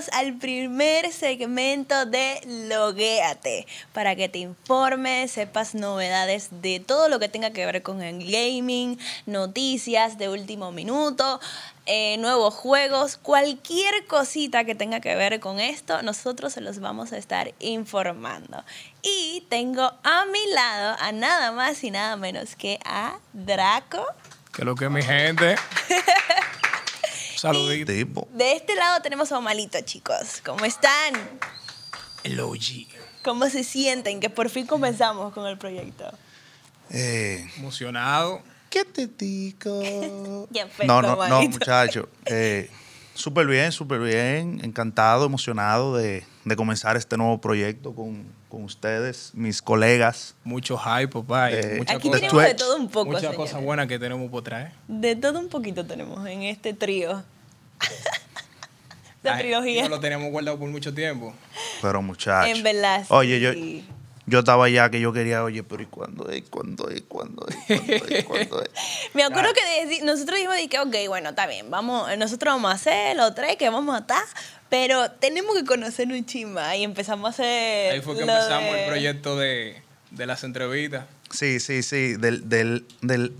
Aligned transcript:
bienvenidos 0.00 0.08
al 0.12 0.38
primer 0.38 1.12
segmento 1.12 2.06
de 2.06 2.40
Loguéate, 2.68 3.66
para 3.92 4.16
que 4.16 4.28
te 4.28 4.38
informes, 4.38 5.32
sepas 5.32 5.74
novedades 5.74 6.48
de 6.62 6.80
todo 6.80 7.08
lo 7.08 7.18
que 7.18 7.28
tenga 7.28 7.50
que 7.50 7.66
ver 7.66 7.82
con 7.82 8.02
el 8.02 8.24
gaming, 8.30 8.98
noticias 9.26 10.16
de 10.16 10.28
último 10.28 10.72
minuto, 10.72 11.40
eh, 11.86 12.16
nuevos 12.18 12.54
juegos, 12.54 13.16
cualquier 13.16 14.06
cosita 14.06 14.64
que 14.64 14.74
tenga 14.74 15.00
que 15.00 15.14
ver 15.16 15.40
con 15.40 15.60
esto, 15.60 16.02
nosotros 16.02 16.52
se 16.52 16.60
los 16.60 16.78
vamos 16.80 17.12
a 17.12 17.18
estar 17.18 17.52
informando. 17.58 18.64
Y 19.02 19.44
tengo 19.48 19.82
a 19.82 20.24
mi 20.26 20.52
lado 20.52 20.96
a 21.00 21.12
nada 21.12 21.52
más 21.52 21.82
y 21.84 21.90
nada 21.90 22.16
menos 22.16 22.54
que 22.56 22.78
a 22.84 23.18
Draco. 23.32 24.04
Que 24.52 24.64
lo 24.64 24.74
que 24.74 24.88
mi 24.88 25.02
gente. 25.02 25.56
Saludito. 27.40 27.90
Tipo. 27.90 28.28
De 28.34 28.52
este 28.52 28.74
lado 28.74 29.00
tenemos 29.00 29.32
a 29.32 29.38
Omalito, 29.38 29.80
chicos. 29.80 30.42
¿Cómo 30.44 30.64
están? 30.66 31.14
El 32.22 32.38
OG. 32.38 32.86
¿Cómo 33.24 33.48
se 33.48 33.64
sienten 33.64 34.20
que 34.20 34.28
por 34.28 34.50
fin 34.50 34.66
comenzamos 34.66 35.32
con 35.32 35.46
el 35.46 35.56
proyecto? 35.56 36.04
Eh, 36.90 37.48
Emocionado. 37.56 38.42
¿Qué 38.68 38.84
te 38.84 39.06
digo? 39.06 40.46
Ya 40.50 40.68
no, 40.84 41.00
no, 41.00 41.28
no, 41.28 41.42
muchacho. 41.42 42.10
Eh, 42.26 42.70
súper 43.14 43.46
bien, 43.46 43.72
súper 43.72 44.00
bien. 44.00 44.60
Encantado, 44.62 45.24
emocionado 45.24 45.96
de, 45.96 46.26
de 46.44 46.56
comenzar 46.56 46.98
este 46.98 47.16
nuevo 47.16 47.40
proyecto 47.40 47.94
con, 47.94 48.26
con 48.50 48.64
ustedes, 48.64 49.30
mis 49.32 49.62
colegas. 49.62 50.34
Mucho 50.44 50.76
hype, 50.76 51.08
papá. 51.08 51.50
Eh, 51.50 51.76
muchas 51.78 51.96
Aquí 51.96 52.08
cosa- 52.08 52.20
tenemos 52.20 52.42
de 52.44 52.54
todo 52.54 52.76
un 52.76 52.88
poco. 52.90 53.12
muchas 53.12 53.34
cosas 53.34 53.62
buenas 53.62 53.86
que 53.86 53.98
tenemos 53.98 54.30
por 54.30 54.42
traer. 54.44 54.72
De 54.88 55.16
todo 55.16 55.38
un 55.38 55.48
poquito 55.48 55.86
tenemos 55.86 56.26
en 56.28 56.42
este 56.42 56.74
trío. 56.74 57.22
de 59.22 59.30
Ay, 59.30 59.40
trilogía. 59.42 59.82
No 59.84 59.88
lo 59.90 60.00
teníamos 60.00 60.30
guardado 60.30 60.58
por 60.58 60.68
mucho 60.68 60.92
tiempo. 60.92 61.32
Pero 61.80 62.02
muchachos. 62.02 62.56
En 62.56 62.62
verdad, 62.62 63.04
Oye, 63.08 63.40
yo, 63.40 63.52
yo 64.26 64.38
estaba 64.40 64.68
ya 64.68 64.90
que 64.90 65.00
yo 65.00 65.12
quería, 65.12 65.42
oye, 65.44 65.62
pero 65.62 65.82
¿y 65.82 65.86
cuándo 65.86 66.28
es? 66.30 66.42
¿Cuándo 66.48 66.88
es? 66.88 67.02
¿Cuándo 67.02 67.46
es? 67.48 67.56
¿Cuándo 67.66 68.06
es? 68.08 68.24
¿Cuándo 68.26 68.62
es? 68.62 68.70
Me 69.14 69.22
acuerdo 69.24 69.50
que 69.54 70.02
nosotros 70.04 70.36
dijimos 70.38 70.56
que, 70.70 70.78
ok, 70.78 71.08
bueno, 71.08 71.30
está 71.30 71.46
bien, 71.46 71.70
vamos, 71.70 72.08
nosotros 72.18 72.54
vamos 72.54 72.70
a 72.72 72.74
hacer 72.74 73.16
los 73.16 73.34
tres 73.34 73.56
que 73.56 73.68
vamos 73.70 73.94
a 73.94 73.98
estar, 74.00 74.22
pero 74.70 75.10
tenemos 75.10 75.54
que 75.56 75.64
conocer 75.64 76.08
un 76.08 76.24
chisma 76.24 76.74
y 76.76 76.84
empezamos 76.84 77.26
a 77.26 77.28
hacer. 77.30 77.92
Ahí 77.92 78.00
fue 78.00 78.14
que 78.14 78.22
empezamos 78.22 78.72
de- 78.72 78.80
el 78.84 78.88
proyecto 78.88 79.36
de, 79.36 79.82
de 80.12 80.26
las 80.26 80.42
entrevistas. 80.44 81.04
Sí, 81.30 81.60
sí, 81.60 81.82
sí, 81.82 82.14
del, 82.14 82.48
del, 82.48 82.86
del, 83.02 83.34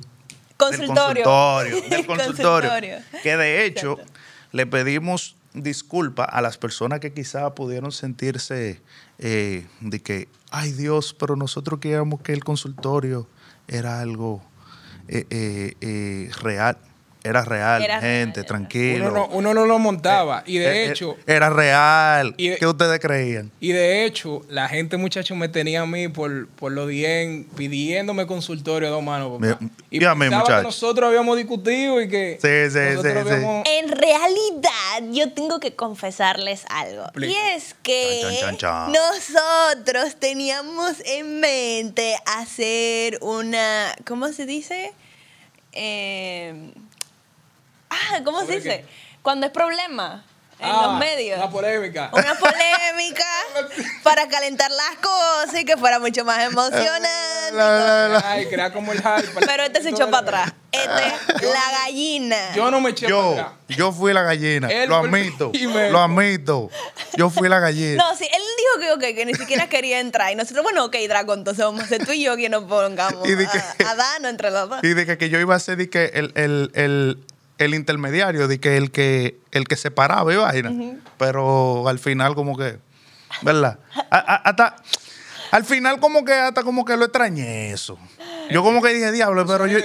Consultorio. 0.56 1.24
Del 1.24 1.24
consultorio. 1.24 1.80
Del 1.88 2.06
consultorio. 2.06 2.70
Consultorio. 2.70 2.98
Que 3.22 3.36
de 3.38 3.64
hecho, 3.64 3.92
Exacto. 3.92 4.12
le 4.52 4.66
pedimos 4.66 5.36
disculpa 5.54 6.24
a 6.24 6.40
las 6.42 6.58
personas 6.58 7.00
que 7.00 7.12
quizá 7.12 7.54
pudieron 7.54 7.90
sentirse 7.92 8.80
eh, 9.18 9.66
de 9.80 10.00
que, 10.02 10.28
ay 10.50 10.72
Dios, 10.72 11.14
pero 11.18 11.34
nosotros 11.34 11.80
queríamos 11.80 12.20
que 12.22 12.32
el 12.32 12.44
consultorio 12.44 13.26
era 13.68 14.00
algo 14.00 14.44
eh, 15.08 15.24
eh, 15.30 15.74
eh, 15.80 16.30
real. 16.42 16.76
Era 17.22 17.44
real, 17.44 17.82
Era 17.82 18.00
gente, 18.00 18.40
real, 18.40 18.46
tranquilo. 18.46 19.08
Uno 19.08 19.10
no, 19.14 19.26
uno 19.26 19.54
no 19.54 19.66
lo 19.66 19.78
montaba. 19.78 20.42
Y 20.46 20.56
Eh, 20.56 20.60
de 20.60 20.84
eh, 20.86 20.90
hecho, 20.90 21.16
Era 21.26 21.50
real. 21.50 22.34
y 22.38 22.48
de- 22.48 22.56
¿Qué 22.56 22.66
ustedes 22.66 22.98
creían? 22.98 23.50
y 23.60 23.72
de 23.72 24.06
hecho, 24.06 24.40
la 24.48 24.68
gente, 24.68 24.96
muchachos, 24.96 25.36
me 25.36 25.48
tenía 25.50 25.82
a 25.82 25.86
mí 25.86 26.08
por, 26.08 26.48
por 26.48 26.72
los 26.72 26.88
10 26.88 27.44
pidiéndome 27.56 28.26
consultorio 28.26 28.88
de 28.88 28.94
dos 28.94 29.02
manos, 29.02 29.38
Y 29.90 30.02
y 30.02 30.04
a 30.06 30.14
mí, 30.14 30.28
que 30.30 30.34
nosotros 30.62 31.08
habíamos 31.08 31.36
discutido 31.36 32.00
y 32.00 32.08
que 32.08 32.38
Sí, 32.40 32.70
sí, 32.72 32.96
sí, 32.96 33.02
sí. 33.02 33.18
habíamos- 33.18 33.64
En 33.68 33.88
realidad, 33.90 35.12
yo 35.12 35.32
tengo 35.32 35.60
que 35.60 35.74
confesarles 35.74 36.64
algo. 36.70 37.04
Y 37.20 37.34
es 37.54 37.74
que 37.82 38.20
Chan, 38.22 38.30
chan, 38.32 38.56
chan, 38.56 38.56
chan. 38.56 38.92
nosotros 38.92 40.16
teníamos 40.18 40.94
en 41.04 41.40
mente 41.40 42.16
hacer 42.24 43.18
una. 43.20 43.94
¿Cómo 44.06 44.28
se 44.32 44.46
dice? 44.46 44.92
Eh, 45.72 46.72
¿cómo 48.24 48.40
se 48.40 48.46
¿Sobre 48.46 48.56
dice? 48.56 48.68
qué? 48.68 48.86
Cuando 49.22 49.46
es 49.46 49.52
problema 49.52 50.24
en 50.58 50.66
Ah, 50.70 50.82
los 50.88 50.98
medios. 50.98 51.38
Una 51.38 51.50
polémica. 51.50 52.10
Una 52.12 52.34
polémica 52.34 53.24
para 54.02 54.28
calentar 54.28 54.70
las 54.70 54.96
cosas 55.00 55.58
y 55.60 55.64
que 55.64 55.76
fuera 55.78 55.98
mucho 55.98 56.22
más 56.24 56.44
emocionante. 56.44 57.08
La, 57.52 57.70
la, 57.70 58.08
la. 58.08 58.30
Ay, 58.30 58.46
crea 58.46 58.70
como 58.72 58.92
el 58.92 58.98
hype. 58.98 59.28
Pero 59.46 59.62
este 59.64 59.82
se 59.82 59.88
echó 59.90 60.10
para 60.10 60.18
atrás. 60.44 60.52
Este, 60.70 61.46
la 61.46 61.70
gallina. 61.84 62.54
Yo 62.54 62.70
no 62.70 62.80
me 62.80 62.90
eché 62.90 63.06
para 63.06 63.16
Yo, 63.16 63.32
atrás. 63.32 63.48
yo 63.68 63.92
fui 63.92 64.12
la 64.12 64.22
gallina. 64.22 64.68
Él 64.68 64.88
lo 64.88 64.96
admito. 64.96 65.50
Lo 65.90 65.98
admito. 66.00 66.70
Yo 67.16 67.28
fui 67.30 67.48
la 67.48 67.58
gallina. 67.58 68.04
No, 68.04 68.14
sí, 68.16 68.24
él 68.30 68.42
dijo 68.82 68.98
que, 68.98 69.24
ni 69.26 69.34
siquiera 69.34 69.66
quería 69.68 69.98
entrar. 69.98 70.30
Y 70.30 70.36
nosotros, 70.36 70.62
bueno, 70.62 70.84
ok, 70.84 70.94
Draco, 71.08 71.34
entonces 71.34 71.64
vamos 71.64 71.82
a 71.82 71.86
ser 71.88 72.04
tú 72.06 72.12
y 72.12 72.22
yo 72.22 72.36
quien 72.36 72.52
nos 72.52 72.64
pongamos 72.64 73.26
Y 73.28 73.34
de 73.34 73.46
a, 73.46 73.50
que- 73.50 73.84
a 73.84 73.94
darnos 73.94 74.30
entre 74.30 74.50
los 74.50 74.68
dos. 74.68 74.78
Y 74.84 74.94
de 74.94 75.06
que, 75.06 75.18
que 75.18 75.28
yo 75.28 75.40
iba 75.40 75.54
a 75.54 75.58
ser 75.60 75.76
de 75.78 75.90
que 75.90 76.04
el, 76.14 76.32
el, 76.36 76.70
el, 76.74 77.24
el 77.64 77.74
intermediario, 77.74 78.48
de 78.48 78.58
que 78.60 78.76
el 78.76 78.90
que 78.90 79.38
el 79.52 79.66
que 79.68 79.76
separaba 79.76 80.32
y 80.32 80.36
vaina. 80.36 80.72
Pero 81.18 81.88
al 81.88 81.98
final 81.98 82.34
como 82.34 82.56
que, 82.56 82.78
¿verdad? 83.42 83.78
A- 84.10 84.16
a- 84.18 84.36
hasta, 84.48 84.76
al 85.50 85.64
final 85.64 86.00
como 86.00 86.24
que 86.24 86.32
hasta 86.32 86.62
como 86.62 86.84
que 86.84 86.96
lo 86.96 87.04
extrañé 87.04 87.72
eso. 87.72 87.98
Yo 88.50 88.62
como 88.62 88.82
que 88.82 88.92
dije, 88.94 89.12
diablo, 89.12 89.46
pero 89.46 89.66
yo. 89.66 89.78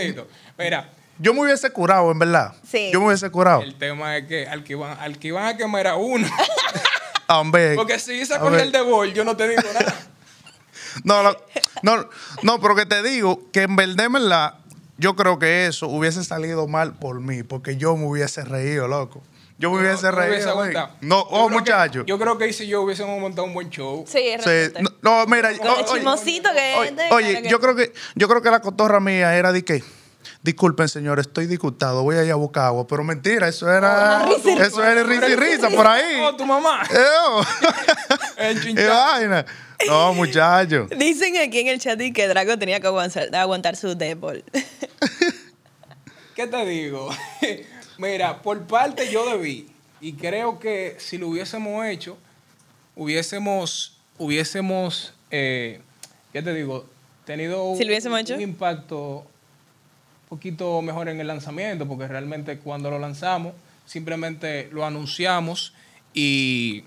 Mira, 0.58 0.90
yo 1.20 1.34
me 1.34 1.42
hubiese 1.42 1.70
curado, 1.72 2.12
en 2.12 2.20
verdad. 2.20 2.54
Sí. 2.70 2.90
Yo 2.92 3.00
me 3.02 3.08
hubiese 3.08 3.30
curado. 3.30 3.62
el 3.62 3.76
tema 3.76 4.18
es 4.18 4.28
que 4.28 4.48
al 4.48 4.64
que 4.64 4.74
iban, 4.74 4.98
al 5.00 5.18
que 5.20 5.28
iban 5.30 5.46
a 5.46 5.56
quemar 5.58 5.82
era 5.82 5.96
uno. 5.96 6.28
Ah, 7.28 7.40
hombre. 7.40 7.74
Porque 7.74 7.98
si 7.98 8.24
se 8.24 8.36
A 8.36 8.40
con 8.40 8.54
el 8.54 8.72
de 8.72 8.82
gol, 8.82 9.12
yo 9.12 9.24
no 9.24 9.36
te 9.36 9.48
digo 9.48 9.64
nada. 9.74 9.96
No, 11.04 11.24
no, 11.24 11.36
no, 11.82 12.08
no, 12.44 12.62
pero 12.62 12.76
que 12.76 12.86
te 12.86 13.02
digo 13.04 13.50
que 13.52 13.64
en 13.64 13.76
verdad, 13.76 14.06
en 14.06 14.14
verdad, 14.14 14.54
yo 14.98 15.16
creo 15.16 15.40
que 15.40 15.68
eso 15.68 15.88
hubiese 15.88 16.24
salido 16.24 16.68
mal 16.68 16.94
por 16.94 17.20
mí, 17.20 17.44
porque 17.44 17.78
yo 17.78 17.96
me 17.98 18.06
hubiese 18.06 18.44
reído, 18.44 18.88
loco. 18.88 19.22
Yo 19.58 19.72
me 19.72 19.80
hubiese 19.80 20.04
No, 20.04 20.10
hubiese 20.10 20.12
reído, 20.12 20.56
güey. 20.56 20.70
aguantado. 20.76 20.98
No, 21.02 21.16
Yo 21.16 21.26
oh, 21.30 21.30
creo 21.30 21.48
que- 21.48 21.54
muchacho. 21.72 22.04
Yo 22.06 22.20
creo 22.20 22.38
que 22.38 22.52
si 22.52 22.68
yo 22.68 22.82
hubiésemos 22.82 23.20
montado 23.22 23.48
un 23.48 23.54
buen 23.54 23.70
show. 23.70 24.04
Sí, 24.06 24.20
Sí, 24.40 24.44
realmente. 24.46 24.82
no, 24.82 24.90
no, 25.02 25.26
mira, 25.28 25.58
Con 25.58 25.68
el 25.68 25.74
oye, 25.74 25.86
chismosito 25.94 26.50
que 26.54 26.76
oye, 26.78 26.92
de- 26.92 27.10
oye, 27.12 27.42
que- 27.44 27.50
yo 27.50 27.60
creo 27.62 27.74
que 27.76 27.94
yo 28.16 28.28
creo 28.28 28.42
que 28.42 28.52
la 28.52 28.60
cotorra 28.60 29.00
mía 29.00 29.34
era 29.38 29.54
de 29.54 29.64
que 29.64 29.82
disculpen, 30.44 30.90
señor, 30.90 31.20
estoy 31.20 31.46
disgustado, 31.48 32.04
voy 32.04 32.18
a 32.18 32.26
ir 32.26 32.32
a 32.32 32.36
buscar 32.36 32.66
agua, 32.66 32.86
pero 32.86 33.04
mentira, 33.06 33.48
eso 33.48 33.72
era 33.72 34.26
eso 34.60 34.84
era 34.84 35.04
risa 35.04 35.30
y 35.30 35.36
risa 35.36 35.70
por 35.70 35.88
ahí. 35.88 36.20
Oh, 36.22 36.36
tu 36.36 36.46
mamá. 36.46 36.82
Eo. 36.92 37.42
El 38.38 38.56
Qué 38.60 38.62
chinchón. 38.68 38.88
vaina. 38.88 39.46
No, 39.88 40.14
muchacho. 40.14 40.88
Dicen 40.98 41.38
aquí 41.38 41.60
en 41.60 41.68
el 41.68 41.80
chat 41.80 42.00
y 42.02 42.12
que 42.12 42.28
Draco 42.28 42.58
tenía 42.58 42.80
que 42.80 42.88
aguantar, 42.88 43.34
aguantar 43.36 43.76
su 43.76 43.96
débol. 43.96 44.44
¿Qué 46.36 46.48
te 46.48 46.66
digo? 46.66 47.10
Mira, 47.98 48.42
por 48.42 48.66
parte 48.68 49.10
yo 49.12 49.30
debí. 49.30 49.70
Y 50.02 50.14
creo 50.14 50.60
que 50.60 50.96
si 51.00 51.18
lo 51.18 51.30
hubiésemos 51.30 51.86
hecho, 51.86 52.18
hubiésemos, 52.96 53.98
hubiésemos, 54.18 55.14
eh, 55.32 55.82
¿qué 56.34 56.42
te 56.42 56.54
digo? 56.54 56.86
Tenido 57.26 57.76
Si 57.76 57.84
lo 57.84 57.90
hubiésemos 57.90 58.20
un, 58.20 58.22
hecho. 58.22 58.36
un 58.36 58.42
impacto 58.42 59.20
un 59.20 60.30
poquito 60.30 60.82
mejor 60.82 61.08
en 61.10 61.20
el 61.20 61.28
lanzamiento, 61.28 61.88
porque 61.88 62.08
realmente 62.08 62.58
cuando 62.60 62.92
lo 62.92 63.00
lanzamos, 63.00 63.54
simplemente 63.86 64.70
lo 64.72 64.86
anunciamos 64.86 65.74
y, 66.14 66.84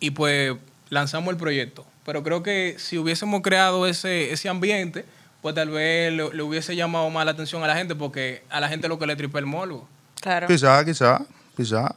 y 0.00 0.10
pues 0.10 0.56
lanzamos 0.94 1.30
el 1.32 1.36
proyecto. 1.36 1.84
Pero 2.06 2.22
creo 2.22 2.42
que 2.42 2.76
si 2.78 2.96
hubiésemos 2.98 3.42
creado 3.42 3.86
ese, 3.86 4.32
ese 4.32 4.48
ambiente, 4.48 5.04
pues 5.42 5.54
tal 5.54 5.68
vez 5.70 6.12
le, 6.12 6.32
le 6.32 6.42
hubiese 6.42 6.74
llamado 6.74 7.10
más 7.10 7.24
la 7.26 7.32
atención 7.32 7.62
a 7.62 7.66
la 7.66 7.76
gente, 7.76 7.94
porque 7.94 8.42
a 8.48 8.60
la 8.60 8.68
gente 8.68 8.88
lo 8.88 8.98
que 8.98 9.06
le 9.06 9.16
tripa 9.16 9.38
el 9.38 9.46
morbo. 9.46 9.86
Claro. 10.20 10.46
Quizá, 10.46 10.82
quizá, 10.84 11.20
quizá. 11.56 11.94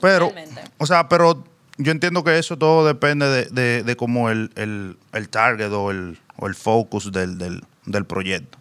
Pero, 0.00 0.30
Realmente. 0.34 0.62
o 0.76 0.84
sea, 0.84 1.08
pero 1.08 1.42
yo 1.78 1.92
entiendo 1.92 2.22
que 2.24 2.38
eso 2.38 2.58
todo 2.58 2.86
depende 2.86 3.26
de, 3.26 3.44
de, 3.46 3.82
de 3.82 3.96
como 3.96 4.28
el, 4.28 4.50
el, 4.56 4.98
el 5.12 5.28
target 5.30 5.72
o 5.72 5.90
el, 5.90 6.18
o 6.36 6.46
el 6.46 6.54
focus 6.54 7.10
del, 7.12 7.38
del, 7.38 7.62
del 7.86 8.04
proyecto. 8.04 8.58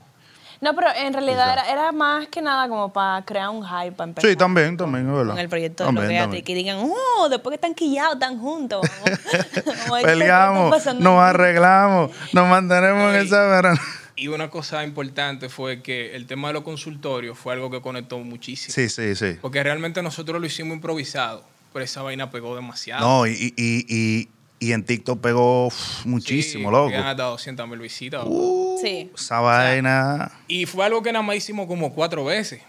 No, 0.62 0.74
pero 0.75 0.88
en 0.96 1.13
realidad 1.13 1.52
era, 1.54 1.69
era 1.72 1.92
más 1.92 2.28
que 2.28 2.42
nada 2.42 2.68
como 2.69 2.92
para 2.94 3.24
crear 3.25 3.50
un 3.50 3.63
hype, 3.63 3.92
para 3.92 4.10
empezar. 4.10 4.30
Sí, 4.30 4.36
también, 4.36 4.78
también, 4.78 5.07
es 5.10 5.13
verdad. 5.16 5.31
Con 5.34 5.40
el 5.40 5.50
proyecto 5.50 5.84
de 5.84 5.94
También, 5.94 6.22
también. 6.24 6.44
que 6.44 6.56
digan, 6.56 6.78
oh, 6.81 7.30
después 7.30 7.52
que 7.52 7.56
están 7.56 7.74
quillados, 7.75 8.13
están 8.16 8.40
juntos. 8.40 8.81
vamos- 9.90 10.04
Peleamos, 10.04 10.72
nos 10.72 10.88
aquí". 10.88 11.04
arreglamos, 11.06 12.12
nos 12.34 12.48
mantenemos 12.48 13.13
en 13.16 13.22
esa 13.22 13.46
verano. 13.48 13.80
Y 14.18 14.30
una 14.30 14.50
cosa 14.50 14.84
importante 14.86 15.50
fue 15.50 15.81
que 15.81 16.16
el 16.16 16.25
tema 16.25 16.48
de 16.48 16.54
los 16.54 16.63
consultorios 16.63 17.38
fue 17.38 17.54
algo 17.54 17.69
que 17.69 17.81
conectó 17.81 18.18
muchísimo. 18.19 18.74
Sí, 18.74 18.88
sí, 18.88 19.13
sí. 19.16 19.38
Porque 19.42 19.62
realmente 19.62 20.01
nosotros 20.01 20.40
lo 20.40 20.48
hicimos 20.48 20.75
improvisado, 20.75 21.44
pero 21.74 21.84
esa 21.84 22.01
vaina 22.01 22.31
pegó 22.31 22.56
demasiado. 22.56 23.06
No, 23.06 23.28
y, 23.28 23.31
y, 23.34 23.54
y, 23.58 24.30
y, 24.60 24.72
en 24.72 24.84
TikTok 24.84 25.19
pegó 25.22 25.68
uf, 25.68 26.06
muchísimo, 26.06 26.69
Sí, 26.69 26.72
loco. 26.74 26.90
Llegan 26.90 27.07
hasta 27.07 27.24
200 27.24 27.68
mil 27.68 27.80
visitas. 27.80 28.24
Uh, 28.25 28.78
Sí. 28.81 29.12
Esa 29.16 29.40
vaina. 29.40 30.31
Y 30.48 30.66
fue 30.66 30.86
algo 30.86 31.02
que 31.02 31.12
nada 31.12 31.24
más 31.24 31.36
hicimos 31.36 31.68
como 31.68 31.94
cuatro 31.94 32.25
veces. 32.25 32.62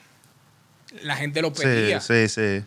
La 1.02 1.16
gente 1.16 1.42
lo 1.42 1.48
Sí, 1.54 1.62
pedía. 1.62 2.00
sí, 2.00 2.28
sí. 2.28 2.62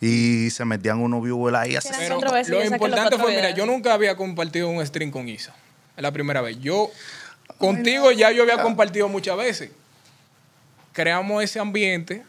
Y 0.00 0.50
se 0.50 0.64
metían 0.64 0.98
unos 0.98 1.22
viewers 1.22 1.56
ahí 1.56 1.76
así. 1.76 1.90
Pero 1.96 2.20
lo 2.20 2.64
importante 2.64 3.16
fue, 3.18 3.34
mira, 3.36 3.50
yo 3.50 3.66
nunca 3.66 3.94
había 3.94 4.16
compartido 4.16 4.68
un 4.68 4.84
stream 4.84 5.10
con 5.10 5.28
Isa. 5.28 5.54
Es 5.96 6.02
la 6.02 6.10
primera 6.10 6.40
vez. 6.40 6.58
Yo, 6.60 6.90
contigo 7.58 8.10
ya 8.10 8.32
yo 8.32 8.42
había 8.42 8.60
compartido 8.60 9.08
muchas 9.08 9.36
veces. 9.36 9.70
Creamos 10.92 11.42
ese 11.44 11.60
ambiente 11.60 12.24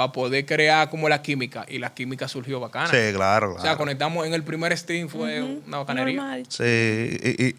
para 0.00 0.12
poder 0.12 0.46
crear 0.46 0.88
como 0.88 1.10
la 1.10 1.20
química. 1.20 1.66
Y 1.68 1.78
la 1.78 1.92
química 1.92 2.26
surgió 2.26 2.58
bacana. 2.58 2.86
Sí, 2.86 3.12
claro, 3.14 3.50
O 3.50 3.54
sea, 3.56 3.62
claro. 3.62 3.76
conectamos 3.76 4.26
en 4.26 4.32
el 4.32 4.42
primer 4.42 4.74
stream, 4.78 5.10
fue 5.10 5.42
una 5.42 5.76
bacanería. 5.76 6.14
Normal. 6.16 6.46
Sí, 6.48 6.64
y, 6.64 7.44
y- 7.48 7.56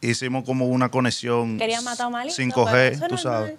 hicimos 0.00 0.44
como 0.44 0.64
una 0.68 0.88
conexión 0.90 1.58
Quería 1.58 1.82
matar 1.82 2.06
a 2.06 2.08
Malito, 2.08 2.34
5G, 2.34 2.70
pero 2.72 2.94
eso 2.96 3.06
tú 3.08 3.14
es 3.16 3.20
sabes. 3.20 3.54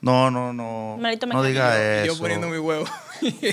No, 0.00 0.30
no, 0.30 0.54
no. 0.54 0.96
Malito 0.98 1.26
me 1.26 1.34
no 1.34 1.42
diga 1.42 2.02
eso. 2.02 2.14
yo 2.14 2.18
poniendo 2.18 2.48
mi 2.48 2.56
huevo. 2.56 2.86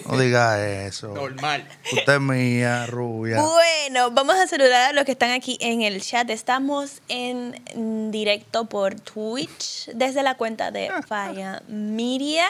No 0.10 0.18
diga 0.18 0.86
eso. 0.86 1.08
Normal. 1.14 1.66
Usted 1.94 2.16
es 2.16 2.20
mía, 2.20 2.86
rubia. 2.86 3.42
Bueno, 3.42 4.12
vamos 4.12 4.36
a 4.36 4.46
saludar 4.46 4.90
a 4.90 4.94
los 4.94 5.06
que 5.06 5.14
están 5.14 5.32
aquí 5.32 5.58
en 5.62 5.82
el 5.82 6.02
chat. 6.02 6.30
Estamos 6.30 7.02
en 7.08 8.12
directo 8.12 8.66
por 8.66 8.96
Twitch 8.96 9.90
desde 9.96 10.22
la 10.22 10.36
cuenta 10.36 10.72
de 10.72 10.90
Falla 11.08 11.62
Media. 11.70 12.46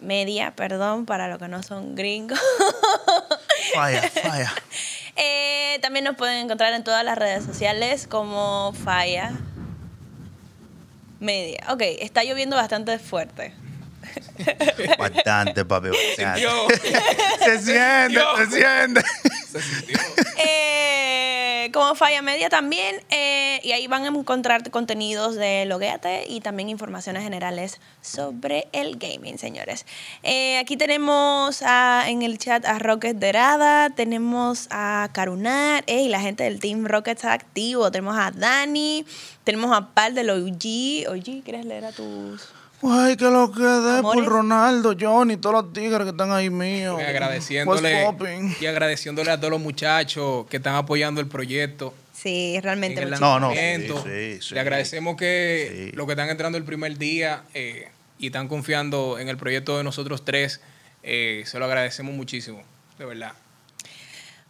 Media, 0.00 0.52
perdón, 0.56 1.06
para 1.06 1.28
los 1.28 1.38
que 1.38 1.48
no 1.48 1.62
son 1.62 1.94
gringos. 1.94 2.40
Falla, 3.74 4.02
falla. 4.02 4.52
Eh, 5.16 5.78
también 5.82 6.04
nos 6.06 6.16
pueden 6.16 6.44
encontrar 6.44 6.72
en 6.72 6.82
todas 6.82 7.04
las 7.04 7.18
redes 7.18 7.44
sociales 7.44 8.06
como 8.06 8.72
Falla 8.72 9.32
Media. 11.18 11.60
Ok, 11.68 11.82
está 11.98 12.24
lloviendo 12.24 12.56
bastante 12.56 12.98
fuerte. 12.98 13.52
Bastante, 14.98 15.64
papi. 15.64 15.88
bastante. 15.88 16.40
Se 17.44 17.58
siente, 17.58 18.20
se 18.36 18.46
siente. 18.50 19.02
se 19.52 19.60
sintió. 19.60 19.98
Eh, 20.38 21.29
como 21.70 21.94
Falla 21.94 22.22
Media 22.22 22.48
también. 22.48 22.96
eh, 23.10 23.60
y 23.62 23.72
ahí 23.72 23.86
van 23.86 24.04
a 24.04 24.08
encontrar 24.08 24.70
contenidos 24.70 25.34
de 25.34 25.64
Logueate 25.66 26.24
y 26.28 26.40
también 26.40 26.68
informaciones 26.68 27.22
generales 27.22 27.80
sobre 28.00 28.68
el 28.72 28.96
gaming, 28.96 29.38
señores. 29.38 29.86
Eh, 30.22 30.58
aquí 30.58 30.76
tenemos 30.76 31.62
a- 31.62 32.04
en 32.08 32.22
el 32.22 32.38
chat 32.38 32.64
a 32.64 32.78
Rocket 32.78 33.16
Dorada, 33.16 33.90
tenemos 33.90 34.68
a 34.70 35.08
Carunar, 35.12 35.84
y 35.86 36.08
la 36.08 36.20
gente 36.20 36.44
del 36.44 36.60
Team 36.60 36.86
Rocket 36.86 37.16
está 37.16 37.32
activo. 37.32 37.90
Tenemos 37.90 38.16
a 38.18 38.30
Dani, 38.30 39.04
tenemos 39.44 39.76
a 39.76 39.88
Pal 39.94 40.14
del 40.14 40.30
OG. 40.30 41.06
OG, 41.08 41.42
¿quieres 41.44 41.64
leer 41.64 41.84
a 41.84 41.92
tus...? 41.92 42.59
Ay, 42.82 43.16
que 43.16 43.24
lo 43.26 43.52
que 43.52 43.62
dé 43.62 44.00
por 44.00 44.24
Ronaldo, 44.24 44.94
Johnny, 44.98 45.36
todos 45.36 45.64
los 45.64 45.72
tigres 45.74 46.00
que 46.04 46.08
están 46.10 46.32
ahí 46.32 46.48
míos. 46.48 46.98
Y 46.98 47.04
agradeciéndole, 47.04 48.06
y 48.60 48.66
agradeciéndole 48.66 49.30
a 49.30 49.36
todos 49.38 49.50
los 49.50 49.60
muchachos 49.60 50.46
que 50.48 50.56
están 50.56 50.74
apoyando 50.76 51.20
el 51.20 51.26
proyecto. 51.26 51.92
Sí, 52.14 52.58
realmente. 52.62 53.02
en 53.02 53.12
el 53.12 53.20
No, 53.20 53.38
no. 53.38 53.48
lanzamiento. 53.48 54.02
Sí, 54.02 54.34
sí, 54.36 54.42
sí. 54.48 54.54
Le 54.54 54.60
agradecemos 54.60 55.16
que 55.16 55.88
Sí. 55.90 55.96
los 55.96 56.06
que 56.06 56.12
están 56.12 56.30
entrando 56.30 56.56
el 56.56 56.64
primer 56.64 56.96
día 56.96 57.42
eh, 57.52 57.88
y 58.18 58.26
están 58.26 58.48
confiando 58.48 59.18
en 59.18 59.28
el 59.28 59.36
proyecto 59.36 59.76
de 59.76 59.84
nosotros 59.84 60.24
tres, 60.24 60.60
eh, 61.02 61.42
se 61.46 61.58
lo 61.58 61.66
agradecemos 61.66 62.14
muchísimo, 62.14 62.62
de 62.98 63.04
verdad. 63.04 63.32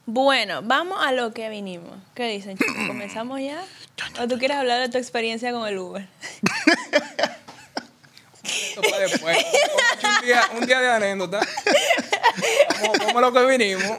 Bueno, 0.07 0.63
vamos 0.63 0.99
a 1.05 1.13
lo 1.13 1.33
que 1.33 1.49
vinimos. 1.51 1.97
¿Qué 2.15 2.29
dicen, 2.29 2.57
chicos? 2.59 2.75
¿Comenzamos 2.87 3.41
ya? 3.41 3.63
¿O 4.21 4.27
tú 4.29 4.39
quieres 4.39 4.57
hablar 4.57 4.81
de 4.81 4.89
tu 4.89 4.99
experiencia 4.99 5.53
con 5.53 5.67
el 5.69 5.79
Uber? 5.79 6.07
Esto 8.81 8.91
para 8.91 9.03
después. 9.09 9.37
Vamos 9.37 10.05
a 10.05 10.19
un, 10.21 10.25
día, 10.27 10.45
un 10.61 10.67
día 10.67 10.81
de 10.81 10.91
anécdota. 10.93 11.41
Como, 12.81 12.93
como 13.07 13.21
lo 13.21 13.33
que 13.33 13.45
vinimos. 13.47 13.99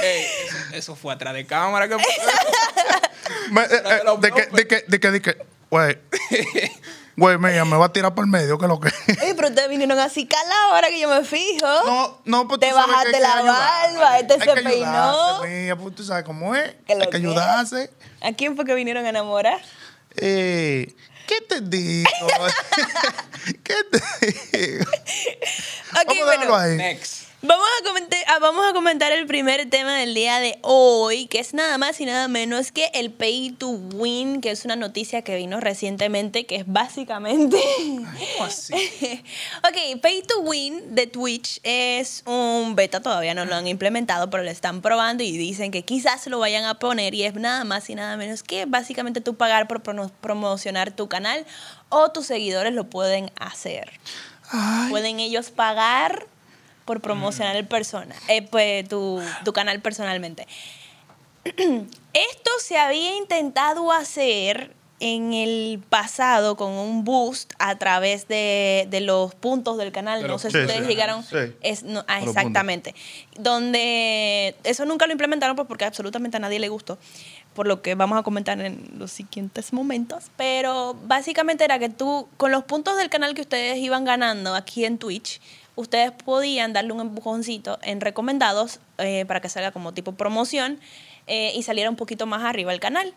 Ey, 0.00 0.24
eso, 0.24 0.56
eso 0.74 0.96
fue 0.96 1.12
atrás 1.14 1.34
de 1.34 1.46
cámara. 1.46 1.88
Que 1.88 1.96
Me- 3.50 3.62
eh, 3.62 3.66
eh, 3.72 4.00
De 4.20 4.32
que, 4.32 4.46
de 4.46 4.66
que, 4.68 4.84
de 4.86 5.00
que, 5.00 5.10
de 5.10 5.22
que, 5.22 5.36
güey. 5.70 5.98
Güey, 7.16 7.36
mía, 7.36 7.64
me 7.64 7.76
va 7.76 7.86
a 7.86 7.92
tirar 7.92 8.14
por 8.14 8.24
el 8.24 8.30
medio, 8.30 8.58
que 8.58 8.68
lo 8.68 8.78
que. 8.78 8.90
Oye, 9.22 9.34
pero 9.34 9.48
ustedes 9.48 9.68
vinieron 9.68 9.98
así 9.98 10.24
calados 10.28 10.72
ahora 10.72 10.86
que 10.88 11.00
yo 11.00 11.08
me 11.08 11.24
fijo. 11.24 11.66
No, 11.84 12.20
no, 12.24 12.46
pues 12.46 12.60
Te 12.60 12.68
tú 12.68 12.74
sabes 12.76 12.88
bajaste 12.88 13.10
que 13.10 13.16
hay 13.16 13.22
que 13.22 13.28
la 13.28 13.52
barba, 13.52 14.18
este 14.20 14.34
Hay 14.34 14.40
se 14.40 14.46
que 14.46 14.52
peinó. 14.62 14.86
ayudarse, 14.86 15.48
mía, 15.48 15.76
pues 15.76 15.94
tú 15.96 16.04
sabes 16.04 16.24
cómo 16.24 16.54
es. 16.54 16.76
Que 16.86 16.92
Hay 16.92 17.00
que 17.00 17.08
que- 17.10 17.16
ayudarse. 17.16 17.90
¿A 18.22 18.32
quién 18.34 18.54
fue 18.54 18.64
que 18.64 18.74
vinieron 18.74 19.04
a 19.04 19.08
enamorar? 19.08 19.60
Eh, 20.16 20.94
¿Qué 21.28 21.40
te 21.42 21.60
digo? 21.60 22.08
¿Qué 23.62 23.74
te 23.92 24.58
digo? 24.58 24.90
Ok, 24.90 26.06
Vamos 26.06 26.24
bueno. 26.24 26.56
ahí. 26.56 26.76
Next. 26.76 27.27
Vamos 27.40 27.66
a, 27.80 27.84
comentar, 27.84 28.18
ah, 28.26 28.40
vamos 28.40 28.66
a 28.68 28.72
comentar 28.72 29.12
el 29.12 29.24
primer 29.28 29.70
tema 29.70 29.94
del 29.94 30.12
día 30.12 30.40
de 30.40 30.58
hoy, 30.62 31.28
que 31.28 31.38
es 31.38 31.54
nada 31.54 31.78
más 31.78 32.00
y 32.00 32.04
nada 32.04 32.26
menos 32.26 32.72
que 32.72 32.90
el 32.94 33.12
Pay 33.12 33.52
to 33.52 33.68
Win, 33.68 34.40
que 34.40 34.50
es 34.50 34.64
una 34.64 34.74
noticia 34.74 35.22
que 35.22 35.36
vino 35.36 35.60
recientemente, 35.60 36.46
que 36.46 36.56
es 36.56 36.64
básicamente... 36.66 37.56
¿Cómo 37.78 38.44
así? 38.44 38.74
ok, 39.58 40.00
Pay 40.02 40.22
to 40.22 40.40
Win 40.40 40.96
de 40.96 41.06
Twitch 41.06 41.60
es 41.62 42.24
un 42.26 42.74
beta, 42.74 43.00
todavía 43.00 43.34
no 43.34 43.44
lo 43.44 43.54
han 43.54 43.68
implementado, 43.68 44.30
pero 44.30 44.42
lo 44.42 44.50
están 44.50 44.82
probando 44.82 45.22
y 45.22 45.30
dicen 45.38 45.70
que 45.70 45.84
quizás 45.84 46.26
lo 46.26 46.40
vayan 46.40 46.64
a 46.64 46.80
poner 46.80 47.14
y 47.14 47.22
es 47.22 47.34
nada 47.34 47.62
más 47.62 47.88
y 47.88 47.94
nada 47.94 48.16
menos 48.16 48.42
que 48.42 48.64
básicamente 48.64 49.20
tú 49.20 49.36
pagar 49.36 49.68
por 49.68 49.80
promocionar 49.80 50.90
tu 50.90 51.08
canal 51.08 51.46
o 51.88 52.10
tus 52.10 52.26
seguidores 52.26 52.72
lo 52.72 52.90
pueden 52.90 53.30
hacer. 53.38 53.92
Ay, 54.50 54.90
Pueden 54.90 55.20
ellos 55.20 55.52
pagar 55.52 56.26
por 56.88 57.02
promocionar 57.02 57.54
el 57.54 57.66
persona, 57.66 58.14
eh, 58.28 58.40
pues, 58.40 58.88
tu, 58.88 59.20
tu 59.44 59.52
canal 59.52 59.82
personalmente. 59.82 60.46
Esto 61.44 62.50
se 62.60 62.78
había 62.78 63.14
intentado 63.16 63.92
hacer 63.92 64.74
en 65.00 65.34
el 65.34 65.80
pasado 65.90 66.56
con 66.56 66.72
un 66.72 67.04
boost 67.04 67.52
a 67.58 67.76
través 67.78 68.26
de, 68.26 68.86
de 68.90 69.00
los 69.02 69.34
puntos 69.34 69.76
del 69.76 69.92
canal. 69.92 70.26
No 70.26 70.38
sé 70.38 70.50
si 70.50 70.56
Sí, 70.56 70.62
ustedes 70.62 70.80
sí. 70.82 70.88
llegaron. 70.88 71.22
Sí. 71.22 71.36
Es, 71.60 71.82
no, 71.82 72.04
ah, 72.08 72.22
exactamente. 72.22 72.94
Donde 73.38 74.56
eso 74.64 74.86
nunca 74.86 75.06
lo 75.06 75.12
implementaron 75.12 75.56
pues, 75.56 75.68
porque 75.68 75.84
absolutamente 75.84 76.38
a 76.38 76.40
nadie 76.40 76.58
le 76.58 76.70
gustó. 76.70 76.98
Por 77.52 77.66
lo 77.66 77.82
que 77.82 77.94
vamos 77.96 78.18
a 78.18 78.22
comentar 78.22 78.58
en 78.60 78.88
los 78.96 79.12
siguientes 79.12 79.74
momentos. 79.74 80.24
Pero 80.38 80.96
básicamente 81.04 81.64
era 81.64 81.78
que 81.78 81.90
tú, 81.90 82.26
con 82.38 82.50
los 82.50 82.64
puntos 82.64 82.96
del 82.96 83.10
canal 83.10 83.34
que 83.34 83.42
ustedes 83.42 83.76
iban 83.76 84.04
ganando 84.04 84.54
aquí 84.54 84.84
en 84.86 84.96
Twitch, 84.98 85.40
ustedes 85.78 86.10
podían 86.10 86.72
darle 86.72 86.92
un 86.92 87.00
empujoncito 87.00 87.78
en 87.82 88.00
recomendados 88.00 88.80
eh, 88.98 89.24
para 89.26 89.40
que 89.40 89.48
salga 89.48 89.70
como 89.70 89.94
tipo 89.94 90.12
promoción 90.12 90.80
eh, 91.28 91.52
y 91.54 91.62
saliera 91.62 91.88
un 91.88 91.94
poquito 91.94 92.26
más 92.26 92.42
arriba 92.42 92.72
el 92.72 92.80
canal. 92.80 93.14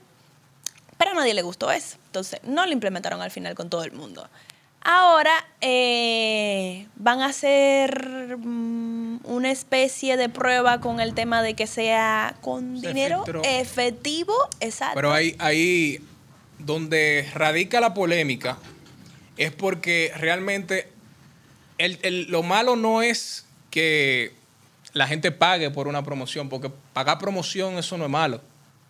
Pero 1.00 1.12
a 1.12 1.14
nadie 1.16 1.34
le 1.34 1.42
gustó 1.42 1.72
eso. 1.72 1.98
Entonces, 2.06 2.40
no 2.44 2.64
lo 2.68 2.72
implementaron 2.72 3.20
al 3.20 3.32
final 3.32 3.56
con 3.56 3.72
todo 3.72 3.84
el 3.84 3.94
mundo. 3.94 4.30
Ahora 4.84 5.32
eh, 5.60 6.88
van 6.96 7.22
a 7.22 7.28
hacer 7.28 8.38
mm, 8.38 9.22
una 9.24 9.50
especie 9.50 10.16
de 10.16 10.30
prueba 10.30 10.80
con 10.82 11.00
el 11.00 11.16
tema 11.16 11.42
de 11.42 11.56
que 11.56 11.66
sea 11.66 12.36
con 12.42 12.80
Se 12.80 12.90
dinero 12.90 13.24
filtró. 13.24 13.42
efectivo. 13.44 14.36
Exacto. 14.60 14.96
Pero 14.96 15.12
ahí, 15.12 15.36
ahí 15.40 16.00
donde 16.60 17.28
radica 17.34 17.82
la 17.82 17.96
polémica 17.96 18.60
es 19.38 19.52
porque 19.52 20.12
realmente 20.16 20.92
el- 21.86 22.00
el- 22.04 22.32
lo 22.32 22.44
malo 22.44 22.76
no 22.76 23.02
es 23.02 23.46
que 23.70 24.34
la 24.94 25.08
gente 25.08 25.32
pague 25.32 25.70
por 25.72 25.88
una 25.88 26.04
promoción, 26.04 26.50
porque 26.50 26.70
pagar 26.94 27.18
promoción 27.20 27.78
eso 27.78 27.98
no 27.98 28.06
es 28.06 28.10
malo. 28.10 28.42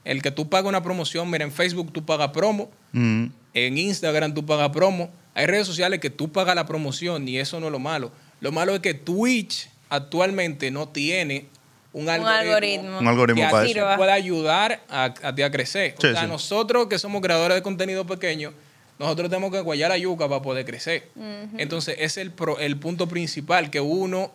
El 0.04 0.22
que 0.22 0.32
tú 0.32 0.50
pagas 0.50 0.68
una 0.68 0.82
promoción, 0.82 1.30
mira, 1.30 1.44
en 1.44 1.52
Facebook 1.52 1.92
tú 1.94 2.04
pagas 2.06 2.30
promo, 2.30 2.72
mm, 2.92 3.26
en 3.54 3.78
Instagram 3.78 4.34
tú 4.34 4.46
pagas 4.46 4.70
promo. 4.70 5.12
Hay 5.36 5.46
redes 5.46 5.68
sociales 5.68 6.00
que 6.00 6.10
tú 6.10 6.32
pagas 6.32 6.56
la 6.56 6.66
promoción 6.66 7.28
y 7.28 7.38
eso 7.38 7.60
no 7.60 7.68
es 7.68 7.72
lo 7.72 7.80
malo. 7.80 8.12
Lo 8.40 8.52
malo 8.52 8.74
es 8.74 8.82
que 8.82 8.94
Twitch 8.96 9.70
actualmente 9.90 10.72
no 10.72 10.88
tiene 10.90 11.46
un 11.94 12.04
un 12.04 12.10
algoritmo. 12.10 12.98
Un 13.00 13.08
algoritmo 13.08 13.44
que 13.44 13.50
para 13.52 13.66
eso. 13.66 13.98
Pueda 13.98 14.14
ayudar 14.14 14.82
a, 14.90 15.14
a 15.24 15.36
ti 15.36 15.42
a 15.44 15.52
crecer. 15.52 15.96
Sí, 16.00 16.08
o 16.08 16.12
sea, 16.14 16.22
sí. 16.24 16.28
nosotros 16.28 16.88
que 16.88 16.98
somos 16.98 17.22
creadores 17.22 17.56
de 17.56 17.62
contenido 17.62 18.06
pequeño, 18.08 18.54
nosotros 19.02 19.30
tenemos 19.30 19.52
que 19.52 19.60
guayar 19.62 19.90
la 19.90 19.98
yuca 19.98 20.28
para 20.30 20.42
poder 20.42 20.66
crecer. 20.66 21.10
Entonces, 21.58 21.96
ese 21.98 22.06
es 22.06 22.18
el, 22.18 22.32
pro- 22.32 22.60
el 22.60 22.78
punto 22.78 23.08
principal, 23.08 23.70
que 23.70 23.80
uno, 23.80 24.32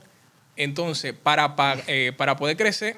entonces, 0.57 1.13
para, 1.15 1.57
pa- 1.57 1.79
eh, 1.87 2.13
para 2.17 2.37
poder 2.37 2.57
crecer, 2.57 2.97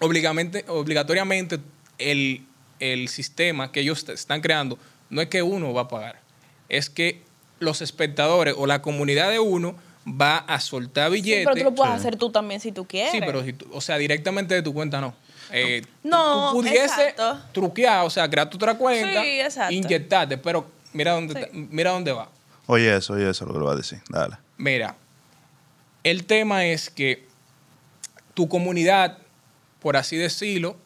obligamente, 0.00 0.64
obligatoriamente 0.68 1.58
el, 1.98 2.44
el 2.78 3.08
sistema 3.08 3.72
que 3.72 3.80
ellos 3.80 4.08
están 4.08 4.40
creando 4.40 4.78
no 5.10 5.20
es 5.20 5.28
que 5.28 5.42
uno 5.42 5.72
va 5.74 5.82
a 5.82 5.88
pagar, 5.88 6.20
es 6.68 6.88
que 6.88 7.22
los 7.58 7.82
espectadores 7.82 8.54
o 8.56 8.66
la 8.66 8.80
comunidad 8.80 9.30
de 9.30 9.38
uno 9.38 9.74
va 10.08 10.38
a 10.38 10.60
soltar 10.60 11.08
Sí, 11.10 11.16
billetes. 11.16 11.44
pero 11.46 11.56
tú 11.58 11.64
lo 11.64 11.74
puedes 11.74 11.94
Sí. 11.94 11.98
hacer 12.00 12.16
tú 12.16 12.30
también 12.30 12.60
si 12.60 12.72
tú 12.72 12.86
quieres. 12.86 13.12
Sí, 13.12 13.20
pero 13.20 13.44
si 13.44 13.52
tú- 13.52 13.66
o 13.72 13.80
sea, 13.80 13.98
directamente 13.98 14.54
de 14.54 14.62
tu 14.62 14.72
cuenta 14.72 15.00
no. 15.00 15.14
Eh, 15.52 15.82
No, 16.02 16.50
tú 16.50 16.56
pudieses 16.58 16.90
exacto. 16.92 17.40
truquear, 17.52 18.04
o 18.06 18.10
sea, 18.10 18.28
crear 18.28 18.48
tu 18.48 18.56
otra 18.56 18.74
cuenta, 18.74 19.22
Sí, 19.22 19.40
exacto. 19.40 19.72
inyectarte, 19.74 20.38
pero 20.38 20.70
mira 20.92 21.12
dónde, 21.12 21.48
Sí. 21.52 21.66
mira 21.70 21.90
dónde 21.92 22.12
va. 22.12 22.28
Oye, 22.66 22.94
eso, 22.96 23.14
oye, 23.14 23.28
eso 23.28 23.44
es 23.44 23.48
lo 23.48 23.52
que 23.54 23.58
le 23.58 23.64
voy 23.64 23.74
a 23.74 23.76
decir. 23.76 24.00
Dale. 24.08 24.36
Mira, 24.56 24.96
el 26.04 26.24
tema 26.24 26.64
es 26.66 26.88
que 26.90 27.24
tu 28.34 28.48
comunidad, 28.48 29.18
por 29.80 29.96
así 29.96 30.16
decirlo, 30.16 30.76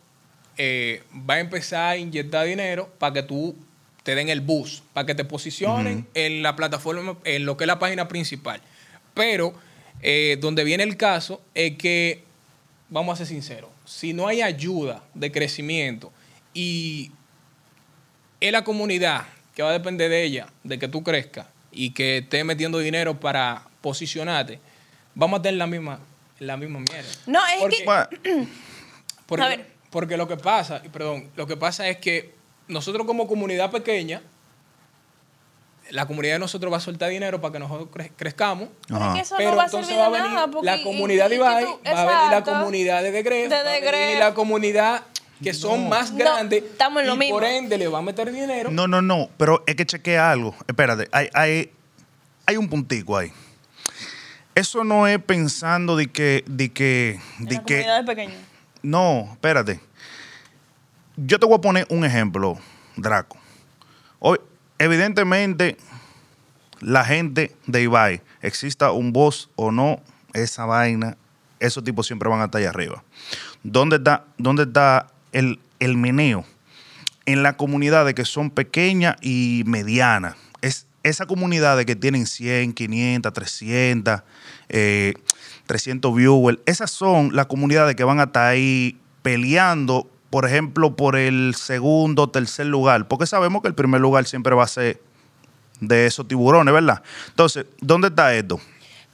eh, 0.57 1.03
va 1.29 1.35
a 1.35 1.41
empezar 1.41 1.91
a 1.91 1.97
inyectar 1.97 2.47
dinero 2.47 2.89
para 2.99 3.13
que 3.13 3.23
tú 3.23 3.57
te 4.03 4.15
den 4.15 4.29
el 4.29 4.41
bus, 4.41 4.83
para 4.93 5.07
que 5.07 5.15
te 5.15 5.25
posicionen 5.25 6.07
en 6.15 6.43
la 6.43 6.57
plataforma, 6.57 7.17
en 7.25 7.45
lo 7.45 7.57
que 7.57 7.65
es 7.65 7.69
la 7.69 7.79
página 7.79 8.07
principal. 8.09 8.61
Pero 9.15 9.55
eh, 10.03 10.37
donde 10.41 10.63
viene 10.65 10.83
el 10.85 10.97
caso 10.97 11.41
es 11.55 11.77
que, 11.77 12.23
vamos 12.91 13.15
a 13.15 13.17
ser 13.19 13.27
sinceros, 13.27 13.71
si 13.85 14.13
no 14.13 14.27
hay 14.29 14.43
ayuda 14.43 15.03
de 15.15 15.31
crecimiento 15.33 16.13
y 16.53 17.13
es 18.41 18.53
la 18.53 18.65
comunidad 18.65 19.25
que 19.55 19.63
va 19.63 19.71
a 19.71 19.73
depender 19.73 20.11
de 20.11 20.23
ella, 20.25 20.47
de 20.63 20.79
que 20.79 20.89
tú 20.89 21.03
crezcas 21.03 21.47
y 21.71 21.91
que 21.91 22.19
estés 22.19 22.45
metiendo 22.45 22.79
dinero 22.79 23.19
para 23.21 23.67
posicionarte, 23.81 24.59
vamos 25.15 25.41
a 25.41 25.43
tener 25.43 25.59
la 25.59 25.67
misma, 25.67 26.01
la 26.39 26.57
misma 26.57 26.81
mierda. 26.81 27.09
No, 27.27 27.41
es 27.47 27.61
Porque- 27.61 27.85
que. 28.23 28.47
Porque, 29.27 29.45
A 29.45 29.49
ver. 29.49 29.71
porque 29.91 30.17
lo 30.17 30.29
que 30.29 30.37
pasa, 30.37 30.83
perdón, 30.93 31.31
lo 31.37 31.47
que 31.47 31.57
pasa 31.57 31.89
es 31.89 31.97
que 31.99 32.35
nosotros 32.69 33.07
como 33.07 33.27
comunidad 33.27 33.71
pequeña, 33.71 34.23
la 35.91 36.07
comunidad 36.07 36.35
de 36.35 36.39
nosotros 36.41 36.73
va 36.73 36.79
a 36.79 36.81
soltar 36.81 37.11
dinero 37.11 37.41
para 37.41 37.53
que 37.53 37.59
nosotros 37.59 37.89
cre- 37.93 38.11
crezcamos. 38.17 38.69
Pero 38.89 39.15
eso 39.17 39.35
Pero 39.37 39.51
no 39.51 39.57
va 39.57 39.63
a 39.63 39.67
entonces 39.67 39.89
servir 39.95 40.03
va 40.03 40.07
a 40.07 40.11
de 40.11 40.17
venir 40.23 40.35
nada. 40.35 40.47
la 40.63 40.83
comunidad 40.83 41.29
de 41.29 41.35
Ibai, 41.37 41.65
va 41.65 42.03
a 42.03 42.07
venir 42.07 42.31
la 42.31 42.45
comunidad 42.45 43.03
de 43.03 43.11
De 43.13 43.23
va 43.23 43.59
a 43.69 43.91
venir 43.93 44.19
la 44.19 44.35
comunidad 44.35 45.03
que 45.43 45.53
son 45.53 45.89
más 45.89 46.11
No, 46.13 46.19
grandes 46.19 46.63
estamos 46.63 47.03
en 47.03 47.09
lo 47.09 47.15
y 47.15 47.19
mismo. 47.19 47.37
por 47.37 47.45
ende 47.45 47.77
le 47.77 47.89
va 47.89 47.99
a 47.99 48.03
meter 48.03 48.33
dinero. 48.33 48.71
no, 48.71 48.87
no, 48.89 49.03
no, 49.03 49.29
pero 49.37 49.63
es 49.67 49.75
que 49.75 49.85
chequea 49.85 50.31
algo. 50.31 50.55
Espérate, 50.67 51.09
hay, 51.13 51.29
hay, 51.35 51.71
hay 52.47 52.57
un 52.57 52.69
puntico 52.69 53.17
ahí. 53.19 53.31
Eso 54.55 54.85
no 54.85 55.07
es 55.09 55.19
pensando 55.19 55.97
de 55.97 56.07
que, 56.11 56.45
de 56.47 56.73
que, 56.73 57.21
En 57.41 57.45
de 57.47 57.55
la 57.57 57.65
que, 57.65 57.75
comunidad 57.83 58.05
pequeña. 58.07 58.35
no, 58.83 59.29
espérate. 59.33 59.81
Yo 61.17 61.39
te 61.39 61.47
voy 61.47 61.57
a 61.57 61.61
poner 61.61 61.87
un 61.91 62.05
ejemplo, 62.05 62.59
Draco. 62.97 63.37
Hoy, 64.21 64.39
evidentemente, 64.79 65.77
la 66.81 67.05
gente 67.05 67.55
de 67.67 67.83
Ibai, 67.83 68.23
exista 68.43 68.93
un 68.93 69.13
boss 69.13 69.51
o 69.57 69.71
no, 69.71 70.01
esa 70.33 70.67
vaina, 70.67 71.17
esos 71.61 71.85
tipos 71.85 72.07
siempre 72.07 72.29
van 72.29 72.41
a 72.41 72.45
estar 72.47 72.61
allá 72.61 72.71
arriba. 72.71 73.03
¿Dónde 73.63 73.97
está, 73.97 74.25
dónde 74.37 74.65
está 74.65 75.07
el, 75.33 75.61
el 75.79 75.97
meneo? 75.97 76.45
En 77.27 77.43
las 77.43 77.55
comunidades 77.55 78.15
que 78.15 78.25
son 78.25 78.51
pequeñas 78.51 79.17
y 79.23 79.63
medianas. 79.67 80.37
Es 80.61 80.87
esa 81.03 81.27
comunidad 81.27 81.83
que 81.85 81.97
tienen 81.97 82.27
100, 82.27 82.73
500, 82.73 83.33
300, 83.33 84.23
eh, 84.69 85.15
300 85.67 86.15
viewers. 86.15 86.59
Esas 86.67 86.91
son 86.91 87.35
las 87.35 87.47
comunidades 87.47 87.95
que 87.95 88.05
van 88.05 88.21
a 88.21 88.25
estar 88.25 88.47
ahí 88.47 88.99
peleando, 89.23 90.11
por 90.35 90.47
ejemplo, 90.47 90.97
por 90.97 91.15
el 91.15 91.55
segundo, 91.55 92.29
tercer 92.29 92.67
lugar. 92.67 93.07
Porque 93.07 93.25
sabemos 93.25 93.63
que 93.63 93.69
el 93.69 93.75
primer 93.77 94.01
lugar 94.01 94.25
siempre 94.27 94.53
va 94.53 94.65
a 94.65 94.67
ser 94.67 95.01
de 95.79 96.07
esos 96.07 96.27
tiburones, 96.27 96.75
¿verdad? 96.75 97.05
Entonces, 97.29 97.67
¿dónde 97.81 98.09
está 98.09 98.35
esto? 98.35 98.59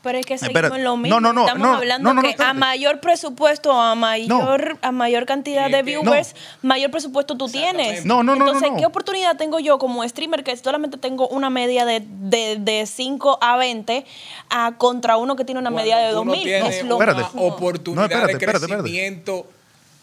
Pero 0.02 0.16
es 0.16 0.24
que 0.24 0.32
Espera, 0.32 0.70
seguimos 0.70 0.78
en 0.78 0.84
lo 0.84 0.96
mismo. 0.96 1.20
no, 1.20 1.34
no, 1.34 1.34
no, 1.34 1.46
Estamos 1.46 1.68
no, 1.68 1.76
hablando 1.76 2.08
no, 2.08 2.14
no, 2.14 2.22
no, 2.26 2.34
que 2.34 2.42
a 2.42 2.54
mayor 2.54 3.00
presupuesto, 3.00 3.70
a 3.78 3.94
mayor, 3.96 4.78
a 4.80 4.92
mayor 4.92 5.26
cantidad 5.26 5.70
de 5.70 5.82
viewers, 5.82 6.34
mayor 6.62 6.90
presupuesto 6.90 7.36
tú 7.36 7.48
tienes. 7.50 8.06
No, 8.06 8.22
no, 8.22 8.34
no, 8.34 8.38
no, 8.38 8.46
Entonces, 8.46 8.70
no. 8.70 8.78
¿qué 8.78 8.86
oportunidad 8.86 9.36
tengo 9.36 9.60
yo 9.60 9.78
como 9.78 10.08
streamer 10.08 10.42
que 10.42 10.56
solamente 10.56 10.96
tengo 10.96 11.28
una 11.28 11.50
media 11.50 11.84
de, 11.84 12.02
de, 12.02 12.56
de 12.58 12.86
5 12.86 13.40
a 13.42 13.58
20 13.58 14.06
a 14.48 14.78
contra 14.78 15.18
uno 15.18 15.36
que 15.36 15.44
tiene 15.44 15.60
una 15.60 15.68
media 15.68 15.98
de 15.98 16.14
Cuando 16.14 16.20
tú 16.20 16.24
no 16.24 16.32
2000? 16.32 16.44
tienes 16.46 16.76
es 16.76 16.84
lo 16.86 16.94
Espérate. 16.98 17.24
oportunidad 17.36 18.00
No, 18.00 18.06
espérate, 18.06 18.26
de 18.26 18.38
espérate, 18.38 18.64
espérate. 18.64 19.59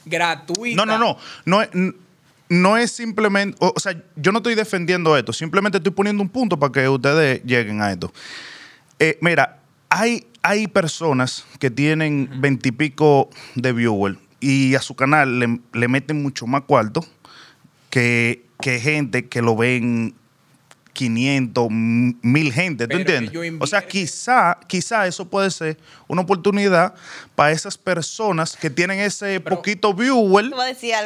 Gratuita. 0.07 0.85
No, 0.85 0.85
no, 0.85 0.97
no. 0.97 1.17
No 1.45 1.61
es, 1.61 1.69
no 2.49 2.77
es 2.77 2.91
simplemente. 2.91 3.57
O, 3.59 3.73
o 3.75 3.79
sea, 3.79 4.01
yo 4.15 4.31
no 4.31 4.39
estoy 4.39 4.55
defendiendo 4.55 5.17
esto. 5.17 5.33
Simplemente 5.33 5.77
estoy 5.77 5.91
poniendo 5.91 6.23
un 6.23 6.29
punto 6.29 6.57
para 6.57 6.71
que 6.71 6.87
ustedes 6.87 7.43
lleguen 7.43 7.81
a 7.81 7.91
esto. 7.91 8.11
Eh, 8.99 9.17
mira, 9.21 9.59
hay, 9.89 10.25
hay 10.41 10.67
personas 10.67 11.45
que 11.59 11.69
tienen 11.69 12.29
veintipico 12.39 13.29
de 13.55 13.73
viewers 13.73 14.17
y 14.39 14.75
a 14.75 14.81
su 14.81 14.95
canal 14.95 15.39
le, 15.39 15.59
le 15.73 15.87
meten 15.87 16.21
mucho 16.21 16.47
más 16.47 16.63
cuarto 16.63 17.05
que, 17.89 18.45
que 18.61 18.79
gente 18.79 19.27
que 19.27 19.41
lo 19.41 19.55
ven 19.55 20.13
500, 20.97 21.67
mil 21.69 22.51
gente, 22.51 22.85
¿tú 22.87 22.97
Pero 22.97 22.99
entiendes? 23.19 23.57
O 23.61 23.67
sea, 23.67 23.85
quizá, 23.85 24.57
quizá 24.67 25.05
eso 25.05 25.29
puede 25.29 25.51
ser 25.51 25.77
una 26.07 26.23
oportunidad 26.23 26.95
para 27.35 27.51
esas 27.51 27.77
personas 27.77 28.57
que 28.57 28.71
tienen 28.71 28.99
ese 28.99 29.39
Pero- 29.39 29.55
poquito 29.57 29.93
viewer 29.93 30.45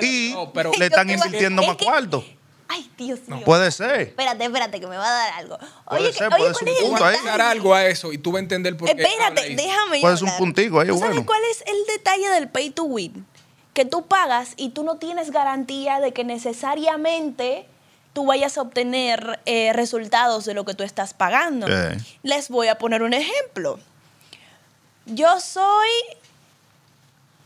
y 0.01 0.31
No, 0.33 0.53
pero- 0.53 0.71
le 0.79 0.85
están 0.85 1.09
invirtiendo 1.09 1.61
es 1.61 1.67
más 1.67 1.77
que- 1.77 1.85
cuarto. 1.85 2.23
Ay, 2.69 2.89
Dios 2.97 3.19
mío. 3.27 3.41
Puede 3.43 3.69
ser. 3.69 3.99
Espérate, 3.99 4.45
espérate, 4.45 4.79
que 4.79 4.87
me 4.87 4.95
va 4.95 5.05
a 5.05 5.11
dar 5.11 5.33
algo. 5.39 5.57
Puede 5.89 6.03
Oye, 6.03 6.13
ser, 6.13 6.29
que- 6.29 6.35
oye, 6.35 6.37
puede 6.37 6.53
¿cuál 6.53 6.55
ser 6.55 6.69
es 6.69 6.81
un 6.83 6.89
punto 6.91 7.05
ahí. 7.05 7.17
Dar 7.25 7.41
algo 7.41 7.75
a 7.75 7.85
eso 7.85 8.13
y 8.13 8.17
tú 8.17 8.31
vas 8.31 8.39
a 8.39 8.43
entender 8.43 8.77
por 8.77 8.87
qué. 8.87 9.01
Espérate, 9.03 9.55
déjame 9.55 9.97
yo 9.97 10.01
Puede 10.03 10.15
ser 10.17 10.27
un 10.29 10.37
puntico 10.37 10.79
ahí, 10.79 10.87
¿Tú 10.87 10.93
bueno. 10.93 11.07
¿Sabes 11.15 11.25
cuál 11.27 11.41
es 11.51 11.63
el 11.67 11.75
detalle 11.97 12.29
del 12.29 12.47
pay 12.47 12.69
to 12.69 12.83
win? 12.85 13.25
Que 13.73 13.83
tú 13.83 14.05
pagas 14.07 14.53
y 14.55 14.69
tú 14.69 14.83
no 14.83 14.95
tienes 14.95 15.31
garantía 15.31 15.99
de 15.99 16.13
que 16.13 16.23
necesariamente 16.23 17.65
tú 18.13 18.25
vayas 18.25 18.57
a 18.57 18.61
obtener 18.61 19.39
eh, 19.45 19.71
resultados 19.73 20.45
de 20.45 20.53
lo 20.53 20.65
que 20.65 20.73
tú 20.73 20.83
estás 20.83 21.13
pagando. 21.13 21.67
Eh. 21.67 21.97
Les 22.23 22.49
voy 22.49 22.67
a 22.67 22.77
poner 22.77 23.03
un 23.03 23.13
ejemplo. 23.13 23.79
Yo 25.05 25.39
soy 25.39 25.89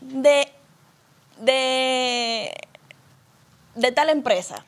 de, 0.00 0.52
de, 1.40 2.52
de 3.74 3.92
tal 3.92 4.10
empresa, 4.10 4.64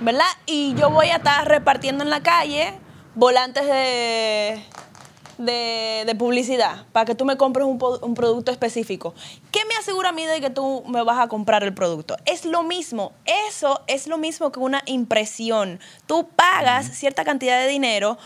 ¿verdad? 0.00 0.26
Y 0.46 0.74
yo 0.74 0.90
voy 0.90 1.08
a 1.08 1.16
estar 1.16 1.46
repartiendo 1.48 2.04
en 2.04 2.10
la 2.10 2.22
calle 2.22 2.74
volantes 3.14 3.66
de, 3.66 4.62
de, 5.38 6.02
de 6.06 6.14
publicidad 6.14 6.84
para 6.92 7.06
que 7.06 7.14
tú 7.14 7.24
me 7.24 7.36
compres 7.36 7.64
un, 7.66 7.78
producto 8.14 8.50
específico. 8.50 9.14
¿Qué 9.52 9.60
me 9.66 9.74
asegura 9.76 10.10
a 10.10 10.12
mí 10.12 10.26
de 10.26 10.40
que 10.40 10.50
tú 10.50 10.84
me 10.88 11.02
vas 11.02 11.18
a 11.18 11.28
comprar 11.28 11.62
el 11.62 11.72
producto? 11.72 12.16
Es 12.26 12.44
lo 12.44 12.62
mismo. 12.64 13.12
Eso 13.48 13.80
es 13.86 14.06
lo 14.06 14.18
mismo 14.18 14.52
que 14.52 14.58
una 14.60 14.82
impresión. 14.86 15.80
Tú 16.06 16.28
pagas 16.34 16.86
cierta 16.86 17.24
cantidad 17.24 17.60
de 17.60 17.68
dinero. 17.68 18.18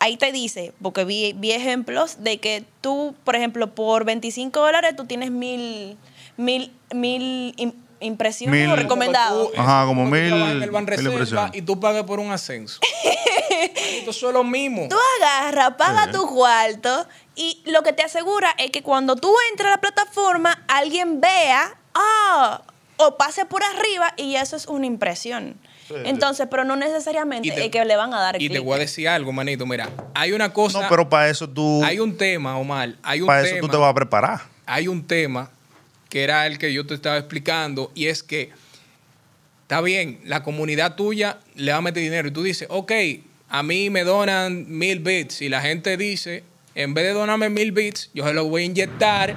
Ahí 0.00 0.16
te 0.16 0.30
dice, 0.30 0.72
porque 0.80 1.04
vi, 1.04 1.32
vi 1.32 1.50
ejemplos 1.52 2.22
de 2.22 2.38
que 2.38 2.64
tú, 2.80 3.16
por 3.24 3.34
ejemplo, 3.34 3.74
por 3.74 4.04
25 4.04 4.60
dólares 4.60 4.94
tú 4.94 5.06
tienes 5.06 5.30
mil, 5.32 5.96
mil, 6.36 6.72
mil 6.94 7.54
im- 7.56 7.74
impresiones 8.00 8.60
Mil- 8.60 8.70
o 8.70 8.76
recomendados. 8.76 9.52
Tú- 9.52 9.60
Ajá, 9.60 9.86
como 9.86 10.04
mil- 10.04 10.62
impresiones. 10.72 11.32
y 11.52 11.62
tú 11.62 11.80
pagas 11.80 12.04
por 12.04 12.20
un 12.20 12.30
ascenso. 12.30 12.78
Esto 13.64 14.10
es 14.10 14.22
lo 14.22 14.44
mismo. 14.44 14.88
Tú 14.88 14.96
agarras, 15.20 15.74
pagas 15.76 16.06
Sí. 16.06 16.12
tu 16.12 16.26
cuarto 16.26 17.06
y 17.34 17.62
lo 17.66 17.82
que 17.82 17.92
te 17.92 18.02
asegura 18.02 18.50
es 18.58 18.70
que 18.70 18.82
cuando 18.82 19.16
tú 19.16 19.32
entres 19.50 19.68
a 19.68 19.70
la 19.72 19.80
plataforma, 19.80 20.64
alguien 20.68 21.20
vea, 21.20 21.76
ah, 21.94 22.62
o 22.96 23.16
pase 23.16 23.44
por 23.44 23.62
arriba 23.62 24.12
y 24.16 24.34
eso 24.36 24.56
es 24.56 24.66
una 24.66 24.86
impresión. 24.86 25.56
Sí, 25.86 25.94
Entonces, 26.04 26.46
pero 26.50 26.64
no 26.64 26.76
necesariamente 26.76 27.48
Y 27.48 27.50
te- 27.50 27.64
es 27.64 27.70
que 27.70 27.82
le 27.84 27.96
van 27.96 28.12
a 28.12 28.20
dar 28.20 28.42
Y 28.42 28.48
te 28.50 28.58
voy 28.58 28.74
a 28.76 28.78
decir 28.78 29.08
algo, 29.08 29.32
manito. 29.32 29.64
Mira, 29.64 29.88
hay 30.14 30.32
una 30.32 30.52
cosa. 30.52 30.82
No, 30.82 30.88
pero 30.88 31.08
para 31.08 31.30
eso 31.30 31.48
tú, 31.48 31.82
hay 31.82 31.98
un 31.98 32.16
tema, 32.18 32.58
Omar. 32.58 32.94
Hay 33.02 33.20
un 33.22 33.26
para 33.26 33.42
tema. 33.42 33.56
eso 33.56 33.66
tú 33.66 33.70
te 33.72 33.76
vas 33.78 33.90
a 33.90 33.94
preparar. 33.94 34.40
hay 34.66 34.86
un 34.88 35.06
tema 35.06 35.50
que 36.10 36.24
era 36.24 36.46
el 36.46 36.58
que 36.58 36.72
yo 36.74 36.86
te 36.86 36.92
estaba 36.94 37.16
explicando 37.16 37.90
y 37.94 38.08
es 38.08 38.22
que 38.22 38.50
está 39.62 39.80
bien, 39.80 40.20
la 40.24 40.42
comunidad 40.42 40.94
tuya 40.94 41.38
le 41.54 41.72
va 41.72 41.78
a 41.78 41.82
meter 41.82 42.02
dinero 42.02 42.28
y 42.28 42.32
tú 42.32 42.42
dices, 42.42 42.66
ok, 42.70 42.92
a 43.48 43.62
mí 43.62 43.90
me 43.90 44.04
donan 44.04 44.66
mil 44.68 45.00
bits 45.00 45.42
y 45.42 45.48
la 45.48 45.60
gente 45.60 45.96
dice, 45.96 46.44
en 46.74 46.94
vez 46.94 47.04
de 47.06 47.12
donarme 47.12 47.48
mil 47.48 47.72
bits, 47.72 48.10
yo 48.14 48.26
se 48.26 48.32
los 48.34 48.48
voy 48.48 48.62
a 48.62 48.64
inyectar 48.66 49.34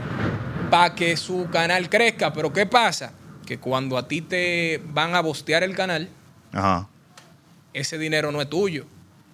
para 0.69 0.93
que 0.95 1.15
su 1.17 1.47
canal 1.51 1.89
crezca. 1.89 2.31
Pero 2.33 2.51
¿qué 2.53 2.65
pasa? 2.65 3.13
Que 3.45 3.57
cuando 3.57 3.97
a 3.97 4.07
ti 4.07 4.21
te 4.21 4.81
van 4.85 5.15
a 5.15 5.21
bostear 5.21 5.63
el 5.63 5.75
canal, 5.75 6.09
Ajá. 6.51 6.87
ese 7.73 7.97
dinero 7.97 8.31
no 8.31 8.41
es 8.41 8.49
tuyo. 8.49 8.85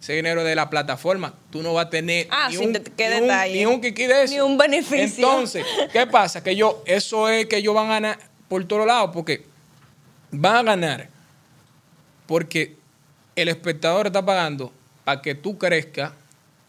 Ese 0.02 0.14
dinero 0.14 0.42
es 0.42 0.48
de 0.48 0.56
la 0.56 0.70
plataforma. 0.70 1.34
Tú 1.50 1.64
no 1.64 1.74
vas 1.74 1.88
a 1.88 1.90
tener 1.90 2.28
Ah, 2.30 2.48
ni, 2.50 2.58
un, 2.58 2.72
te- 2.74 3.20
un- 3.22 3.52
ni 3.52 3.66
un 3.66 3.82
kiki 3.82 4.06
de 4.06 4.24
eso. 4.24 4.34
Ni 4.36 4.40
un 4.42 4.58
beneficio. 4.58 5.04
Entonces, 5.28 5.66
¿qué 5.92 6.06
pasa? 6.06 6.44
Que 6.44 6.56
yo, 6.56 6.84
eso 6.86 7.28
es 7.30 7.48
que 7.48 7.58
ellos 7.58 7.74
van 7.74 7.88
a 7.88 7.94
ganar 7.94 8.20
por 8.48 8.64
todos 8.66 8.86
lados, 8.86 9.10
porque 9.14 9.44
van 10.32 10.56
a 10.58 10.64
ganar 10.64 11.10
porque 12.28 12.76
el 13.38 13.48
espectador 13.50 14.08
está 14.08 14.26
pagando 14.26 14.74
para 15.06 15.22
que 15.22 15.36
tú 15.36 15.58
crezcas 15.58 16.12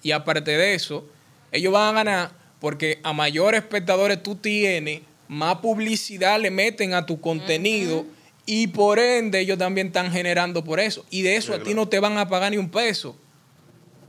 y 0.02 0.12
aparte 0.12 0.52
de 0.56 0.74
eso, 0.74 1.04
ellos 1.50 1.72
van 1.72 1.88
a 1.88 1.92
ganar 2.04 2.30
porque 2.60 3.00
a 3.02 3.12
mayores 3.12 3.62
espectadores 3.62 4.22
tú 4.22 4.36
tienes, 4.36 5.00
más 5.28 5.56
publicidad 5.56 6.38
le 6.40 6.50
meten 6.50 6.94
a 6.94 7.06
tu 7.06 7.20
contenido 7.20 8.04
y 8.46 8.66
por 8.68 8.98
ende 8.98 9.40
ellos 9.40 9.58
también 9.58 9.88
están 9.88 10.12
generando 10.12 10.62
por 10.62 10.78
eso. 10.78 11.04
Y 11.10 11.22
de 11.22 11.36
eso 11.36 11.54
a 11.54 11.62
ti 11.62 11.74
no 11.74 11.88
te 11.88 12.00
van 12.00 12.16
a 12.18 12.28
pagar 12.28 12.50
ni 12.50 12.58
un 12.58 12.70
peso. 12.70 13.16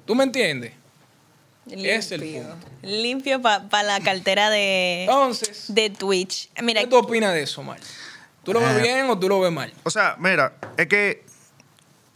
¿Tú 0.06 0.16
me 0.16 0.24
entiendes? 0.24 0.74
Es 1.70 2.12
el 2.12 2.22
Limpio. 2.22 2.44
punto. 2.50 2.68
Limpio 2.82 3.42
para 3.42 3.84
la 3.84 4.00
cartera 4.00 4.50
de, 4.50 5.04
Entonces, 5.04 5.66
de 5.70 5.90
Twitch. 5.90 6.50
Mira, 6.64 6.82
¿qué 6.82 6.88
tú 6.88 6.98
opinas 6.98 7.34
de 7.34 7.44
eso, 7.44 7.62
Mar? 7.64 7.80
¿Tú 8.44 8.54
lo 8.54 8.60
ves 8.60 8.78
Eh, 8.78 8.82
bien 8.82 9.10
o 9.10 9.20
tú 9.20 9.30
lo 9.30 9.40
ves 9.40 9.52
mal? 9.52 9.72
O 9.84 9.90
sea, 9.90 10.16
mira, 10.18 10.54
es 10.78 10.88
que, 10.88 11.24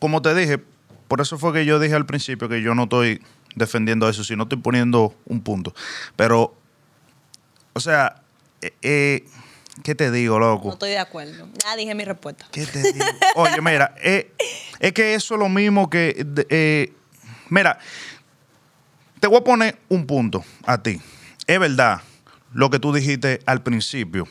como 0.03 0.21
te 0.21 0.35
dije, 0.35 0.61
por 1.07 1.21
eso 1.21 1.37
fue 1.37 1.53
que 1.53 1.63
yo 1.63 1.79
dije 1.79 1.95
al 1.95 2.05
principio 2.05 2.49
que 2.49 2.61
yo 2.61 2.75
no 2.75 2.83
estoy 2.83 3.23
defendiendo 3.55 4.09
eso, 4.09 4.25
sino 4.25 4.43
estoy 4.43 4.57
poniendo 4.57 5.15
un 5.23 5.39
punto. 5.39 5.73
Pero, 6.17 6.53
o 7.71 7.79
sea, 7.79 8.21
eh, 8.61 8.73
eh, 8.81 9.25
¿qué 9.81 9.95
te 9.95 10.11
digo, 10.11 10.39
loco? 10.39 10.67
no 10.67 10.73
estoy 10.73 10.89
de 10.89 10.97
acuerdo. 10.97 11.47
Ya 11.63 11.77
dije 11.77 11.95
mi 11.95 12.03
respuesta. 12.03 12.45
¿Qué 12.51 12.65
te 12.65 12.81
digo? 12.91 13.05
Oye, 13.35 13.61
mira, 13.61 13.95
eh, 14.03 14.33
es 14.81 14.91
que 14.91 15.15
eso 15.15 15.35
es 15.35 15.39
lo 15.39 15.47
mismo 15.47 15.89
que. 15.89 16.91
mira, 17.47 17.79
te 19.21 19.27
voy 19.27 19.37
a 19.37 19.43
poner 19.45 19.79
un 19.87 20.05
punto 20.05 20.43
a 20.65 20.83
ti. 20.83 20.99
Es 21.47 21.59
verdad 21.61 22.01
lo 22.53 22.69
que 22.69 22.77
tú 22.77 22.91
dijiste 22.91 23.39
al 23.45 23.63
principio. 23.63 24.27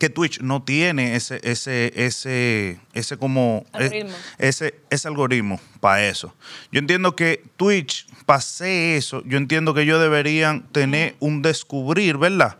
Que 0.00 0.08
Twitch 0.08 0.40
no 0.40 0.62
tiene 0.64 1.14
ese, 1.14 1.38
ese, 1.44 1.92
ese, 1.94 2.80
ese 2.94 3.16
como 3.18 3.64
Algoritmo. 3.72 4.10
eh, 4.10 4.48
ese, 4.48 4.74
ese 4.90 5.06
algoritmo 5.08 5.60
para 5.78 6.08
eso. 6.08 6.34
Yo 6.72 6.78
entiendo 6.80 7.14
que 7.14 7.44
Twitch, 7.56 8.06
para 8.26 8.38
hacer 8.38 8.96
eso, 8.96 9.22
yo 9.26 9.36
entiendo 9.36 9.74
que 9.74 9.82
ellos 9.82 10.00
deberían 10.00 10.62
tener 10.72 11.14
un 11.20 11.42
descubrir, 11.42 12.16
¿verdad? 12.16 12.56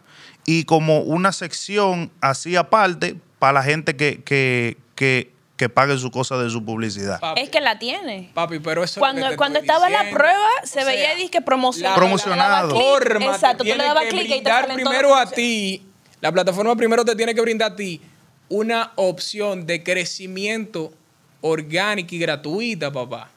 Y 0.46 0.64
como 0.64 1.00
una 1.00 1.32
sección 1.32 2.10
así 2.20 2.56
aparte 2.56 3.16
para 3.38 3.54
la 3.54 3.62
gente 3.62 3.96
que, 3.96 4.22
que, 4.22 4.76
que, 4.94 5.32
que 5.56 5.68
pague 5.70 5.96
su 5.96 6.10
cosa 6.10 6.36
de 6.36 6.50
su 6.50 6.62
publicidad. 6.64 7.20
Papi, 7.20 7.40
Es 7.40 7.48
que 7.48 7.60
la 7.62 7.78
tiene. 7.78 8.30
papi, 8.34 8.58
pero 8.58 8.84
eso 8.84 8.94
es 8.94 8.98
Cuando, 8.98 9.34
cuando 9.36 9.58
estaba 9.60 9.88
la 9.88 9.98
diciendo. 10.00 10.18
prueba, 10.18 10.48
O 10.62 10.66
se 10.66 10.72
sea, 10.74 10.84
veía 10.84 11.14
disque 11.14 11.40
promocionado. 11.40 11.94
la 11.94 11.98
Promocionado. 11.98 12.68
plataforma 12.74 13.26
Exacto, 13.34 13.64
te 13.64 13.72
tú 13.72 13.78
le 13.78 13.84
dabas 13.84 14.04
clic 14.06 14.30
y 14.30 14.42
te 14.42 14.50
primero 14.74 15.14
a 15.16 15.24
ti, 15.30 15.86
la 16.20 16.32
plataforma 16.32 16.76
primero 16.76 17.04
te 17.04 17.16
tiene 17.16 17.34
que 17.34 17.40
brindar 17.40 17.72
a 17.72 17.76
ti 17.76 18.00
una 18.48 18.92
opción 18.96 19.66
de 19.66 19.82
crecimiento 19.82 20.92
orgánica 21.40 22.14
y 22.14 22.18
gratuita, 22.18 22.92
papá. 22.92 23.30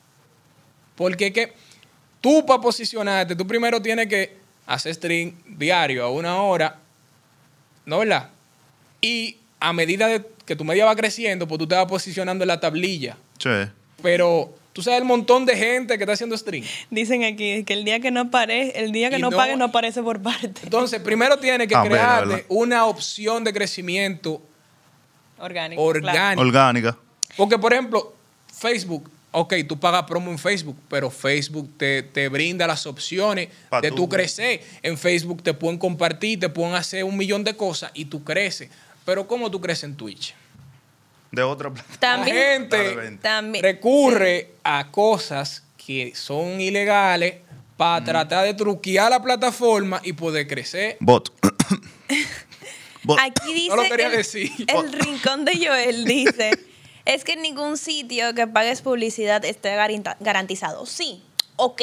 Porque 0.96 1.28
es 1.28 1.34
que 1.34 1.54
tú 2.20 2.46
para 2.46 2.62
posicionarte, 2.62 3.36
tú 3.36 3.46
primero 3.48 3.82
tienes 3.82 4.08
que 4.08 4.36
hacer 4.66 4.94
stream 4.96 5.36
diario 5.46 6.04
a 6.04 6.10
una 6.10 6.42
hora, 6.42 6.80
¿no 7.86 8.00
verdad? 8.00 8.30
Y 9.02 9.38
a 9.60 9.72
medida 9.74 10.08
de 10.08 10.26
que 10.46 10.56
tu 10.56 10.64
media 10.64 10.86
va 10.86 10.96
creciendo, 10.96 11.48
pues 11.48 11.60
tú 11.60 11.68
te 11.68 11.76
vas 11.76 11.86
posicionando 11.86 12.44
en 12.44 12.48
la 12.48 12.60
tablilla. 12.60 13.18
Sí. 13.38 13.50
Pero 14.02 14.54
tú 14.74 14.82
sabes 14.84 15.00
el 15.00 15.06
montón 15.06 15.46
de 15.46 15.56
gente 15.56 15.98
que 15.98 16.04
está 16.04 16.14
haciendo 16.14 16.36
stream. 16.38 16.66
Dicen 16.90 17.24
aquí 17.24 17.64
que 17.64 17.74
el 17.74 17.86
día 17.86 18.00
que 18.00 18.12
no 18.12 18.22
aparece, 18.22 18.80
el 18.84 18.92
día 18.92 19.10
que 19.10 19.20
no, 19.20 19.30
no- 19.30 19.38
pague 19.38 19.56
no 19.56 19.66
aparece 19.66 20.02
por 20.04 20.22
parte. 20.22 20.62
Entonces, 20.64 21.00
primero 21.02 21.38
tienes 21.38 21.68
que 21.68 21.76
Ah, 21.76 21.84
crearte 21.84 22.46
una 22.50 22.86
opción 22.86 23.44
de 23.44 23.54
crecimiento 23.54 24.42
Orgánico. 25.40 25.82
orgánico. 25.82 26.42
Orgánica. 26.42 26.98
Porque, 27.38 27.58
por 27.58 27.74
ejemplo, 27.74 28.14
Facebook, 28.54 29.10
ok, 29.32 29.54
tú 29.68 29.80
pagas 29.80 30.04
promo 30.04 30.32
en 30.32 30.38
Facebook, 30.38 30.78
pero 30.90 31.10
Facebook 31.10 31.70
te, 31.78 32.04
te 32.04 32.30
brinda 32.30 32.68
las 32.68 32.86
opciones 32.86 33.50
Pa' 33.70 33.82
de 33.82 33.90
tú. 33.90 33.96
tú 33.96 34.10
crecer. 34.10 34.62
En 34.82 34.98
Facebook 34.98 35.42
te 35.44 35.54
pueden 35.54 35.78
compartir, 35.78 36.40
te 36.40 36.50
pueden 36.50 36.76
hacer 36.76 37.04
un 37.04 37.18
millón 37.18 37.44
de 37.44 37.56
cosas 37.56 37.92
y 37.94 38.06
tú 38.06 38.24
creces. 38.24 38.70
Pero 39.06 39.28
¿cómo 39.28 39.52
tú 39.52 39.60
creces 39.60 39.84
en 39.86 39.96
Twitch? 39.98 40.34
De 41.34 41.42
otra 41.42 41.72
plataforma. 41.72 42.00
También. 42.00 42.36
La 42.70 42.78
gente 42.78 43.18
También. 43.24 43.64
recurre 43.64 44.52
a 44.64 44.92
cosas 44.92 45.64
que 45.84 46.14
son 46.16 46.62
ilegales 46.62 47.38
para 47.76 48.06
tratar 48.06 48.46
de 48.46 48.54
truquear 48.54 49.10
la 49.10 49.20
plataforma 49.20 50.00
y 50.04 50.14
poder 50.14 50.48
crecer. 50.48 50.96
Bot. 51.00 51.34
Bot. 53.04 53.20
Aquí 53.20 53.52
dice. 53.52 53.70
No 53.70 53.78
lo 53.78 53.84
quería 53.90 54.10
el, 54.10 54.18
decir. 54.18 54.52
El 54.68 54.94
rincón 54.94 55.44
de 55.44 55.54
Joel 55.66 56.06
dice: 56.06 56.52
Es 57.04 57.24
que 57.24 57.34
en 57.34 57.42
ningún 57.42 57.80
sitio 57.80 58.36
que 58.36 58.46
pagues 58.46 58.84
publicidad 58.84 59.44
esté 59.44 59.76
garantizado. 60.20 60.86
Sí, 60.86 61.24
ok. 61.56 61.82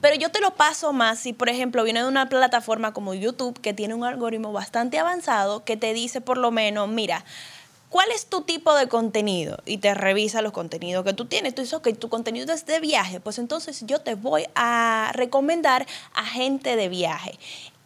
Pero 0.00 0.14
yo 0.14 0.30
te 0.30 0.40
lo 0.40 0.54
paso 0.54 0.92
más 0.92 1.18
si, 1.18 1.32
por 1.32 1.48
ejemplo, 1.48 1.82
viene 1.82 2.00
de 2.00 2.06
una 2.06 2.28
plataforma 2.28 2.92
como 2.92 3.12
YouTube 3.12 3.60
que 3.60 3.74
tiene 3.74 3.94
un 3.94 4.04
algoritmo 4.04 4.52
bastante 4.52 5.00
avanzado 5.00 5.64
que 5.64 5.76
te 5.76 5.92
dice, 5.94 6.20
por 6.20 6.38
lo 6.38 6.52
menos, 6.52 6.88
mira. 6.88 7.24
¿Cuál 7.94 8.10
es 8.10 8.26
tu 8.26 8.42
tipo 8.42 8.74
de 8.74 8.88
contenido? 8.88 9.58
Y 9.66 9.78
te 9.78 9.94
revisa 9.94 10.42
los 10.42 10.50
contenidos 10.50 11.04
que 11.04 11.12
tú 11.12 11.26
tienes. 11.26 11.54
Tú 11.54 11.62
dices, 11.62 11.74
ok, 11.74 11.96
tu 11.96 12.08
contenido 12.08 12.52
es 12.52 12.66
de 12.66 12.80
viaje. 12.80 13.20
Pues 13.20 13.38
entonces 13.38 13.84
yo 13.86 14.00
te 14.00 14.16
voy 14.16 14.46
a 14.56 15.12
recomendar 15.14 15.86
a 16.12 16.24
gente 16.26 16.74
de 16.74 16.88
viaje. 16.88 17.38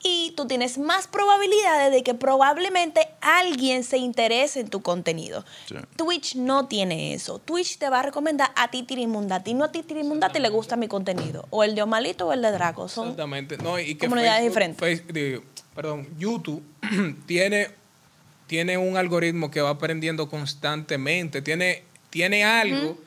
Y 0.03 0.33
tú 0.35 0.47
tienes 0.47 0.79
más 0.79 1.09
probabilidades 1.09 1.93
de 1.93 2.03
que 2.03 2.15
probablemente 2.15 3.07
alguien 3.21 3.85
se 3.85 3.99
interese 3.99 4.61
en 4.61 4.71
tu 4.71 4.81
contenido. 4.81 5.45
Sí. 5.69 5.75
Twitch 5.97 6.37
no 6.37 6.69
tiene 6.69 7.13
eso. 7.13 7.39
Twitch 7.39 7.77
te 7.77 7.91
va 7.91 8.01
a 8.01 8.03
recomendar 8.05 8.51
a 8.57 8.71
ti 8.71 8.85
Tirimunda. 8.85 9.37
A 9.37 9.45
ti 9.45 9.53
no 9.53 9.65
a 9.65 9.73
ti 9.73 9.83
Tirimunda 9.83 10.31
te 10.31 10.41
le 10.41 10.49
gusta 10.49 10.77
mi 10.77 10.89
contenido. 10.89 11.45
O 11.51 11.65
el 11.65 11.75
de 11.75 11.83
Omalito 11.83 12.29
o 12.29 12.33
el 12.33 12.41
de 12.41 12.51
Draco. 12.51 12.89
Son 12.89 13.09
Exactamente. 13.09 13.59
No, 13.59 13.79
y 13.79 13.97
que 13.97 14.07
comunidades 14.07 14.41
Facebook- 14.55 15.13
diferentes. 15.13 15.43
Perdón, 15.75 16.09
YouTube 16.17 16.63
tiene, 17.27 17.69
tiene 18.49 18.77
un 18.77 18.97
algoritmo 18.97 19.51
que 19.53 19.61
va 19.61 19.71
aprendiendo 19.71 20.29
constantemente. 20.29 21.41
Tiene, 21.43 21.85
tiene 22.11 22.45
algo 22.45 22.99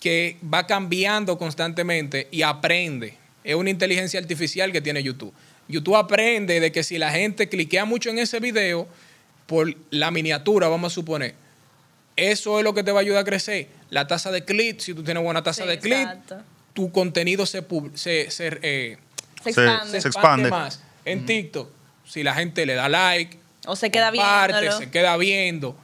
que 0.00 0.36
va 0.42 0.66
cambiando 0.66 1.38
constantemente 1.38 2.28
y 2.30 2.42
aprende. 2.42 3.16
Es 3.44 3.54
una 3.54 3.70
inteligencia 3.70 4.20
artificial 4.20 4.70
que 4.72 4.80
tiene 4.82 5.02
YouTube. 5.02 5.32
YouTube 5.68 5.96
aprende 5.96 6.60
de 6.60 6.70
que 6.72 6.82
si 6.82 6.98
la 6.98 7.10
gente 7.10 7.48
cliquea 7.48 7.84
mucho 7.86 8.10
en 8.10 8.18
ese 8.18 8.40
video, 8.40 8.86
por 9.46 9.74
la 9.90 10.10
miniatura, 10.10 10.68
vamos 10.68 10.92
a 10.92 10.94
suponer, 10.94 11.34
eso 12.16 12.58
es 12.58 12.64
lo 12.64 12.74
que 12.74 12.82
te 12.82 12.90
va 12.92 12.98
a 12.98 13.02
ayudar 13.02 13.22
a 13.22 13.24
crecer. 13.24 13.68
La 13.90 14.06
tasa 14.06 14.30
de 14.30 14.44
clic, 14.44 14.80
si 14.80 14.92
tú 14.94 15.02
tienes 15.02 15.22
buena 15.22 15.42
tasa 15.42 15.62
Sí, 15.62 15.68
de 15.68 15.78
clic, 15.78 16.08
tu 16.74 16.90
contenido 16.92 17.46
se, 17.46 17.64
se, 17.94 18.30
se, 18.30 18.58
eh, 18.62 18.98
se 19.42 19.52
Se- 19.52 19.60
expande. 19.62 19.90
se 19.92 20.00
se 20.02 20.08
expande, 20.08 20.42
expande. 20.48 20.50
más. 20.50 20.82
En 21.04 21.24
TikTok, 21.24 21.70
si 22.06 22.22
la 22.22 22.34
gente 22.34 22.66
le 22.66 22.74
da 22.74 22.88
like, 22.88 23.38
o 23.68 23.76
se 23.76 23.90
queda 23.90 24.10
viéndolo. 24.10 24.78
se 24.78 24.90
queda 24.90 25.16
viendo, 25.16 25.76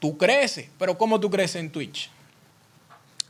tú 0.00 0.16
creces. 0.18 0.68
Pero 0.78 0.96
¿cómo 0.98 1.18
tú 1.20 1.30
creces 1.30 1.56
en 1.56 1.70
Twitch? 1.70 2.10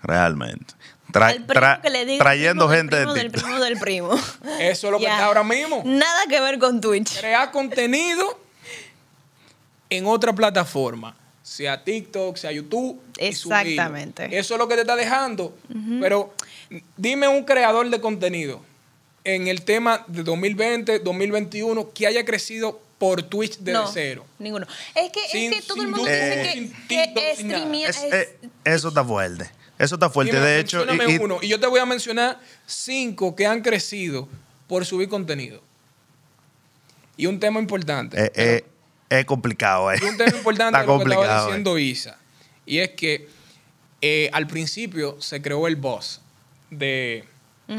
Realmente. 0.03 0.75
Tra- 1.13 1.29
Al 1.31 1.45
primo 1.45 1.61
tra- 1.61 1.81
que 1.81 1.91
le 1.91 2.05
diga 2.05 2.25
trayendo 2.25 2.67
primo 2.69 2.71
del 2.71 2.79
gente 2.81 2.97
primo 2.97 3.15
de 3.15 3.21
del 3.21 3.31
primo 3.31 3.61
del 3.61 3.79
primo. 3.79 4.11
Eso 4.61 4.87
es 4.89 4.91
lo 4.93 4.99
que 4.99 5.05
está 5.07 5.27
ahora 5.27 5.45
mismo. 5.45 5.83
Nada 5.85 6.27
que 6.29 6.41
ver 6.41 6.59
con 6.59 6.81
Twitch. 6.81 7.19
Crear 7.19 7.51
contenido 7.53 8.41
en 9.91 10.07
otra 10.07 10.33
plataforma, 10.33 11.17
sea 11.43 11.85
TikTok, 11.85 12.37
sea 12.37 12.51
YouTube. 12.53 13.01
y. 13.19 13.27
Exactamente. 13.27 14.37
Eso 14.37 14.55
es 14.55 14.59
lo 14.59 14.67
que 14.67 14.75
te 14.75 14.81
está 14.81 14.97
dejando. 14.97 15.57
Pero 16.01 16.35
dime 16.97 17.29
un 17.29 17.45
creador 17.45 17.89
de 17.91 18.01
contenido 18.01 18.61
en 19.23 19.47
el 19.47 19.63
tema 19.63 20.05
de 20.09 20.23
2020, 20.25 20.99
2021 20.99 21.93
que 21.93 22.07
haya 22.07 22.25
crecido 22.25 22.81
por 23.05 23.23
Twitch 23.23 23.59
desde 23.59 23.73
no, 23.73 23.87
cero. 23.87 24.25
ninguno. 24.39 24.67
Es 24.95 25.11
que, 25.13 25.21
Sin- 25.31 25.53
es 25.53 25.61
que 25.61 25.67
todo 25.67 25.83
el 25.83 25.89
mundo 25.89 26.05
dice 26.07 26.73
que, 26.89 27.13
que 27.15 27.31
Es- 27.33 27.97
es- 28.03 28.13
eh, 28.13 28.39
eso 28.65 28.89
está 28.89 29.05
fuerte. 29.05 29.51
Eso 29.79 29.97
está 29.97 30.09
fuerte. 30.09 30.33
Dime, 30.37 30.47
de 30.47 30.61
hecho, 30.61 30.85
y- 30.87 31.13
y- 31.13 31.19
uno. 31.19 31.39
Y 31.43 31.49
yo 31.49 31.61
te 31.61 31.67
voy 31.67 31.81
a 31.81 31.85
mencionar 31.87 32.41
cinco 32.65 33.35
que 33.37 33.47
han 33.47 33.61
crecido 33.61 34.29
por 34.69 34.87
subir 34.87 35.09
contenido. 35.09 35.61
Y 37.17 37.27
un 37.27 37.39
tema 37.39 37.61
importante. 37.61 38.17
eh, 38.25 38.33
eh, 38.35 38.65
es 39.11 39.25
complicado. 39.27 39.93
Eh. 39.93 39.99
Y 40.01 40.05
un 40.05 40.17
tema 40.17 40.37
importante 40.39 40.79
está 40.79 40.87
lo 40.87 40.99
que 40.99 41.05
estaba 41.05 41.17
complicado. 41.21 41.43
eh. 41.43 41.47
diciendo 41.47 41.79
Isa. 41.79 42.19
Y 42.67 42.79
es 42.79 42.91
que 42.91 43.29
eh, 44.01 44.31
al 44.33 44.47
principio 44.47 45.21
se 45.21 45.43
creó 45.43 45.67
el 45.67 45.77
boss 45.77 46.21
de 46.71 47.25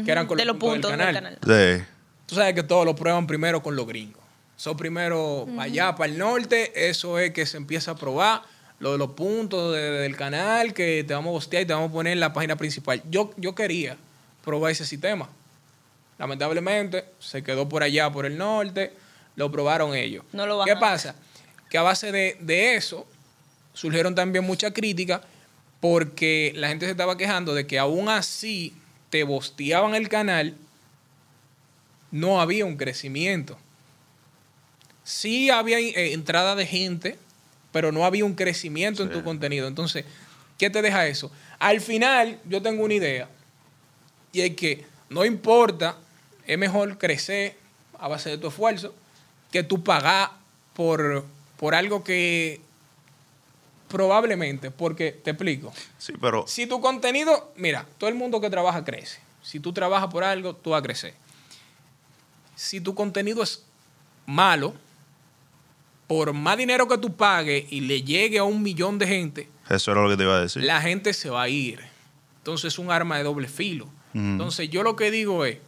que 0.04 0.10
eran 0.10 0.26
con 0.26 0.38
de 0.38 0.44
los 0.44 0.56
puntos 0.56 0.90
del 0.90 0.98
del 1.00 1.14
canal. 1.14 1.38
canal. 1.40 1.78
Sí. 1.78 1.84
Tú 2.26 2.34
sabes 2.34 2.54
que 2.54 2.62
todos 2.62 2.84
lo 2.84 2.94
prueban 2.94 3.26
primero 3.26 3.62
con 3.62 3.74
los 3.76 3.86
gringos. 3.86 4.22
Son 4.56 4.76
primero 4.76 5.44
para 5.50 5.62
allá, 5.64 5.94
para 5.94 6.10
el 6.12 6.18
norte. 6.18 6.88
Eso 6.88 7.18
es 7.18 7.32
que 7.32 7.44
se 7.46 7.56
empieza 7.58 7.90
a 7.92 7.94
probar 7.96 8.42
lo 8.78 8.92
de 8.92 8.98
los 8.98 9.10
puntos 9.12 9.74
de- 9.74 9.90
del 9.90 10.16
canal 10.16 10.72
que 10.74 11.04
te 11.06 11.14
vamos 11.14 11.34
a 11.34 11.36
hostear 11.38 11.62
y 11.62 11.66
te 11.66 11.72
vamos 11.74 11.90
a 11.90 11.92
poner 11.92 12.12
en 12.14 12.20
la 12.20 12.32
página 12.32 12.56
principal. 12.56 13.02
Yo, 13.10 13.30
yo 13.36 13.54
quería 13.54 13.96
probar 14.44 14.72
ese 14.72 14.84
sistema. 14.86 15.28
Lamentablemente 16.18 17.04
se 17.18 17.42
quedó 17.42 17.68
por 17.68 17.82
allá, 17.82 18.10
por 18.10 18.24
el 18.26 18.38
norte. 18.38 18.92
Lo 19.34 19.50
probaron 19.52 19.94
ellos. 19.94 20.24
No 20.32 20.46
lo 20.46 20.64
¿Qué 20.64 20.76
pasa? 20.76 21.14
Que 21.68 21.76
a 21.78 21.82
base 21.82 22.10
de, 22.12 22.38
de 22.40 22.76
eso 22.76 23.06
surgieron 23.74 24.14
también 24.14 24.44
muchas 24.44 24.72
críticas 24.72 25.20
porque 25.80 26.52
la 26.56 26.68
gente 26.68 26.86
se 26.86 26.92
estaba 26.92 27.18
quejando 27.18 27.54
de 27.54 27.66
que 27.66 27.78
aún 27.78 28.08
así 28.08 28.74
te 29.10 29.24
bosteaban 29.24 29.94
el 29.94 30.08
canal 30.08 30.54
no 32.10 32.40
había 32.40 32.64
un 32.64 32.76
crecimiento. 32.76 33.58
Sí 35.06 35.50
había 35.50 35.78
eh, 35.78 36.14
entrada 36.14 36.56
de 36.56 36.66
gente, 36.66 37.16
pero 37.70 37.92
no 37.92 38.04
había 38.04 38.24
un 38.24 38.34
crecimiento 38.34 39.04
en 39.04 39.12
tu 39.12 39.22
contenido. 39.22 39.68
Entonces, 39.68 40.04
¿qué 40.58 40.68
te 40.68 40.82
deja 40.82 41.06
eso? 41.06 41.30
Al 41.60 41.80
final, 41.80 42.40
yo 42.44 42.60
tengo 42.60 42.82
una 42.84 42.94
idea, 42.94 43.28
y 44.32 44.40
es 44.40 44.56
que 44.56 44.84
no 45.08 45.24
importa 45.24 45.96
es 46.44 46.58
mejor 46.58 46.98
crecer 46.98 47.56
a 48.00 48.08
base 48.08 48.30
de 48.30 48.38
tu 48.38 48.48
esfuerzo 48.48 48.92
que 49.52 49.62
tú 49.62 49.84
pagar 49.84 50.32
por, 50.74 51.24
por 51.56 51.76
algo 51.76 52.02
que 52.02 52.60
probablemente, 53.86 54.72
porque 54.72 55.12
te 55.12 55.30
explico. 55.30 55.72
Sí, 55.98 56.14
pero 56.20 56.46
Si 56.48 56.66
tu 56.66 56.80
contenido, 56.80 57.52
mira, 57.54 57.86
todo 57.98 58.10
el 58.10 58.16
mundo 58.16 58.40
que 58.40 58.50
trabaja 58.50 58.84
crece. 58.84 59.20
Si 59.40 59.60
tú 59.60 59.72
trabajas 59.72 60.10
por 60.10 60.24
algo, 60.24 60.56
tú 60.56 60.70
vas 60.70 60.80
a 60.80 60.82
crecer. 60.82 61.14
Si 62.56 62.80
tu 62.80 62.96
contenido 62.96 63.44
es 63.44 63.62
malo, 64.26 64.74
por 66.06 66.32
más 66.32 66.56
dinero 66.56 66.86
que 66.88 66.98
tú 66.98 67.14
pagues 67.16 67.64
y 67.70 67.80
le 67.80 68.02
llegue 68.02 68.38
a 68.38 68.44
un 68.44 68.62
millón 68.62 68.98
de 68.98 69.06
gente, 69.06 69.48
eso 69.68 69.90
era 69.92 70.02
lo 70.02 70.08
que 70.08 70.16
te 70.16 70.22
iba 70.22 70.36
a 70.36 70.40
decir. 70.40 70.62
la 70.64 70.80
gente 70.80 71.12
se 71.12 71.28
va 71.30 71.42
a 71.42 71.48
ir. 71.48 71.80
Entonces 72.38 72.72
es 72.74 72.78
un 72.78 72.90
arma 72.92 73.16
de 73.18 73.24
doble 73.24 73.48
filo. 73.48 73.88
Entonces 74.14 74.70
yo 74.70 74.82
lo 74.82 74.96
que 74.96 75.10
digo 75.10 75.44
es, 75.44 75.58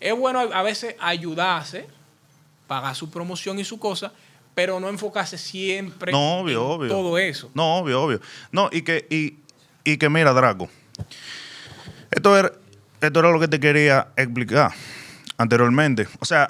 es 0.00 0.16
bueno 0.16 0.40
a 0.40 0.62
veces 0.62 0.96
ayudarse, 0.98 1.86
pagar 2.66 2.96
su 2.96 3.10
promoción 3.10 3.58
y 3.60 3.64
su 3.64 3.78
cosa, 3.78 4.12
pero 4.54 4.80
no 4.80 4.88
enfocarse 4.88 5.36
siempre 5.38 6.10
No, 6.10 6.38
obvio, 6.40 6.60
en 6.64 6.70
obvio. 6.80 6.88
todo 6.88 7.18
eso. 7.18 7.50
No, 7.54 7.76
obvio, 7.76 8.02
obvio. 8.02 8.20
No, 8.50 8.70
y 8.72 8.82
que, 8.82 9.06
y, 9.10 9.36
y 9.84 9.98
que 9.98 10.08
mira, 10.08 10.32
Draco. 10.32 10.68
Esto 12.10 12.36
era, 12.38 12.50
esto 13.00 13.20
era 13.20 13.30
lo 13.30 13.38
que 13.38 13.46
te 13.48 13.60
quería 13.60 14.08
explicar 14.16 14.72
anteriormente. 15.36 16.08
O 16.18 16.24
sea, 16.24 16.48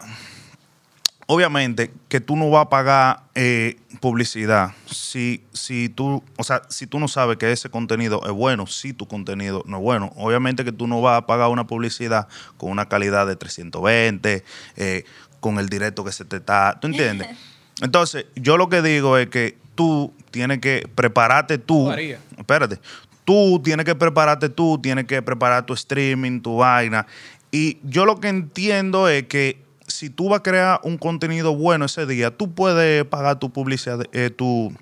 obviamente 1.26 1.92
que 2.08 2.20
tú 2.20 2.36
no 2.36 2.48
vas 2.50 2.66
a 2.66 2.70
pagar 2.70 3.22
eh, 3.34 3.76
publicidad 4.00 4.72
si, 4.86 5.42
si 5.52 5.88
tú, 5.88 6.22
o 6.36 6.44
sea, 6.44 6.62
si 6.68 6.86
tú 6.86 6.98
no 6.98 7.08
sabes 7.08 7.36
que 7.36 7.50
ese 7.50 7.68
contenido 7.68 8.22
es 8.24 8.32
bueno, 8.32 8.66
si 8.66 8.92
tu 8.92 9.06
contenido 9.06 9.62
no 9.66 9.78
es 9.78 9.82
bueno. 9.82 10.12
Obviamente 10.16 10.64
que 10.64 10.72
tú 10.72 10.86
no 10.86 11.00
vas 11.02 11.18
a 11.18 11.26
pagar 11.26 11.48
una 11.48 11.66
publicidad 11.66 12.28
con 12.56 12.70
una 12.70 12.88
calidad 12.88 13.26
de 13.26 13.36
320, 13.36 14.44
eh, 14.76 15.04
con 15.40 15.58
el 15.58 15.68
directo 15.68 16.04
que 16.04 16.12
se 16.12 16.24
te 16.24 16.36
está, 16.36 16.78
¿tú 16.80 16.86
entiendes? 16.86 17.28
Entonces, 17.82 18.26
yo 18.36 18.56
lo 18.56 18.68
que 18.68 18.80
digo 18.80 19.18
es 19.18 19.28
que 19.28 19.58
tú 19.74 20.14
tienes 20.30 20.60
que 20.60 20.88
prepararte 20.94 21.58
tú. 21.58 21.84
Lo 21.86 21.90
haría. 21.90 22.18
Espérate. 22.38 22.78
Tú 23.24 23.60
tienes 23.62 23.84
que 23.84 23.94
prepararte 23.94 24.48
tú, 24.48 24.78
tienes 24.78 25.04
que 25.04 25.20
preparar 25.20 25.66
tu 25.66 25.74
streaming, 25.74 26.40
tu 26.40 26.58
vaina. 26.58 27.06
Y 27.50 27.78
yo 27.82 28.06
lo 28.06 28.18
que 28.20 28.28
entiendo 28.28 29.08
es 29.08 29.24
que 29.24 29.65
si 29.86 30.10
tú 30.10 30.28
vas 30.28 30.40
a 30.40 30.42
crear 30.42 30.80
un 30.82 30.98
contenido 30.98 31.54
bueno 31.54 31.84
ese 31.84 32.06
día, 32.06 32.30
tú 32.30 32.52
puedes 32.52 33.04
pagar 33.04 33.38
tu 33.38 33.50
publicidad, 33.50 34.04
eh, 34.12 34.30
tu, 34.30 34.74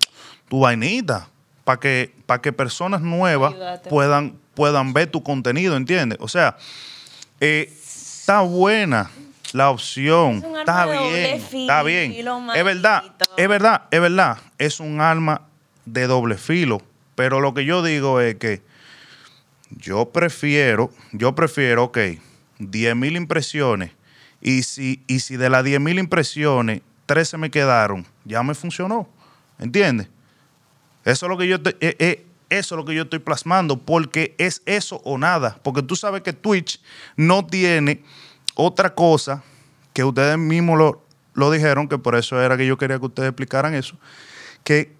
tu 0.49 0.59
vainita, 0.59 1.29
para 1.63 1.79
que, 1.79 2.13
para 2.25 2.41
que 2.41 2.53
personas 2.53 3.01
nuevas 3.01 3.53
Ayúdate. 3.53 3.89
puedan, 3.89 4.35
puedan 4.53 4.93
ver 4.93 5.09
tu 5.09 5.23
contenido, 5.23 5.75
¿entiendes? 5.75 6.17
O 6.21 6.27
sea, 6.27 6.57
eh, 7.39 7.71
está 7.71 8.41
buena 8.41 9.11
la 9.53 9.69
opción, 9.69 10.37
Es 10.37 10.43
un 10.43 10.57
arma 10.57 10.83
está 10.83 10.85
bien, 10.85 11.41
está 11.41 11.83
bien. 11.83 12.11
Es 12.55 12.63
verdad, 12.65 13.03
es 13.37 13.47
verdad, 13.47 13.83
es 13.91 14.01
verdad, 14.01 14.37
es 14.57 14.79
un 14.79 15.01
arma 15.01 15.41
de 15.85 16.07
doble 16.07 16.37
filo, 16.37 16.81
pero 17.15 17.39
lo 17.39 17.53
que 17.53 17.65
yo 17.65 17.83
digo 17.83 18.19
es 18.21 18.35
que 18.35 18.61
yo 19.69 20.09
prefiero, 20.09 20.91
yo 21.11 21.35
prefiero, 21.35 21.85
ok, 21.85 21.97
10 22.59 22.95
mil 22.95 23.15
impresiones. 23.15 23.91
Y 24.47 24.61
si, 24.61 25.03
y 25.07 25.21
si 25.21 25.37
de 25.37 25.49
las 25.49 25.63
10 25.63 25.81
mil 25.81 25.97
impresiones, 25.97 26.83
13 27.07 27.39
me 27.39 27.49
quedaron, 27.49 28.05
ya 28.25 28.43
me 28.43 28.53
funcionó. 28.53 29.09
¿Entiendes? 29.57 30.07
Eso 31.03 31.25
es 31.25 31.29
lo 31.31 31.35
que 31.35 31.47
yo 31.47 31.55
estoy, 31.55 31.75
eh, 31.79 31.95
eh, 31.97 32.27
eso 32.51 32.75
es 32.75 32.77
lo 32.77 32.85
que 32.85 32.93
yo 32.93 33.01
estoy 33.01 33.17
plasmando, 33.17 33.79
porque 33.79 34.35
es 34.37 34.61
eso 34.67 35.01
o 35.03 35.17
nada. 35.17 35.57
Porque 35.63 35.81
tú 35.81 35.95
sabes 35.95 36.21
que 36.21 36.31
Twitch 36.31 36.79
no 37.15 37.43
tiene 37.47 38.03
otra 38.53 38.93
cosa 38.93 39.41
que 39.93 40.03
ustedes 40.03 40.37
mismos 40.37 40.77
lo, 40.77 41.03
lo 41.33 41.49
dijeron, 41.49 41.87
que 41.87 41.97
por 41.97 42.15
eso 42.15 42.39
era 42.39 42.55
que 42.55 42.67
yo 42.67 42.77
quería 42.77 42.99
que 42.99 43.05
ustedes 43.07 43.29
explicaran 43.29 43.73
eso, 43.73 43.97
que 44.63 44.93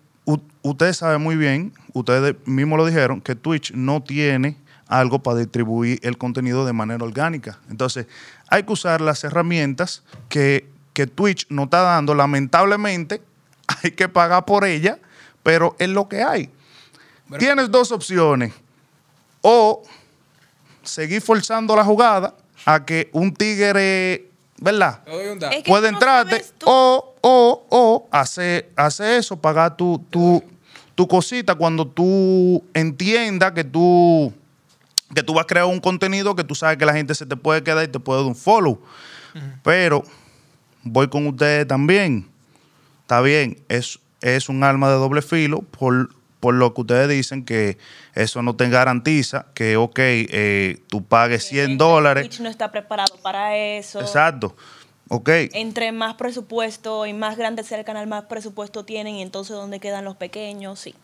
ustedes 0.63 0.97
saben 0.97 1.21
muy 1.21 1.35
bien, 1.35 1.71
ustedes 1.93 2.35
mismos 2.47 2.79
lo 2.79 2.85
dijeron, 2.87 3.21
que 3.21 3.35
Twitch 3.35 3.73
no 3.73 4.01
tiene 4.01 4.57
algo 4.87 5.21
para 5.21 5.39
distribuir 5.39 5.99
el 6.03 6.17
contenido 6.17 6.65
de 6.65 6.73
manera 6.73 7.03
orgánica. 7.03 7.59
Entonces, 7.69 8.07
hay 8.47 8.63
que 8.63 8.73
usar 8.73 9.01
las 9.01 9.23
herramientas 9.23 10.03
que, 10.29 10.67
que 10.93 11.07
Twitch 11.07 11.47
nos 11.49 11.65
está 11.65 11.81
dando. 11.81 12.15
Lamentablemente, 12.15 13.21
hay 13.83 13.91
que 13.91 14.09
pagar 14.09 14.45
por 14.45 14.65
ella, 14.65 14.99
pero 15.43 15.75
es 15.79 15.89
lo 15.89 16.07
que 16.07 16.23
hay. 16.23 16.49
Tienes 17.39 17.71
dos 17.71 17.91
opciones. 17.91 18.53
O 19.41 19.83
seguir 20.83 21.21
forzando 21.21 21.75
la 21.75 21.83
jugada 21.83 22.35
a 22.65 22.85
que 22.85 23.09
un 23.13 23.33
tigre, 23.33 24.29
¿verdad? 24.57 25.01
Es 25.51 25.63
que 25.63 25.69
puede 25.69 25.91
no 25.91 25.97
entrarte 25.97 26.45
o, 26.63 27.15
o, 27.21 27.65
o 27.69 28.07
hacer 28.11 28.71
hace 28.75 29.17
eso, 29.17 29.37
pagar 29.37 29.75
tu, 29.75 29.99
tu, 30.09 30.43
tu 30.95 31.07
cosita 31.07 31.55
cuando 31.55 31.87
tú 31.87 32.63
entiendas 32.73 33.51
que 33.51 33.63
tú, 33.63 34.33
que 35.13 35.23
tú 35.23 35.33
vas 35.33 35.43
a 35.43 35.47
crear 35.47 35.65
un 35.65 35.79
contenido 35.79 36.35
que 36.35 36.43
tú 36.43 36.55
sabes 36.55 36.77
que 36.77 36.85
la 36.85 36.93
gente 36.93 37.13
se 37.15 37.25
te 37.25 37.35
puede 37.35 37.63
quedar 37.63 37.83
y 37.85 37.87
te 37.91 37.99
puede 37.99 38.21
dar 38.21 38.27
un 38.27 38.35
follow. 38.35 38.81
Pero 39.63 40.03
voy 40.83 41.07
con 41.09 41.27
ustedes 41.27 41.67
también. 41.67 42.27
Está 43.01 43.21
bien, 43.21 43.61
es, 43.69 43.99
es 44.21 44.49
un 44.49 44.63
arma 44.63 44.89
de 44.89 44.95
doble 44.95 45.21
filo 45.21 45.61
por, 45.61 46.09
por 46.39 46.55
lo 46.55 46.73
que 46.73 46.81
ustedes 46.81 47.09
dicen 47.09 47.45
que 47.45 47.77
eso 48.15 48.41
no 48.41 48.55
te 48.55 48.67
garantiza 48.69 49.45
que, 49.53 49.77
ok, 49.77 49.99
eh, 49.99 50.79
tú 50.87 51.03
pagues 51.03 51.43
100 51.45 51.77
dólares. 51.77 52.23
Twitch 52.27 52.39
no 52.39 52.49
está 52.49 52.71
preparado 52.71 53.15
para 53.21 53.55
eso. 53.57 53.99
Exacto. 54.01 54.55
Ok. 55.09 55.29
Entre 55.53 55.91
más 55.91 56.15
presupuesto 56.15 57.05
y 57.05 57.13
más 57.13 57.37
grande 57.37 57.63
sea 57.63 57.77
el 57.77 57.85
canal, 57.85 58.07
más 58.07 58.23
presupuesto 58.23 58.85
tienen 58.85 59.15
y 59.15 59.21
entonces 59.21 59.55
¿dónde 59.55 59.79
quedan 59.79 60.03
los 60.03 60.15
pequeños? 60.15 60.79
Sí. 60.79 60.95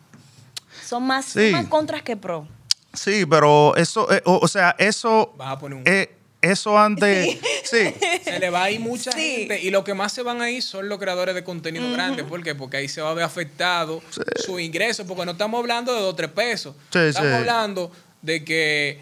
Son 0.84 1.06
más, 1.06 1.26
Sí. 1.26 1.50
más 1.52 1.66
contras 1.66 2.02
que 2.02 2.16
pro. 2.16 2.48
Sí, 2.92 3.24
pero 3.26 3.74
eso, 3.76 4.10
eh, 4.12 4.22
o, 4.24 4.38
o 4.42 4.48
sea, 4.48 4.74
eso, 4.78 5.34
Vas 5.36 5.52
a 5.52 5.58
poner 5.58 5.78
un- 5.78 5.84
eh, 5.86 6.10
eso 6.40 6.76
antes, 6.78 7.38
sí. 7.64 7.94
Se 8.24 8.38
le 8.40 8.50
va 8.50 8.64
a 8.64 8.70
ir 8.70 8.80
mucha 8.80 9.12
Sí. 9.12 9.36
gente 9.36 9.60
y 9.62 9.70
lo 9.70 9.84
que 9.84 9.94
más 9.94 10.12
se 10.12 10.22
van 10.22 10.42
a 10.42 10.50
ir 10.50 10.62
son 10.62 10.88
los 10.88 10.98
creadores 10.98 11.34
de 11.34 11.44
contenido 11.44 11.90
grandes. 11.92 12.24
¿Por 12.26 12.42
qué? 12.42 12.54
Porque 12.54 12.78
ahí 12.78 12.88
se 12.88 13.00
va 13.00 13.10
a 13.10 13.14
ver 13.14 13.24
afectado 13.24 14.02
su 14.44 14.58
ingreso, 14.58 15.06
porque 15.06 15.24
no 15.24 15.32
estamos 15.32 15.58
hablando 15.60 15.94
de 15.94 16.00
dos 16.00 16.12
o 16.12 16.16
tres 16.16 16.30
pesos. 16.30 16.74
Sí, 16.92 16.98
estamos 16.98 17.30
sí. 17.30 17.36
hablando 17.36 17.92
de 18.22 18.44
que 18.44 19.00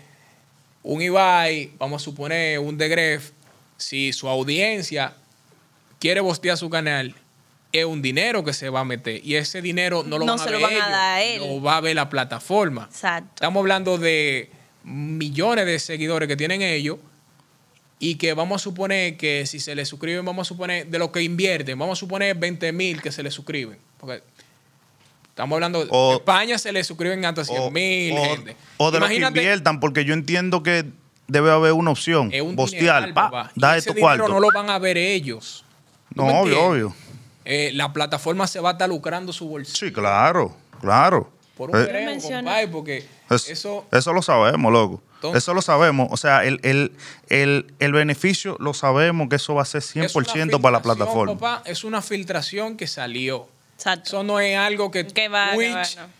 un 0.82 1.00
Ibai, 1.02 1.72
vamos 1.78 2.02
a 2.02 2.04
suponer, 2.04 2.58
un 2.58 2.76
Degref, 2.78 3.30
si 3.78 4.12
su 4.12 4.28
audiencia 4.28 5.14
quiere 5.98 6.20
bostear 6.20 6.56
su 6.58 6.68
canal, 6.70 7.14
es 7.72 7.84
un 7.84 8.02
dinero 8.02 8.44
que 8.44 8.52
se 8.52 8.68
va 8.68 8.80
a 8.80 8.84
meter. 8.84 9.20
Y 9.24 9.36
ese 9.36 9.62
dinero 9.62 10.02
no 10.04 10.18
lo 10.18 10.24
No 10.26 10.32
van 10.36 10.40
a 10.40 10.44
se 10.44 10.50
ver 10.50 10.60
lo 10.60 10.66
van 10.66 10.76
a 10.76 10.88
dar 10.90 10.92
a 11.16 11.22
él. 11.22 11.40
lo 11.40 11.62
va 11.62 11.76
a 11.76 11.80
ver 11.80 11.94
la 11.96 12.08
plataforma. 12.08 12.88
Exacto. 12.90 13.30
Estamos 13.34 13.60
hablando 13.60 13.96
de 13.98 14.50
millones 14.84 15.66
de 15.66 15.78
seguidores 15.78 16.26
que 16.28 16.36
tienen 16.36 16.62
ellos 16.62 16.98
y 17.98 18.14
que 18.16 18.32
vamos 18.34 18.60
a 18.62 18.64
suponer 18.64 19.16
que 19.16 19.44
si 19.46 19.60
se 19.60 19.74
les 19.74 19.88
suscriben, 19.88 20.24
vamos 20.24 20.46
a 20.46 20.48
suponer 20.48 20.86
de 20.86 20.98
lo 20.98 21.12
que 21.12 21.22
invierten, 21.22 21.78
vamos 21.78 21.98
a 21.98 22.00
suponer 22.00 22.34
20 22.36 22.72
mil 22.72 23.00
que 23.02 23.12
se 23.12 23.22
les 23.22 23.34
suscriben. 23.34 23.78
Porque 23.98 24.22
estamos 25.28 25.54
hablando, 25.56 25.86
O- 25.90 26.14
España 26.16 26.56
se 26.58 26.72
les 26.72 26.86
suscriben 26.86 27.24
hasta 27.24 27.44
100 27.44 27.72
mil 27.72 28.14
o- 28.18 28.24
gente. 28.24 28.56
o 28.78 28.90
de 28.90 28.98
lo 29.00 29.04
Imagínate, 29.06 29.34
que 29.34 29.40
inviertan, 29.42 29.80
porque 29.80 30.04
yo 30.04 30.14
entiendo 30.14 30.62
que 30.62 30.86
debe 31.28 31.50
haber 31.52 31.72
una 31.74 31.90
opción. 31.90 32.30
es 32.32 32.40
un 32.42 32.56
Bostear, 32.56 33.04
dineral, 33.04 33.30
pa. 33.30 33.52
Y 33.54 33.60
da 33.60 33.76
ese 33.76 33.90
tu 33.90 33.94
dinero 33.94 34.16
cuarto. 34.24 34.32
no 34.34 34.40
lo 34.40 34.48
van 34.52 34.70
a 34.70 34.78
ver 34.78 34.96
ellos. 34.96 35.64
¿Tú 36.14 36.22
No, 36.22 36.40
obvio, 36.40 36.54
entiendes? 36.54 36.64
obvio. 36.64 36.94
Eh, 37.44 37.70
la 37.74 37.92
plataforma 37.92 38.46
se 38.46 38.60
va 38.60 38.70
a 38.70 38.72
estar 38.72 38.88
lucrando 38.88 39.32
su 39.32 39.48
bolsillo. 39.48 39.76
Sí, 39.76 39.92
claro, 39.92 40.54
claro. 40.80 41.32
Por 41.56 41.70
un 41.70 41.76
Eh, 41.80 41.86
creo, 41.88 42.06
Menciona- 42.10 42.36
compadre, 42.38 42.68
porque 42.68 43.06
es- 43.30 43.48
eso... 43.50 43.86
eso 43.92 44.12
lo 44.12 44.22
sabemos, 44.22 44.72
loco. 44.72 45.02
Entonces- 45.16 45.42
eso 45.42 45.52
lo 45.54 45.60
sabemos. 45.62 46.08
O 46.10 46.16
sea, 46.16 46.44
el, 46.44 46.58
el, 46.62 46.92
el, 47.28 47.74
el 47.78 47.92
beneficio 47.92 48.56
lo 48.60 48.72
sabemos 48.72 49.28
que 49.28 49.36
eso 49.36 49.54
va 49.54 49.62
a 49.62 49.66
ser 49.66 49.82
100% 49.82 50.06
es 50.48 50.54
una 50.54 50.58
para 50.62 50.78
la 50.78 50.82
plataforma. 50.82 51.34
papá, 51.34 51.62
es 51.66 51.84
una 51.84 52.00
filtración 52.00 52.76
que 52.76 52.86
salió. 52.86 53.46
Exacto. 53.76 54.08
Eso 54.08 54.22
no 54.22 54.40
es 54.40 54.56
algo 54.56 54.90
que 54.90 55.06
Que 55.06 55.28
va, 55.28 55.50
que 55.50 55.56
Twitch. 55.56 55.98
va, 55.98 56.02
no. 56.06 56.19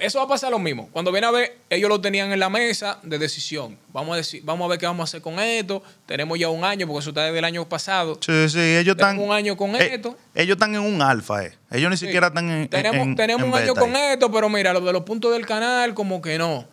Eso 0.00 0.18
va 0.18 0.24
a 0.24 0.28
pasar 0.28 0.50
lo 0.50 0.58
mismo. 0.58 0.88
Cuando 0.92 1.12
viene 1.12 1.26
a 1.26 1.30
ver, 1.30 1.58
ellos 1.68 1.88
lo 1.88 2.00
tenían 2.00 2.32
en 2.32 2.40
la 2.40 2.48
mesa 2.48 2.98
de 3.02 3.18
decisión. 3.18 3.78
Vamos 3.92 4.14
a, 4.14 4.16
decir, 4.16 4.40
vamos 4.44 4.64
a 4.64 4.68
ver 4.70 4.78
qué 4.78 4.86
vamos 4.86 5.00
a 5.00 5.04
hacer 5.04 5.20
con 5.20 5.38
esto. 5.38 5.82
Tenemos 6.06 6.38
ya 6.38 6.48
un 6.48 6.64
año, 6.64 6.86
porque 6.86 7.00
eso 7.00 7.10
está 7.10 7.24
desde 7.24 7.38
el 7.38 7.44
año 7.44 7.68
pasado. 7.68 8.18
Sí, 8.20 8.48
sí, 8.48 8.58
ellos 8.58 8.94
están. 8.96 9.10
Tenemos 9.16 9.28
un 9.28 9.34
año 9.36 9.56
con 9.56 9.76
eh, 9.76 9.90
esto. 9.94 10.16
Ellos 10.34 10.54
están 10.56 10.74
en 10.74 10.80
un 10.80 11.02
alfa, 11.02 11.44
eh. 11.44 11.52
Ellos 11.70 11.90
ni 11.90 11.96
siquiera 11.96 12.28
están 12.28 12.50
en. 12.50 12.68
tenemos 12.68 13.06
en- 13.06 13.14
tenemos 13.16 13.42
en 13.44 13.52
un 13.52 13.58
año 13.58 13.74
con 13.74 13.94
ahí. 13.94 14.12
esto, 14.14 14.30
pero 14.32 14.48
mira, 14.48 14.72
lo 14.72 14.80
de 14.80 14.92
los 14.92 15.02
puntos 15.02 15.32
del 15.32 15.44
canal, 15.46 15.92
como 15.94 16.22
que 16.22 16.38
no. 16.38 16.64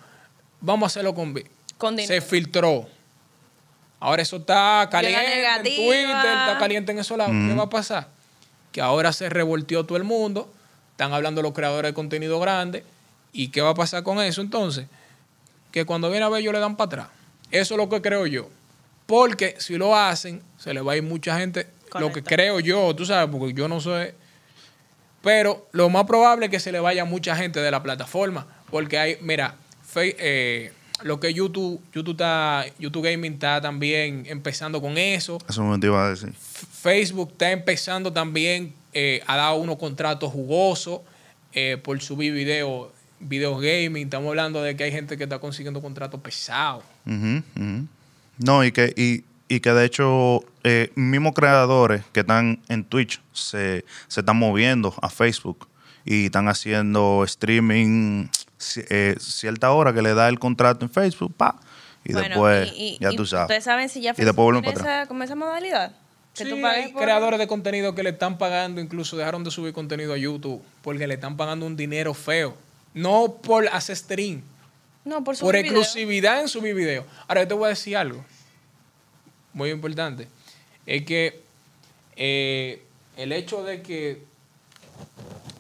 Vamos 0.62 0.84
a 0.84 0.88
hacerlo 0.88 1.14
con, 1.14 1.34
vi- 1.34 1.44
Con 1.78 1.98
Se 2.00 2.22
filtró. 2.22 2.88
Ahora 4.00 4.22
eso 4.22 4.38
está 4.38 4.88
caliente 4.92 5.20
en. 5.56 5.64
Twitter, 5.64 6.10
está 6.16 6.58
caliente 6.60 6.92
en 6.92 7.00
esos 7.00 7.18
lados. 7.18 7.34
¿Qué 7.34 7.54
va 7.56 7.64
a 7.64 7.70
pasar? 7.70 8.08
Que 8.72 8.80
ahora 8.82 9.12
se 9.12 9.28
revolteó 9.30 9.86
todo 9.86 9.98
el 9.98 10.04
mundo. 10.04 10.52
Están 10.92 11.14
hablando 11.14 11.42
los 11.42 11.54
creadores 11.54 11.90
de 11.90 11.94
contenido 11.94 12.40
grande. 12.40 12.84
¿Y 13.34 13.50
qué 13.50 13.62
va 13.62 13.70
a 13.70 13.76
pasar 13.76 14.04
con 14.04 14.20
eso 14.20 14.42
entonces? 14.42 14.88
Que 15.72 15.86
cuando 15.86 16.10
viene 16.10 16.26
a 16.26 16.30
ver 16.30 16.42
ellos 16.42 16.54
le 16.54 16.60
dan 16.60 16.76
para 16.78 16.86
atrás. 16.88 17.08
Eso 17.52 17.74
es 17.76 17.78
lo 17.78 17.88
que 17.90 18.02
creo 18.02 18.26
yo. 18.28 18.50
Porque 19.06 19.56
si 19.60 19.78
lo 19.78 19.96
hacen, 19.96 20.42
se 20.58 20.74
le 20.74 20.82
va 20.82 20.94
a 20.94 20.98
ir 20.98 21.04
mucha 21.04 21.38
gente. 21.40 21.68
Lo 22.00 22.12
que 22.12 22.22
creo 22.24 22.60
yo, 22.60 22.94
tú 22.96 23.06
sabes, 23.06 23.30
porque 23.32 23.54
yo 23.54 23.68
no 23.68 23.80
sé. 23.80 24.14
Pero 25.22 25.68
lo 25.72 25.90
más 25.90 26.06
probable 26.06 26.46
es 26.46 26.52
que 26.52 26.60
se 26.60 26.72
le 26.72 26.80
vaya 26.80 27.06
mucha 27.06 27.36
gente 27.36 27.60
de 27.60 27.72
la 27.72 27.82
plataforma. 27.84 28.48
Porque 28.70 28.98
hay, 28.98 29.18
mira, 29.22 29.56
Fe- 29.86 30.16
eh, 30.20 30.72
lo 31.04 31.20
que 31.20 31.34
YouTube, 31.34 31.82
YouTube, 31.94 32.14
está, 32.16 32.66
YouTube 32.80 33.04
Gaming 33.10 33.34
está 33.34 33.62
también 33.62 34.26
empezando 34.28 34.82
con 34.82 34.98
eso. 34.98 35.38
Eso 35.48 35.64
me 35.64 35.78
iba 35.82 36.06
a 36.06 36.10
decir. 36.10 36.34
Facebook 36.34 37.30
está 37.32 37.52
empezando 37.52 38.12
también 38.12 38.74
eh, 38.94 39.22
a 39.28 39.38
dar 39.38 39.54
unos 39.58 39.78
contratos 39.78 40.32
jugosos 40.32 41.02
eh, 41.54 41.78
por 41.82 42.00
subir 42.02 42.34
video, 42.34 42.92
videos 43.20 43.60
gaming. 43.62 44.06
Estamos 44.06 44.30
hablando 44.30 44.62
de 44.62 44.76
que 44.76 44.84
hay 44.86 44.92
gente 44.92 45.18
que 45.18 45.24
está 45.24 45.40
consiguiendo 45.40 45.82
contratos 45.82 46.20
pesados. 46.22 46.84
No, 48.40 48.64
y 48.64 48.72
que, 48.72 48.94
y, 48.96 49.24
y 49.54 49.60
que 49.60 49.72
de 49.72 49.86
hecho, 49.86 50.44
eh, 50.64 50.92
mismos 50.96 51.34
creadores 51.34 52.04
que 52.12 52.20
están 52.22 52.60
en 52.70 52.84
Twitch 52.84 53.20
se, 53.34 53.84
se 54.08 54.20
están 54.20 54.38
moviendo 54.38 54.94
a 55.02 55.10
Facebook 55.10 55.68
y 56.06 56.26
están 56.26 56.48
haciendo 56.48 57.24
streaming 57.26 58.28
eh, 58.90 59.16
cierta 59.20 59.72
hora 59.72 59.94
que 59.94 60.02
le 60.02 60.14
da 60.14 60.30
el 60.30 60.40
contrato 60.40 60.86
en 60.86 60.92
Facebook, 60.92 61.34
pa, 61.36 61.60
y 62.06 62.14
Bueno, 62.14 62.28
después, 62.30 62.72
y- 62.76 62.96
y- 62.96 62.98
ya 63.00 63.12
y 63.12 63.16
tú 63.16 63.26
sabes. 63.26 63.46
Ustedes 63.46 63.64
saben 63.64 63.90
si 63.90 64.02
ya 64.02 64.12
Y 64.12 64.24
después 64.24 64.36
vuelven 64.36 64.62
tiene 64.64 64.74
para 64.78 64.84
atrás. 64.90 65.02
esa, 65.04 65.08
como 65.08 65.24
esa 65.24 65.36
modalidad. 65.36 65.92
Que 66.34 66.44
Sí, 66.44 66.50
tú 66.52 66.62
pagues 66.62 66.86
hay 66.86 66.92
por- 66.94 67.02
creadores 67.02 67.40
de 67.40 67.48
contenido 67.48 67.96
que 67.96 68.04
le 68.04 68.12
están 68.12 68.38
pagando, 68.38 68.80
incluso 68.80 69.18
dejaron 69.18 69.44
de 69.44 69.50
subir 69.52 69.74
contenido 69.74 70.14
a 70.14 70.18
YouTube 70.18 70.62
porque 70.84 71.08
le 71.08 71.16
están 71.16 71.36
pagando 71.36 71.66
un 71.66 71.76
dinero 71.76 72.14
feo. 72.14 72.56
No 72.98 73.40
por 73.42 73.68
hacer 73.68 73.96
stream, 73.96 74.42
No, 75.06 75.24
por 75.24 75.38
por 75.38 75.56
exclusividad 75.56 76.42
en 76.42 76.48
subir 76.48 76.74
video. 76.74 77.06
Ahora, 77.28 77.44
yo 77.44 77.48
te 77.48 77.54
voy 77.54 77.66
a 77.66 77.70
decir 77.70 77.96
algo 77.96 78.26
muy 79.58 79.72
importante. 79.72 80.28
Es 80.86 81.04
que 81.04 81.42
eh, 82.16 82.84
el 83.18 83.32
hecho 83.32 83.64
de 83.64 83.82
que, 83.82 84.24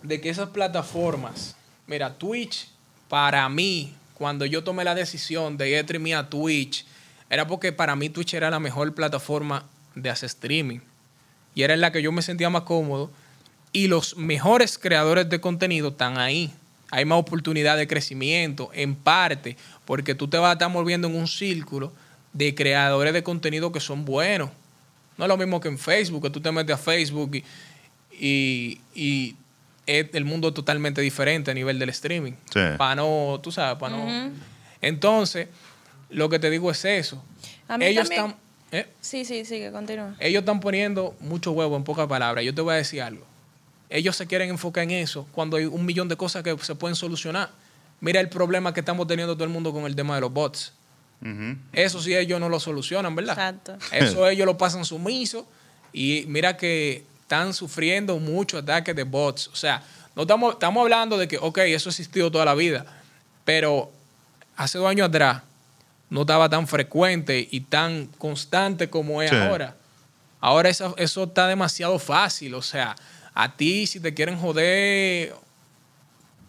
de 0.03 0.21
que 0.21 0.29
esas 0.29 0.49
plataformas, 0.49 1.55
mira, 1.87 2.17
Twitch, 2.17 2.69
para 3.09 3.49
mí, 3.49 3.95
cuando 4.13 4.45
yo 4.45 4.63
tomé 4.63 4.83
la 4.83 4.95
decisión 4.95 5.57
de 5.57 5.69
ir 5.69 6.15
a 6.15 6.19
a 6.19 6.29
Twitch, 6.29 6.85
era 7.29 7.47
porque 7.47 7.71
para 7.71 7.95
mí 7.95 8.09
Twitch 8.09 8.35
era 8.35 8.49
la 8.49 8.59
mejor 8.59 8.93
plataforma 8.93 9.65
de 9.95 10.09
hacer 10.09 10.27
streaming. 10.27 10.79
Y 11.55 11.63
era 11.63 11.73
en 11.73 11.81
la 11.81 11.91
que 11.91 12.01
yo 12.01 12.11
me 12.11 12.21
sentía 12.21 12.49
más 12.49 12.63
cómodo. 12.63 13.11
Y 13.71 13.87
los 13.87 14.15
mejores 14.15 14.77
creadores 14.77 15.27
de 15.29 15.41
contenido 15.41 15.89
están 15.89 16.17
ahí. 16.17 16.53
Hay 16.91 17.05
más 17.05 17.19
oportunidad 17.19 17.75
de 17.77 17.87
crecimiento, 17.87 18.69
en 18.73 18.95
parte, 18.95 19.57
porque 19.85 20.15
tú 20.15 20.27
te 20.27 20.37
vas 20.37 20.49
a 20.49 20.53
estar 20.53 20.69
moviendo 20.69 21.07
en 21.07 21.15
un 21.15 21.27
círculo 21.27 21.91
de 22.33 22.55
creadores 22.55 23.13
de 23.13 23.23
contenido 23.23 23.71
que 23.71 23.79
son 23.79 24.05
buenos. 24.05 24.49
No 25.17 25.25
es 25.25 25.29
lo 25.29 25.37
mismo 25.37 25.59
que 25.59 25.67
en 25.67 25.77
Facebook, 25.77 26.23
que 26.23 26.29
tú 26.29 26.39
te 26.39 26.51
metes 26.51 26.75
a 26.75 26.77
Facebook 26.77 27.35
y, 27.35 27.43
y, 28.19 28.79
y 28.95 29.35
es 29.85 30.07
el 30.13 30.25
mundo 30.25 30.53
totalmente 30.53 31.01
diferente 31.01 31.51
a 31.51 31.53
nivel 31.53 31.79
del 31.79 31.89
streaming. 31.89 32.33
Sí. 32.53 32.59
Para 32.77 32.95
no, 32.95 33.39
tú 33.41 33.51
sabes, 33.51 33.77
para 33.79 33.97
no. 33.97 34.31
Entonces, 34.81 35.47
lo 36.09 36.29
que 36.29 36.39
te 36.39 36.49
digo 36.49 36.69
es 36.71 36.85
eso. 36.85 37.23
A 37.67 37.77
mí 37.77 37.85
Ellos 37.85 38.07
también- 38.09 38.25
están. 38.71 38.79
¿eh? 38.79 38.87
Sí, 39.01 39.25
sí, 39.25 39.43
sigue, 39.43 39.71
continúa. 39.71 40.15
Ellos 40.19 40.41
están 40.41 40.59
poniendo 40.59 41.15
mucho 41.19 41.51
huevo 41.51 41.75
en 41.75 41.83
pocas 41.83 42.07
palabras. 42.07 42.45
Yo 42.45 42.53
te 42.53 42.61
voy 42.61 42.73
a 42.73 42.77
decir 42.77 43.01
algo. 43.01 43.25
Ellos 43.89 44.15
se 44.15 44.27
quieren 44.27 44.49
enfocar 44.49 44.83
en 44.83 44.91
eso 44.91 45.27
cuando 45.31 45.57
hay 45.57 45.65
un 45.65 45.85
millón 45.85 46.07
de 46.07 46.17
cosas 46.17 46.43
que 46.43 46.57
se 46.59 46.75
pueden 46.75 46.95
solucionar. 46.95 47.49
Mira 48.01 48.19
el 48.19 48.29
problema 48.29 48.73
que 48.73 48.81
estamos 48.81 49.07
teniendo 49.07 49.33
todo 49.35 49.45
el 49.45 49.49
mundo 49.49 49.71
con 49.71 49.85
el 49.85 49.95
tema 49.95 50.15
de 50.15 50.21
los 50.21 50.31
bots. 50.31 50.73
Eso 51.73 51.99
sí 52.01 52.15
ellos 52.15 52.39
no 52.39 52.47
lo 52.47 52.59
solucionan, 52.59 53.15
¿verdad? 53.15 53.33
Exacto. 53.33 53.77
Eso 53.91 54.27
ellos 54.29 54.45
lo 54.45 54.57
pasan 54.57 54.85
sumiso 54.85 55.47
y 55.91 56.25
mira 56.27 56.57
que 56.57 57.05
están 57.21 57.53
sufriendo 57.53 58.19
muchos 58.19 58.61
ataques 58.61 58.95
de 58.95 59.03
bots. 59.03 59.47
O 59.47 59.55
sea, 59.55 59.81
no 60.15 60.23
estamos, 60.23 60.53
estamos 60.53 60.81
hablando 60.81 61.17
de 61.17 61.27
que, 61.27 61.37
ok, 61.37 61.57
eso 61.59 61.89
ha 61.89 61.91
existido 61.91 62.29
toda 62.31 62.45
la 62.45 62.53
vida, 62.53 62.85
pero 63.45 63.91
hace 64.55 64.77
dos 64.77 64.87
años 64.87 65.07
atrás 65.09 65.41
no 66.09 66.21
estaba 66.21 66.49
tan 66.49 66.67
frecuente 66.67 67.47
y 67.49 67.61
tan 67.61 68.07
constante 68.17 68.89
como 68.89 69.21
es 69.21 69.29
Sí. 69.31 69.35
ahora. 69.35 69.75
Ahora 70.39 70.69
eso, 70.69 70.93
eso 70.97 71.23
está 71.23 71.47
demasiado 71.47 71.97
fácil. 71.97 72.53
O 72.53 72.61
sea, 72.61 72.95
a 73.39 73.55
ti 73.55 73.85
si 73.85 73.99
te 73.99 74.13
quieren 74.13 74.35
joder, 74.39 75.33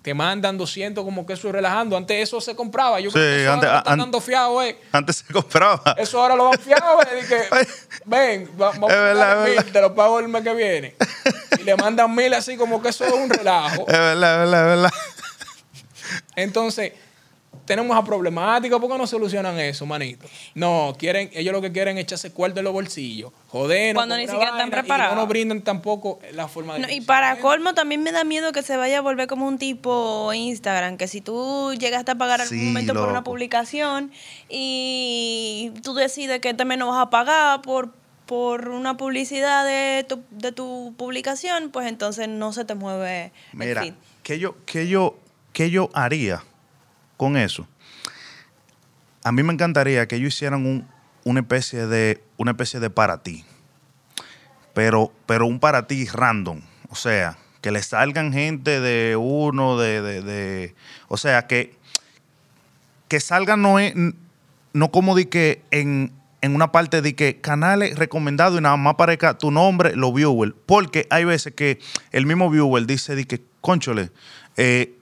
te 0.01 0.15
mandan 0.15 0.57
200 0.57 1.05
como 1.05 1.27
que 1.27 1.35
eso 1.35 1.49
es 1.49 1.53
relajando. 1.55 1.97
Antes 1.97 2.23
eso 2.23 2.41
se 2.41 2.57
compraba. 2.57 2.99
Yo 3.01 3.11
Sí, 3.11 3.15
creo 3.19 3.25
que 3.29 3.43
eso 3.43 3.53
antes- 3.53 3.67
ahora 3.69 3.73
lo 3.75 3.79
están 3.81 3.93
an- 3.93 3.99
dando 3.99 4.21
fiado, 4.23 4.63
eh. 4.63 4.79
Antes 4.93 5.17
se 5.17 5.33
compraba. 5.33 5.95
Eso 5.99 6.23
ahora 6.23 6.35
lo 6.35 6.51
han 6.53 6.59
fiado, 6.59 7.03
eh, 7.03 7.25
que, 7.29 7.43
ven, 8.07 8.51
va- 8.59 8.71
vamos 8.71 8.91
a 8.91 8.95
pagar 8.95 9.49
mil, 9.49 9.65
te 9.73 9.81
lo 9.83 9.95
pago 9.95 10.19
el 10.21 10.29
mes 10.29 10.43
que 10.43 10.55
viene. 10.55 10.95
Y 11.59 11.63
le 11.65 11.77
mandan 11.77 12.15
mil 12.15 12.33
así 12.33 12.57
como 12.57 12.81
que 12.81 12.89
eso 12.89 13.05
es 13.05 13.13
un 13.13 13.29
relajo. 13.29 13.85
Es 13.89 13.93
verdad, 13.99 14.45
es 14.45 14.51
verdad, 14.51 14.73
es 14.73 14.77
verdad. 14.83 14.91
Entonces, 16.37 16.93
tenemos 17.69 17.95
a 17.99 18.03
problemática, 18.03 18.79
¿por 18.81 18.91
qué 18.91 18.97
no 18.97 19.07
solucionan 19.07 19.61
eso, 19.61 19.85
manito? 19.85 20.27
No, 20.55 20.97
quieren, 20.99 21.29
ellos 21.35 21.53
lo 21.53 21.61
que 21.61 21.71
quieren 21.71 21.99
es 21.99 22.05
echarse 22.05 22.33
cuarto 22.33 22.61
en 22.61 22.65
los 22.65 22.73
bolsillos, 22.73 23.31
joder, 23.49 23.95
Cuando 23.95 24.17
ni 24.17 24.27
siquiera 24.27 24.53
están 24.53 24.71
preparados. 24.71 25.13
Y 25.13 25.15
no 25.15 25.21
nos 25.21 25.29
brindan 25.29 25.61
tampoco 25.61 26.19
la 26.33 26.49
forma 26.49 26.75
de 26.75 26.81
No, 26.81 26.89
y 26.89 27.03
para 27.03 27.37
colmo 27.41 27.75
también 27.75 28.03
me 28.03 28.11
da 28.11 28.25
miedo 28.25 28.53
que 28.53 28.63
se 28.63 28.79
vaya 28.79 28.99
a 28.99 29.01
volver 29.03 29.29
como 29.29 29.47
un 29.47 29.59
tipo 29.59 30.33
Instagram, 30.33 30.97
que 30.97 31.09
si 31.09 31.21
tú 31.21 31.75
llegaste 31.79 32.11
a 32.11 32.15
pagar 32.15 32.41
algún 32.41 32.59
Sí, 32.59 32.65
momento 32.65 32.95
por 32.95 33.11
una 33.11 33.23
publicación 33.23 34.13
y 34.49 35.71
tú 35.83 35.93
decides 35.93 36.41
que 36.41 36.55
también 36.55 36.79
no 36.79 36.89
vas 36.89 37.07
a 37.07 37.11
pagar 37.11 37.61
por, 37.61 37.93
por 38.25 38.71
una 38.71 38.97
publicidad 38.97 39.67
de 39.67 40.05
tu, 40.09 40.23
de 40.31 40.53
tu 40.53 40.95
publicación, 40.97 41.69
pues 41.71 41.87
entonces 41.87 42.29
no 42.29 42.55
se 42.55 42.65
te 42.65 42.75
mueve 42.75 43.31
Mira, 43.53 43.83
el 43.83 43.89
feed. 43.89 43.95
¿qué 44.23 44.39
yo, 44.39 44.57
qué 44.65 44.89
yo, 44.89 45.19
qué 45.53 45.71
yo 45.71 45.91
haría 45.93 46.43
con 47.19 47.37
eso? 47.37 47.69
A 49.25 49.33
mí 49.33 49.43
me 49.43 49.53
encantaría 49.53 50.09
que 50.09 50.17
ellos 50.17 50.35
hicieran 50.35 50.65
un, 50.65 50.89
una 51.25 51.41
especie 51.41 51.87
de 51.87 52.23
una 52.39 52.53
especie 52.53 52.81
de 52.81 52.89
para 52.89 53.23
ti. 53.23 53.45
Pero, 54.73 55.13
pero 55.27 55.45
un 55.47 55.59
para 55.61 55.87
ti 55.87 56.07
random. 56.07 56.61
O 56.89 56.95
sea, 56.95 57.37
que 57.61 57.71
le 57.73 57.83
salgan 57.83 58.33
gente 58.33 58.81
de 58.81 59.17
uno, 59.17 59.77
de, 59.77 60.01
de, 60.23 60.75
o 61.09 61.17
sea, 61.17 61.47
que, 61.47 61.75
que 63.09 63.21
salgan 63.21 63.61
no, 63.61 63.79
es- 63.79 63.95
no 64.73 64.91
como 64.91 65.17
de 65.17 65.29
que 65.29 65.63
en, 65.73 66.13
en 66.41 66.55
una 66.55 66.71
parte 66.71 67.03
de 67.03 67.17
que 67.17 67.41
canales 67.41 67.99
recomendados 67.99 68.59
y 68.59 68.63
nada 68.63 68.77
más 68.77 68.95
aparezca 68.95 69.37
tu 69.37 69.51
nombre, 69.51 69.97
los 69.97 70.15
viewers. 70.15 70.55
Porque 70.67 71.07
hay 71.11 71.25
veces 71.25 71.53
que 71.55 71.81
el 72.13 72.25
mismo 72.27 72.49
viewer 72.49 72.87
dice 72.87 73.17
de 73.17 73.27
que, 73.27 73.43
conchole, 73.61 74.11
eh, 74.57 74.95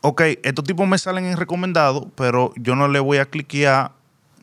ok, 0.00 0.22
estos 0.42 0.64
tipos 0.64 0.86
me 0.88 0.98
salen 0.98 1.24
en 1.26 1.36
recomendado, 1.36 2.10
pero 2.14 2.52
yo 2.56 2.74
no 2.74 2.88
le 2.88 3.00
voy 3.00 3.18
a 3.18 3.24
cliquear. 3.26 3.92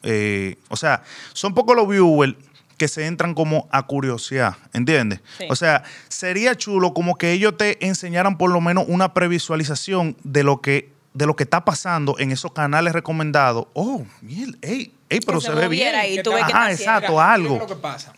eh, 0.03 0.57
o 0.69 0.75
sea, 0.75 1.03
son 1.33 1.53
pocos 1.53 1.75
los 1.75 1.87
viewers 1.87 2.35
que 2.77 2.87
se 2.89 3.07
entran 3.07 3.33
como 3.33 3.67
a 3.71 3.83
curiosidad, 3.83 4.57
¿entiendes? 4.73 5.21
Sí. 5.37 5.45
O 5.49 5.55
sea, 5.55 5.83
sería 6.09 6.55
chulo 6.55 6.93
como 6.93 7.15
que 7.17 7.31
ellos 7.31 7.55
te 7.57 7.83
enseñaran 7.85 8.37
por 8.37 8.51
lo 8.51 8.59
menos 8.59 8.85
una 8.87 9.13
previsualización 9.13 10.17
de 10.23 10.43
lo 10.43 10.61
que 10.61 10.93
de 11.13 11.25
lo 11.25 11.37
que 11.37 11.43
está 11.43 11.63
pasando 11.63 12.19
en 12.19 12.33
esos 12.33 12.51
canales 12.51 12.91
recomendados. 12.91 13.67
Oh, 13.73 14.05
miel, 14.21 14.57
ey, 14.61 14.91
ey, 15.09 15.19
pero 15.25 15.39
se 15.39 15.47
se, 15.47 15.55
ve 15.55 15.69
bien. 15.69 15.95
¿Qué 16.15 16.21
tú 16.21 16.31
que 16.31 16.41
Ajá, 16.41 16.65
haciendo. 16.65 16.71
exacto, 16.83 17.11
Mira, 17.13 17.31
algo. 17.33 17.57
lo 17.59 17.67
que 17.67 17.75
pasa. 17.75 18.13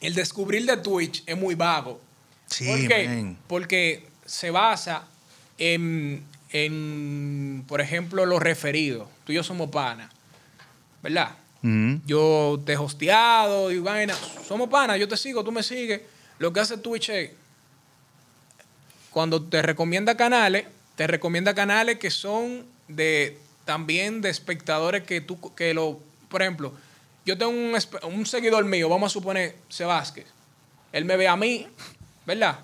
El 0.00 0.14
descubrir 0.14 0.66
de 0.66 0.76
Twitch 0.78 1.22
es 1.24 1.36
muy 1.38 1.54
vago. 1.54 2.00
Sí, 2.46 2.66
¿Por 2.66 2.88
qué? 2.88 3.06
man. 3.08 3.38
Porque 3.46 4.08
se 4.26 4.50
basa 4.50 5.04
en, 5.58 6.24
en, 6.52 7.64
por 7.66 7.80
ejemplo, 7.80 8.24
los 8.26 8.40
referidos. 8.40 9.08
Tú 9.24 9.32
y 9.32 9.36
yo 9.36 9.42
somos 9.42 9.70
panas, 9.70 10.10
¿verdad? 11.02 11.36
Yo 12.06 12.60
te 12.66 12.72
he 12.72 12.76
hosteado 12.76 13.70
y 13.70 13.78
vaina. 13.78 14.14
Somos 14.46 14.68
panas, 14.68 14.98
yo 14.98 15.06
te 15.06 15.16
sigo, 15.16 15.44
tú 15.44 15.52
me 15.52 15.62
sigues. 15.62 16.02
Lo 16.38 16.52
que 16.52 16.60
hace 16.60 16.76
Twitch 16.76 17.10
es, 17.10 17.30
cuando 19.10 19.42
te 19.42 19.62
recomienda 19.62 20.16
canales, 20.16 20.66
te 20.96 21.06
recomienda 21.06 21.54
canales 21.54 21.98
que 21.98 22.10
son 22.10 22.66
de 22.88 23.38
también 23.64 24.20
de 24.20 24.30
espectadores 24.30 25.04
que 25.04 25.20
tú, 25.20 25.54
que 25.54 25.72
lo, 25.72 26.00
por 26.28 26.42
ejemplo, 26.42 26.72
yo 27.24 27.38
tengo 27.38 27.52
un, 27.52 27.76
un 28.12 28.26
seguidor 28.26 28.64
mío, 28.64 28.88
vamos 28.88 29.12
a 29.12 29.14
suponer, 29.14 29.56
Sebásquez. 29.68 30.26
Él 30.90 31.04
me 31.04 31.16
ve 31.16 31.28
a 31.28 31.36
mí, 31.36 31.68
¿verdad? 32.26 32.58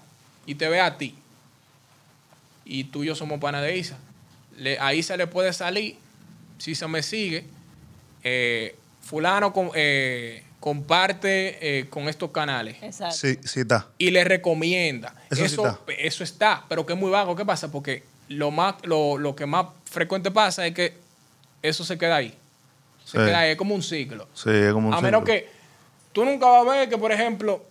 Y 0.44 0.57
te 0.57 0.68
ve 0.68 0.81
a 0.81 0.98
ti. 0.98 1.16
Y 2.70 2.85
tú 2.85 3.02
y 3.02 3.07
yo 3.07 3.14
somos 3.14 3.40
panas 3.40 3.62
de 3.62 3.76
Isa. 3.78 3.96
Le- 4.59 4.78
a 4.78 4.92
Isa 4.94 5.16
le 5.16 5.26
puede 5.26 5.52
salir, 5.52 5.96
si 6.59 6.74
se 6.74 6.87
me 6.87 7.02
sigue, 7.02 7.44
eh, 8.22 8.76
fulano 9.02 9.52
eh, 9.74 10.42
comparte 10.61 11.78
eh, 11.78 11.87
con 11.88 12.09
estos 12.09 12.31
canales 12.31 12.76
Exacto. 12.83 13.16
Sí, 13.16 13.38
sí 13.44 13.61
está. 13.61 13.88
y 13.96 14.11
le 14.11 14.22
recomienda. 14.24 15.14
Eso 15.31 15.44
Eso, 15.44 15.62
sí 15.87 15.94
eso, 15.98 16.24
está. 16.24 16.46
está. 16.57 16.64
pero 16.68 16.85
que 16.85 16.92
es 16.92 16.98
muy 16.98 17.11
vago. 17.11 17.35
¿Qué 17.35 17.44
pasa? 17.44 17.70
Porque 17.72 18.02
lo, 18.28 18.50
más, 18.50 18.74
lo, 18.83 19.16
lo 19.18 19.35
que 19.35 19.46
más 19.46 19.66
frecuente 19.87 20.31
pasa 20.31 20.66
es 20.66 20.74
que 20.74 20.94
eso 21.62 21.85
se 21.85 21.96
queda 21.96 22.16
ahí. 22.16 22.35
Se 23.04 23.12
Sí. 23.12 23.24
queda 23.24 23.38
ahí, 23.40 23.52
es 23.52 23.57
como 23.57 23.74
un 23.74 23.83
ciclo. 23.83 24.28
Sí, 24.35 24.50
es 24.50 24.72
como 24.74 24.88
un 24.88 24.94
a 24.94 25.00
menos 25.00 25.20
ciclo. 25.22 25.33
que 25.35 25.48
tú 26.12 26.24
nunca 26.26 26.46
vas 26.46 26.66
a 26.66 26.70
ver 26.70 26.88
que, 26.90 26.98
por 26.98 27.11
ejemplo, 27.12 27.64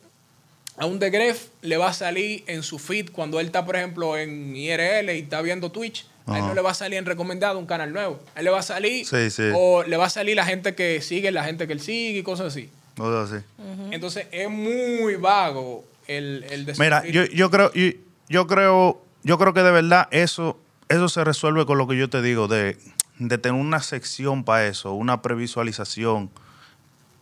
a 0.78 0.86
un 0.86 1.00
de 1.00 1.10
Gref 1.10 1.48
le 1.62 1.78
va 1.78 1.90
a 1.90 1.94
salir 1.94 2.44
en 2.48 2.62
su 2.62 2.78
feed 2.78 3.10
cuando 3.12 3.40
él 3.40 3.48
está, 3.48 3.66
por 3.66 3.76
ejemplo, 3.76 4.16
en 4.16 4.56
IRL 4.56 5.10
y 5.10 5.20
está 5.20 5.42
viendo 5.42 5.72
Twitch. 5.72 6.06
A 6.28 6.40
él 6.40 6.46
no 6.46 6.54
le 6.54 6.62
va 6.62 6.72
a 6.72 6.74
salir 6.74 7.00
en 7.00 7.06
recomendado 7.06 7.58
un 7.58 7.66
canal 7.66 7.94
nuevo. 7.94 8.20
A 8.36 8.40
él 8.40 8.46
le 8.46 8.52
va 8.52 8.60
a 8.60 8.64
salir. 8.64 9.06
Sí, 9.08 9.30
sí. 9.32 9.50
O 9.56 9.84
le 9.84 9.96
va 9.96 10.06
a 10.06 10.10
salir 10.10 10.36
la 10.36 10.46
gente 10.46 10.76
que 10.76 11.02
sigue, 11.02 11.32
la 11.32 11.46
gente 11.46 11.68
que 11.68 11.74
él 11.74 11.80
sigue 11.80 12.20
y 12.20 12.24
cosas 12.24 12.48
así. 12.48 12.70
O 12.98 13.28
sea, 13.28 13.40
sí. 13.40 13.46
Entonces 13.92 14.28
es 14.32 14.50
muy 14.50 15.16
vago 15.16 15.86
el, 16.08 16.46
el 16.50 16.68
Mira, 16.78 17.06
yo, 17.08 17.26
yo 17.26 17.50
creo, 17.50 17.72
yo, 17.74 17.92
yo 18.28 18.46
creo, 18.46 19.02
yo 19.24 19.38
creo 19.38 19.54
que 19.54 19.64
de 19.64 19.72
verdad 19.72 20.08
eso, 20.12 20.60
eso 20.90 21.10
se 21.10 21.24
resuelve 21.24 21.66
con 21.66 21.78
lo 21.78 21.88
que 21.88 21.98
yo 21.98 22.10
te 22.10 22.22
digo, 22.22 22.48
de, 22.48 22.78
de 23.20 23.38
tener 23.38 23.60
una 23.60 23.82
sección 23.82 24.44
para 24.44 24.68
eso, 24.68 24.94
una 24.94 25.22
previsualización 25.22 26.30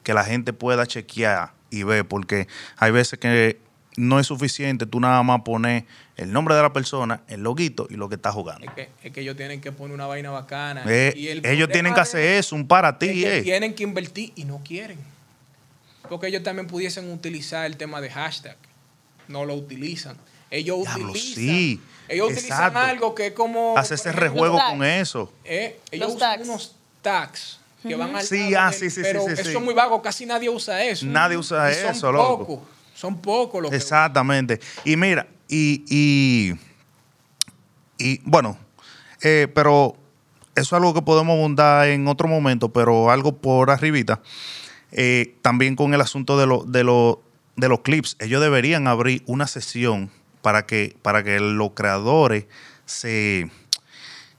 que 0.04 0.14
la 0.14 0.24
gente 0.24 0.52
pueda 0.52 0.86
chequear 0.88 1.52
y 1.76 1.84
ver, 1.84 2.08
porque 2.08 2.48
hay 2.78 2.92
veces 2.92 3.20
que 3.20 3.60
no 3.98 4.20
es 4.20 4.28
suficiente 4.28 4.86
tú 4.86 5.00
nada 5.00 5.24
más 5.24 5.42
poner 5.42 5.86
el 6.18 6.32
nombre 6.34 6.54
de 6.56 6.62
la 6.62 6.74
persona, 6.74 7.22
el 7.28 7.42
loguito 7.44 7.88
y 7.90 7.96
lo 7.96 8.10
que 8.10 8.16
está 8.16 8.32
jugando. 8.32 8.66
Es 8.68 8.74
que, 8.74 8.90
es 9.04 9.14
que 9.14 9.22
ellos 9.22 9.38
tienen 9.38 9.62
que 9.62 9.72
poner 9.72 9.94
una 9.96 10.06
vaina 10.06 10.32
bacana. 10.32 10.84
Eh, 10.88 11.14
Y 11.16 11.28
el 11.30 11.46
ellos 11.46 11.70
tienen 11.70 11.94
que 11.94 12.02
hacer 12.02 12.22
eso, 12.38 12.56
un 12.56 12.68
para 12.68 12.90
es 12.90 13.00
ti. 13.00 13.08
que 13.22 13.38
eh. 13.38 13.42
tienen 13.42 13.74
que 13.74 13.84
invertir 13.84 14.34
y 14.36 14.44
no 14.44 14.62
quieren. 14.66 15.00
Porque 16.10 16.28
ellos 16.28 16.44
también 16.44 16.68
pudiesen 16.68 17.12
utilizar 17.12 17.66
el 17.66 17.78
tema 17.78 18.00
de 18.02 18.10
hashtag. 18.10 18.58
No 19.28 19.46
lo 19.46 19.56
utilizan. 19.56 20.18
Ellos 20.52 20.82
Diablo, 20.84 21.10
utilizan. 21.10 21.36
sí, 21.44 21.82
ellos 22.08 22.32
utilizan 22.32 22.78
algo 22.78 23.16
que 23.16 23.28
es 23.28 23.34
como. 23.34 23.78
Hace 23.78 23.96
ese 23.96 24.12
rejuego 24.12 24.60
con 24.70 24.84
eso. 24.84 25.34
eh, 25.44 25.80
ellos 25.92 26.08
Los 26.10 26.16
usan 26.18 26.30
tags. 26.38 26.48
unos 26.50 26.76
tags 27.02 27.60
que 27.88 27.96
van 27.96 28.16
al 28.16 28.24
Sí, 28.24 28.52
lado 28.52 28.66
ah, 28.68 28.72
del- 28.72 28.80
sí, 28.80 28.90
sí, 28.90 28.96
sí, 28.96 29.02
Pero 29.04 29.26
sí, 29.26 29.32
eso 29.34 29.44
sí. 29.44 29.56
es 29.56 29.62
muy 29.62 29.74
vago, 29.74 30.02
casi 30.02 30.26
nadie 30.26 30.50
usa 30.50 30.84
eso. 30.84 31.06
Nadie 31.06 31.38
usa 31.38 31.72
Y 31.72 31.76
son 31.76 31.90
eso, 31.92 32.12
loco. 32.12 32.38
pocos, 32.48 32.60
Son 32.94 33.22
pocos 33.22 33.62
los 33.62 33.72
que 33.72 33.78
Exactamente. 33.78 34.60
Y 34.86 34.96
mira, 34.96 35.28
y, 35.48 35.84
y, 35.90 36.54
y, 37.98 38.22
bueno, 38.24 38.58
eh, 39.22 39.48
pero 39.54 39.96
eso 40.56 40.76
es 40.76 40.80
algo 40.82 40.94
que 40.94 41.02
podemos 41.02 41.34
abundar 41.38 41.88
en 41.90 42.08
otro 42.08 42.28
momento, 42.28 42.70
pero 42.72 43.12
algo 43.12 43.36
por 43.38 43.70
arribita. 43.72 44.22
Eh, 44.92 45.36
también 45.42 45.76
con 45.76 45.94
el 45.94 46.02
asunto 46.02 46.38
de, 46.38 46.46
lo- 46.48 46.64
de, 46.64 46.84
lo- 46.84 47.22
de 47.58 47.68
los 47.70 47.82
clips, 47.82 48.16
ellos 48.20 48.42
deberían 48.42 48.88
abrir 48.88 49.24
una 49.26 49.48
sesión 49.48 50.10
para 50.42 50.66
que, 50.66 50.96
para 51.02 51.24
que 51.24 51.40
los 51.40 51.72
creadores 51.72 52.46
se, 52.86 53.50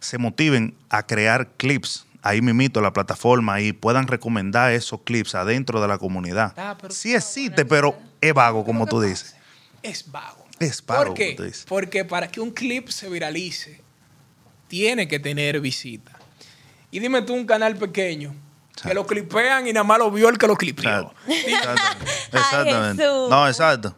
se 0.00 0.18
motiven 0.18 0.74
a 0.88 1.04
crear 1.04 1.48
clips 1.56 2.05
ahí 2.28 2.42
mimito 2.42 2.80
la 2.80 2.92
plataforma 2.92 3.60
y 3.60 3.72
puedan 3.72 4.06
recomendar 4.06 4.72
esos 4.72 5.00
clips 5.02 5.34
adentro 5.34 5.80
de 5.80 5.88
la 5.88 5.98
comunidad. 5.98 6.52
Ah, 6.56 6.76
pero 6.80 6.92
sí 6.92 7.14
existe, 7.14 7.64
pero 7.64 7.96
es 8.20 8.34
vago, 8.34 8.64
como 8.64 8.84
¿Qué 8.84 8.90
tú 8.90 8.96
pasa? 8.96 9.08
dices. 9.08 9.36
Es 9.82 10.10
vago. 10.10 10.46
Es 10.58 10.84
vago, 10.84 11.04
¿Por 11.06 11.14
qué? 11.14 11.26
como 11.26 11.36
tú 11.36 11.42
dices. 11.44 11.64
Porque 11.68 12.04
para 12.04 12.28
que 12.28 12.40
un 12.40 12.50
clip 12.50 12.88
se 12.88 13.08
viralice, 13.08 13.80
tiene 14.68 15.06
que 15.06 15.18
tener 15.18 15.60
visita. 15.60 16.12
Y 16.90 16.98
dime 16.98 17.22
tú 17.22 17.34
un 17.34 17.46
canal 17.46 17.76
pequeño 17.76 18.34
que 18.82 18.94
lo 18.94 19.06
clipean 19.06 19.66
y 19.66 19.72
nada 19.72 19.84
más 19.84 19.98
lo 19.98 20.10
vio 20.10 20.28
el 20.28 20.38
que 20.38 20.46
lo 20.46 20.56
clipeó. 20.56 21.12
Exacto. 21.28 22.04
Exactamente. 22.32 23.02
Ay. 23.02 23.26
No, 23.30 23.48
exacto. 23.48 23.96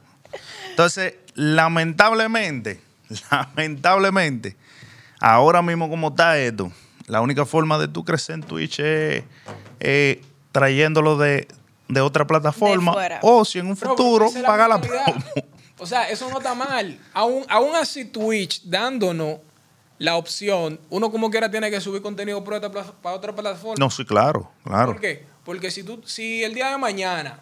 Entonces, 0.70 1.14
lamentablemente, 1.34 2.80
lamentablemente, 3.30 4.56
ahora 5.20 5.62
mismo 5.62 5.88
como 5.88 6.08
está 6.08 6.38
esto, 6.38 6.70
la 7.08 7.20
única 7.20 7.44
forma 7.44 7.78
de 7.78 7.88
tú 7.88 8.04
crecer 8.04 8.36
en 8.36 8.42
Twitch 8.42 8.80
es 8.80 9.24
eh, 9.80 10.22
trayéndolo 10.52 11.16
de, 11.16 11.48
de 11.88 12.00
otra 12.00 12.26
plataforma 12.26 12.94
De 12.96 13.18
o 13.22 13.44
si 13.44 13.58
en 13.58 13.66
un 13.66 13.76
futuro 13.76 14.30
paga 14.44 14.68
la 14.68 14.80
promo. 14.80 15.24
O 15.78 15.86
sea, 15.86 16.08
eso 16.10 16.28
no 16.28 16.38
está 16.38 16.54
mal. 16.54 16.98
Aún, 17.14 17.44
aún 17.48 17.76
así, 17.76 18.04
Twitch 18.04 18.62
dándonos 18.64 19.38
la 19.98 20.16
opción, 20.16 20.80
uno 20.90 21.10
como 21.10 21.30
quiera 21.30 21.50
tiene 21.50 21.70
que 21.70 21.80
subir 21.80 22.02
contenido 22.02 22.42
para 22.44 22.58
otra, 22.58 22.84
para 22.84 23.16
otra 23.16 23.34
plataforma. 23.34 23.76
No, 23.78 23.90
sí, 23.90 24.04
claro, 24.04 24.50
claro. 24.64 24.92
¿Por 24.92 25.00
qué? 25.00 25.26
Porque 25.44 25.70
si 25.70 25.82
tú, 25.82 26.00
si 26.04 26.44
el 26.44 26.54
día 26.54 26.70
de 26.70 26.78
mañana 26.78 27.40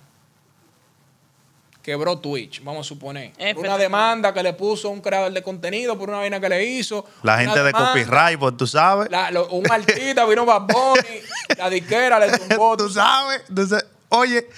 quebró 1.86 2.18
Twitch, 2.18 2.64
vamos 2.64 2.84
a 2.84 2.88
suponer, 2.88 3.32
una 3.54 3.78
demanda 3.78 4.34
que 4.34 4.42
le 4.42 4.52
puso 4.54 4.90
un 4.90 5.00
creador 5.00 5.32
de 5.32 5.40
contenido, 5.40 5.96
por 5.96 6.08
una 6.08 6.18
vaina 6.18 6.40
que 6.40 6.48
le 6.48 6.64
hizo, 6.64 7.06
La 7.22 7.38
gente 7.38 7.62
de 7.62 7.70
copyright, 7.72 8.36
pues 8.40 8.56
tú 8.56 8.66
sabes. 8.66 9.08
la- 9.08 9.30
lo- 9.30 9.48
un 9.50 9.70
artista 9.70 10.24
vino 10.26 10.44
Bad 10.44 10.62
Bunny, 10.62 11.20
la 11.58 11.70
disquera 11.70 12.18
le 12.18 12.36
tumbó. 12.36 12.76
tú 12.76 12.88
sabes. 12.90 13.42
Entonces, 13.48 13.86
oye, 14.08 14.48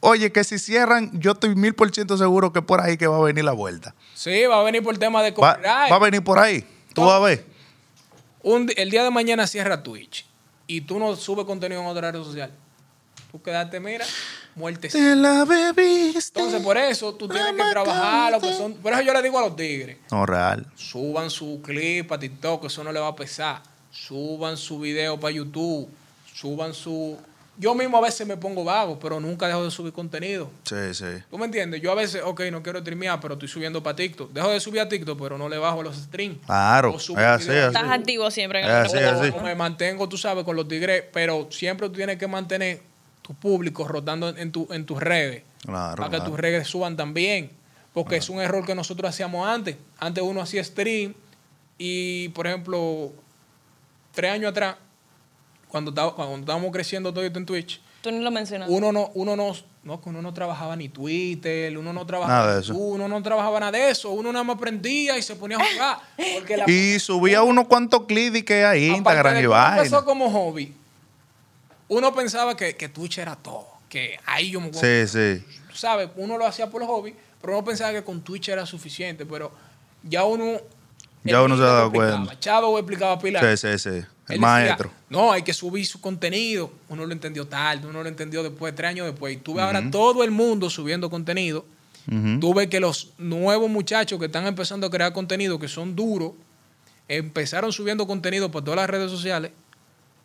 oye, 0.00 0.32
que 0.32 0.42
si 0.42 0.58
cierran, 0.58 1.10
yo 1.20 1.32
estoy 1.32 1.54
mil 1.54 1.74
por 1.74 1.94
ciento 1.94 2.16
seguro 2.16 2.50
que 2.50 2.62
por 2.62 2.80
ahí 2.80 2.96
que 2.96 3.06
va 3.06 3.18
a 3.18 3.20
venir 3.20 3.44
la 3.44 3.52
vuelta. 3.52 3.94
Sí, 4.14 4.46
va 4.46 4.60
a 4.60 4.62
venir 4.62 4.82
por 4.82 4.96
tema 4.96 5.22
de 5.22 5.34
copyright. 5.34 5.92
va 5.92 5.96
a 5.96 5.98
venir 5.98 6.24
por 6.24 6.38
ahí. 6.38 6.64
Tú 6.94 7.02
vas 7.04 7.16
a 7.16 7.18
ver. 7.18 7.44
Un 8.42 8.72
el 8.74 8.90
día 8.90 9.04
de 9.04 9.10
mañana 9.10 9.46
cierra 9.46 9.82
Twitch 9.82 10.24
y 10.66 10.80
tú 10.80 10.98
no 10.98 11.14
subes 11.14 11.44
contenido 11.44 11.82
en 11.82 11.88
otra 11.88 12.10
red 12.10 12.22
social. 12.22 12.50
Tú 13.30 13.42
quedaste, 13.42 13.78
mira, 13.80 14.06
muerte. 14.60 14.88
Te 14.88 15.16
la 15.16 15.44
bebiste. 15.44 16.38
Entonces, 16.38 16.62
por 16.62 16.76
eso 16.76 17.14
tú 17.14 17.28
tienes 17.28 17.52
que 17.54 17.70
trabajar 17.72 18.30
lo 18.32 18.40
que 18.40 18.52
son. 18.52 18.74
Por 18.74 18.92
eso 18.92 19.02
yo 19.02 19.12
le 19.12 19.22
digo 19.22 19.38
a 19.38 19.42
los 19.42 19.56
tigres, 19.56 19.96
No, 20.12 20.24
real. 20.26 20.66
suban 20.76 21.30
su 21.30 21.60
clip 21.62 22.12
a 22.12 22.18
TikTok, 22.18 22.66
eso 22.66 22.84
no 22.84 22.92
le 22.92 23.00
va 23.00 23.08
a 23.08 23.16
pesar. 23.16 23.62
Suban 23.90 24.56
su 24.56 24.78
video 24.78 25.18
para 25.18 25.32
YouTube. 25.32 25.88
Suban 26.34 26.72
su. 26.74 27.18
Yo 27.58 27.74
mismo 27.74 27.98
a 27.98 28.00
veces 28.00 28.26
me 28.26 28.38
pongo 28.38 28.64
vago, 28.64 28.98
pero 28.98 29.20
nunca 29.20 29.46
dejo 29.46 29.62
de 29.62 29.70
subir 29.70 29.92
contenido. 29.92 30.50
Sí, 30.64 30.94
sí. 30.94 31.04
¿Tú 31.30 31.36
me 31.36 31.44
entiendes? 31.44 31.82
Yo 31.82 31.92
a 31.92 31.94
veces, 31.94 32.22
ok, 32.24 32.42
no 32.50 32.62
quiero 32.62 32.78
streamear, 32.80 33.20
pero 33.20 33.34
estoy 33.34 33.48
subiendo 33.48 33.82
para 33.82 33.96
TikTok. 33.96 34.32
Dejo 34.32 34.48
de 34.48 34.60
subir 34.60 34.80
a 34.80 34.88
TikTok, 34.88 35.20
pero 35.20 35.36
no 35.36 35.46
le 35.46 35.58
bajo 35.58 35.82
los 35.82 35.94
streams. 35.96 36.38
Claro. 36.46 36.92
O 36.92 36.96
Es 36.96 37.02
subo 37.02 37.18
así, 37.18 37.48
videos. 37.48 37.74
así. 37.74 37.76
Estás 37.84 37.98
activo 37.98 38.30
siempre 38.30 38.60
en 38.60 38.64
Es 38.66 38.70
el 38.94 39.04
así, 39.04 39.06
grupo. 39.10 39.20
así. 39.24 39.32
O 39.38 39.42
me 39.42 39.54
mantengo, 39.54 40.08
tú 40.08 40.16
sabes, 40.16 40.44
con 40.44 40.56
los 40.56 40.68
tigres, 40.68 41.04
pero 41.12 41.48
siempre 41.50 41.88
tú 41.90 41.96
tienes 41.96 42.16
que 42.16 42.26
mantener 42.26 42.80
tu 43.30 43.34
público 43.36 43.86
rotando 43.86 44.28
en, 44.36 44.50
tu, 44.50 44.66
en 44.72 44.84
tus 44.84 44.98
redes. 44.98 45.44
Claro, 45.64 45.94
para 45.96 46.10
que 46.10 46.16
claro. 46.16 46.30
tus 46.32 46.40
redes 46.40 46.66
suban 46.66 46.96
también. 46.96 47.50
Porque 47.92 48.16
es 48.16 48.28
un 48.28 48.40
error 48.40 48.64
que 48.66 48.74
nosotros 48.74 49.08
hacíamos 49.08 49.46
antes. 49.48 49.76
Antes 49.98 50.22
uno 50.24 50.40
hacía 50.40 50.62
stream 50.64 51.14
y, 51.78 52.28
por 52.30 52.46
ejemplo, 52.48 53.12
tres 54.12 54.32
años 54.32 54.50
atrás, 54.50 54.76
cuando, 55.68 55.90
estaba- 55.90 56.14
cuando 56.14 56.38
estábamos 56.38 56.72
creciendo 56.72 57.12
todo 57.12 57.24
esto 57.24 57.38
en 57.38 57.46
Twitch, 57.46 57.80
Tú 58.02 58.10
ni 58.10 58.18
lo 58.20 58.30
mencionas. 58.30 58.68
uno 58.70 58.90
no, 58.92 59.10
uno 59.14 59.36
no, 59.36 59.52
no, 59.84 60.00
que 60.00 60.08
uno 60.08 60.22
no 60.22 60.32
trabajaba 60.34 60.74
ni 60.74 60.88
Twitter, 60.88 61.76
uno 61.78 61.92
no 61.92 62.06
trabajaba 62.06 62.38
Nada 62.40 62.54
de 62.56 62.60
eso. 62.62 62.74
Uno 62.74 63.06
no 63.08 63.22
trabajaba 63.22 63.60
nada 63.60 63.72
de 63.72 63.90
eso, 63.90 64.10
uno 64.10 64.32
nada 64.32 64.42
más 64.44 64.56
prendía 64.58 65.18
y 65.18 65.22
se 65.22 65.36
ponía 65.36 65.58
a 65.58 65.64
jugar. 65.72 65.98
Porque 66.34 66.56
la 66.56 66.64
Y 66.70 66.98
subía 67.00 67.42
unos 67.42 67.66
cuantos 67.68 68.06
clips 68.06 68.38
y 68.38 68.42
que 68.42 68.64
Aparte 68.64 68.80
Instagram 68.86 69.36
y 69.42 69.46
uno 69.46 69.56
empezó 69.76 69.96
vaina. 69.96 70.04
como 70.06 70.30
hobby. 70.30 70.74
Uno 71.90 72.14
pensaba 72.14 72.56
que, 72.56 72.76
que 72.76 72.88
Twitch 72.88 73.18
era 73.18 73.36
todo, 73.36 73.66
que 73.88 74.18
ahí 74.24 74.50
yo 74.50 74.60
me 74.60 74.72
Sí, 74.72 75.06
sí. 75.06 75.44
sabes, 75.74 76.08
uno 76.16 76.38
lo 76.38 76.46
hacía 76.46 76.70
por 76.70 76.82
hobby, 76.86 77.14
pero 77.40 77.52
uno 77.54 77.64
pensaba 77.64 77.92
que 77.92 78.02
con 78.02 78.22
Twitch 78.22 78.48
era 78.48 78.64
suficiente, 78.64 79.26
pero 79.26 79.52
ya 80.02 80.24
uno 80.24 80.58
Ya 81.24 81.42
uno 81.42 81.56
se 81.56 81.62
ha 81.62 81.66
dado 81.66 81.92
cuenta. 81.92 82.38
Chavo 82.40 82.78
explicaba 82.78 83.18
pila. 83.18 83.40
Sí, 83.40 83.56
sí, 83.68 83.78
sí. 83.78 83.88
El 83.88 83.96
Él 83.96 84.06
decía, 84.28 84.38
maestro. 84.40 84.90
no, 85.08 85.32
hay 85.32 85.42
que 85.42 85.52
subir 85.52 85.84
su 85.84 86.00
contenido. 86.00 86.70
Uno 86.88 87.04
lo 87.04 87.12
entendió 87.12 87.46
tarde, 87.48 87.86
uno 87.88 88.02
lo 88.02 88.08
entendió 88.08 88.42
después, 88.44 88.72
tres 88.74 88.90
años 88.90 89.06
después. 89.06 89.34
Y 89.34 89.36
tú 89.38 89.54
ves 89.54 89.64
ahora 89.64 89.90
todo 89.90 90.22
el 90.22 90.30
mundo 90.30 90.70
subiendo 90.70 91.10
contenido. 91.10 91.64
Tú 92.40 92.54
ves 92.54 92.68
que 92.68 92.80
los 92.80 93.12
nuevos 93.18 93.68
muchachos 93.68 94.18
que 94.18 94.26
están 94.26 94.46
empezando 94.46 94.86
a 94.86 94.90
crear 94.90 95.12
contenido, 95.12 95.58
que 95.58 95.68
son 95.68 95.94
duros, 95.96 96.32
empezaron 97.08 97.72
subiendo 97.72 98.06
contenido 98.06 98.50
por 98.50 98.62
todas 98.64 98.78
las 98.78 98.90
redes 98.90 99.10
sociales 99.10 99.50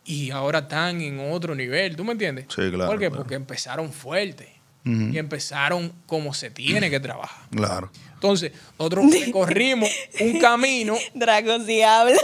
y 0.06 0.30
ahora 0.30 0.60
están 0.60 1.00
en 1.02 1.32
otro 1.32 1.54
nivel. 1.54 1.96
¿Tú 1.96 2.04
me 2.04 2.12
entiendes? 2.12 2.46
Sí, 2.48 2.70
claro, 2.70 2.86
¿Por 2.86 2.98
qué? 2.98 3.06
claro. 3.08 3.16
Porque 3.22 3.34
empezaron 3.34 3.92
fuerte 3.92 4.54
y 4.84 5.18
empezaron 5.18 5.92
como 6.06 6.32
se 6.32 6.48
tiene 6.50 6.88
que 6.90 7.00
trabajar. 7.00 7.44
Claro. 7.50 7.90
Entonces, 8.14 8.52
nosotros 8.78 9.06
corrimos 9.32 9.90
un 10.20 10.38
camino. 10.38 10.96
Drago 11.12 11.58
sí 11.66 11.82
habla. 11.82 12.16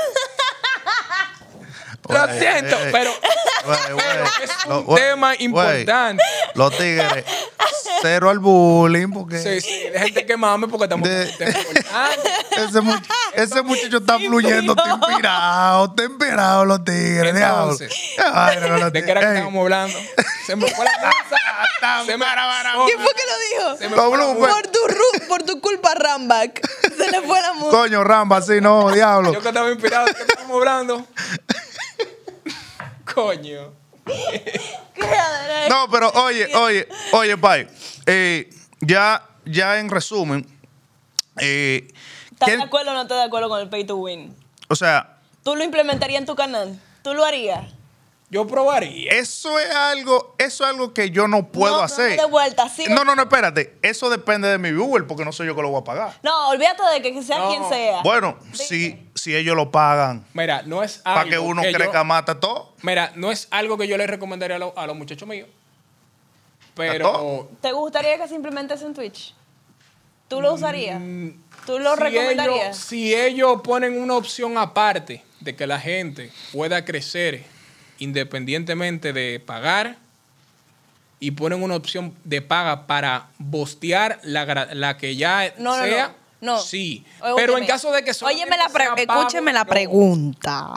Lo 2.09 2.27
siento, 2.39 2.77
eh, 2.77 2.89
pero, 2.93 3.11
es 4.43 4.51
Lo- 4.69 4.81
un 4.81 4.85
güey, 4.87 5.03
tema 5.03 5.35
importante. 5.39 6.23
Los 6.55 6.77
tigres, 6.77 7.25
cero 8.03 8.29
al 8.29 8.39
bullying, 8.41 9.09
porque 9.13 9.39
Sí, 9.39 9.61
sí, 9.61 9.89
dejen 9.93 10.13
de 10.15 10.27
quemarme 10.27 10.67
porque 10.69 10.85
estamos 10.85 11.09
De- 11.09 11.23
ese, 11.31 12.81
much- 12.81 13.07
ese 13.35 13.63
muchacho 13.63 13.99
está 13.99 14.19
fluyendo, 14.19 14.75
está 14.77 14.91
inspirado, 14.91 15.85
está 15.87 16.05
inspirado 16.05 16.65
los 16.65 16.85
tigres. 16.85 17.35
diablo. 17.35 17.63
Entonces, 17.73 17.93
Qué 18.17 18.23
vaina 18.23 18.69
con 18.69 18.81
los 18.81 18.93
¿De 18.93 19.05
qué 19.05 19.11
era 19.11 19.21
que 19.21 19.27
estábamos 19.29 19.61
hablando? 19.63 19.99
Se 20.47 20.57
me 20.57 20.67
fue 20.71 20.85
la 20.85 20.93
cosa. 20.93 21.37
Se 22.07 22.17
me 22.17 22.25
¿Quién 22.87 23.01
fue 23.01 23.13
que 23.15 23.23
lo 23.27 23.67
dijo? 23.67 23.77
Se 23.79 23.89
me 23.89 23.97
Con 23.97 24.37
fue. 24.37 24.49
Por 24.49 24.63
tu, 24.69 24.79
ru- 24.87 25.29
por 25.29 25.43
tu 25.43 25.61
culpa, 25.61 25.95
Ramback. 25.95 26.61
Se 26.97 27.11
le 27.11 27.21
fue 27.23 27.41
la 27.41 27.53
música. 27.55 27.77
Coño, 27.77 28.05
Ramba, 28.05 28.37
así 28.37 28.61
no, 28.61 28.91
diablo. 28.93 29.33
Yo 29.33 29.41
que 29.41 29.49
estaba 29.49 29.71
inspirado, 29.71 30.07
¿de 30.07 30.15
qué 30.15 30.23
estamos 30.23 30.57
hablando? 30.59 31.07
Coño. 33.15 33.73
No, 35.69 35.89
pero 35.91 36.11
oye, 36.11 36.49
oye, 36.57 36.89
oye, 37.13 37.37
Pai. 37.37 37.69
eh, 38.07 38.51
ya, 38.81 39.23
ya 39.45 39.79
en 39.79 39.91
resumen, 39.91 40.47
eh, 41.39 41.89
¿Estás 42.43 42.49
¿quién- 42.49 42.59
de 42.61 42.65
acuerdo 42.67 42.91
o 42.91 42.95
no 42.95 43.03
estás 43.03 43.19
de 43.19 43.25
acuerdo 43.25 43.49
con 43.49 43.61
el 43.61 43.69
pay 43.69 43.85
to 43.85 43.97
win? 43.97 44.35
o 44.69 44.75
sea, 44.77 45.19
¿Tú 45.45 45.57
lo 45.57 45.65
implementarías 45.65 46.21
en 46.21 46.27
tu 46.27 46.35
canal? 46.37 46.81
¿Tú 47.03 47.15
lo 47.15 47.25
harías? 47.25 47.65
Yo 48.31 48.47
probaría. 48.47 49.13
eso 49.13 49.59
es 49.59 49.71
algo, 49.75 50.35
eso 50.39 50.65
es 50.65 50.71
algo 50.71 50.95
que 50.95 51.11
yo 51.11 51.29
no 51.29 51.49
puedo 51.49 51.73
No, 51.75 51.79
no, 51.81 51.85
hacer. 51.85 52.19
de 52.19 52.25
vuelta, 52.25 52.67
sí. 52.71 52.87
No, 52.89 53.05
no, 53.05 53.15
no, 53.15 53.23
espérate. 53.25 53.77
Eso 53.83 54.09
depende 54.09 54.49
de 54.49 54.57
mi 54.57 54.71
viewer, 54.73 55.07
porque 55.07 55.23
no 55.25 55.33
soy 55.33 55.49
yo 55.49 55.55
que 55.55 55.61
lo 55.61 55.69
voy 55.69 55.83
a 55.83 55.85
pagar. 55.85 56.19
No, 56.23 56.49
olvídate 56.49 56.83
de 56.95 57.03
que 57.03 57.23
sea 57.23 57.39
No. 57.41 57.49
quien 57.51 57.69
sea. 57.69 58.01
Bueno, 58.03 58.39
Dime. 58.41 58.57
si, 58.57 59.11
si 59.15 59.37
ellos 59.37 59.55
lo 59.55 59.71
pagan 59.71 60.25
Mira, 60.33 60.63
no 60.63 60.83
es 60.83 61.03
algo 61.05 61.19
para 61.21 61.29
que 61.31 61.39
uno 61.39 61.63
yo- 61.63 61.73
crezca 61.77 62.05
mata 62.05 62.41
todo. 62.41 62.73
Mira, 62.83 63.13
no 63.17 63.31
es 63.31 63.49
algo 63.51 63.77
que 63.77 63.87
yo 63.87 63.99
le 63.99 64.07
recomendaría 64.07 64.57
a, 64.57 64.61
lo- 64.61 64.79
a 64.79 64.87
los 64.87 64.97
muchachos 64.97 65.29
míos. 65.29 65.49
¿A 65.51 66.75
Pero? 66.75 67.51
¿Te 67.61 67.73
gustaría 67.73 68.17
que 68.17 68.29
se 68.29 68.35
implemente 68.35 68.73
eso 68.75 68.87
en 68.87 68.95
Twitch? 68.95 69.35
¿Tú 70.29 70.41
lo 70.41 70.55
usarías? 70.55 70.99
¿Tú 71.67 71.79
lo 71.79 71.97
si 71.97 72.03
ellos, 72.03 72.13
recomendarías? 72.13 72.77
si 72.77 73.15
ellos 73.15 73.61
ponen 73.63 74.01
una 74.01 74.15
opción 74.17 74.59
aparte 74.59 75.23
de 75.41 75.55
que 75.57 75.67
la 75.67 75.79
gente 75.81 76.31
pueda 76.53 76.85
crecer 76.85 77.45
independientemente 77.99 79.13
de 79.13 79.41
pagar 79.41 79.97
y 81.21 81.31
ponen 81.33 81.63
una 81.63 81.77
opción 81.77 82.15
de 82.25 82.43
paga 82.43 82.87
para 82.87 83.29
bostear 83.39 84.19
la, 84.25 84.45
la 84.75 84.97
que 84.99 85.15
ya 85.15 85.53
No, 85.59 85.77
no, 85.77 85.85
sea, 85.85 86.15
no, 86.41 86.55
no. 86.55 86.61
sí. 86.61 87.05
Óyeme. 87.21 87.37
Pero 87.37 87.59
en 87.59 87.67
caso 87.67 87.93
de 87.93 88.03
que 88.03 88.11
Óyeme 88.23 88.57
la 88.57 88.69
pre- 88.69 88.85
sea 88.87 88.95
escúcheme 88.97 89.53
la 89.53 89.65
pregunta. 89.65 90.73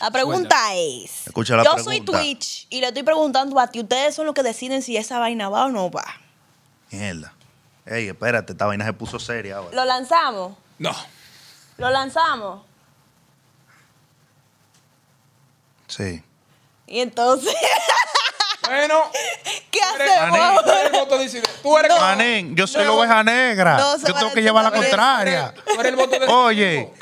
La 0.00 0.10
pregunta 0.10 0.56
es, 0.74 1.26
Escucha 1.26 1.56
la 1.56 1.64
yo 1.64 1.78
soy. 1.78 2.00
Twitch 2.00 2.66
y 2.70 2.80
le 2.80 2.88
estoy 2.88 3.02
preguntando 3.02 3.58
a 3.58 3.66
ti, 3.68 3.80
ustedes 3.80 4.14
son 4.14 4.26
los 4.26 4.34
que 4.34 4.42
deciden 4.42 4.82
si 4.82 4.96
esa 4.96 5.18
vaina 5.18 5.48
va 5.48 5.66
o 5.66 5.68
no 5.68 5.90
va. 5.90 6.04
Mierda. 6.90 7.32
Ey, 7.90 8.08
espérate, 8.08 8.52
esta 8.52 8.66
vaina 8.66 8.84
se 8.84 8.92
puso 8.92 9.18
seria 9.18 9.56
ahora. 9.56 9.74
¿Lo 9.74 9.84
lanzamos? 9.84 10.56
No. 10.78 10.94
¿Lo 11.76 11.90
lanzamos? 11.90 12.62
Sí. 15.88 16.22
Y 16.86 17.00
entonces, 17.00 17.52
Bueno, 18.68 19.10
¿qué 19.72 19.80
hacemos? 19.80 20.64
tú 21.64 21.76
eres 21.76 21.90
No. 21.90 22.00
Manín, 22.00 22.54
yo 22.54 22.68
soy 22.68 22.84
no. 22.84 22.92
la 22.92 22.98
oveja 23.00 23.24
negra. 23.24 23.76
No, 23.76 23.96
yo 23.98 24.14
tengo 24.14 24.32
que 24.32 24.42
llevar 24.42 24.62
la 24.62 24.70
contraria. 24.70 25.52
tú 25.52 25.80
eres 25.80 25.86
el 25.86 25.96
voto 25.96 26.10
decidente. 26.10 26.32
Oye. 26.32 26.92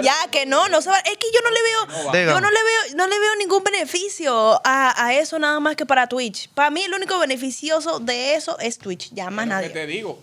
Ya 0.00 0.14
que 0.30 0.46
no, 0.46 0.68
no 0.68 0.80
se 0.80 0.88
va. 0.90 0.98
Es 0.98 1.16
que 1.18 1.26
yo 1.34 1.40
no 1.42 1.50
le 1.50 1.62
veo, 1.62 1.86
No 2.26 2.32
yo 2.34 2.40
no 2.40 2.50
le 2.50 2.56
veo, 2.62 2.96
no 2.96 3.06
le 3.06 3.18
veo 3.18 3.36
ningún 3.36 3.62
beneficio 3.64 4.60
a, 4.64 5.04
a 5.06 5.14
eso 5.14 5.38
nada 5.38 5.60
más 5.60 5.76
que 5.76 5.84
para 5.84 6.06
Twitch. 6.06 6.48
Para 6.50 6.70
mí 6.70 6.82
el 6.82 6.94
único 6.94 7.18
beneficioso 7.18 7.98
de 8.00 8.34
eso 8.34 8.58
es 8.58 8.78
Twitch, 8.78 9.10
ya 9.12 9.30
más 9.30 9.44
que 9.44 9.48
nadie. 9.50 9.68
te 9.70 9.86
digo. 9.86 10.22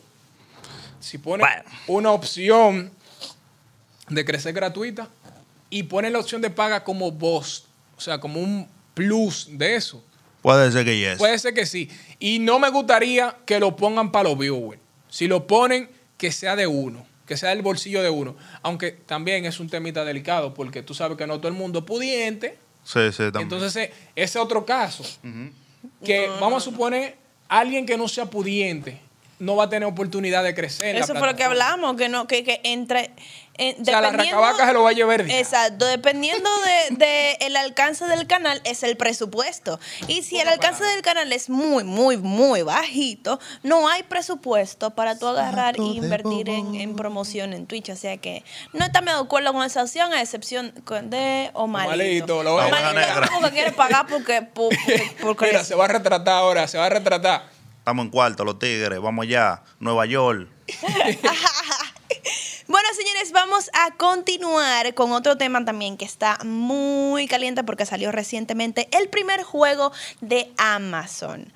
Si 1.00 1.18
pones 1.18 1.46
Bueno. 1.48 1.64
una 1.88 2.12
opción 2.12 2.92
de 4.10 4.26
crecer 4.26 4.54
gratuita 4.54 5.08
y 5.70 5.84
pones 5.84 6.12
la 6.12 6.20
opción 6.20 6.42
de 6.42 6.50
paga 6.50 6.84
como 6.84 7.12
voz, 7.12 7.66
o 7.98 8.02
sea, 8.02 8.20
como 8.20 8.40
un 8.40 8.68
plus 8.94 9.48
de 9.52 9.76
eso, 9.76 10.04
Puede 10.42 10.72
ser 10.72 10.86
que 10.86 10.98
yes. 10.98 11.18
puede 11.18 11.38
ser 11.38 11.54
que 11.54 11.66
sí. 11.66 11.90
Y 12.18 12.40
no 12.40 12.60
me 12.60 12.70
gustaría 12.70 13.36
que 13.46 13.60
lo 13.60 13.76
pongan 13.76 14.10
para 14.12 14.30
los 14.30 14.38
viewers. 14.38 14.80
Si 15.10 15.28
lo 15.28 15.46
ponen, 15.48 15.90
que 16.18 16.32
sea 16.32 16.56
de 16.56 16.66
uno, 16.66 17.06
que 17.30 17.38
sea 17.38 17.50
del 17.50 17.62
bolsillo 17.62 18.02
de 18.02 18.10
uno. 18.10 18.36
Aunque 18.64 18.92
también 18.92 19.46
es 19.46 19.60
un 19.60 19.70
temita 19.70 20.04
delicado, 20.04 20.56
porque 20.56 20.82
tú 20.82 20.96
sabes 20.96 21.16
que 21.16 21.28
no 21.28 21.38
todo 21.38 21.50
el 21.50 21.54
mundo 21.54 21.80
es 21.80 21.86
pudiente. 21.86 22.58
sí, 22.84 23.12
sí, 23.12 23.18
también. 23.18 23.44
Entonces, 23.44 23.76
eh, 23.76 23.94
ese 24.16 24.40
es 24.40 24.44
otro 24.44 24.66
caso. 24.66 25.04
Que 26.04 26.28
vamos 26.42 26.64
a 26.64 26.72
suponer, 26.72 27.18
alguien 27.48 27.86
que 27.86 27.98
no 27.98 28.08
sea 28.08 28.26
pudiente 28.26 29.00
no 29.40 29.56
va 29.56 29.66
a 29.66 29.70
tener 29.70 29.88
oportunidad 29.88 30.44
de 30.44 30.54
crecer. 30.54 30.96
Eso 30.96 31.16
fue 31.16 31.28
lo 31.28 31.36
que 31.36 31.44
hablamos, 31.44 31.96
que 31.96 32.10
no, 32.10 32.28
que, 32.28 32.44
que 32.44 32.60
entre. 32.64 33.12
O 33.62 33.84
sea, 33.84 34.00
la 34.00 34.12
dependiendo- 34.12 34.38
racabaca 34.42 34.68
se 34.68 34.74
lo 34.74 34.84
va 34.84 34.90
a 34.92 34.94
llevar. 34.94 35.26
día. 35.26 35.38
Exacto, 35.38 35.86
dependiendo 35.86 36.50
de, 36.62 36.96
de 36.96 37.32
el 37.42 37.58
alcance 37.58 38.06
del 38.06 38.26
canal 38.26 38.62
es 38.64 38.84
el 38.84 38.96
presupuesto. 38.96 39.82
Y 40.08 40.22
si 40.24 40.40
el 40.40 40.48
alcance 40.48 40.82
del 40.86 41.02
canal 41.02 41.34
es 41.34 41.50
muy, 41.50 41.84
muy, 41.84 42.16
muy 42.16 42.62
bajito, 42.62 43.38
no 43.64 43.90
hay 43.90 44.04
presupuesto 44.04 44.92
para 44.92 45.20
tú 45.20 45.28
agarrar 45.28 45.76
Saco 45.76 45.90
e 45.90 45.92
de 45.92 45.98
invertir 46.06 46.50
en, 46.50 46.76
en 46.76 46.96
promoción 46.96 47.52
en 47.52 47.66
Twitch. 47.68 47.90
O 47.90 47.98
sea 47.98 48.16
que 48.16 48.46
no 48.72 48.86
estamos 48.86 49.14
de 49.14 49.20
acuerdo 49.20 49.52
con 49.52 49.66
esa 49.66 49.84
opción, 49.84 50.14
a 50.14 50.22
excepción 50.22 50.74
de 51.04 51.52
Omalito. 51.54 51.94
Omalito, 51.94 52.44
lo 52.44 52.54
voy 52.54 52.64
a 52.64 52.94
negra. 52.94 53.30
quiere 53.52 53.72
pagar 53.74 54.08
porque, 54.08 54.42
por- 54.42 54.70
porque, 54.86 55.12
porque 55.22 55.46
Mira, 55.48 55.66
se 55.66 55.76
va 55.76 55.84
a 55.84 55.90
retratar 55.90 56.36
ahora, 56.36 56.66
se 56.68 56.78
va 56.78 56.86
a 56.86 56.90
retratar. 56.90 57.59
Estamos 57.90 58.06
en 58.06 58.12
cuarto, 58.12 58.46
los 58.46 58.60
tigres. 58.60 59.02
Vamos 59.02 59.24
allá. 59.24 59.64
Nueva 59.80 60.06
York. 60.06 60.48
Bueno, 62.68 62.88
señores, 62.96 63.32
vamos 63.32 63.72
a 63.74 63.96
continuar 63.98 64.94
con 64.94 65.12
otro 65.12 65.38
tema 65.40 65.66
también 65.66 65.98
que 65.98 66.06
está 66.06 66.38
muy 66.46 67.26
caliente 67.28 67.64
porque 67.64 67.84
salió 67.88 68.12
recientemente 68.12 68.88
el 68.96 69.10
primer 69.10 69.42
juego 69.42 69.92
de 70.22 70.52
Amazon. 70.58 71.52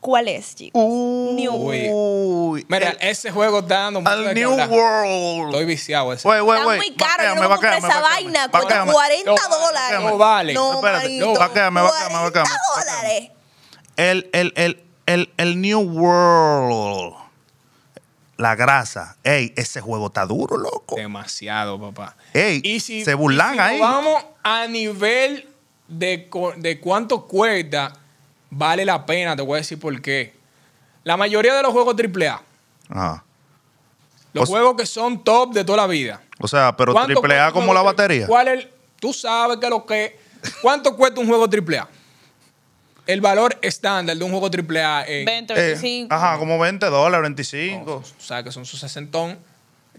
¿Cuál 0.00 0.28
es, 0.28 0.54
chicos? 0.56 0.82
New 0.84 1.54
Uy. 1.54 1.88
Uy. 1.90 2.66
Mira, 2.68 2.90
el- 2.90 2.98
ese 3.00 3.30
juego 3.30 3.60
está 3.60 3.78
dando 3.90 4.02
al 4.04 4.34
New 4.34 4.50
hablar. 4.52 4.68
World. 4.68 5.54
Estoy 5.54 5.64
viciado 5.64 6.12
ese. 6.12 6.28
Wey, 6.28 6.42
wey, 6.42 6.58
Está 6.58 6.68
wey. 6.68 6.76
muy 6.76 6.94
caro, 6.96 7.24
yo 7.24 7.42
no 7.42 7.48
vaquéame, 7.48 7.78
esa 7.78 8.00
vaina 8.00 8.48
con 8.50 8.60
Vaquéame. 8.60 8.92
40 8.92 9.30
No, 9.30 9.56
dólares. 9.58 10.00
no 10.00 10.18
vale. 10.18 10.52
No, 10.52 10.74
Espérate, 10.74 11.08
no, 11.18 11.32
vaquéame, 11.32 11.80
vaquéame, 11.80 12.08
40 12.10 12.20
vaquéame, 12.20 12.50
dólares. 12.76 13.30
El, 13.96 14.28
el, 14.34 14.52
el, 14.56 14.83
el, 15.06 15.32
el 15.36 15.60
New 15.60 15.80
World. 15.80 17.14
La 18.36 18.56
grasa. 18.56 19.16
Ey, 19.22 19.52
ese 19.56 19.80
juego 19.80 20.08
está 20.08 20.26
duro, 20.26 20.56
loco. 20.56 20.96
Demasiado, 20.96 21.80
papá. 21.80 22.16
Ey, 22.32 22.80
se 22.80 23.14
burlan 23.14 23.54
y 23.54 23.56
si 23.56 23.60
ahí. 23.60 23.80
Vamos 23.80 24.24
a 24.42 24.66
nivel 24.66 25.48
de, 25.86 26.28
de 26.56 26.80
cuánto 26.80 27.26
cuesta, 27.26 27.92
vale 28.50 28.84
la 28.84 29.06
pena, 29.06 29.36
te 29.36 29.42
voy 29.42 29.54
a 29.54 29.56
decir 29.58 29.78
por 29.78 30.00
qué. 30.02 30.34
La 31.04 31.16
mayoría 31.16 31.54
de 31.54 31.62
los 31.62 31.72
juegos 31.72 31.94
AAA, 31.96 32.42
Ajá. 32.88 33.24
los 34.32 34.48
O 34.48 34.52
juegos 34.52 34.74
que 34.76 34.86
son 34.86 35.22
top 35.22 35.52
de 35.52 35.62
toda 35.64 35.78
la 35.78 35.86
vida. 35.86 36.20
O 36.40 36.48
sea, 36.48 36.76
pero 36.76 36.92
¿cuánto 36.92 37.06
triple 37.12 37.28
cuesta 37.28 37.44
A 37.44 37.48
un 37.48 37.52
como 37.54 37.72
la 37.74 37.82
batería. 37.82 38.26
¿Cuál 38.26 38.48
es? 38.48 38.54
el- 38.64 38.70
Tú 38.98 39.12
sabes 39.12 39.58
que 39.58 39.68
lo 39.68 39.84
que. 39.86 40.18
¿Cuánto 40.62 40.96
cuesta 40.96 41.20
un 41.20 41.28
juego 41.28 41.44
AAA? 41.44 41.86
El 43.06 43.20
valor 43.20 43.58
estándar 43.60 44.16
de 44.16 44.24
un 44.24 44.30
juego 44.30 44.46
AAA 44.48 45.02
es. 45.02 45.26
20, 45.26 45.52
Eh, 45.54 45.56
25. 45.56 46.14
ajá, 46.14 46.38
como 46.38 46.58
20 46.58 46.86
dólares, 46.86 47.22
25. 47.22 47.92
O 47.92 48.02
sea, 48.20 48.42
que 48.42 48.50
son 48.50 48.64
su 48.64 48.76
sesentón. 48.76 49.38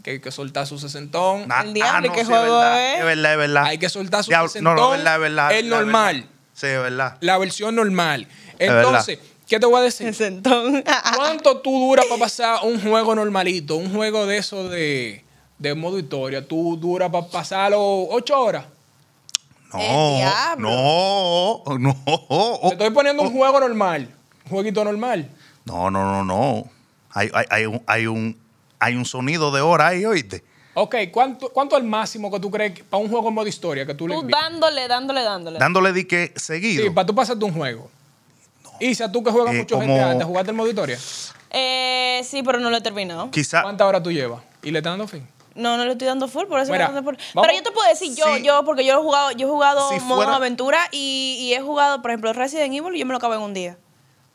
Que 0.03 0.11
hay 0.11 0.19
que 0.19 0.31
soltar 0.31 0.67
su 0.67 0.77
sesentón. 0.77 1.47
Nah, 1.47 1.61
El 1.61 1.73
diablo, 1.73 2.11
¿qué 2.11 2.19
sí, 2.21 2.25
juego 2.25 2.43
es? 2.43 2.49
verdad, 2.51 2.95
es? 2.99 3.05
Verdad, 3.05 3.31
es 3.31 3.37
verdad. 3.37 3.63
Hay 3.65 3.77
que 3.77 3.89
soltar 3.89 4.23
su 4.23 4.29
Diablo, 4.29 4.49
sesentón. 4.49 4.75
No, 4.75 4.81
no, 4.89 4.93
es 4.95 4.99
verdad, 5.03 5.15
es 5.15 5.21
verdad. 5.21 5.51
El 5.53 5.63
verdad, 5.69 5.77
normal. 5.79 6.15
verdad. 6.15 6.29
Sí, 6.53 6.67
es 6.67 6.79
verdad. 6.79 7.17
La 7.21 7.37
versión 7.37 7.75
normal. 7.75 8.27
Entonces, 8.59 9.19
¿qué 9.47 9.59
te 9.59 9.65
voy 9.65 9.79
a 9.79 9.81
decir? 9.83 10.07
Sesentón. 10.13 10.83
¿Cuánto 11.15 11.57
tú 11.57 11.71
duras 11.87 12.05
para 12.05 12.19
pasar 12.19 12.59
un 12.63 12.79
juego 12.81 13.15
normalito? 13.15 13.75
Un 13.77 13.93
juego 13.93 14.25
de 14.25 14.37
eso 14.37 14.67
de, 14.69 15.23
de 15.57 15.73
modo 15.75 15.97
historia. 15.97 16.45
¿Tú 16.47 16.77
duras 16.77 17.09
para 17.09 17.27
pasarlo 17.27 17.79
ocho 18.09 18.39
horas? 18.39 18.65
No, 19.77 20.55
no, 20.57 21.63
no. 21.79 22.59
Te 22.61 22.67
estoy 22.73 22.89
poniendo 22.91 23.23
un 23.23 23.31
juego 23.31 23.59
normal. 23.59 24.09
Un 24.45 24.49
jueguito 24.51 24.83
normal. 24.83 25.29
No, 25.65 25.89
no, 25.91 26.03
no, 26.11 26.23
no. 26.23 26.69
Hay, 27.11 27.29
hay, 27.33 27.45
hay, 27.49 27.65
un, 27.65 27.81
hay, 27.87 28.07
un, 28.07 28.37
hay 28.79 28.95
un 28.95 29.05
sonido 29.05 29.51
de 29.51 29.61
hora 29.61 29.87
ahí, 29.87 30.05
oíste. 30.05 30.43
Ok, 30.73 30.95
¿cuánto, 31.11 31.49
¿cuánto 31.53 31.77
es 31.77 31.83
el 31.83 31.87
máximo 31.87 32.29
que 32.29 32.39
tú 32.39 32.51
crees 32.51 32.73
que- 32.73 32.83
para 32.83 33.01
un 33.01 33.09
juego 33.09 33.29
en 33.29 33.33
modo 33.33 33.47
historia 33.47 33.85
que 33.85 33.93
tú 33.93 34.07
le 34.07 34.13
Tú 34.15 34.21
envías? 34.21 34.39
dándole, 34.41 34.87
dándole, 34.89 35.23
dándole. 35.23 35.57
Dándole 35.59 35.93
dique 35.93 36.33
seguido. 36.35 36.83
Sí, 36.83 36.89
para 36.89 37.05
tú 37.05 37.15
pasarte 37.15 37.45
un 37.45 37.53
juego. 37.53 37.89
Isa, 38.81 39.09
tú 39.09 39.23
que 39.23 39.31
juegas 39.31 39.53
Eh, 39.55 39.59
mucho 39.59 39.75
como- 39.75 39.87
GTA, 39.95 40.17
¿te 40.17 40.23
jugaste 40.25 40.51
el 40.51 40.57
modo 40.57 40.67
historia? 40.67 40.99
Eh, 41.51 42.21
sí, 42.25 42.43
pero 42.43 42.59
no 42.59 42.69
lo 42.69 42.75
he 42.75 42.81
terminado. 42.81 43.31
Quizá. 43.31 43.61
¿Cuántas 43.61 43.87
horas 43.87 44.03
tú 44.03 44.11
llevas? 44.11 44.41
¿Y 44.61 44.71
le 44.71 44.79
estás 44.79 44.91
dando 44.91 45.07
fin? 45.07 45.25
No, 45.55 45.77
no 45.77 45.85
le 45.85 45.93
estoy 45.93 46.07
dando 46.07 46.27
full, 46.27 46.45
por 46.47 46.59
eso 46.59 46.71
Mira, 46.71 46.87
no 46.87 46.93
le 46.93 46.99
estoy 46.99 47.05
dando 47.15 47.19
full. 47.23 47.33
vamos- 47.33 47.47
Pero 47.47 47.57
yo 47.57 47.63
te 47.63 47.71
puedo 47.71 47.89
decir, 47.89 48.13
yo, 48.15 48.35
Si- 48.35 48.43
yo, 48.43 48.63
porque 48.65 48.85
yo 48.85 48.93
he 48.99 49.01
jugado, 49.01 49.31
yo 49.31 49.47
he 49.47 49.49
jugado 49.49 49.89
si 49.89 49.99
modo 50.01 50.17
fuera- 50.23 50.35
aventura 50.35 50.79
y, 50.91 51.37
y 51.39 51.53
he 51.53 51.61
jugado, 51.61 52.01
por 52.01 52.11
ejemplo, 52.11 52.33
Resident 52.33 52.73
Evil 52.73 52.95
y 52.95 52.99
yo 52.99 53.05
me 53.05 53.11
lo 53.13 53.17
acabé 53.17 53.35
en 53.37 53.41
un 53.41 53.53
día. 53.53 53.77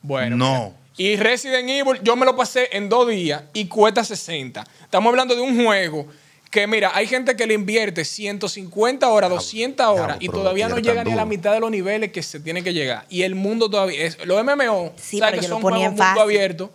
Bueno. 0.02 0.36
No. 0.36 0.74
Y 0.96 1.16
Resident 1.16 1.68
Evil, 1.68 2.00
yo 2.02 2.16
me 2.16 2.24
lo 2.26 2.34
pasé 2.36 2.68
en 2.72 2.88
dos 2.88 3.06
días 3.08 3.42
y 3.52 3.66
cuesta 3.66 4.02
60. 4.02 4.64
Estamos 4.82 5.10
hablando 5.10 5.34
de 5.34 5.40
un 5.42 5.62
juego 5.64 6.06
que, 6.50 6.66
mira, 6.66 6.90
hay 6.94 7.06
gente 7.06 7.36
que 7.36 7.46
le 7.46 7.54
invierte 7.54 8.04
150 8.04 9.08
horas, 9.08 9.30
200 9.30 9.86
horas 9.86 10.16
y 10.20 10.28
todavía 10.28 10.68
no 10.68 10.78
llega 10.78 11.04
ni 11.04 11.12
a 11.12 11.16
la 11.16 11.24
mitad 11.24 11.52
de 11.52 11.60
los 11.60 11.70
niveles 11.70 12.12
que 12.12 12.22
se 12.22 12.40
tiene 12.40 12.62
que 12.64 12.72
llegar. 12.74 13.04
Y 13.08 13.22
el 13.22 13.34
mundo 13.34 13.70
todavía 13.70 14.04
es. 14.04 14.18
Los 14.26 14.42
MMO, 14.42 14.92
Sí, 14.96 15.18
¿sabes 15.18 15.40
que 15.40 15.46
son 15.48 15.60
juegos 15.62 15.80
mundo 15.92 16.20
abierto 16.20 16.70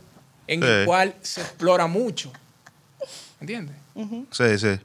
en 0.47 0.63
el 0.63 0.85
cual 0.85 1.13
se 1.21 1.41
explora 1.41 1.87
mucho. 1.87 2.31
¿Entiendes? 3.41 3.75
Sí, 4.31 4.57
sí. 4.57 4.79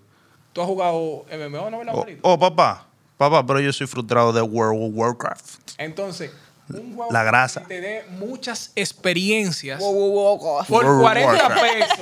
¿Tú 0.53 0.63
has 0.63 0.67
jugado 0.67 1.27
MMO, 1.31 1.71
no, 1.71 1.79
verdad, 1.79 1.95
oh, 1.95 2.07
oh, 2.23 2.39
papá. 2.39 2.87
Papá, 3.17 3.45
pero 3.45 3.61
yo 3.61 3.73
soy 3.73 3.87
frustrado 3.87 4.33
de 4.33 4.41
World 4.41 4.83
of 4.83 4.91
Warcraft. 4.95 5.73
Entonces, 5.79 6.31
un 6.69 6.95
juego 6.95 7.13
la 7.13 7.23
grasa. 7.23 7.61
que 7.63 7.67
te 7.67 7.81
dé 7.81 8.05
muchas 8.11 8.73
experiencias 8.75 9.81
por 9.81 9.95
World 9.95 11.01
40 11.01 11.49
pesos. 11.49 11.99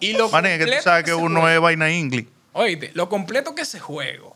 y 0.00 0.12
lo 0.14 0.28
Mané, 0.30 0.58
que 0.58 0.66
tú 0.66 0.82
sabes 0.82 1.04
que, 1.04 1.14
uno 1.14 1.48
es 1.48 1.60
vaina 1.60 1.90
inglés. 1.90 2.26
Oíste, 2.52 2.92
lo 2.94 3.08
completo 3.08 3.54
que 3.54 3.62
ese 3.62 3.80
juego, 3.80 4.34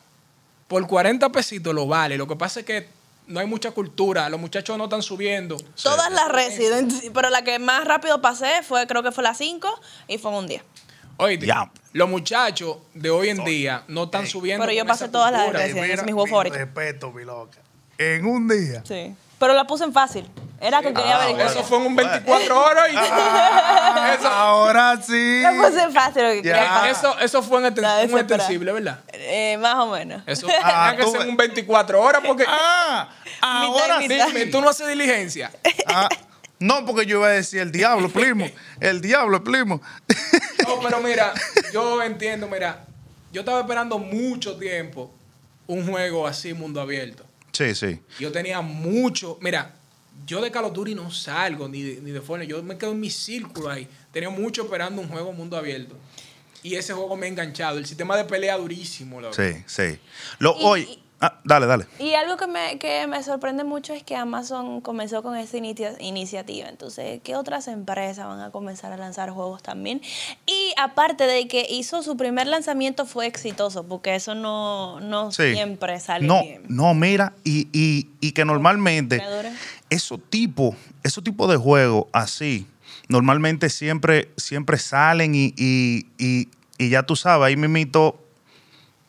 por 0.67 0.87
40 0.87 1.31
pesitos 1.31 1.75
lo 1.75 1.87
vale. 1.87 2.17
Lo 2.19 2.27
que 2.27 2.37
pasa 2.37 2.61
es 2.61 2.67
que 2.67 2.89
no 3.27 3.41
hay 3.41 3.47
mucha 3.47 3.71
cultura, 3.71 4.29
los 4.29 4.41
muchachos 4.41 4.77
no 4.77 4.85
están 4.85 5.03
subiendo. 5.03 5.57
Todas 5.83 6.11
las 6.13 6.29
Resident, 6.29 6.93
pero 7.15 7.31
la 7.31 7.43
que 7.43 7.59
más 7.59 7.85
rápido 7.85 8.21
pasé 8.21 8.63
fue, 8.63 8.87
creo 8.87 9.03
que 9.03 9.13
fue 9.13 9.23
la 9.23 9.35
5 9.35 9.81
y 10.09 10.19
fue 10.19 10.31
un 10.33 10.47
10. 10.47 10.63
Oye, 11.21 11.37
yeah. 11.39 11.69
los 11.93 12.09
muchachos 12.09 12.77
de 12.95 13.11
hoy 13.11 13.31
en 13.31 13.45
día 13.45 13.83
no 13.89 14.05
están 14.05 14.23
Ey. 14.23 14.31
subiendo. 14.31 14.65
Pero 14.65 14.77
yo 14.77 14.87
pasé 14.87 15.09
todas 15.09 15.33
las 15.33 15.47
depresiones, 15.47 15.99
es 15.99 16.05
mi 16.05 16.13
juego 16.13 16.29
favorito. 16.29 16.57
Respeto, 16.57 17.11
mi 17.11 17.25
loca. 17.25 17.59
En 17.99 18.25
un 18.25 18.47
día. 18.47 18.83
Sí. 18.87 19.17
Pero 19.41 19.55
la 19.55 19.67
puse 19.67 19.83
en 19.83 19.93
fácil. 19.93 20.29
Era 20.61 20.81
que 20.81 20.93
quería 20.93 21.17
ah, 21.17 21.27
ver 21.27 21.35
bueno. 21.35 21.51
Eso 21.51 21.65
fue 21.65 21.79
en 21.79 21.87
un 21.87 22.01
ah. 22.01 22.03
24 22.03 22.65
horas. 22.65 22.93
Y... 22.93 22.97
Ah, 22.97 24.17
eso. 24.17 24.29
Ahora 24.29 25.03
sí. 25.03 25.41
La 25.43 25.53
puse 25.53 25.83
en 25.83 25.93
fácil. 25.93 26.23
Lo 26.23 26.31
que 26.31 26.43
yeah. 26.43 26.89
eso, 26.89 27.19
eso 27.19 27.43
fue 27.43 27.59
en 27.59 27.67
este- 27.67 27.81
un 27.81 28.19
extensible, 28.19 28.73
¿verdad? 28.73 29.01
Eh, 29.13 29.57
más 29.59 29.75
o 29.77 29.91
menos. 29.91 30.23
Eso 30.27 30.47
ah, 30.63 30.93
tenía 30.93 31.05
que 31.05 31.11
ser 31.11 31.23
en 31.23 31.31
un 31.31 31.37
24 31.37 32.01
horas 32.01 32.23
porque. 32.25 32.45
ah, 32.47 33.09
ahora 33.41 33.99
mitad 33.99 34.29
mitad. 34.29 34.41
sí. 34.45 34.51
Tú 34.51 34.61
no 34.61 34.69
haces 34.71 34.87
diligencia. 34.87 35.51
Ah 35.87 36.09
no, 36.61 36.85
porque 36.87 37.07
yo 37.07 37.19
iba 37.19 37.29
a 37.29 37.33
decir 37.33 37.61
el 37.61 37.73
diablo, 37.73 38.09
primo. 38.13 38.47
El 38.81 39.01
diablo, 39.01 39.43
primo. 39.43 39.81
No, 40.67 40.81
pero 40.81 41.01
mira, 41.01 41.33
yo 41.73 42.03
entiendo, 42.03 42.47
mira, 42.47 42.85
yo 43.33 43.41
estaba 43.41 43.61
esperando 43.61 43.99
mucho 43.99 44.57
tiempo 44.59 45.15
un 45.67 45.87
juego 45.87 46.27
así, 46.27 46.53
mundo 46.53 46.79
abierto. 46.81 47.25
Sí, 47.53 47.75
sí. 47.75 48.01
Yo 48.19 48.31
tenía 48.31 48.61
mucho, 48.61 49.39
mira, 49.41 49.75
yo 50.27 50.43
de 50.43 50.51
Call 50.51 50.65
of 50.67 50.75
Duty 50.75 50.95
no 50.95 51.11
salgo 51.11 51.69
ni 51.69 51.83
de, 51.83 52.01
ni 52.03 52.11
de 52.11 52.21
Fortnite, 52.21 52.51
yo 52.53 52.63
me 52.63 52.77
quedo 52.77 52.91
en 52.93 53.01
mi 53.01 53.09
círculo 53.09 53.71
ahí. 53.71 53.89
Tenía 54.13 54.29
mucho 54.29 54.65
esperando 54.65 55.01
un 55.01 55.09
juego 55.09 55.33
mundo 55.33 55.57
abierto. 55.57 55.97
Y 56.63 56.75
ese 56.75 56.93
juego 56.93 57.17
me 57.17 57.27
ha 57.27 57.29
enganchado. 57.31 57.79
El 57.79 57.87
sistema 57.87 58.15
de 58.17 58.25
pelea 58.25 58.59
durísimo, 58.59 59.21
loco. 59.23 59.33
Sí, 59.35 59.63
sí. 59.67 59.99
Lo, 60.39 60.53
Y- 60.59 60.65
hoy. 60.65 61.03
Ah, 61.21 61.41
dale, 61.43 61.67
dale. 61.67 61.87
Y 61.99 62.15
algo 62.15 62.37
que 62.37 62.47
me, 62.47 62.79
que 62.79 63.07
me 63.09 63.21
sorprende 63.25 63.65
mucho 63.65 63.93
es 63.93 64.05
que 64.05 64.15
Amazon 64.15 64.81
comenzó 64.81 65.23
con 65.25 65.37
esta 65.37 65.57
inicia- 65.57 65.97
iniciativa. 65.99 66.69
Entonces, 66.69 67.21
¿qué 67.25 67.35
otras 67.35 67.67
empresas 67.67 68.29
van 68.29 68.41
a 68.41 68.51
comenzar 68.53 68.93
a 68.93 68.97
lanzar 68.97 69.31
juegos 69.31 69.61
también? 69.61 70.01
Y 70.47 70.73
aparte 70.77 71.27
de 71.27 71.49
que 71.49 71.67
hizo 71.69 72.05
su 72.05 72.17
primer 72.17 72.47
lanzamiento 72.47 73.05
fue 73.05 73.27
exitoso, 73.27 73.85
porque 73.85 74.15
eso 74.15 74.37
no, 74.37 75.01
no 75.01 75.33
Sí. 75.33 75.55
siempre 75.55 75.99
sale 75.99 76.25
no, 76.27 76.41
bien. 76.41 76.63
No, 76.69 76.95
mira, 76.95 77.33
y, 77.43 77.67
y, 77.73 78.09
y 78.21 78.31
que 78.31 78.45
normalmente 78.45 79.21
esos 79.91 80.21
tipos, 80.31 80.77
esos 81.03 81.25
tipos 81.25 81.51
de 81.51 81.57
juegos 81.57 82.05
así, 82.13 82.69
normalmente 83.09 83.71
siempre, 83.71 84.31
siempre 84.37 84.79
salen 84.79 85.35
y, 85.35 85.53
y, 85.57 86.07
y, 86.17 86.49
y 86.79 86.91
ya 86.91 87.03
tú 87.03 87.17
sabes, 87.17 87.47
ahí 87.49 87.57
mismito 87.57 88.23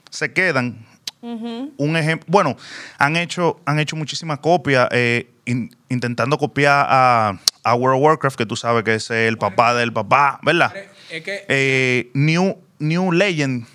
se 0.10 0.34
quedan. 0.34 0.89
Un 1.22 1.96
ejemplo, 1.98 2.26
bueno, 2.30 2.56
han 2.98 3.18
hecho, 3.18 3.60
han 3.66 3.80
hecho 3.80 3.96
muchísimas 3.96 4.40
copias, 4.40 4.88
eh, 4.92 5.30
in- 5.46 5.76
intentando 5.90 6.38
copiar 6.38 6.86
a, 6.90 7.40
a 7.64 7.76
World 7.76 7.98
of 7.98 8.04
Warcraft, 8.06 8.38
que 8.38 8.46
tú 8.46 8.56
sabes 8.56 8.84
que 8.84 8.96
es 8.96 9.10
el 9.12 9.38
papá 9.38 9.74
del 9.74 9.92
papá, 9.92 10.40
¿verdad? 10.44 10.74
Es 11.12 11.24
que, 11.24 11.44
Eh, 11.50 12.10
New, 12.14 12.58
New 12.80 13.12
Legend, 13.12 13.66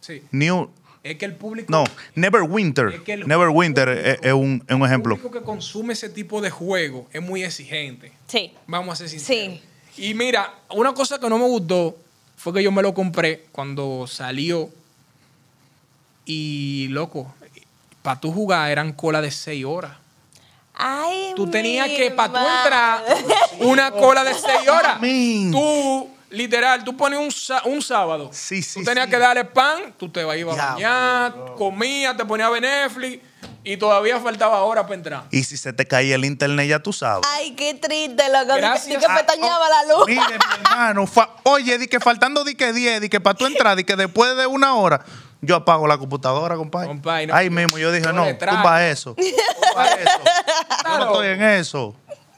sí, 0.00 0.22
New, 0.30 0.68
es 1.02 1.16
que 1.16 1.24
el 1.24 1.34
público... 1.36 1.68
no, 1.70 1.84
Neverwinter. 2.14 2.88
Es 2.88 3.00
que 3.00 3.16
Neverwinter 3.16 3.88
es, 3.88 4.18
es 4.22 4.32
un, 4.34 4.62
es 4.68 4.74
un 4.76 4.84
ejemplo. 4.84 5.14
El 5.14 5.20
público 5.22 5.38
que 5.40 5.44
consume 5.44 5.94
ese 5.94 6.10
tipo 6.10 6.42
de 6.42 6.50
juego 6.50 7.08
es 7.12 7.22
muy 7.22 7.42
exigente. 7.42 8.12
Sí. 8.26 8.52
Vamos 8.66 8.92
a 8.92 8.96
ser 8.96 9.08
sinceros. 9.08 9.60
Sí. 9.94 10.06
Y 10.08 10.12
mira, 10.14 10.52
una 10.70 10.92
cosa 10.92 11.18
que 11.18 11.28
no 11.30 11.38
me 11.38 11.46
gustó 11.46 11.96
fue 12.36 12.52
que 12.52 12.62
yo 12.62 12.70
me 12.70 12.82
lo 12.82 12.92
compré 12.92 13.46
cuando 13.52 14.06
salió. 14.06 14.68
Y 16.32 16.86
loco, 16.90 17.34
para 18.02 18.20
tú 18.20 18.30
jugar 18.32 18.70
eran 18.70 18.92
cola 18.92 19.20
de 19.20 19.32
6 19.32 19.64
horas. 19.64 19.92
Ay, 20.74 21.32
Tú 21.34 21.50
tenías 21.50 21.88
que, 21.88 22.12
para 22.12 22.32
tú 22.32 22.38
entrar, 22.38 23.04
una 23.60 23.90
cola 24.02 24.22
de 24.22 24.32
6 24.32 24.68
horas. 24.68 25.00
Tú, 25.00 26.08
literal, 26.30 26.84
tú 26.84 26.96
pones 26.96 27.18
un, 27.18 27.72
un 27.72 27.82
sábado. 27.82 28.30
Sí, 28.32 28.62
sí, 28.62 28.78
Tú 28.78 28.84
tenías 28.84 29.06
sí. 29.06 29.10
que 29.10 29.18
darle 29.18 29.44
pan, 29.44 29.92
tú 29.98 30.08
te 30.08 30.20
ibas 30.20 30.56
a 30.56 30.72
bañar, 30.74 31.34
comías, 31.58 32.16
te 32.16 32.24
ponías 32.24 32.46
a 32.46 32.50
ver 32.52 32.62
Netflix 32.62 33.24
y 33.64 33.76
todavía 33.76 34.20
faltaba 34.20 34.62
hora 34.62 34.84
para 34.84 34.94
entrar. 34.94 35.24
Y 35.32 35.42
si 35.42 35.56
se 35.56 35.72
te 35.72 35.84
caía 35.84 36.14
el 36.14 36.24
internet, 36.24 36.68
ya 36.68 36.78
tú 36.78 36.92
sabes. 36.92 37.26
Ay, 37.32 37.50
qué 37.56 37.74
triste, 37.74 38.22
loco. 38.32 38.54
Gracias. 38.56 38.86
di 38.86 38.96
que 38.96 39.06
Ah, 39.12 39.16
pestañaba 39.16 39.66
oh, 39.66 39.68
la 39.88 39.94
luz. 39.96 40.06
Mire, 40.06 40.20
mi 40.38 40.54
hermano, 40.64 41.06
fa- 41.08 41.30
oye, 41.42 41.76
di 41.78 41.88
que 41.88 41.98
faltando 41.98 42.44
di 42.44 42.54
que 42.54 42.72
10, 42.72 43.00
di 43.00 43.08
que 43.08 43.20
para 43.20 43.36
tú 43.36 43.46
entrar, 43.46 43.76
di 43.76 43.82
que 43.82 43.96
después 43.96 44.34
de 44.36 44.46
una 44.46 44.74
hora, 44.76 45.04
yo 45.42 45.56
apago 45.56 45.86
la 45.86 45.98
computadora, 45.98 46.56
compadre. 46.56 46.88
Compadre, 46.88 47.26
no, 47.26 47.34
Ahí 47.34 47.50
mismo 47.50 47.78
yo 47.78 47.90
dije, 47.92 48.12
no 48.12 48.26
tumba 48.36 48.88
eso. 48.88 49.14
Tumba 49.14 49.86
eso. 49.86 50.20
Yo 50.84 50.98
no 50.98 51.04
estoy 51.06 51.26
en 51.28 51.42
eso. 51.42 51.94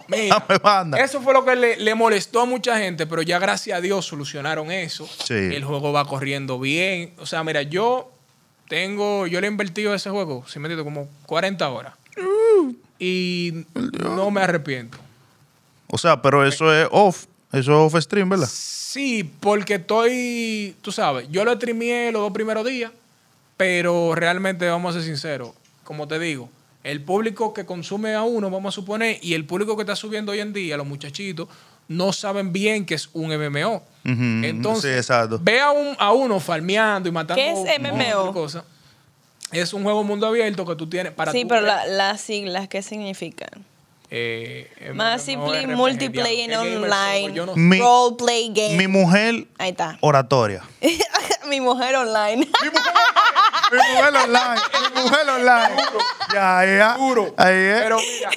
Mira, 0.08 0.44
Dame 0.48 0.58
banda. 0.58 0.98
eso 0.98 1.20
fue 1.20 1.32
lo 1.32 1.44
que 1.44 1.56
le, 1.56 1.76
le 1.76 1.94
molestó 1.94 2.42
a 2.42 2.44
mucha 2.44 2.78
gente, 2.78 3.06
pero 3.06 3.22
ya 3.22 3.38
gracias 3.38 3.78
a 3.78 3.80
Dios 3.80 4.04
solucionaron 4.06 4.70
eso. 4.70 5.08
Sí. 5.24 5.34
El 5.34 5.64
juego 5.64 5.92
va 5.92 6.04
corriendo 6.04 6.58
bien. 6.58 7.14
O 7.18 7.26
sea, 7.26 7.42
mira, 7.44 7.62
yo 7.62 8.10
tengo, 8.68 9.26
yo 9.26 9.40
le 9.40 9.46
he 9.46 9.50
invertido 9.50 9.92
a 9.92 9.96
ese 9.96 10.10
juego, 10.10 10.44
si 10.48 10.58
me 10.58 10.68
entiendes, 10.68 10.84
como 10.84 11.08
40 11.26 11.68
horas. 11.68 11.94
Y 12.98 13.66
no 13.74 14.30
me 14.30 14.42
arrepiento. 14.42 14.98
O 15.88 15.98
sea, 15.98 16.22
pero 16.22 16.46
eso 16.46 16.72
es 16.72 16.88
off. 16.90 17.26
Eso 17.52 17.60
es 17.86 17.94
off 17.94 18.00
stream, 18.02 18.28
¿verdad? 18.28 18.48
Sí, 18.50 19.24
porque 19.40 19.74
estoy, 19.74 20.74
tú 20.82 20.92
sabes, 20.92 21.26
yo 21.30 21.44
lo 21.44 21.54
streameé 21.54 22.12
los 22.12 22.22
dos 22.22 22.32
primeros 22.32 22.66
días, 22.66 22.90
pero 23.56 24.14
realmente 24.14 24.68
vamos 24.68 24.94
a 24.94 24.98
ser 24.98 25.06
sinceros, 25.08 25.50
como 25.84 26.08
te 26.08 26.18
digo, 26.18 26.48
el 26.84 27.00
público 27.02 27.54
que 27.54 27.64
consume 27.64 28.14
a 28.14 28.22
uno, 28.22 28.50
vamos 28.50 28.74
a 28.74 28.76
suponer, 28.76 29.18
y 29.22 29.34
el 29.34 29.44
público 29.44 29.76
que 29.76 29.82
está 29.82 29.94
subiendo 29.96 30.32
hoy 30.32 30.40
en 30.40 30.52
día, 30.52 30.76
los 30.76 30.86
muchachitos, 30.86 31.48
no 31.88 32.12
saben 32.12 32.52
bien 32.52 32.86
que 32.86 32.94
es 32.94 33.08
un 33.12 33.30
MMO. 33.32 33.76
Ujú, 34.04 34.44
Entonces, 34.44 34.90
sí, 34.92 34.96
exacto. 34.98 35.38
ve 35.42 35.60
a, 35.60 35.70
un- 35.70 35.96
a 35.98 36.12
uno 36.12 36.40
farmeando 36.40 37.08
y 37.08 37.12
matando 37.12 37.42
¿Qué 37.42 37.52
es 37.52 37.78
MMO? 37.80 38.32
Es 39.52 39.72
un 39.74 39.82
juego 39.82 40.02
mundo 40.02 40.26
abierto 40.26 40.64
que 40.64 40.74
tú 40.76 40.88
tienes 40.88 41.12
para 41.12 41.30
Sí, 41.32 41.42
tú 41.42 41.48
pero 41.48 41.60
la- 41.60 41.86
las 41.86 42.20
siglas, 42.22 42.68
¿qué 42.68 42.82
significan? 42.82 43.50
Eh, 44.14 44.92
Massively 44.94 45.66
MMORPG, 45.66 45.76
multiplayer 45.76 46.48
diablo, 46.48 46.64
¿qué 46.70 46.74
gamer 46.74 46.92
online. 46.92 47.46
no 47.46 47.54
sé. 47.54 47.60
Mi- 47.60 47.78
Roleplay 47.78 48.48
game. 48.52 48.76
Mi 48.76 48.86
mujer, 48.86 49.46
Ahí 49.58 49.70
está. 49.70 49.96
oratoria. 50.02 50.62
Mi 51.48 51.60
mujer 51.62 51.96
online. 51.96 52.36
Mi 52.36 52.46
mujer 53.78 54.14
online. 54.14 54.60
Mi 54.94 55.02
mujer 55.02 55.28
online. 55.30 55.82
Ya, 56.32 56.64
ya. 56.64 56.94
Duro. 56.98 57.34
Ahí 57.38 57.54
es. 57.56 57.80
Pero 57.82 57.96
mira. 57.98 58.30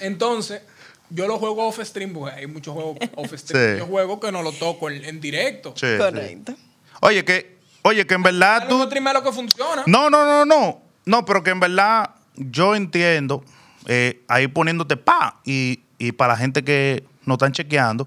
entonces, 0.00 0.62
yo 1.10 1.26
lo 1.26 1.38
juego 1.38 1.66
off 1.66 1.78
stream, 1.82 2.12
porque 2.12 2.34
hay 2.34 2.46
muchos 2.46 2.74
juegos 2.74 2.96
off 3.14 3.32
stream. 3.34 3.74
Sí. 3.74 3.78
Yo 3.78 3.86
juego 3.86 4.18
que 4.18 4.32
no 4.32 4.42
lo 4.42 4.52
toco 4.52 4.90
en, 4.90 5.04
en 5.04 5.20
directo. 5.20 5.74
Sí, 5.76 5.86
sí. 5.86 5.98
Correcto. 5.98 6.54
Oye, 7.02 7.24
que, 7.24 7.58
oye, 7.82 8.06
que 8.06 8.14
en 8.14 8.22
verdad 8.22 8.66
Tú 8.68 8.78
lo 8.78 9.22
que 9.22 9.32
funciona. 9.32 9.84
No, 9.86 10.10
no, 10.10 10.24
no, 10.24 10.44
no. 10.44 10.82
No, 11.04 11.24
pero 11.24 11.42
que 11.42 11.50
en 11.50 11.60
verdad 11.60 12.10
yo 12.34 12.74
entiendo, 12.74 13.44
eh, 13.86 14.22
ahí 14.28 14.48
poniéndote 14.48 14.96
pa, 14.96 15.40
y, 15.44 15.80
y 15.98 16.12
para 16.12 16.34
la 16.34 16.38
gente 16.38 16.62
que 16.64 17.04
no 17.24 17.34
están 17.34 17.52
chequeando, 17.52 18.06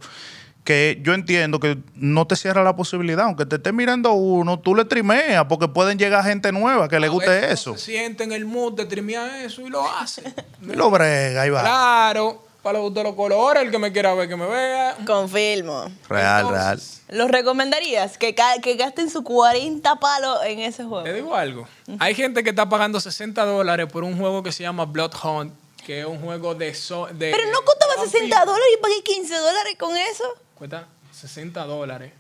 que 0.63 0.99
yo 1.03 1.13
entiendo 1.13 1.59
que 1.59 1.77
no 1.93 2.25
te 2.25 2.35
cierra 2.35 2.63
la 2.63 2.75
posibilidad, 2.75 3.25
aunque 3.25 3.45
te 3.45 3.57
esté 3.57 3.71
mirando 3.71 4.13
uno, 4.13 4.57
tú 4.59 4.73
le 4.73 4.83
trimeas, 4.85 5.45
porque 5.45 5.67
pueden 5.67 5.99
llegar 5.99 6.23
gente 6.23 6.51
nueva 6.51 6.89
que 6.89 6.99
le 6.99 7.07
guste 7.07 7.29
veces 7.29 7.51
eso. 7.51 7.69
uno 7.71 7.79
Se 7.79 7.85
siente 7.85 8.23
en 8.23 8.31
el 8.31 8.45
mood 8.45 8.73
de 8.73 8.85
streamear 8.85 9.29
eso 9.45 9.61
y 9.61 9.69
lo 9.69 9.87
hace. 9.89 10.23
Y 10.63 10.73
lo 10.75 10.89
brega, 10.89 11.43
ahí 11.43 11.49
va. 11.51 11.61
Claro. 11.61 12.41
Para 12.63 12.79
los 12.79 12.91
de 12.95 13.03
los 13.03 13.13
colores, 13.13 13.61
el 13.61 13.69
que 13.69 13.77
me 13.77 13.91
quiera 13.91 14.15
ver, 14.15 14.27
que 14.27 14.35
me 14.35 14.47
vea. 14.47 14.97
Confirmo. 15.05 15.85
Real, 16.09 16.47
Entonces, 16.47 17.03
¿Los 17.09 17.29
recomendarías? 17.29 18.17
Que, 18.17 18.33
ca- 18.33 18.59
que 18.59 18.73
gasten 18.75 19.11
sus 19.11 19.21
40 19.21 19.97
palos 19.97 20.39
en 20.47 20.57
ese 20.61 20.83
juego. 20.83 21.03
Te 21.03 21.13
digo 21.13 21.35
algo. 21.35 21.67
Hay 21.99 22.15
gente 22.15 22.43
que 22.43 22.49
está 22.49 22.67
pagando 22.67 22.99
60 22.99 23.45
dólares 23.45 23.85
por 23.91 24.03
un 24.03 24.17
juego 24.17 24.41
que 24.41 24.51
se 24.51 24.63
llama 24.63 24.85
Blood 24.85 25.11
Hunt, 25.23 25.53
que 25.85 25.99
es 26.01 26.05
un 26.05 26.19
juego 26.19 26.55
de... 26.55 26.73
so- 26.73 27.07
de 27.07 27.31
Pero 27.31 27.51
no 27.51 27.61
costaba 27.63 27.93
de 27.95 28.01
60 28.09 28.35
vampiro. 28.35 28.45
dólares 28.53 28.73
y 28.77 28.81
pagué 28.81 29.03
15 29.03 29.35
dólares 29.37 29.75
con 29.79 29.95
eso. 29.95 30.23
Cuesta 30.55 30.87
60 31.11 31.63
dólares. 31.65 32.11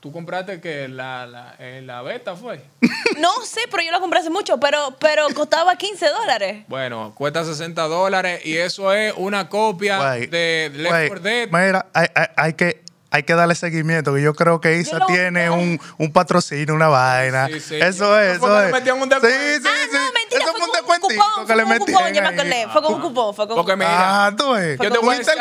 Tú 0.00 0.12
compraste 0.12 0.60
que 0.60 0.86
la, 0.86 1.26
la, 1.26 1.56
eh, 1.58 1.82
la 1.84 2.02
beta 2.02 2.36
fue. 2.36 2.62
No 3.18 3.40
sé, 3.44 3.62
pero 3.70 3.82
yo 3.82 3.90
lo 3.90 4.00
compré 4.00 4.20
hace 4.20 4.30
mucho, 4.30 4.60
pero, 4.60 4.94
pero 5.00 5.26
costaba 5.34 5.74
15 5.76 6.08
dólares. 6.10 6.64
Bueno, 6.68 7.12
cuesta 7.16 7.44
60 7.44 7.82
dólares 7.88 8.44
y 8.44 8.56
eso 8.56 8.92
es 8.92 9.12
una 9.16 9.48
copia 9.48 9.98
de 10.12 10.70
Left 10.72 10.90
güey, 10.90 11.08
4 11.08 11.20
Dead. 11.24 11.48
Mira, 11.50 11.86
hay, 11.94 12.06
hay- 12.14 12.26
hay 12.36 12.52
que, 12.52 12.84
hay 13.10 13.22
que 13.22 13.34
darle 13.34 13.54
seguimiento, 13.54 14.12
que 14.14 14.20
yo 14.22 14.34
creo 14.34 14.60
que 14.60 14.76
Isa 14.78 14.98
tiene 15.06 15.48
un, 15.50 15.80
un 15.96 16.12
patrocino, 16.12 16.74
una 16.74 16.88
vaina. 16.88 17.46
Sí, 17.46 17.60
sí. 17.60 17.76
Eso 17.76 18.18
es, 18.20 18.36
Eso 18.36 18.60
es. 18.62 18.72
le 18.72 18.92
un 19.00 19.08
sí, 19.10 19.16
sí, 19.20 19.62
Ah, 19.66 19.86
sí. 19.90 19.96
no, 19.96 20.12
mentira, 20.12 20.44
eso 20.44 20.52
fue 20.52 20.66
un 20.96 21.00
cupón, 21.00 21.46
que 21.46 21.46
fue 21.46 21.56
le 21.56 21.64
metían 21.64 21.96
cupón, 21.98 22.12
yo 22.14 22.22
me 22.22 22.28
acordé. 22.28 22.66
Fue 22.70 22.82
con 22.82 22.94
un 22.94 23.00
cupón, 23.00 23.34
fue 23.34 23.48
con 23.48 23.58
un 23.58 23.64
Porque 23.64 23.72
cupón. 23.72 23.88
mira, 23.88 24.26
Ah, 24.26 24.32
tú 24.36 24.52
ves. 24.52 24.78
yo 24.78 24.90
te 24.92 24.98
voy 24.98 25.14
a 25.14 25.18
decir-. 25.18 25.34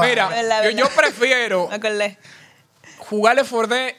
Mira, 0.00 0.28
Verdad, 0.28 0.70
yo, 0.70 0.88
prefiero 0.90 1.68
jugarle 2.98 3.44
for 3.44 3.68
Dead 3.68 3.94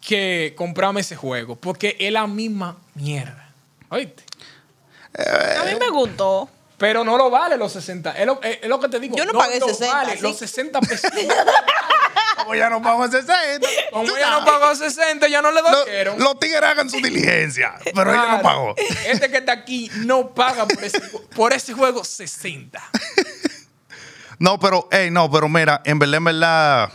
que 0.00 0.54
comprarme 0.56 1.02
ese 1.02 1.14
juego. 1.14 1.56
Porque 1.56 1.96
es 2.00 2.10
la 2.12 2.26
misma 2.26 2.76
mierda. 2.94 3.50
¿Oíste? 3.90 4.24
A 5.14 5.64
mí 5.64 5.72
me 5.78 5.90
gustó. 5.90 6.48
Pero 6.82 7.04
no 7.04 7.16
lo 7.16 7.30
vale 7.30 7.56
los 7.56 7.72
60. 7.74 8.10
Es 8.18 8.26
lo, 8.26 8.42
es- 8.42 8.58
lo 8.66 8.80
que 8.80 8.88
te 8.88 8.98
digo. 8.98 9.16
Yo 9.16 9.24
no 9.24 9.34
pagué 9.38 9.60
lo 9.60 9.68
60, 9.68 9.94
Vale, 9.94 10.16
¿sí? 10.16 10.22
Los 10.22 10.36
60 10.36 10.80
pesos. 10.80 11.12
Como 12.38 12.56
ya 12.56 12.68
no 12.68 12.82
pago 12.82 13.06
60. 13.08 13.68
Como 13.92 14.16
ella 14.16 14.30
no 14.30 14.44
pagó 14.44 14.74
60, 14.74 15.28
ya 15.28 15.40
no 15.40 15.52
le 15.52 15.62
dolieron. 15.62 16.18
Los 16.18 16.40
tigres 16.40 16.60
hagan 16.64 16.90
su 16.90 16.96
diligencia, 16.96 17.74
pero 17.94 18.10
ella 18.12 18.32
no 18.32 18.42
pagó. 18.42 18.74
Este 19.06 19.30
que 19.30 19.36
está 19.36 19.52
aquí 19.52 19.92
no 19.98 20.30
paga 20.34 20.66
por 20.66 20.82
ese, 20.82 21.00
por 21.36 21.52
ese 21.52 21.72
juego 21.72 22.02
60. 22.02 22.82
No, 24.40 24.58
pero, 24.58 24.88
hey, 24.90 25.08
no, 25.12 25.30
pero 25.30 25.48
mira, 25.48 25.82
en 25.84 26.00
verdad, 26.00 26.16
en 26.16 26.24
verdad, 26.24 26.92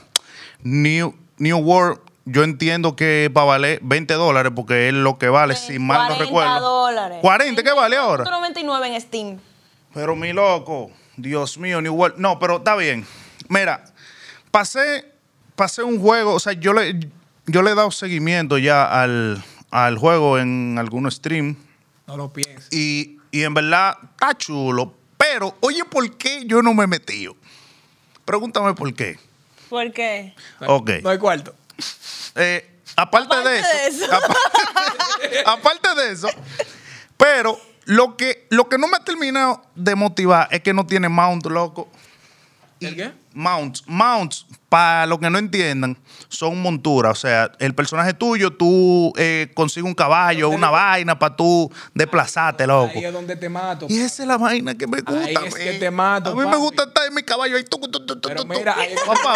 New, 0.63 1.15
New 1.38 1.57
World, 1.59 2.01
yo 2.25 2.43
entiendo 2.43 2.97
que 2.97 3.31
para 3.33 3.45
valer 3.45 3.79
20 3.83 4.15
dólares, 4.15 4.51
porque 4.53 4.89
es 4.89 4.93
lo 4.93 5.17
que 5.17 5.29
vale, 5.29 5.55
si 5.55 5.79
mal 5.79 6.09
no 6.09 6.15
40 6.17 6.25
recuerdo. 6.25 6.59
dólares. 6.59 7.19
40, 7.21 7.63
¿qué 7.63 7.71
vale 7.71 7.95
ahora? 7.95 8.25
199 8.25 8.88
en 8.93 9.01
Steam. 9.01 9.39
Pero 9.97 10.15
mi 10.15 10.31
loco, 10.31 10.91
Dios 11.15 11.57
mío, 11.57 11.81
New 11.81 11.95
World. 11.95 12.17
No, 12.19 12.37
pero 12.37 12.57
está 12.57 12.75
bien. 12.75 13.03
Mira, 13.49 13.83
pasé, 14.51 15.11
pasé 15.55 15.81
un 15.81 15.99
juego, 15.99 16.35
o 16.35 16.39
sea, 16.39 16.53
yo 16.53 16.71
le, 16.73 16.99
yo 17.47 17.63
le 17.63 17.71
he 17.71 17.75
dado 17.75 17.89
seguimiento 17.89 18.59
ya 18.59 18.85
al, 19.01 19.43
al 19.71 19.97
juego 19.97 20.37
en 20.37 20.77
algunos 20.77 21.15
streams. 21.15 21.57
No 22.05 22.15
lo 22.15 22.31
pienses. 22.31 22.71
Y, 22.71 23.17
y 23.31 23.41
en 23.43 23.55
verdad 23.55 23.97
está 24.11 24.37
chulo. 24.37 24.93
Pero, 25.17 25.57
oye, 25.61 25.83
¿por 25.85 26.15
qué 26.15 26.43
yo 26.45 26.61
no 26.61 26.75
me 26.75 26.83
he 26.83 26.87
metido? 26.87 27.35
Pregúntame 28.23 28.75
por 28.75 28.93
qué. 28.93 29.19
¿Por 29.69 29.91
qué? 29.91 30.35
No, 30.61 30.75
Ok. 30.75 30.91
No 31.01 31.09
hay 31.09 31.17
cuarto. 31.17 31.55
Eh, 32.35 32.69
aparte, 32.95 33.33
Aparte 33.33 33.49
de 33.49 33.57
eso. 33.59 33.67
de 33.67 33.87
eso. 34.05 34.13
apa- 34.13 34.35
aparte 35.53 35.95
de 35.95 36.11
eso. 36.11 36.29
Pero 37.17 37.59
lo 37.88 38.17
que, 38.17 38.45
lo 38.49 38.67
que 38.67 38.77
no 38.77 38.88
me 38.89 38.97
ha 38.97 38.99
terminado 38.99 39.61
de 39.75 39.95
motivar 39.95 40.49
es 40.51 40.61
que 40.61 40.73
no 40.73 40.85
tiene 40.85 41.07
mount, 41.07 41.45
loco. 41.45 41.89
¿El 42.81 42.95
qué? 42.97 43.13
Mounts. 43.38 43.83
Mounts, 43.85 44.45
para 44.67 45.05
los 45.05 45.19
que 45.19 45.29
no 45.29 45.38
entiendan, 45.38 45.97
son 46.27 46.59
monturas. 46.61 47.11
O 47.11 47.15
sea, 47.15 47.51
el 47.59 47.75
personaje 47.75 48.13
tuyo, 48.13 48.51
tú 48.51 49.13
eh, 49.15 49.51
consigues 49.53 49.88
un 49.88 49.93
caballo, 49.93 50.49
una 50.49 50.69
vaina 50.71 51.17
para 51.19 51.35
tú 51.35 51.71
desplazarte, 51.93 52.65
loco. 52.65 52.91
Ahí 52.95 53.05
es 53.05 53.13
donde 53.13 53.35
te 53.35 53.47
mato. 53.47 53.85
Y 53.89 53.99
esa 53.99 54.23
es 54.23 54.27
la 54.27 54.38
vaina 54.38 54.75
que 54.75 54.88
me 54.88 55.01
gusta. 55.01 55.21
Ahí 55.23 55.35
es 55.45 55.53
a 55.55 55.57
que 55.57 55.73
mí. 55.73 55.79
te 55.79 55.91
mato, 55.91 56.31
A 56.31 56.35
mí 56.35 56.45
me 56.49 56.57
gusta 56.57 56.83
estar 56.85 57.05
en 57.05 57.13
mi 57.13 57.21
caballo 57.23 57.55
ahí. 57.57 57.63
tu, 57.63 57.77
tu, 57.79 58.05
tu, 58.05 58.19
Pero 58.21 58.43
mira, 58.45 58.75
ahí 58.77 58.93
es 58.93 59.01
Papá. 59.05 59.35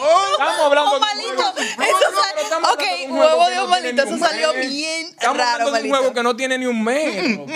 Oh, 0.00 0.22
Estamos 0.32 0.60
hablando 0.60 0.90
de 0.90 0.96
un 0.96 1.02
Omalito, 1.02 1.42
juego- 1.42 1.58
eso 1.82 2.72
ok, 2.72 2.82
hablando 2.82 2.86
de 2.86 3.06
un 3.08 3.18
huevo 3.18 3.74
de 3.74 3.80
tiene 3.82 4.02
eso 4.02 4.18
salió 4.18 4.54
mes. 4.54 4.70
bien 4.70 5.06
Estamos 5.08 5.36
raro, 5.36 5.50
hablando 5.66 5.78
de 5.78 5.82
un 5.84 5.90
juego 5.90 6.14
que 6.14 6.22
no 6.22 6.36
tiene 6.36 6.58
ni 6.58 6.66
un 6.66 6.82
mes. 6.84 7.36
loco. 7.38 7.52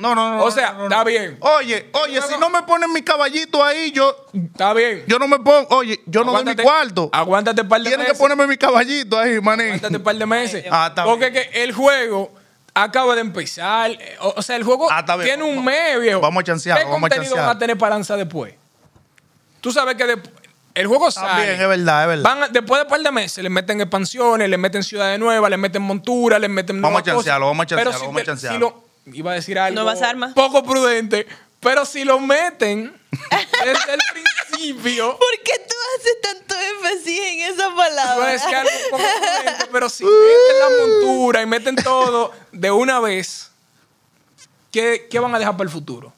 No, 0.00 0.14
no, 0.14 0.36
no. 0.36 0.44
O 0.44 0.50
sea, 0.50 0.72
no, 0.72 0.72
no, 0.72 0.78
no. 0.80 0.84
está 0.90 1.04
bien. 1.04 1.36
Oye, 1.40 1.90
oye, 1.92 2.20
si 2.22 2.36
no 2.38 2.48
me 2.50 2.62
ponen 2.62 2.92
mi 2.92 3.02
caballito 3.02 3.62
ahí, 3.64 3.92
yo, 3.92 4.26
Está 4.32 4.72
bien. 4.74 5.04
yo 5.06 5.18
no 5.18 5.28
me 5.28 5.38
pongo. 5.38 5.66
Oye, 5.76 6.00
yo 6.06 6.24
no 6.24 6.32
doy 6.32 6.44
mi 6.44 6.56
cuarto. 6.56 7.10
Aguántate 7.12 7.62
un 7.62 7.68
par 7.68 7.80
de 7.80 7.88
Tienen 7.88 8.00
meses. 8.04 8.12
que 8.16 8.18
ponerme 8.22 8.46
mi 8.46 8.56
caballito 8.56 9.18
ahí, 9.18 9.40
manín. 9.40 9.66
Aguántate 9.66 9.96
un 9.96 10.02
par 10.02 10.16
de 10.16 10.26
meses. 10.26 10.64
Ah, 10.70 10.86
está 10.88 11.04
Porque 11.04 11.30
bien. 11.30 11.44
que 11.50 11.62
el 11.64 11.72
juego 11.72 12.32
acaba 12.74 13.14
de 13.14 13.20
empezar. 13.20 13.90
Eh, 13.90 14.16
O, 14.20 14.34
o 14.36 14.42
sea, 14.42 14.56
el 14.56 14.64
juego 14.64 14.88
Ah, 14.90 15.04
tiene 15.22 15.42
un 15.42 15.64
mes, 15.64 16.00
viejo. 16.00 16.20
Vamos 16.20 16.40
a 16.40 16.44
chancearlo, 16.44 16.84
¿Qué 16.84 16.90
vamos 16.90 17.06
a 17.06 17.08
contenido 17.10 17.36
van 17.36 17.48
a 17.48 17.58
tener 17.58 17.76
para 17.78 17.94
lanzar 17.96 18.16
después? 18.18 18.54
Tú 19.60 19.70
sabes 19.72 19.94
que 19.96 20.16
el 20.74 20.86
juego 20.86 21.10
sale. 21.10 21.28
También, 21.28 21.60
es 21.60 21.68
verdad, 21.68 22.02
es 22.02 22.08
verdad. 22.08 22.22
Van 22.24 22.42
a- 22.44 22.48
después 22.48 22.78
de 22.78 22.84
un 22.84 22.88
par 22.88 23.00
de 23.02 23.10
meses 23.10 23.42
le 23.42 23.50
meten 23.50 23.80
expansiones, 23.80 24.48
le 24.48 24.56
meten 24.56 24.82
ciudades 24.82 25.18
nuevas, 25.18 25.50
le 25.50 25.56
meten 25.56 25.82
monturas, 25.82 26.40
le 26.40 26.48
meten 26.48 26.80
Vamos 26.80 27.00
a 27.00 27.04
chancearlo, 27.04 27.46
vamos 27.46 27.64
a 27.64 27.66
chancearlo, 27.66 28.06
vamos 28.06 28.22
a 28.22 28.24
chancearlo. 28.24 28.84
Iba 29.14 29.32
a 29.32 29.34
decir 29.34 29.58
algo 29.58 29.74
Nuevas 29.82 30.02
armas. 30.02 30.32
poco 30.34 30.62
prudente, 30.62 31.26
pero 31.60 31.84
si 31.84 32.04
lo 32.04 32.18
meten 32.20 32.92
desde 33.64 33.94
el 33.94 34.00
principio, 34.48 35.16
¿Por 35.18 35.42
qué 35.44 35.52
tú 35.68 35.74
haces 35.96 36.20
tanto 36.22 36.54
énfasis 36.54 37.20
en 37.20 37.40
esa 37.52 37.74
palabra? 37.74 38.16
iba 38.16 38.26
a 38.28 38.32
decir 38.32 38.54
algo 38.54 38.70
poco 38.90 39.02
prudente, 39.20 39.66
pero 39.72 39.88
si 39.88 40.04
meten 40.04 40.58
la 40.60 40.86
montura 40.86 41.42
y 41.42 41.46
meten 41.46 41.76
todo 41.76 42.32
de 42.52 42.70
una 42.70 43.00
vez, 43.00 43.50
¿qué, 44.70 45.06
qué 45.10 45.18
van 45.18 45.34
a 45.34 45.38
dejar 45.38 45.54
para 45.56 45.64
el 45.64 45.70
futuro? 45.70 46.12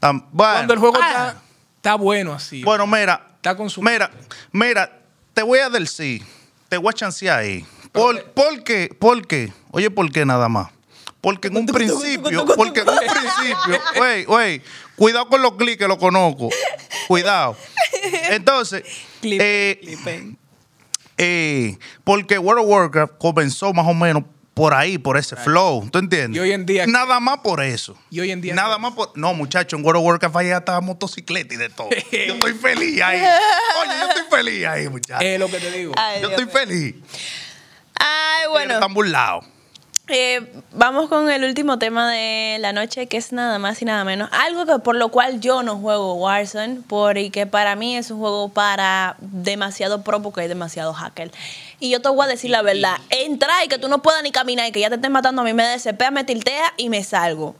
Bueno. 0.00 0.24
Cuando 0.34 0.74
el 0.74 0.80
juego 0.80 0.98
Ah. 1.02 1.08
está, 1.08 1.42
está 1.76 1.94
bueno 1.96 2.32
así. 2.32 2.62
Bueno, 2.64 2.86
mira. 2.86 3.26
Está 3.36 3.56
consumido. 3.56 3.90
Mira, 3.92 4.10
mira, 4.52 4.98
te 5.34 5.42
voy 5.42 5.58
a 5.60 5.68
decir, 5.70 6.22
te 6.68 6.76
voy 6.76 6.90
a 6.90 6.92
chancear 6.92 7.38
ahí. 7.40 7.64
¿Por, 7.92 8.22
¿por 8.32 8.62
qué? 8.64 8.94
¿Por 8.98 9.26
qué? 9.26 9.52
Oye, 9.70 9.90
¿por 9.90 10.10
qué 10.12 10.24
nada 10.26 10.48
más? 10.48 10.70
Porque 11.20 11.48
en 11.48 11.56
un 11.58 11.66
principio, 11.66 12.46
porque 12.46 12.80
en 12.80 12.88
un 12.88 12.96
principio, 12.98 13.80
wey, 14.00 14.24
wey, 14.26 14.62
cuidado 14.96 15.28
con 15.28 15.42
los 15.42 15.52
clics 15.56 15.76
que 15.78 15.86
lo 15.88 15.98
conozco. 15.98 16.48
Cuidado. 17.08 17.56
Entonces, 18.30 18.84
Clip, 19.20 19.38
eh, 19.42 19.80
eh, 21.18 21.76
porque 22.04 22.38
World 22.38 22.62
of 22.64 22.68
Warcraft 22.70 23.12
comenzó 23.18 23.72
más 23.74 23.86
o 23.86 23.92
menos 23.92 24.22
por 24.54 24.72
ahí, 24.74 24.98
por 24.98 25.16
ese 25.18 25.36
flow. 25.36 25.88
¿Tú 25.90 25.98
entiendes? 25.98 26.36
Y 26.36 26.40
hoy 26.40 26.52
en 26.52 26.64
día- 26.66 26.86
Nada 26.86 27.20
más 27.20 27.38
por 27.40 27.62
eso. 27.62 27.96
Y 28.10 28.20
hoy 28.20 28.30
en 28.30 28.40
día- 28.40 28.54
Nada 28.54 28.78
más 28.78 28.92
por. 28.94 29.12
No, 29.16 29.32
muchacho, 29.34 29.76
en 29.76 29.84
World 29.84 30.00
of 30.00 30.06
Warcraft 30.06 30.36
hay 30.36 30.50
hasta 30.50 30.80
motocicleta 30.80 31.54
y 31.54 31.56
de 31.58 31.68
todo. 31.68 31.88
Yo 32.12 32.34
estoy 32.34 32.54
feliz 32.54 33.00
ahí. 33.02 33.20
Oye, 33.82 33.92
yo 34.00 34.08
estoy 34.08 34.22
feliz 34.38 34.66
ahí, 34.66 34.88
muchacho. 34.88 35.24
es 35.24 35.38
lo 35.38 35.48
que 35.50 35.58
te 35.58 35.70
digo. 35.70 35.92
Ay, 35.96 36.20
yo 36.22 36.28
Dios 36.28 36.40
estoy 36.40 36.52
feliz. 36.66 36.94
Ay, 37.94 38.48
bueno. 38.50 38.74
Están 38.74 38.92
burlados. 38.94 39.44
Eh, 40.12 40.44
vamos 40.72 41.08
con 41.08 41.30
el 41.30 41.44
último 41.44 41.78
tema 41.78 42.10
de 42.10 42.58
la 42.60 42.72
noche, 42.72 43.06
que 43.06 43.16
es 43.16 43.32
nada 43.32 43.58
más 43.58 43.80
y 43.80 43.84
nada 43.84 44.04
menos. 44.04 44.28
Algo 44.32 44.66
que 44.66 44.78
por 44.80 44.96
lo 44.96 45.10
cual 45.10 45.40
yo 45.40 45.62
no 45.62 45.78
juego 45.78 46.14
Warzone, 46.14 46.80
porque 46.88 47.46
para 47.46 47.76
mí 47.76 47.96
es 47.96 48.10
un 48.10 48.18
juego 48.18 48.48
para 48.48 49.16
demasiado 49.20 50.02
pro, 50.02 50.20
porque 50.20 50.42
hay 50.42 50.48
demasiado 50.48 50.92
hacker. 50.92 51.30
Y 51.78 51.90
yo 51.90 52.02
te 52.02 52.08
voy 52.08 52.24
a 52.24 52.28
decir 52.28 52.50
la 52.50 52.62
verdad. 52.62 52.96
Entra 53.10 53.64
y 53.64 53.68
que 53.68 53.78
tú 53.78 53.88
no 53.88 54.02
puedas 54.02 54.22
ni 54.22 54.32
caminar 54.32 54.66
y 54.66 54.72
que 54.72 54.80
ya 54.80 54.88
te 54.88 54.96
estén 54.96 55.12
matando 55.12 55.42
a 55.42 55.44
mí, 55.44 55.54
me 55.54 55.64
desespera, 55.64 56.10
me 56.10 56.24
tiltea 56.24 56.74
y 56.76 56.88
me 56.88 57.04
salgo. 57.04 57.54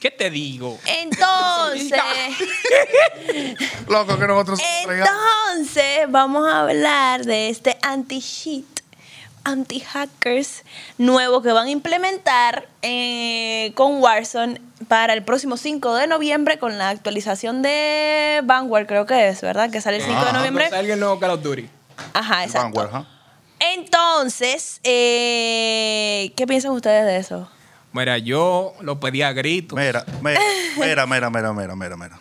¿Qué 0.00 0.10
te 0.10 0.30
digo? 0.30 0.78
Entonces, 0.86 1.92
Loco, 3.88 4.18
que 4.18 4.26
nosotros 4.26 4.60
entonces 4.88 6.06
vamos 6.08 6.48
a 6.48 6.60
hablar 6.62 7.24
de 7.24 7.50
este 7.50 7.76
anti-cheat, 7.82 8.64
anti-hackers 9.44 10.64
nuevo 10.98 11.42
que 11.42 11.52
van 11.52 11.66
a 11.66 11.70
implementar 11.70 12.68
eh, 12.82 13.72
con 13.74 14.00
Warzone 14.02 14.60
para 14.88 15.12
el 15.12 15.22
próximo 15.22 15.56
5 15.56 15.94
de 15.94 16.06
noviembre 16.06 16.58
con 16.58 16.78
la 16.78 16.90
actualización 16.90 17.62
de 17.62 18.40
Vanguard, 18.44 18.86
creo 18.86 19.06
que 19.06 19.28
es, 19.28 19.40
¿verdad? 19.40 19.70
Que 19.70 19.80
sale 19.80 19.98
el 19.98 20.02
5 20.02 20.24
de 20.24 20.32
noviembre. 20.32 20.64
Cuando 20.64 20.76
salga 20.76 20.94
el 20.94 21.00
nuevo 21.00 21.18
Call 21.18 21.30
of 21.30 21.42
Duty. 21.42 21.68
Ajá, 22.14 22.44
exacto. 22.44 22.78
Vanguard, 22.78 22.88
ajá. 22.88 23.08
Entonces, 23.60 24.80
eh, 24.84 26.32
¿qué 26.34 26.46
piensan 26.46 26.72
ustedes 26.72 27.04
de 27.04 27.18
eso? 27.18 27.50
Mira, 27.92 28.16
yo 28.18 28.74
lo 28.80 29.00
pedí 29.00 29.20
a 29.22 29.32
grito. 29.32 29.76
Mira, 29.76 30.04
mira, 30.22 30.40
mira, 30.78 31.06
mira, 31.06 31.30
mira, 31.30 31.52
mira, 31.52 31.76
mira, 31.76 31.96
mira. 31.96 32.18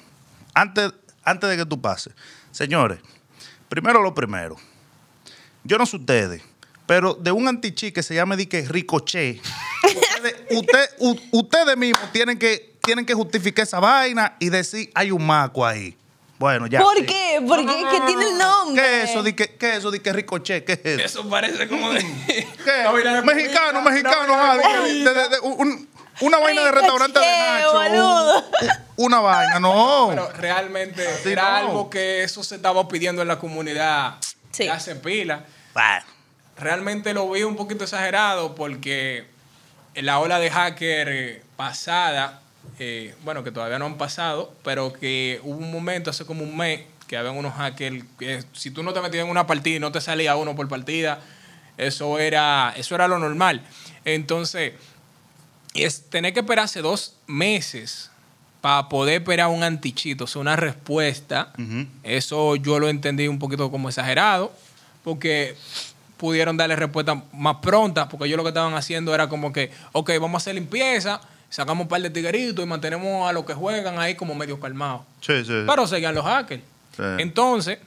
Antes, 0.53 0.91
antes 1.24 1.49
de 1.49 1.57
que 1.57 1.65
tú 1.65 1.80
pases, 1.80 2.13
señores, 2.51 2.99
primero 3.70 4.01
lo 4.01 4.13
primero. 4.13 4.57
Yo 5.63 5.78
no 5.78 5.86
sé 5.86 5.97
ustedes, 5.97 6.41
pero 6.90 7.14
de 7.14 7.32
un 7.32 7.48
antichi 7.48 7.92
que 7.92 8.02
se 8.02 8.16
llama 8.16 8.36
di 8.36 8.48
que 8.48 8.64
Ricochet, 8.68 9.40
ustedes, 9.84 10.36
usted- 10.50 10.90
u- 10.98 11.20
ustedes 11.34 11.78
mismos 11.78 12.12
tienen 12.12 12.40
que, 12.40 12.74
tienen 12.82 13.06
que 13.06 13.14
justificar 13.14 13.62
esa 13.64 13.80
vaina 13.80 14.36
y 14.40 14.50
decir 14.50 14.90
hay 14.96 15.12
un 15.12 15.24
maco 15.24 15.64
ahí. 15.64 15.96
Bueno, 16.40 16.66
ya. 16.66 16.80
¿Por 16.82 16.98
sí. 16.98 17.06
qué? 17.06 17.44
Porque 17.48 17.80
es 17.80 17.86
que 17.90 18.02
tiene 18.08 18.26
el 18.30 18.38
nombre. 18.40 18.82
¿Qué 18.82 19.04
es 19.04 19.10
eso? 19.12 19.22
Di 19.22 19.34
¿Qué 19.34 19.56
es 19.60 19.78
eso? 19.78 19.92
Di 19.92 20.00
que 20.00 20.12
Ricochet, 20.14 20.66
¿qué 20.66 20.74
es 20.74 20.80
eso? 20.84 21.06
Eso 21.22 21.30
parece 21.30 21.68
como 21.68 21.92
de. 21.92 22.00
¿Qué? 22.66 22.84
Vaina 22.92 23.16
de 23.18 23.22
Mexicano, 23.22 23.82
mexicano, 23.84 24.34
una 24.34 24.44
vaina 24.56 24.64
de 24.64 24.68
de- 24.74 24.78
comida. 24.80 25.14
de- 25.14 25.30
de- 25.30 25.40
un- 25.42 25.90
una 26.22 26.38
vaina 26.40 26.64
de 26.66 26.72
restaurante 26.72 27.20
de 27.20 27.26
Nacho. 27.26 28.46
una 28.96 29.20
vaina, 29.20 29.60
no. 29.60 30.08
Pero 30.10 30.32
realmente 30.32 31.06
Sí, 31.22 31.30
era 31.34 31.44
no. 31.52 31.56
algo 31.58 31.90
que 31.92 32.24
eso 32.24 32.44
se 32.44 32.56
estaba 32.56 32.88
pidiendo 32.88 33.22
en 33.22 33.28
la 33.28 33.38
comunidad 33.38 34.16
Sí. 34.52 34.68
hace 34.68 34.96
pila. 34.96 35.46
Bah. 35.76 36.04
Realmente 36.60 37.14
lo 37.14 37.30
vi 37.32 37.43
un 37.43 37.55
poquito 37.55 37.86
exagerado 37.86 38.53
porque 38.53 39.26
la 39.95 40.20
ola 40.20 40.39
de 40.39 40.51
hacker 40.51 41.43
pasada, 41.55 42.41
eh, 42.80 43.16
bueno, 43.24 43.43
que 43.43 43.51
todavía 43.51 43.80
no 43.80 43.86
han 43.86 43.97
pasado, 43.97 44.53
pero 44.64 44.91
que 44.93 45.39
hubo 45.43 45.57
un 45.57 45.72
momento 45.72 46.10
hace 46.10 46.26
como 46.26 46.43
un 46.43 46.57
mes 46.57 46.82
que 47.07 47.18
habían 47.18 47.38
unos 47.38 47.53
hackers 47.55 48.03
que 48.20 48.43
si 48.53 48.72
tú 48.72 48.84
no 48.84 48.93
te 48.93 49.01
metías 49.01 49.24
en 49.24 49.32
una 49.32 49.47
partida 49.47 49.78
y 49.78 49.80
no 49.80 49.91
te 49.91 50.01
salía 50.01 50.36
uno 50.36 50.55
por 50.55 50.68
partida, 50.68 51.20
eso 51.78 52.20
era, 52.20 52.74
eso 52.76 52.93
era 52.93 53.07
lo 53.07 53.18
normal. 53.20 53.62
Entonces, 54.03 54.74
es 55.74 56.10
tener 56.10 56.34
que 56.34 56.41
esperarse 56.41 56.82
dos 56.82 57.16
meses 57.26 58.12
para 58.62 58.89
poder 58.89 59.22
esperar 59.22 59.47
un 59.47 59.64
antichito, 59.64 60.26
o 60.26 60.28
sea, 60.28 60.41
una 60.41 60.55
respuesta. 60.55 61.53
Eso 62.03 62.57
yo 62.57 62.80
lo 62.80 62.89
entendí 62.89 63.28
un 63.28 63.39
poquito 63.39 63.72
como 63.72 63.88
exagerado, 63.88 64.51
porque 65.03 65.55
pudieron 66.20 66.57
darle 66.57 66.76
respuesta 66.76 67.24
más 67.34 67.55
pronta, 67.61 68.07
porque 68.09 68.26
ellos 68.28 68.38
lo 68.38 68.43
que 68.43 68.49
estaban 68.49 68.74
haciendo 68.76 69.15
era 69.15 69.28
como 69.30 69.51
que, 69.51 69.72
ok, 69.93 70.11
vamos 70.20 70.34
a 70.34 70.38
hacer 70.38 70.53
limpieza, 70.55 71.22
sacamos 71.49 71.84
un 71.86 71.88
par 71.88 72.01
de 72.01 72.09
tigueritos 72.09 72.63
y 72.63 72.67
mantenemos 72.67 73.28
a 73.28 73.34
los 73.34 73.45
que 73.45 73.53
juegan 73.53 73.97
ahí 73.97 74.15
como 74.15 74.36
medio 74.36 74.59
calmados. 74.59 75.01
Sí, 75.22 75.43
sí. 75.45 75.63
Pero 75.65 75.88
seguían 75.88 76.13
los 76.13 76.26
hackers. 76.26 76.61
Sí. 76.95 77.03
Entonces, 77.20 77.80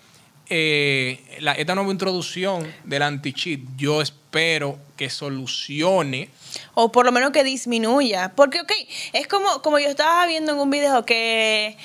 eh, 0.49 1.39
la- 1.41 1.53
esta 1.53 1.75
nueva 1.75 1.93
introducción 1.93 2.67
del 2.85 3.03
anti-cheat, 3.03 3.61
yo 3.77 4.01
espero 4.03 4.79
que 4.97 5.09
solucione. 5.11 6.31
O 6.75 6.91
por 6.91 7.05
lo 7.05 7.13
menos 7.13 7.31
que 7.31 7.45
disminuya. 7.45 8.33
Porque, 8.35 8.61
ok, 8.61 8.73
es 9.13 9.27
como, 9.29 9.61
como 9.63 9.79
yo 9.79 9.89
estaba 9.89 10.27
viendo 10.27 10.53
en 10.53 10.59
un 10.59 10.71
video 10.71 11.05
que 11.05 11.77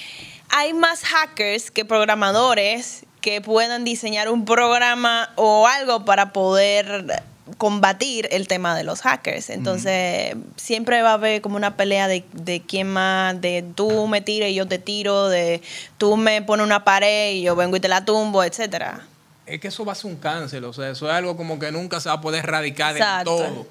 hay 0.50 0.74
más 0.74 1.04
hackers 1.04 1.72
que 1.72 1.84
programadores 1.86 3.04
que 3.28 3.42
puedan 3.42 3.84
diseñar 3.84 4.30
un 4.30 4.46
programa 4.46 5.34
o 5.36 5.68
algo 5.68 6.06
para 6.06 6.32
poder 6.32 7.22
combatir 7.58 8.30
el 8.32 8.48
tema 8.48 8.74
de 8.74 8.86
los 8.86 9.02
hackers. 9.02 9.50
Entonces, 9.50 10.34
siempre 10.56 11.02
va 11.02 11.10
a 11.10 11.14
haber 11.16 11.42
como 11.42 11.58
una 11.58 11.76
pelea 11.76 12.08
de, 12.08 12.24
de 12.32 12.62
quién 12.62 12.88
más, 12.88 13.42
de 13.42 13.66
tú 13.76 14.08
me 14.08 14.22
tiras 14.22 14.50
y 14.50 14.56
yo 14.56 14.66
te 14.66 14.80
tiro, 14.80 15.28
de 15.28 15.62
tú 15.98 16.16
me 16.16 16.42
pones 16.42 16.66
una 16.66 16.86
pared 16.86 17.34
y 17.34 17.42
yo 17.42 17.58
vengo 17.58 17.76
y 17.76 17.82
te 17.82 17.90
la 17.90 18.06
tumbo, 18.06 18.46
etcétera. 18.46 19.06
Es 19.46 19.60
que 19.60 19.68
eso 19.68 19.84
va 19.84 19.92
a 19.92 19.96
ser 19.96 20.10
un 20.10 20.16
cáncer, 20.16 20.64
o 20.64 20.72
sea, 20.72 20.90
eso 20.90 21.10
es 21.10 21.14
algo 21.14 21.36
como 21.36 21.60
que 21.60 21.70
nunca 21.70 22.00
se 22.00 22.08
va 22.08 22.16
a 22.16 22.22
poder 22.22 22.46
erradicar 22.46 22.96
Exacto. 22.96 23.36
todo. 23.36 23.68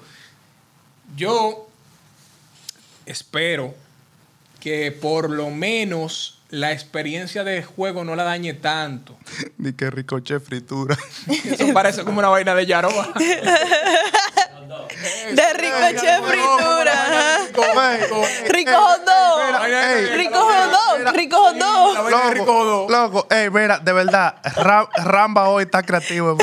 Yo 1.15 1.67
espero 3.07 3.73
que 4.59 4.91
por 4.91 5.31
lo 5.31 5.49
menos 5.49 6.36
la 6.49 6.71
experiencia 6.71 7.43
de 7.43 7.63
juego 7.63 8.03
no 8.03 8.15
la 8.15 8.23
dañe 8.23 8.53
tanto. 8.53 9.17
Ni 9.57 9.73
que 9.73 9.89
ricoche 9.89 10.39
fritura. 10.39 10.97
Eso 11.27 11.73
parece 11.73 12.03
como 12.03 12.19
una 12.19 12.29
vaina 12.29 12.55
de 12.55 12.65
Yaroba. 12.65 13.09
De 15.31 15.53
ricoche 15.53 16.17
fritura. 16.23 17.37
Rico. 17.47 17.63
Ey, 17.63 18.49
Rico 18.49 19.05
dog. 19.05 21.13
Rico 21.13 21.53
de 21.53 22.33
Rico 22.33 22.45
Jodó. 22.45 22.89
loco, 22.89 23.27
ey, 23.29 23.49
mira, 23.49 23.79
de 23.79 23.93
verdad, 23.93 24.35
Ra- 24.55 24.89
Ramba 24.95 25.49
hoy 25.49 25.63
está 25.63 25.83
creativo. 25.83 26.37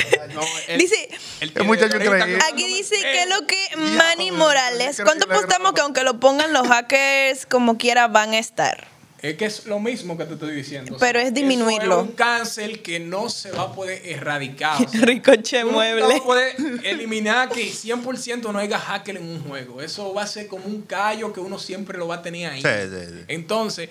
Dice, 0.78 1.08
aquí 1.42 2.64
dice 2.66 2.96
que 3.00 3.22
Eh, 3.22 3.26
lo 3.26 3.46
que 3.46 3.76
Manny 3.76 4.30
Morales, 4.30 5.00
¿cuánto 5.04 5.26
apostamos 5.30 5.72
que 5.72 5.80
aunque 5.80 6.04
lo 6.04 6.20
pongan 6.20 6.52
los 6.52 6.66
hackers 6.68 7.46
como 7.46 7.76
quiera 7.76 8.08
van 8.08 8.32
a 8.34 8.38
estar? 8.38 8.86
Es 9.24 9.38
que 9.38 9.46
es 9.46 9.64
lo 9.64 9.80
mismo 9.80 10.18
que 10.18 10.26
te 10.26 10.34
estoy 10.34 10.54
diciendo. 10.54 10.98
Pero 11.00 11.18
es 11.18 11.32
disminuirlo. 11.32 11.94
Eso 11.94 12.02
es 12.02 12.08
un 12.10 12.14
cáncer 12.14 12.82
que 12.82 13.00
no 13.00 13.30
se 13.30 13.52
va 13.52 13.62
a 13.62 13.72
poder 13.72 14.02
erradicar. 14.04 14.82
O 14.82 14.86
sea, 14.86 15.00
Ricoche 15.06 15.64
mueble. 15.64 16.16
a 16.16 16.22
poder 16.22 16.54
eliminar 16.84 17.48
que 17.48 17.66
100% 17.72 18.52
no 18.52 18.58
haya 18.58 18.78
hacker 18.78 19.16
en 19.16 19.26
un 19.26 19.42
juego. 19.42 19.80
Eso 19.80 20.12
va 20.12 20.24
a 20.24 20.26
ser 20.26 20.46
como 20.46 20.66
un 20.66 20.82
callo 20.82 21.32
que 21.32 21.40
uno 21.40 21.58
siempre 21.58 21.96
lo 21.96 22.06
va 22.06 22.16
a 22.16 22.22
tener 22.22 22.50
ahí. 22.50 22.60
Sí, 22.60 22.68
sí, 22.68 23.06
sí. 23.08 23.24
Entonces, 23.28 23.88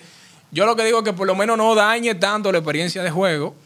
yo 0.52 0.66
lo 0.66 0.76
que 0.76 0.84
digo 0.84 0.98
es 0.98 1.04
que 1.04 1.12
por 1.12 1.26
lo 1.26 1.34
menos 1.34 1.58
no 1.58 1.74
dañe 1.74 2.14
tanto 2.14 2.52
la 2.52 2.58
experiencia 2.58 3.02
de 3.02 3.10
juego 3.10 3.56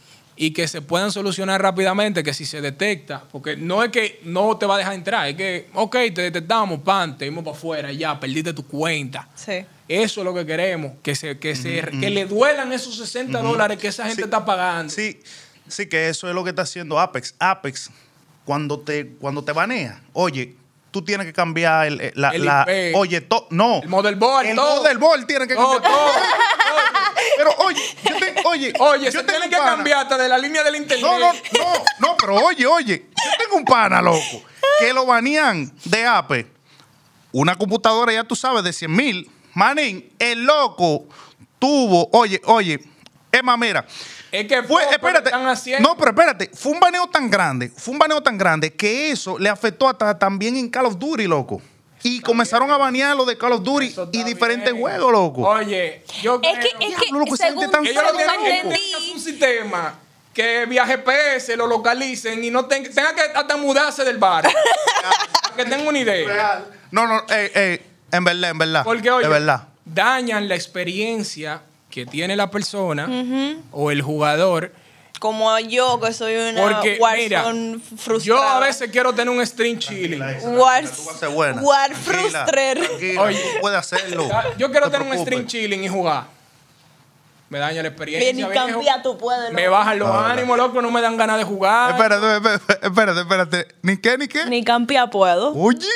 y 0.40 0.52
que 0.52 0.68
se 0.68 0.80
puedan 0.82 1.10
solucionar 1.10 1.60
rápidamente, 1.60 2.22
que 2.22 2.32
si 2.32 2.46
se 2.46 2.60
detecta, 2.60 3.24
porque 3.32 3.56
no 3.56 3.82
es 3.82 3.90
que 3.90 4.20
no 4.22 4.56
te 4.56 4.66
va 4.66 4.76
a 4.76 4.78
dejar 4.78 4.94
entrar, 4.94 5.28
es 5.28 5.34
que, 5.36 5.68
ok, 5.74 5.92
te 6.14 6.22
detectamos, 6.22 6.80
pan, 6.80 7.18
te 7.18 7.24
dimos 7.24 7.42
para 7.44 7.56
afuera, 7.56 7.92
ya, 7.92 8.18
perdiste 8.20 8.52
tu 8.52 8.64
cuenta. 8.66 9.28
Sí. 9.34 9.64
Eso 9.88 10.20
es 10.20 10.24
lo 10.24 10.32
que 10.34 10.46
queremos, 10.46 10.92
que 11.02 11.14
se, 11.16 11.38
que 11.38 11.56
se, 11.56 11.80
que 12.00 12.10
le 12.10 12.24
duelan 12.26 12.72
esos 12.72 12.96
60 12.96 13.40
dólares 13.40 13.78
que 13.78 13.88
esa 13.88 14.04
gente 14.04 14.22
Sí. 14.22 14.24
está 14.24 14.44
pagando. 14.44 14.92
Sí, 14.92 15.20
sí, 15.66 15.86
que 15.88 16.08
eso 16.08 16.28
es 16.28 16.34
lo 16.34 16.44
que 16.44 16.50
está 16.50 16.62
haciendo 16.62 17.00
Apex. 17.00 17.34
Apex, 17.38 17.90
cuando 18.44 18.78
te, 18.78 19.08
cuando 19.18 19.42
te 19.42 19.52
banea, 19.52 20.00
oye, 20.12 20.54
tú 20.90 21.02
tienes 21.02 21.26
que 21.26 21.32
cambiar 21.32 21.86
el, 21.86 22.00
el- 22.00 22.12
la, 22.14 22.30
El 22.30 22.44
la- 22.44 22.64
IP. 22.68 22.96
oye, 22.96 23.20
to- 23.22 23.46
no. 23.50 23.80
El 23.82 23.88
motherboard, 23.88 24.46
el 24.46 24.56
todo. 24.56 24.76
motherboard 24.82 25.26
tiene 25.26 25.46
que 25.48 25.54
cambiar. 25.54 25.82
todo. 25.82 26.12
Pero 27.36 27.50
oye, 27.58 27.80
yo 28.08 28.17
oye, 28.44 28.72
Oye, 28.78 29.04
yo 29.06 29.12
se 29.12 29.24
tiene 29.24 29.48
que 29.48 29.56
pana- 29.56 29.76
cambiar 29.76 29.98
hasta 30.00 30.16
de 30.18 30.28
la 30.28 30.38
línea 30.38 30.62
del 30.62 30.76
internet. 30.76 31.04
No, 31.06 31.18
no, 31.18 31.32
no, 31.32 31.72
no, 32.00 32.16
pero 32.16 32.34
oye, 32.36 32.66
oye, 32.66 33.06
yo 33.10 33.30
tengo 33.38 33.56
un 33.56 33.64
pana, 33.64 34.00
loco, 34.02 34.42
que 34.80 34.92
lo 34.92 35.06
banean 35.06 35.72
de 35.84 36.06
Ape. 36.06 36.46
Una 37.32 37.56
computadora, 37.56 38.12
ya 38.12 38.24
tú 38.24 38.34
sabes, 38.34 38.64
de 38.64 38.72
100 38.72 38.94
mil. 38.94 39.30
Manín, 39.54 40.10
el 40.18 40.44
loco 40.44 41.06
tuvo, 41.58 42.08
oye, 42.12 42.40
oye, 42.44 42.80
Emma, 43.32 43.56
mira. 43.56 43.86
Es 44.30 44.46
que 44.46 44.62
Fue, 44.62 44.82
espérate, 44.90 45.28
están 45.30 45.46
haciendo. 45.48 45.88
no, 45.88 45.96
pero 45.96 46.10
espérate, 46.10 46.50
fue 46.54 46.72
un 46.72 46.80
baneo 46.80 47.06
tan 47.08 47.30
grande, 47.30 47.70
fue 47.74 47.92
un 47.92 47.98
baneo 47.98 48.22
tan 48.22 48.36
grande 48.36 48.74
que 48.74 49.10
eso 49.10 49.38
le 49.38 49.48
afectó 49.48 49.88
hasta 49.88 50.18
también 50.18 50.56
en 50.56 50.68
Call 50.68 50.86
of 50.86 50.98
Duty, 50.98 51.26
loco. 51.26 51.62
Y 52.02 52.20
comenzaron 52.20 52.70
a 52.70 52.76
banear 52.76 53.16
lo 53.16 53.24
de 53.24 53.36
Call 53.36 53.52
of 53.52 53.62
Duty 53.62 53.94
y 54.12 54.22
diferentes 54.22 54.72
bien. 54.72 54.80
juegos, 54.80 55.10
loco. 55.12 55.42
Oye, 55.48 56.04
yo 56.22 56.40
Es 56.42 56.58
que, 56.58 56.70
creo- 56.70 56.90
es 56.90 56.96
que 56.96 57.12
loco, 57.12 57.24
gente 57.24 57.36
según, 57.48 57.70
tan 57.70 57.84
Ellos 57.86 58.02
lo 58.02 58.18
según 58.18 58.44
tienen, 58.44 58.70
que 58.72 59.12
un 59.14 59.20
sistema 59.20 59.94
que 60.32 60.66
vía 60.66 60.86
GPS 60.86 61.56
lo 61.56 61.66
localicen 61.66 62.44
y 62.44 62.50
no 62.50 62.66
ten- 62.66 62.84
tenga 62.94 63.14
que 63.14 63.22
hasta 63.34 63.56
mudarse 63.56 64.04
del 64.04 64.18
bar. 64.18 64.44
Para 65.42 65.56
que 65.56 65.64
tengan 65.64 65.86
una 65.88 65.98
idea. 65.98 66.64
No, 66.92 67.06
no, 67.08 67.18
eh, 67.30 67.50
eh, 67.54 67.82
en 68.12 68.24
verdad, 68.24 68.50
en 68.50 68.58
verdad. 68.58 68.84
Porque, 68.84 69.10
oye, 69.10 69.26
de 69.26 69.32
verdad. 69.32 69.66
dañan 69.84 70.48
la 70.48 70.54
experiencia 70.54 71.62
que 71.90 72.06
tiene 72.06 72.36
la 72.36 72.50
persona 72.50 73.08
o 73.72 73.90
el 73.90 74.02
jugador. 74.02 74.72
Como 75.18 75.58
yo 75.58 76.00
que 76.00 76.12
soy 76.12 76.34
una 76.36 76.60
Porque, 76.60 76.98
mira, 77.16 77.44
frustrada. 77.96 78.40
yo 78.40 78.42
a 78.42 78.60
veces 78.60 78.90
quiero 78.90 79.12
tener 79.12 79.34
un 79.34 79.44
stream 79.46 79.78
chilling. 79.78 80.20
War, 80.56 80.84
buena. 81.34 81.62
Frustrer. 81.94 82.78
Oye. 83.18 83.38
tú 83.38 83.60
puedes 83.60 83.78
hacerlo. 83.78 84.28
Yo 84.56 84.70
quiero 84.70 84.86
No 84.86 84.92
te 84.92 84.98
tener 84.98 85.12
un 85.12 85.18
stream 85.24 85.46
chilling 85.46 85.84
y 85.84 85.88
jugar. 85.88 86.24
Me 87.48 87.58
daña 87.58 87.82
la 87.82 87.88
experiencia. 87.88 88.32
Bien 88.32 88.50
y 88.50 88.52
cambia 88.54 89.02
tú 89.02 89.16
puedes. 89.16 89.52
Me 89.52 89.68
bajan 89.68 89.98
los 89.98 90.10
ánimos, 90.10 90.56
loco, 90.58 90.82
no 90.82 90.90
me 90.90 91.00
dan 91.00 91.16
ganas 91.16 91.38
de 91.38 91.44
jugar. 91.44 91.92
Espérate, 91.92 92.36
espérate, 92.36 92.86
espérate, 92.86 93.20
espérate. 93.20 93.68
¿Ni 93.82 93.96
qué, 93.96 94.18
ni 94.18 94.28
qué? 94.28 94.44
Ni 94.46 94.62
campia 94.62 95.06
puedo. 95.06 95.54
Oye. 95.54 95.86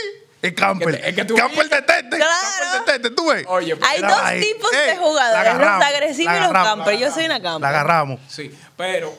Es 0.42 0.52
que- 0.54 1.08
es 1.08 1.14
que 1.14 1.24
tú- 1.24 1.34
camper 1.36 1.68
detente. 1.68 2.16
Claro. 2.16 2.84
Detente, 2.84 3.10
tú 3.10 3.28
ves. 3.30 3.44
Oye, 3.46 3.76
Hay 3.80 3.98
Mira, 3.98 4.08
dos 4.08 4.20
ahí. 4.24 4.40
tipos 4.40 4.70
de 4.72 4.96
jugadores, 4.96 5.32
la 5.34 5.40
agarramos, 5.40 5.78
los 5.78 5.86
agresivos 5.94 6.32
la 6.34 6.38
y 6.38 6.42
los 6.42 6.52
campers. 6.52 7.00
Yo 7.00 7.10
soy 7.12 7.24
una 7.26 7.38
La 7.38 7.42
camper. 7.42 7.68
agarramos. 7.68 8.20
Sí, 8.28 8.50
pero 8.76 9.14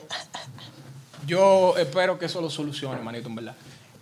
yo 1.26 1.74
espero 1.78 2.18
que 2.18 2.26
eso 2.26 2.40
lo 2.40 2.50
solucione, 2.50 3.00
manito, 3.00 3.28
en 3.28 3.34
verdad. 3.36 3.54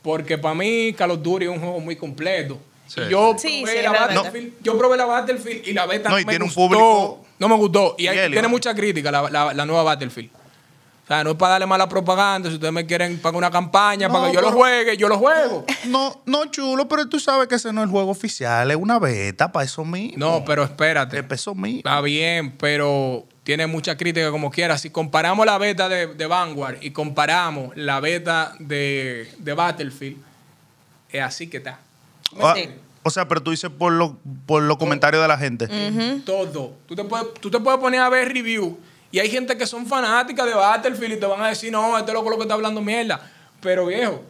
Porque 0.02 0.36
para 0.38 0.54
mí 0.54 0.92
Call 0.94 1.12
of 1.12 1.22
Duty 1.22 1.44
es 1.44 1.50
un 1.50 1.60
juego 1.60 1.78
muy 1.80 1.94
completo. 1.96 2.58
Sí, 2.88 3.00
yo, 3.08 3.36
sí. 3.38 3.62
probé 3.62 3.76
Sí, 3.78 3.82
la. 3.84 3.92
Battlefield, 3.92 4.52
yo 4.60 4.76
probé 4.76 4.96
la 4.96 5.04
Battlefield 5.06 5.66
y 5.68 5.72
la 5.72 5.86
beta 5.86 6.08
No, 6.10 6.18
y 6.18 6.24
me 6.24 6.32
tiene 6.32 6.44
un 6.44 6.48
gustó. 6.50 6.60
público- 6.60 7.24
No 7.38 7.48
me 7.48 7.54
gustó. 7.56 7.94
Y 7.98 8.06
hay- 8.08 8.16
tiene 8.30 8.42
¿no? 8.42 8.48
mucha 8.50 8.74
crítica 8.74 9.10
la, 9.10 9.30
la- 9.30 9.54
la 9.54 9.64
nueva 9.66 9.82
Battlefield. 9.84 10.30
O 11.12 11.14
sea, 11.14 11.24
no 11.24 11.30
es 11.32 11.36
para 11.36 11.52
darle 11.52 11.66
mala 11.66 11.88
propaganda. 11.88 12.48
Si 12.48 12.54
ustedes 12.54 12.72
me 12.72 12.86
quieren 12.86 13.18
pagar 13.20 13.36
una 13.36 13.50
campaña 13.50 14.08
No, 14.08 14.14
para 14.14 14.28
que 14.28 14.34
yo 14.34 14.40
lo 14.40 14.52
juegue, 14.52 14.96
yo 14.96 15.08
lo 15.08 15.18
juego. 15.18 15.66
No, 15.86 16.22
no, 16.24 16.46
chulo, 16.46 16.88
pero 16.88 17.06
tú 17.06 17.20
sabes 17.20 17.48
que 17.48 17.56
ese 17.56 17.70
no 17.72 17.82
es 17.82 17.86
el 17.86 17.90
juego 17.90 18.10
oficial, 18.10 18.70
es 18.70 18.76
una 18.78 18.98
beta 18.98 19.52
para 19.52 19.64
eso 19.66 19.84
mismo. 19.84 20.14
No, 20.16 20.42
pero 20.44 20.62
espérate. 20.62 21.18
Es 21.18 21.22
para 21.24 21.34
eso 21.34 21.54
mismo. 21.54 21.78
Está 21.78 22.00
bien, 22.00 22.52
pero 22.52 23.26
tiene 23.42 23.66
mucha 23.66 23.96
crítica 23.96 24.30
como 24.30 24.50
quiera. 24.50 24.78
Si 24.78 24.88
comparamos 24.88 25.44
la 25.44 25.58
beta 25.58 25.88
de, 25.88 26.06
de 26.06 26.26
Vanguard 26.26 26.76
y 26.80 26.92
comparamos 26.92 27.76
la 27.76 28.00
beta 28.00 28.54
de, 28.58 29.30
de 29.38 29.52
Battlefield, 29.52 30.16
es 31.10 31.22
así 31.22 31.46
que 31.48 31.58
está. 31.58 31.78
Ah. 32.40 32.54
O 33.02 33.10
sea, 33.10 33.26
pero 33.28 33.42
tú 33.42 33.50
dices 33.50 33.68
por, 33.70 33.92
lo- 33.92 34.16
por 34.46 34.62
los 34.62 34.78
comentarios 34.78 35.20
de 35.20 35.28
la 35.28 35.36
gente. 35.36 35.68
Todo. 36.24 36.72
Tú 36.86 36.94
te, 36.94 37.04
puedes, 37.04 37.34
tú 37.34 37.50
te 37.50 37.58
puedes 37.58 37.80
poner 37.80 38.00
a 38.00 38.08
ver 38.08 38.32
review 38.32 38.78
y 39.12 39.18
hay 39.20 39.30
gente 39.30 39.56
que 39.56 39.66
son 39.66 39.86
fanáticas 39.86 40.46
de 40.46 40.54
Battlefield 40.54 41.12
y 41.14 41.20
te 41.20 41.26
van 41.26 41.42
a 41.42 41.48
decir, 41.50 41.70
no, 41.70 41.96
este 41.96 42.12
loco 42.12 42.30
lo 42.30 42.36
que 42.36 42.42
está 42.42 42.54
hablando 42.54 42.80
mierda. 42.80 43.30
Pero 43.60 43.86
viejo, 43.86 44.22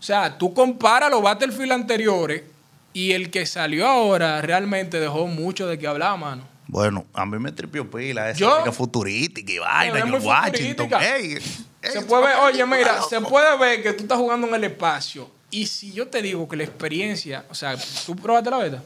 o 0.00 0.02
sea, 0.02 0.36
tú 0.36 0.52
comparas 0.52 1.10
los 1.10 1.22
Battlefield 1.22 1.70
anteriores 1.72 2.42
y 2.92 3.12
el 3.12 3.30
que 3.30 3.46
salió 3.46 3.86
ahora 3.86 4.40
realmente 4.42 4.98
dejó 4.98 5.26
mucho 5.28 5.66
de 5.68 5.78
qué 5.78 5.86
hablar, 5.86 6.18
mano. 6.18 6.42
Bueno, 6.66 7.04
a 7.12 7.26
mí 7.26 7.38
me 7.38 7.52
tripió 7.52 7.88
pila 7.90 8.30
esa 8.30 8.38
Yo- 8.40 8.72
futurística 8.72 9.52
y 9.52 9.58
vaina, 9.58 10.06
muy 10.06 10.18
Washington. 10.20 10.88
futurística. 10.88 11.16
Ey, 11.16 11.32
ey, 11.82 11.90
Se 11.92 12.00
puede 12.02 12.26
ver, 12.28 12.36
oye, 12.42 12.64
mira, 12.66 12.96
loco. 12.96 13.08
se 13.10 13.20
puede 13.20 13.58
ver 13.58 13.82
que 13.82 13.92
tú 13.92 14.04
estás 14.04 14.16
jugando 14.18 14.46
en 14.48 14.54
el 14.54 14.64
espacio. 14.64 15.28
Y 15.50 15.66
si 15.66 15.92
yo 15.92 16.08
te 16.08 16.22
digo 16.22 16.48
que 16.48 16.56
la 16.56 16.64
experiencia, 16.64 17.44
o 17.50 17.54
sea, 17.54 17.76
¿tú 18.06 18.16
probaste 18.16 18.48
la 18.50 18.56
beta? 18.58 18.82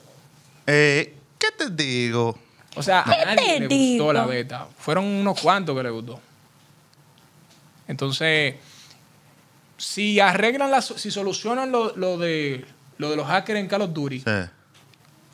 Eh, 0.66 1.14
¿Qué 1.38 1.49
te 1.57 1.70
digo? 1.70 2.36
O 2.77 2.83
sea, 2.83 3.03
a 3.03 3.35
nadie 3.35 3.61
le 3.61 3.68
digo? 3.68 4.05
gustó 4.05 4.12
la 4.12 4.27
beta. 4.27 4.68
Fueron 4.79 5.05
unos 5.05 5.41
cuantos 5.41 5.77
que 5.77 5.83
le 5.83 5.91
gustó. 5.91 6.20
Entonces, 7.89 8.55
si 9.77 10.20
arreglan, 10.20 10.70
la, 10.70 10.83
si 10.83 11.11
solucionan 11.11 11.70
lo, 11.70 11.95
lo 11.97 12.18
de, 12.18 12.64
lo 12.99 13.11
de 13.11 13.16
los 13.16 13.27
hackers 13.27 13.59
en 13.61 13.68
Call 13.68 13.83
of 13.83 13.93
Duty, 13.93 14.20
Sí. 14.20 14.31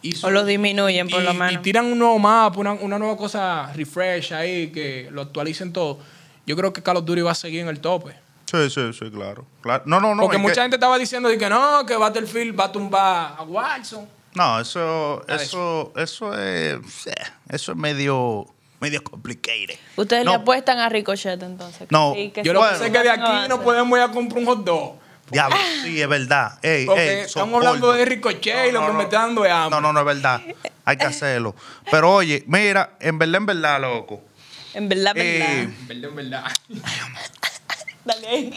Y 0.05 0.16
O 0.26 0.30
lo 0.32 0.45
disminuyen, 0.45 1.09
por 1.09 1.22
y- 1.22 1.24
lo 1.24 1.32
Y 1.32 1.36
menos. 1.36 1.62
tiran 1.62 1.86
un 1.86 1.97
nuevo 1.97 2.18
mapa, 2.18 2.59
una, 2.59 2.72
una 2.72 2.99
nueva 2.99 3.16
cosa 3.16 3.72
refresh 3.72 4.32
ahí, 4.32 4.72
que 4.72 5.09
lo 5.12 5.22
actualicen 5.22 5.72
todo. 5.72 6.01
Yo 6.45 6.57
creo 6.57 6.72
que 6.72 6.82
Call 6.82 6.97
of 6.97 7.05
Duty 7.05 7.20
va 7.20 7.30
a 7.30 7.34
seguir 7.36 7.61
en 7.61 7.68
el 7.68 7.78
tope. 7.78 8.12
Sí, 8.51 8.68
sí, 8.68 8.93
sí, 8.93 9.11
claro. 9.12 9.47
claro. 9.61 9.84
No, 9.86 10.01
no, 10.01 10.12
no. 10.16 10.22
Porque 10.22 10.38
mucha 10.38 10.57
que- 10.57 10.61
gente 10.62 10.76
estaba 10.76 10.99
diciendo 10.99 11.28
de 11.28 11.38
que 11.38 11.49
no, 11.49 11.86
que 11.86 11.97
Battlefield 11.97 12.59
va 12.59 12.64
a 12.64 12.72
tumbar 12.72 13.34
a 13.38 13.43
Warzone. 13.45 14.09
No, 14.35 14.61
eso, 14.61 15.24
eso, 15.28 15.93
eso 15.97 16.33
es, 16.39 17.07
eh, 17.07 17.12
eso 17.51 17.72
es 17.72 17.78
medio, 17.78 18.47
medio 18.80 19.03
complicated. 19.05 19.78
Ustedes 19.97 20.24
No. 20.24 20.30
le 20.33 20.37
apuestan 20.39 20.78
a 20.78 20.89
Ricochet 20.89 21.43
entonces. 21.43 21.87
No. 21.91 22.14
Sí, 22.14 22.30
que 22.30 22.43
Yo 22.43 22.53
lo 22.53 22.61
Bueno. 22.61 22.72
que 22.74 22.78
sé 22.78 22.87
es 22.87 22.93
que 22.93 22.99
de 23.03 23.11
aquí 23.11 23.49
no 23.49 23.61
podemos 23.62 23.99
ir 23.99 24.03
a 24.05 24.11
comprar 24.11 24.39
un 24.41 24.47
hot 24.47 24.64
dog. 24.64 24.95
Diablo, 25.30 25.57
sí, 25.83 26.01
es 26.01 26.09
verdad. 26.09 26.59
Ey, 26.62 26.85
Porque 26.85 27.20
ey, 27.20 27.20
estamos 27.26 27.55
hablando 27.64 27.93
de 27.93 28.05
Ricochet 28.05 28.68
y 28.68 28.72
lo 28.72 28.87
que 28.87 28.93
me 28.93 29.05
está 29.05 29.20
dando 29.20 29.45
es 29.47 29.53
hambre. 29.53 29.70
No, 29.70 29.80
no, 29.80 29.93
no 29.93 30.01
es 30.01 30.07
verdad. 30.07 30.41
Hay 30.85 30.97
que 30.97 31.07
hacerlo. 31.07 31.55
Pero 31.91 32.12
oye, 32.12 32.43
mira, 32.47 32.97
en 33.01 33.18
verdad, 33.18 33.37
en 33.37 33.47
verdad, 33.47 33.80
loco. 33.80 34.20
En 34.74 34.89
verdad, 34.89 35.14
verdad. 35.14 35.49
Eh, 35.49 35.61
En 35.62 35.89
verdad, 35.89 36.11
en 36.11 36.16
verdad. 36.16 36.45
Dale 38.05 38.53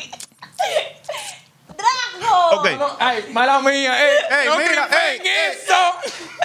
ahí. 1.84 2.20
¡Drago! 2.20 2.60
Ok. 2.60 2.70
No, 2.78 2.98
ay, 3.00 3.26
mala 3.32 3.60
mía. 3.62 3.94
Ey, 4.04 4.18
Ey, 4.42 4.48
no 4.50 4.58
mira, 4.58 4.90
ey, 5.10 5.22
eso. 5.52 5.76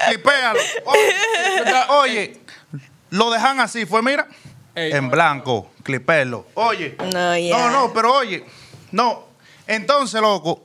Clipéalo. 0.08 0.60
Oye, 0.84 1.16
oye, 1.88 2.40
lo 3.10 3.30
dejan 3.30 3.60
así, 3.60 3.86
fue, 3.86 4.02
mira, 4.02 4.26
Ey, 4.74 4.92
en 4.92 5.04
no, 5.04 5.10
blanco, 5.10 5.70
clipelo. 5.82 6.46
Oye. 6.54 6.96
No, 7.12 7.36
ya. 7.36 7.56
No, 7.58 7.70
no, 7.70 7.92
pero 7.92 8.14
oye, 8.14 8.44
no. 8.92 9.24
Entonces, 9.66 10.20
loco, 10.20 10.62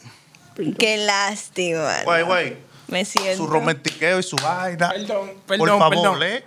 Qué 0.79 0.97
lástima. 0.97 2.03
güey, 2.05 2.23
güey, 2.23 2.57
Me 2.87 3.03
siento. 3.05 3.37
su 3.37 3.47
romantiqueo 3.47 4.19
y 4.19 4.23
su 4.23 4.35
vaina. 4.37 4.89
Perdón, 4.89 5.27
Por 5.45 5.57
perdón, 5.57 5.79
favor, 5.79 5.89
perdón. 5.95 6.23
¿eh? 6.23 6.43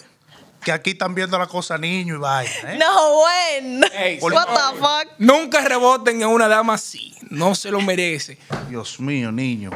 Que 0.64 0.72
aquí 0.72 0.90
están 0.90 1.14
viendo 1.14 1.38
la 1.38 1.46
cosa 1.46 1.78
niño 1.78 2.16
y 2.16 2.18
vaina, 2.18 2.74
¿eh? 2.74 2.78
No, 2.78 3.14
bueno. 3.14 3.86
What 4.20 4.46
the 4.46 4.78
fuck? 4.78 5.18
Nunca 5.18 5.60
reboten 5.60 6.20
en 6.20 6.28
una 6.28 6.48
dama 6.48 6.74
así. 6.74 7.14
No 7.30 7.54
se 7.54 7.70
lo 7.70 7.80
merece. 7.80 8.38
Dios 8.68 9.00
mío, 9.00 9.32
niño. 9.32 9.70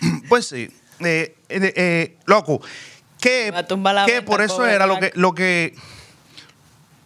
Pues 0.28 0.48
sí, 0.48 0.68
eh, 1.00 1.36
eh, 1.48 1.72
eh, 1.76 2.16
loco, 2.26 2.60
que, 3.20 3.52
a 3.54 4.06
que 4.06 4.22
por 4.22 4.42
eso 4.42 4.66
era 4.66 4.86
lo 4.86 4.98
que, 4.98 5.10
lo 5.14 5.34
que 5.34 5.74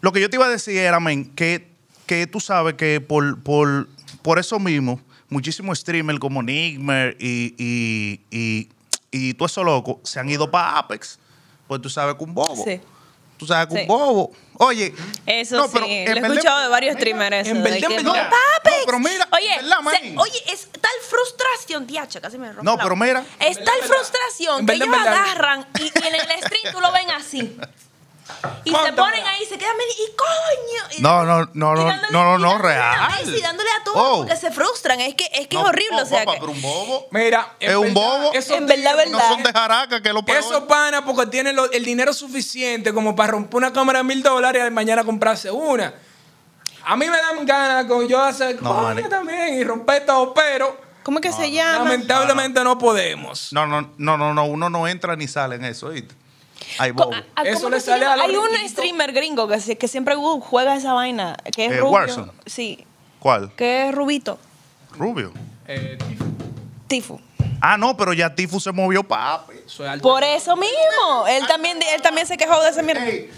lo 0.01 0.13
que 0.13 0.21
yo 0.21 0.31
te 0.31 0.37
iba 0.37 0.47
a 0.47 0.49
decir 0.49 0.77
era, 0.77 0.99
men, 1.01 1.31
que, 1.35 1.69
que 2.07 2.27
tú 2.27 2.41
sabes 2.41 2.75
que 2.75 3.01
por, 3.01 3.43
por, 3.43 3.89
por 4.23 4.39
eso 4.39 4.59
mismo, 4.59 5.01
muchísimos 5.29 5.81
streamers 5.81 6.19
como 6.19 6.43
Nigmer 6.43 7.17
y, 7.21 7.55
y, 7.59 8.21
y, 8.31 8.69
y 9.11 9.35
todo 9.35 9.47
eso 9.47 9.63
loco 9.63 10.01
se 10.05 10.21
han 10.21 10.31
ido 10.31 10.51
para 10.51 10.79
Apex. 10.79 11.19
Pues 11.71 11.81
tú 11.81 11.89
sabes 11.89 12.17
que 12.17 12.25
un 12.25 12.35
bobo. 12.35 12.65
Sí. 12.65 12.81
Tú 13.37 13.47
sabes 13.47 13.69
que 13.69 13.75
Sí. 13.77 13.81
un 13.83 13.87
bobo. 13.87 14.33
Oye. 14.59 14.93
Eso 15.25 15.55
no, 15.57 15.69
sí, 15.69 15.71
pero 15.73 15.87
lo 15.87 15.93
he 16.27 16.31
escuchado 16.33 16.63
de 16.63 16.69
varios 16.69 16.97
streamers. 16.97 17.47
en 17.47 17.63
verdad, 17.63 17.89
no, 18.03 18.13
verdad. 18.13 18.29
¡Papex! 18.57 18.77
No, 18.81 18.87
pero 18.87 18.99
mira, 18.99 19.29
oye, 19.33 19.55
en 19.55 19.57
verdad, 19.63 19.77
se- 19.79 19.83
manín. 19.85 20.19
oye, 20.19 20.43
es 20.53 20.67
tal 20.81 20.91
frustración, 21.09 21.87
diacha, 21.87 22.21
casi 22.21 22.39
me 22.39 22.49
rompe 22.49 22.65
No, 22.65 22.77
la 22.77 22.83
pero 22.83 22.97
mira. 22.97 23.25
Es 23.39 23.63
tal 23.63 23.81
frustración 23.85 24.61
en 24.63 24.67
que 24.67 24.73
ellos 24.73 24.89
agarran 24.93 25.65
y, 25.79 25.83
y 25.85 26.07
en 26.09 26.15
el 26.17 26.21
stream 26.43 26.73
tú 26.73 26.81
lo 26.81 26.91
ven 26.91 27.09
así. 27.13 27.57
Y 28.65 28.71
se 28.71 28.93
ponen 28.93 29.27
ahí, 29.27 29.45
se 29.47 29.57
quedan 29.59 29.77
medio, 29.77 29.93
y 29.93 30.17
coño. 30.17 30.99
Y 30.99 31.03
No, 31.03 31.25
no, 31.25 31.39
no, 31.41 31.47
y 31.53 31.59
no, 31.59 31.75
no, 32.11 32.39
no, 32.39 32.39
y 32.39 32.43
no, 32.43 32.59
real. 32.59 33.11
Messi, 33.25 33.41
dándole 33.41 33.69
a 33.71 33.85
todo 33.85 33.95
Oh. 33.97 34.17
porque 34.19 34.37
se 34.37 34.51
frustran. 34.51 35.01
Es 35.01 35.15
que 35.15 35.29
es, 35.33 35.49
que 35.49 35.57
No, 35.57 35.63
es 35.63 35.69
horrible. 35.69 35.97
no, 35.97 36.03
o 36.03 36.07
sea, 36.07 36.21
papá, 36.21 36.35
que, 36.35 36.41
pero 36.41 36.53
un 36.53 36.63
bobo. 36.63 37.09
Mira, 37.11 37.55
Es 37.59 37.75
un 37.75 37.83
verdad, 37.83 37.95
bobo. 37.95 38.33
esos 38.35 38.57
En 38.57 38.67
verdad, 38.67 38.91
tigres 38.93 39.11
No 39.11 39.19
verdad. 39.19 39.31
son 39.33 39.43
de 39.43 39.53
jaraca, 39.53 40.03
que 40.03 40.09
es 40.09 40.15
lo 40.15 40.25
peor. 40.25 40.39
Esos 40.39 40.61
panas 40.65 41.03
porque 41.07 41.27
tienen 41.27 41.57
lo- 41.57 41.71
el 41.73 41.85
dinero 41.85 42.13
suficiente 42.13 42.93
como 42.95 43.17
para 43.17 43.33
romper 43.33 43.57
una 43.57 43.73
cámara 43.73 43.99
de 44.01 44.05
mil 44.05 44.23
dólares 44.23 44.63
y 44.67 44.71
mañana 44.71 45.05
comprarse 45.05 45.51
una. 45.51 45.93
A 46.85 46.97
mí 46.97 47.07
me 47.11 47.17
dan 47.17 47.45
ganas 47.45 47.85
con 47.87 48.07
yo 48.09 48.23
hacer 48.23 48.63
No, 48.63 48.95
también 49.09 49.55
y 49.55 49.65
romper 49.65 50.07
todo, 50.07 50.33
pero 50.33 50.81
¿Cómo 51.03 51.19
es 51.19 51.23
que 51.23 51.33
se 51.33 51.51
llama? 51.51 51.85
lamentablemente 51.85 52.63
no, 52.65 52.79
podemos. 52.79 53.53
No, 53.53 53.67
no, 53.67 53.91
no, 53.99 54.17
no, 54.17 54.33
no, 54.35 54.45
uno 54.45 54.71
no 54.71 54.87
entra 54.89 55.15
ni 55.17 55.27
sale 55.29 55.57
en 55.57 55.65
eso, 55.65 55.89
¿viste? 55.91 56.15
Hay 56.79 56.91
un 56.93 56.97
riquitos. 58.51 58.71
streamer 58.71 59.13
gringo 59.13 59.49
que, 59.49 59.61
se- 59.61 59.77
que 59.79 59.89
siempre 59.89 60.17
uh, 60.17 60.41
juega 60.41 60.77
esa 60.77 60.93
vaina, 60.93 61.37
que 61.55 61.67
es 61.67 61.73
Eh, 61.73 61.77
rubio. 61.79 61.91
Warzone. 61.93 62.33
Sí, 62.47 62.85
¿Cuál? 63.19 63.53
que 63.57 63.89
es 63.89 63.95
rubito. 63.95 64.39
Rubio. 64.93 65.33
Eh, 65.67 65.99
Tifu. 66.89 67.21
Ah, 67.61 67.77
no, 67.77 67.97
pero 67.97 68.13
ya 68.13 68.35
Tifu 68.35 68.59
se 68.59 68.73
movió 68.73 69.03
para 69.03 69.35
Ape. 69.35 69.63
soy 69.67 69.87
alto. 69.87 70.03
Por 70.03 70.25
eso 70.25 70.57
mismo. 70.57 71.27
Él 71.29 71.47
también, 71.47 71.79
él 71.95 72.01
también 72.03 72.27
se 72.27 72.37
quejó 72.37 72.61
de 72.63 72.71
esa 72.71 72.83
mierda. 72.83 73.07
Ey, 73.07 73.31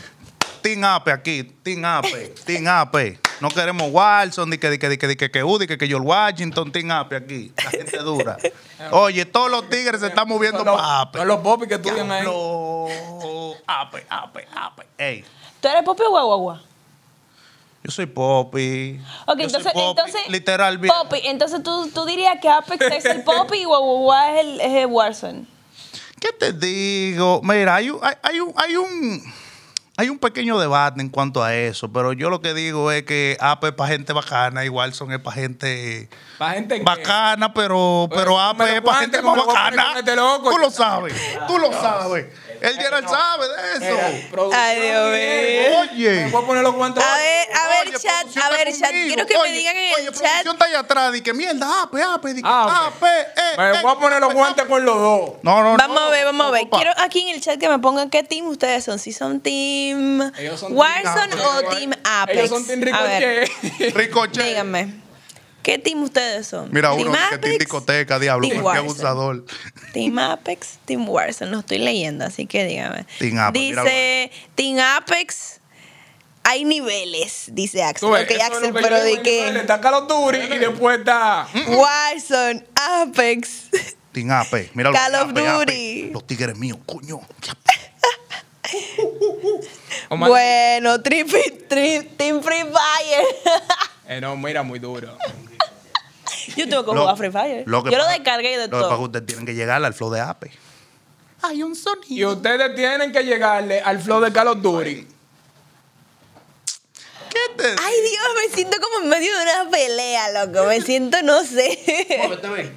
Team 0.62 0.84
Ape 0.84 1.10
aquí, 1.12 1.42
Team 1.62 1.84
Ape, 1.84 2.34
Team 2.46 2.66
Ape. 2.68 3.18
No 3.42 3.48
queremos 3.48 3.90
Walson, 3.90 4.48
ni 4.48 4.56
que, 4.56 4.70
ni 4.70 4.78
que, 4.78 4.88
ni 4.88 4.96
que, 4.96 5.08
ni 5.08 5.16
que, 5.16 5.28
que, 5.28 5.42
U, 5.42 5.58
ni 5.58 5.66
que, 5.66 5.76
que 5.76 5.88
George 5.88 6.06
Washington, 6.06 6.70
Team 6.70 6.92
Ape 6.92 7.16
aquí. 7.16 7.52
La 7.56 7.70
gente 7.70 7.98
dura. 7.98 8.36
Oye, 8.92 9.24
todos 9.24 9.50
los 9.50 9.68
tigres 9.68 10.00
se 10.00 10.06
están 10.06 10.28
moviendo 10.28 10.64
para 10.64 11.00
Ape. 11.00 11.18
son 11.18 11.26
los 11.26 11.40
popis 11.40 11.66
que 11.66 11.74
estudian 11.74 12.08
ahí. 12.12 12.22
Diablo. 12.22 12.86
Ape, 13.66 14.06
Ape, 14.08 14.46
Ape. 14.54 14.86
Ey, 14.96 15.24
¿Tú 15.60 15.66
eres 15.66 15.82
Popi 15.82 16.04
o 16.04 16.10
Guaguagua? 16.10 16.62
yo 17.82 17.90
soy 17.90 18.06
Poppy. 18.06 19.00
Ok, 19.26 19.40
Yo 19.40 19.48
soy 19.48 19.58
entonces, 19.58 19.72
Poppy, 19.72 19.88
entonces 19.88 20.28
literal 20.28 20.78
bien. 20.78 20.94
Poppy, 20.94 21.20
entonces 21.24 21.64
tú, 21.64 21.90
tú 21.92 22.04
dirías 22.04 22.38
que 22.40 22.48
Apex 22.48 22.80
es 22.80 23.04
el 23.06 23.24
Poppy 23.24 23.58
y 23.58 23.64
Guaguagua 23.64 24.34
es 24.34 24.40
el, 24.40 24.60
es 24.60 24.72
el 24.72 24.86
Warzone. 24.86 25.46
¿Qué 26.20 26.30
te 26.30 26.52
digo? 26.52 27.40
Mira, 27.42 27.74
hay 27.74 27.90
un, 27.90 27.98
hay, 28.02 28.14
hay 28.22 28.38
un, 28.38 28.54
hay 28.56 28.76
un, 28.76 29.34
hay 30.02 30.08
un 30.08 30.18
pequeño 30.18 30.58
debate 30.58 31.00
en 31.00 31.08
cuanto 31.08 31.42
a 31.42 31.54
eso, 31.54 31.92
pero 31.92 32.12
yo 32.12 32.28
lo 32.28 32.40
que 32.40 32.54
digo 32.54 32.90
es 32.90 33.04
que 33.04 33.36
Ape 33.40 33.68
es 33.68 33.72
para 33.74 33.90
gente 33.92 34.12
bacana, 34.12 34.64
igual 34.64 34.92
son 34.94 35.12
es 35.12 35.20
para 35.20 35.36
gente 35.36 36.08
Para 36.38 36.54
gente 36.54 36.80
bacana, 36.82 37.54
pero, 37.54 38.08
pero 38.12 38.36
me 38.36 38.42
Ape 38.42 38.76
es 38.76 38.82
para 38.82 38.98
gente 38.98 39.22
más 39.22 39.36
me 39.36 39.44
bacana. 39.46 39.94
este 39.98 40.16
loco. 40.16 40.50
Tú 40.50 40.58
lo 40.58 40.70
sabes, 40.70 41.14
tú 41.46 41.58
lo 41.58 41.72
sabes. 41.72 42.26
El 42.60 42.76
Gerald 42.76 43.04
no. 43.04 43.10
sabe 43.10 43.46
de 43.48 43.86
eso. 43.88 44.50
Ay, 44.54 44.80
Dios 44.80 45.10
mío. 45.10 45.80
Oye. 45.80 46.24
Me 46.26 46.30
voy 46.30 46.42
a 46.42 46.46
poner 46.46 46.62
los 46.62 46.74
guantes. 46.74 47.02
A 47.04 47.16
ver, 47.16 47.48
a 47.56 47.68
ver, 47.68 47.88
Oye, 47.88 47.98
chat, 47.98 48.36
a 48.44 48.50
ver, 48.50 48.68
chat. 48.72 48.86
conmigo. 48.90 49.06
Quiero 49.14 49.26
que 49.26 49.34
me 49.34 49.40
Oye, 49.40 49.52
digan 49.52 49.76
en 49.76 49.92
oye, 49.94 50.06
el 50.06 50.12
chat. 50.12 50.20
producción 50.20 50.52
está 50.54 50.64
allá 50.66 50.78
atrás, 50.78 51.12
di 51.12 51.20
que 51.22 51.34
mierda, 51.34 51.82
Ape, 51.82 52.00
Ape, 52.02 52.34
di 52.34 52.42
que 52.42 52.48
Ah. 52.48 52.86
Ape, 52.86 53.06
eh, 53.06 53.56
Me 53.58 53.70
eh, 53.78 53.82
voy 53.82 53.92
a 53.92 53.98
poner 53.98 54.20
los 54.20 54.32
guantes 54.32 54.64
con 54.66 54.84
los 54.84 54.94
dos. 54.96 55.30
No, 55.42 55.60
no, 55.64 55.72
no. 55.72 55.76
Vamos 55.76 56.02
a 56.02 56.08
ver, 56.10 56.24
vamos 56.24 56.46
a 56.46 56.50
ver. 56.52 56.68
Quiero 56.70 56.92
aquí 56.98 57.22
en 57.22 57.34
el 57.34 57.40
chat 57.40 57.58
que 57.58 57.68
me 57.68 57.80
pongan 57.80 58.08
qué 58.10 58.22
team 58.22 58.46
ustedes 58.46 58.84
son. 58.84 59.00
Si 59.00 59.12
son 59.12 59.40
team 59.40 59.91
Warzone 59.94 61.32
team- 61.34 61.40
o 61.44 61.74
team 61.76 61.92
Apex. 62.04 62.38
Ellos 62.38 62.48
son 62.50 62.66
Team 62.66 62.80
Ricochet. 62.82 63.94
Ricochet. 63.94 64.44
díganme. 64.44 64.94
¿Qué 65.62 65.78
team 65.78 66.02
ustedes 66.02 66.48
son? 66.48 66.70
Mira 66.72 66.90
¿Team 66.96 67.08
uno 67.08 67.12
que 67.30 67.38
tiene 67.38 67.54
Apex? 67.54 67.58
discoteca, 67.60 68.18
diablo, 68.18 68.48
Team 68.48 68.62
qué 68.64 68.78
abusador. 68.78 69.44
Team 69.92 70.18
Apex, 70.18 70.78
Team 70.84 71.08
Warzone, 71.08 71.52
lo 71.52 71.60
estoy 71.60 71.78
leyendo, 71.78 72.24
así 72.24 72.46
que 72.46 72.64
dígame. 72.64 73.06
Team 73.20 73.38
Apex, 73.38 73.62
Dice 73.68 74.32
Team 74.56 74.78
Apex, 74.80 75.60
hay 76.42 76.64
niveles, 76.64 77.44
dice 77.52 77.84
Axel. 77.84 78.10
Ves, 78.10 78.24
Ok, 78.24 78.40
Axel, 78.42 78.62
lo 78.70 78.74
que 78.74 78.80
pero 78.82 79.00
de 79.04 79.22
que 79.22 79.48
Está 79.50 79.80
Call 79.80 79.94
of 79.94 80.08
Duty 80.08 80.38
y 80.52 80.58
después 80.58 80.98
está. 80.98 81.46
Warzone, 81.68 82.66
Apex. 82.74 83.68
Team 84.10 84.32
Ape, 84.32 84.68
mira 84.74 84.90
los 84.90 84.98
Call 84.98 85.14
of. 85.14 85.32
Duty. 85.32 86.10
Los 86.12 86.26
tigres 86.26 86.56
míos, 86.58 86.78
coño. 86.84 87.20
Omar- 90.08 90.28
Bueno, 90.30 90.98
tri- 91.02 91.24
tri- 91.68 92.08
Team 92.16 92.42
Free 92.42 92.62
Fire. 92.62 93.26
Eh, 94.08 94.20
no, 94.20 94.36
mira, 94.36 94.62
muy 94.62 94.78
duro. 94.78 95.16
Yo 96.56 96.68
tengo 96.68 96.84
que 96.84 96.92
Lo- 96.92 97.00
jugar 97.02 97.16
Free 97.16 97.30
Fire. 97.30 97.62
lo 97.66 97.82
que 97.84 97.90
Yo 97.92 97.96
lo 97.98 98.06
descargué 98.08 98.50
de 98.50 98.56
Lo 98.56 98.62
es 98.64 98.68
que 98.68 98.76
todo. 98.90 98.98
ustedes 99.00 99.26
tienen 99.26 99.46
que 99.46 99.54
llegar 99.54 99.82
al 99.82 99.94
flow 99.94 100.10
de 100.10 100.20
Ape. 100.20 100.50
Hay 101.42 101.62
un 101.62 101.72
Y 101.72 101.76
sonido. 101.76 102.32
ustedes 102.32 102.74
tienen 102.74 103.10
que 103.12 103.22
llegarle 103.24 103.80
al 103.80 104.00
flow 104.00 104.20
de 104.20 104.32
Call 104.32 104.48
of 104.48 104.58
Duty. 107.56 107.62
¿Qué 107.62 107.74
te 107.74 107.82
Ay, 107.82 107.94
Dios, 108.00 108.24
me 108.36 108.54
siento 108.54 108.76
como 108.80 109.04
en 109.04 109.08
medio 109.10 109.36
de 109.36 109.42
una 109.42 109.70
pelea, 109.70 110.44
loco. 110.44 110.66
Me 110.66 110.80
siento, 110.80 111.22
no 111.22 111.44
sé. 111.44 111.78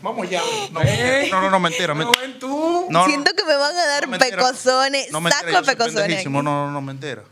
Vamos 0.02 0.30
ya. 0.30 0.42
No, 0.72 0.82
no, 0.82 1.42
no, 1.42 1.50
no, 1.52 1.60
mentira. 1.60 1.94
No 1.94 2.06
mentira. 2.06 2.22
ven 2.22 2.40
tú. 2.40 2.86
No, 2.90 3.00
no, 3.00 3.06
siento 3.06 3.34
que 3.34 3.44
me 3.44 3.56
van 3.56 3.76
a 3.76 3.86
dar 3.86 4.06
no, 4.06 4.12
mentira. 4.12 4.38
pecosones. 4.38 5.12
No, 5.12 5.22
mentira, 5.22 5.52
saco 5.52 5.66
de 5.66 5.76
pecosones. 5.76 6.26
No, 6.26 6.42
no, 6.42 6.72
no, 6.72 6.82
mentira. 6.82 7.24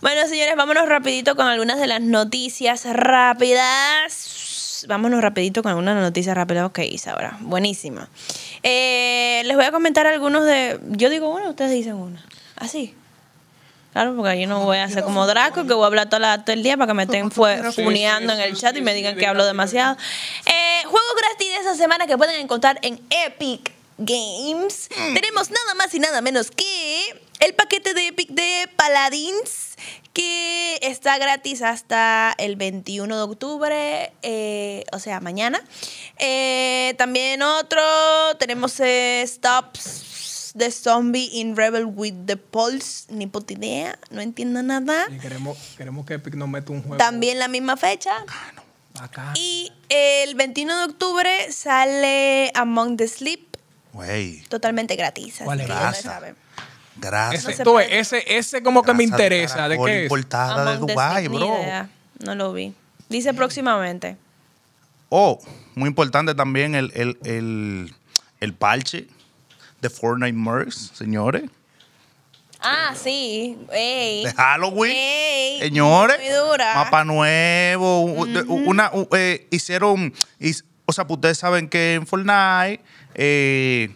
Bueno, 0.00 0.28
señores, 0.28 0.54
vámonos 0.56 0.88
rapidito 0.88 1.36
con 1.36 1.46
algunas 1.46 1.80
de 1.80 1.86
las 1.86 2.00
noticias 2.00 2.84
rápidas. 2.84 4.84
Vámonos 4.88 5.22
rapidito 5.22 5.62
con 5.62 5.70
algunas 5.70 5.96
noticias 5.96 6.36
rápidas. 6.36 6.66
Ok, 6.66 6.80
Isaura. 6.80 7.38
Buenísima. 7.40 8.08
Eh, 8.62 9.42
les 9.44 9.56
voy 9.56 9.64
a 9.64 9.72
comentar 9.72 10.06
algunos 10.06 10.44
de... 10.44 10.78
Yo 10.90 11.08
digo 11.08 11.28
una, 11.28 11.48
ustedes 11.48 11.70
dicen 11.70 11.94
una. 11.94 12.24
Así. 12.56 12.94
Claro, 13.96 14.14
porque 14.14 14.38
yo 14.38 14.46
no 14.46 14.60
voy 14.62 14.76
a 14.76 14.84
hacer 14.84 15.04
como 15.04 15.26
Draco, 15.26 15.66
que 15.66 15.72
voy 15.72 15.84
a 15.84 15.86
hablar 15.86 16.10
toda 16.10 16.18
la- 16.18 16.44
todo 16.44 16.52
el 16.52 16.62
día 16.62 16.76
para 16.76 16.88
que 16.88 16.92
me 16.92 17.04
estén 17.04 17.30
funeando 17.30 18.30
en 18.34 18.40
el 18.40 18.54
chat 18.54 18.76
y 18.76 18.82
me 18.82 18.92
digan 18.92 19.16
que 19.16 19.26
hablo 19.26 19.46
demasiado. 19.46 19.96
Eh, 20.44 20.82
juegos 20.84 21.14
gratis 21.16 21.48
de 21.48 21.56
esa 21.60 21.74
semana 21.76 22.06
que 22.06 22.18
pueden 22.18 22.38
encontrar 22.38 22.78
en 22.82 23.00
Epic 23.08 23.72
Games, 23.96 24.90
tenemos 25.14 25.50
nada 25.50 25.72
más 25.78 25.94
y 25.94 25.98
nada 25.98 26.20
menos 26.20 26.50
que 26.50 27.18
el 27.40 27.54
paquete 27.54 27.94
de 27.94 28.08
Epic 28.08 28.28
de 28.32 28.68
Paladins 28.76 29.76
que 30.12 30.78
está 30.82 31.16
gratis 31.16 31.62
hasta 31.62 32.34
el 32.36 32.56
21 32.56 33.16
de 33.16 33.22
octubre, 33.22 34.12
eh, 34.20 34.84
o 34.92 34.98
sea, 34.98 35.20
mañana. 35.20 35.62
Eh, 36.18 36.94
también 36.98 37.40
otro, 37.40 37.80
tenemos 38.38 38.78
eh, 38.80 39.24
Stops 39.26 40.05
the 40.56 40.70
Zombie 40.70 41.28
in 41.40 41.56
Rebel 41.56 41.86
with 41.86 42.14
the 42.26 42.36
Pulse, 42.36 43.06
ni 43.08 43.26
puta 43.26 43.52
idea, 43.52 43.98
no 44.10 44.20
entiendo 44.20 44.62
nada. 44.62 45.06
Y 45.10 45.18
queremos, 45.18 45.58
queremos 45.76 46.06
que 46.06 46.14
Epic 46.14 46.34
nos 46.34 46.48
meta 46.48 46.72
un 46.72 46.82
juego. 46.82 46.96
También 46.96 47.38
la 47.38 47.48
misma 47.48 47.76
fecha. 47.76 48.12
Bacano. 48.94 49.32
Y 49.34 49.72
el 49.88 50.34
21 50.34 50.78
de 50.78 50.84
octubre 50.84 51.52
sale 51.52 52.50
Among 52.54 52.96
the 52.96 53.08
Sleep, 53.08 53.56
Güey, 53.92 54.42
totalmente 54.48 54.96
gratis. 54.96 55.40
¿Cuál 55.42 55.60
es? 55.60 55.68
gracias. 55.68 56.22
Ese, 57.44 57.98
ese, 57.98 58.38
ese 58.38 58.62
como 58.62 58.82
que 58.82 58.92
me 58.92 58.98
de 58.98 59.04
interesa. 59.04 59.68
¿De 59.68 59.78
qué 59.78 59.98
es? 59.98 60.02
Importada 60.04 60.64
de 60.64 60.76
Among 60.76 61.22
ni 61.22 61.28
bro. 61.28 61.62
idea. 61.62 61.90
No 62.20 62.34
lo 62.34 62.52
vi. 62.52 62.74
Dice 63.08 63.34
próximamente. 63.34 64.16
Oh, 65.08 65.38
muy 65.74 65.88
importante 65.88 66.34
también 66.34 66.74
el, 66.74 66.90
el, 66.94 67.18
el, 67.24 67.94
el 68.40 68.54
parche 68.54 69.06
de 69.88 69.90
Fortnite 69.90 70.32
Mercs, 70.32 70.92
señores. 70.94 71.44
Ah, 72.60 72.94
sí. 72.96 73.56
Ey. 73.70 74.24
De 74.24 74.32
Halloween. 74.32 74.92
Ey, 74.96 75.60
Señores. 75.60 76.18
muy 76.18 76.28
dura. 76.28 76.74
Mapa 76.74 77.04
nuevo. 77.04 78.02
una, 78.02 78.90
eh, 79.12 79.46
hicieron. 79.50 80.12
o 80.86 80.92
sea, 80.92 81.06
pues 81.06 81.16
ustedes 81.16 81.38
saben 81.38 81.68
que 81.68 81.94
en 81.94 82.06
Fortnite 82.06 82.82
eh, 83.14 83.94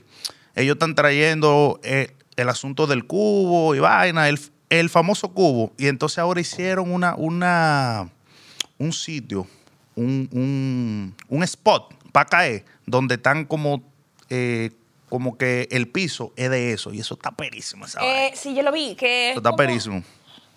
ellos 0.55 0.75
están 0.75 0.95
trayendo 0.95 1.81
eh, 1.83 2.15
el 2.37 2.49
asunto 2.49 2.87
del 2.87 3.07
cubo 3.07 3.75
y 3.75 3.81
vaina, 3.81 4.29
el, 4.29 4.39
el 4.69 4.91
famoso 4.91 5.33
cubo. 5.33 5.73
Y 5.79 5.89
entonces 5.89 6.19
ahora 6.19 6.41
hicieron 6.41 6.93
una, 6.93 7.15
una 7.17 8.11
un 8.79 8.93
sitio, 8.93 9.47
un, 9.97 10.29
un, 10.33 11.17
un 11.29 11.43
spot 11.43 11.95
para 12.13 12.27
caer, 12.27 12.65
donde 12.87 13.17
están 13.17 13.45
como, 13.45 13.83
eh, 14.29 14.71
como 15.11 15.37
que 15.37 15.69
el 15.71 15.87
piso 15.89 16.33
es 16.37 16.49
de 16.49 16.73
eso. 16.73 16.95
Y 16.95 17.01
eso 17.01 17.13
está 17.15 17.33
perísimo, 17.33 17.85
esa 17.85 18.01
vaina. 18.01 18.27
Eh, 18.29 18.33
sí, 18.35 18.55
yo 18.55 18.63
lo 18.63 18.73
vi. 18.73 18.95
Que 18.95 19.27
es 19.29 19.33
Eso 19.33 19.41
está 19.41 19.51
como- 19.51 19.57
perísimo. 19.59 20.03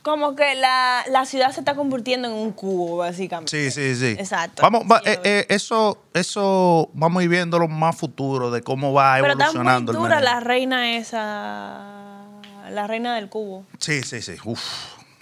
Como 0.03 0.35
que 0.35 0.53
la, 0.55 1.05
la 1.09 1.25
ciudad 1.25 1.51
se 1.53 1.61
está 1.61 1.75
convirtiendo 1.75 2.27
en 2.27 2.33
un 2.33 2.51
cubo, 2.51 2.97
básicamente. 2.97 3.49
Sí, 3.49 3.71
sí, 3.71 3.95
sí. 3.95 4.15
Exacto. 4.19 4.61
Vamos, 4.61 4.83
va- 4.83 4.99
Sí, 4.99 5.09
eh, 5.11 5.19
vi. 5.23 5.29
eh, 5.29 5.45
eso, 5.47 6.03
eso 6.13 6.89
vamos 6.93 7.21
a 7.21 7.23
ir 7.23 7.29
viéndolo 7.29 7.69
más 7.69 7.95
futuro 7.95 8.51
de 8.51 8.61
cómo 8.61 8.91
va 8.91 9.13
Pero 9.21 9.27
está 9.31 9.35
muy 9.35 9.43
evolucionando 9.55 9.91
el 9.93 9.97
dura 9.97 10.19
la 10.19 10.39
reina 10.41 10.97
esa. 10.97 12.25
La 12.69 12.85
reina 12.87 13.15
del 13.15 13.29
cubo. 13.29 13.65
Sí, 13.79 14.03
sí, 14.03 14.21
sí. 14.21 14.33
Uf, 14.43 14.61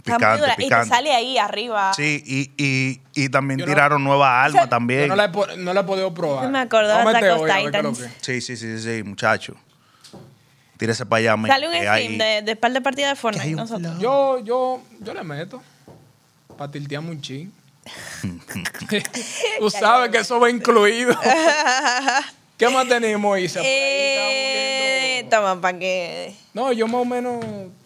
Picante, 0.03 0.39
dura. 0.41 0.53
Y 0.53 0.55
te 0.57 0.63
picante. 0.63 0.89
sale 0.89 1.13
ahí 1.13 1.37
arriba. 1.37 1.93
Sí, 1.95 2.23
y, 2.25 2.51
y, 2.63 3.01
y 3.13 3.29
también 3.29 3.59
Yo 3.59 3.65
no- 3.65 3.71
tiraron 3.71 4.03
nuevas 4.03 4.29
armas 4.47 4.69
también. 4.69 5.01
Yo 5.01 5.07
no 5.07 5.15
la, 5.15 5.25
he, 5.25 5.29
po- 5.29 5.47
no 5.57 5.73
la 5.73 5.81
he 5.81 5.83
podido 5.83 6.13
probar. 6.13 6.49
Me 6.49 6.59
acordaba 6.59 7.03
Vamos 7.03 7.13
a 7.15 7.17
de 7.17 7.21
meter 7.23 7.31
Attack 7.31 7.39
of 7.39 7.43
hoy 7.43 7.51
a 7.51 7.53
ver 7.63 7.71
qué 7.71 7.77
es 7.77 7.83
lo 7.83 7.91
Titans. 7.91 8.13
que- 8.19 8.25
Sí, 8.25 8.41
sí, 8.41 8.57
sí, 8.57 8.79
sí, 8.79 9.03
muchacho. 9.03 9.55
Tírese 10.77 11.05
para 11.05 11.19
allá, 11.19 11.37
men, 11.37 11.51
Sale 11.51 11.67
un 11.67 11.73
que 11.73 11.81
stream 11.81 12.17
de, 12.17 12.41
de 12.41 12.55
par 12.55 12.71
de 12.73 12.81
partidas 12.81 13.11
de 13.11 13.15
Fortnite. 13.15 13.45
hay 13.47 13.53
un 13.53 13.57
nosotros. 13.59 13.99
Yo, 13.99 14.39
yo, 14.39 14.81
yo 14.99 15.13
le 15.13 15.23
meto. 15.23 15.61
Para 16.57 16.71
tiltearme 16.71 17.11
un 17.11 17.21
chin. 17.21 17.53
Tú 19.59 19.69
sabes 19.69 20.09
que 20.11 20.19
eso 20.19 20.39
va 20.39 20.49
incluido. 20.49 21.15
¿Qué 22.57 22.69
más 22.69 22.87
tenemos, 22.87 23.39
Isa? 23.39 23.59
Por 23.59 23.65
ahí 23.65 23.71
Eh, 23.73 25.27
toma, 25.29 25.59
para 25.59 25.77
que. 25.79 26.35
No, 26.53 26.71
yo 26.71 26.87
más 26.87 27.01
o 27.01 27.05
menos. 27.05 27.43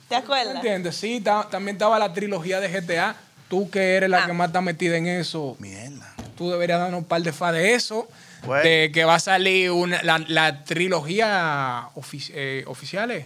¿Te 0.08 0.16
¿Me 0.16 0.22
acuerdas? 0.22 0.56
entiendes? 0.56 0.96
Sí, 0.96 1.20
ta- 1.22 1.48
también 1.50 1.76
estaba 1.76 1.98
la 2.00 2.14
trilogía 2.14 2.60
de 2.60 2.70
GTA. 2.70 3.16
Tú 3.50 3.70
que 3.70 3.96
eres 3.96 4.10
la 4.10 4.24
Ah. 4.24 4.28
que 4.28 4.34
más 4.34 4.48
está 4.48 4.62
metida 4.62 4.98
en 4.98 5.06
eso, 5.08 5.56
Mierda. 5.60 6.14
tú 6.38 6.50
deberías 6.52 6.80
darnos 6.80 7.00
un 7.00 7.06
par 7.06 7.22
de 7.22 7.32
fa 7.32 7.52
de 7.52 7.74
eso. 7.76 8.08
Bueno. 8.46 8.64
De 8.64 8.92
que 8.94 9.06
va 9.06 9.16
a 9.16 9.20
salir 9.20 9.72
una, 9.72 10.02
la, 10.04 10.20
la 10.28 10.64
trilogía 10.64 11.90
ofici- 11.96 12.32
eh, 12.34 12.64
oficiales. 12.68 13.26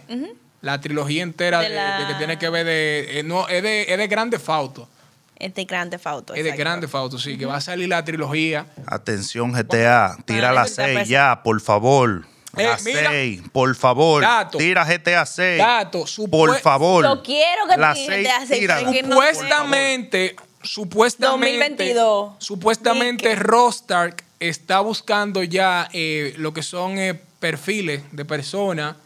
La 0.62 0.80
trilogía 0.80 1.22
entera 1.22 1.60
De 1.60 1.68
de, 1.70 1.74
la- 1.74 2.00
de 2.00 2.06
que 2.06 2.14
tiene 2.14 2.38
que 2.38 2.48
ver 2.50 2.66
de. 2.66 3.20
eh, 3.20 3.22
no, 3.22 3.48
es 3.48 3.62
de, 3.62 3.82
es 3.90 3.98
de 3.98 4.06
Grande 4.08 4.38
Fauto. 4.38 4.88
Este 5.36 5.64
grande 5.64 5.98
Fauto. 5.98 6.34
Es 6.34 6.44
de 6.44 6.52
Grande 6.52 6.86
Fauto, 6.86 7.18
sí, 7.18 7.38
que 7.38 7.46
va 7.46 7.56
a 7.56 7.60
salir 7.62 7.88
la 7.88 8.04
trilogía. 8.04 8.66
Atención, 8.86 9.52
GTA. 9.52 10.18
Tira 10.26 10.52
la 10.52 10.62
necesita 10.64 10.84
6 10.84 10.98
peso. 10.98 11.10
ya, 11.10 11.40
por 11.42 11.58
favor. 11.62 12.26
Eh, 12.56 12.64
la 12.64 12.78
mira. 12.84 13.10
6, 13.10 13.42
por 13.52 13.74
favor. 13.76 14.22
Dato. 14.22 14.58
Tira 14.58 14.84
GTA 14.84 15.24
6. 15.24 15.58
Dato, 15.58 16.04
Por 16.30 16.58
favor. 16.60 17.04
Yo 17.04 17.22
quiero 17.22 17.66
que 17.68 17.76
la 17.76 17.94
te- 17.94 18.06
6 18.06 18.22
te 18.24 18.30
hace- 18.30 18.58
tira. 18.58 18.78
que 18.90 19.02
no- 19.02 19.08
Supuestamente, 19.16 20.36
supuestamente, 20.62 21.84
2022. 21.84 22.32
supuestamente. 22.38 23.34
Rostark 23.36 24.24
está 24.40 24.80
buscando 24.80 25.42
ya 25.42 25.88
eh, 25.92 26.34
lo 26.38 26.52
que 26.52 26.62
son 26.62 26.98
eh, 26.98 27.20
perfiles 27.38 28.02
de 28.12 28.24
personas 28.24 28.96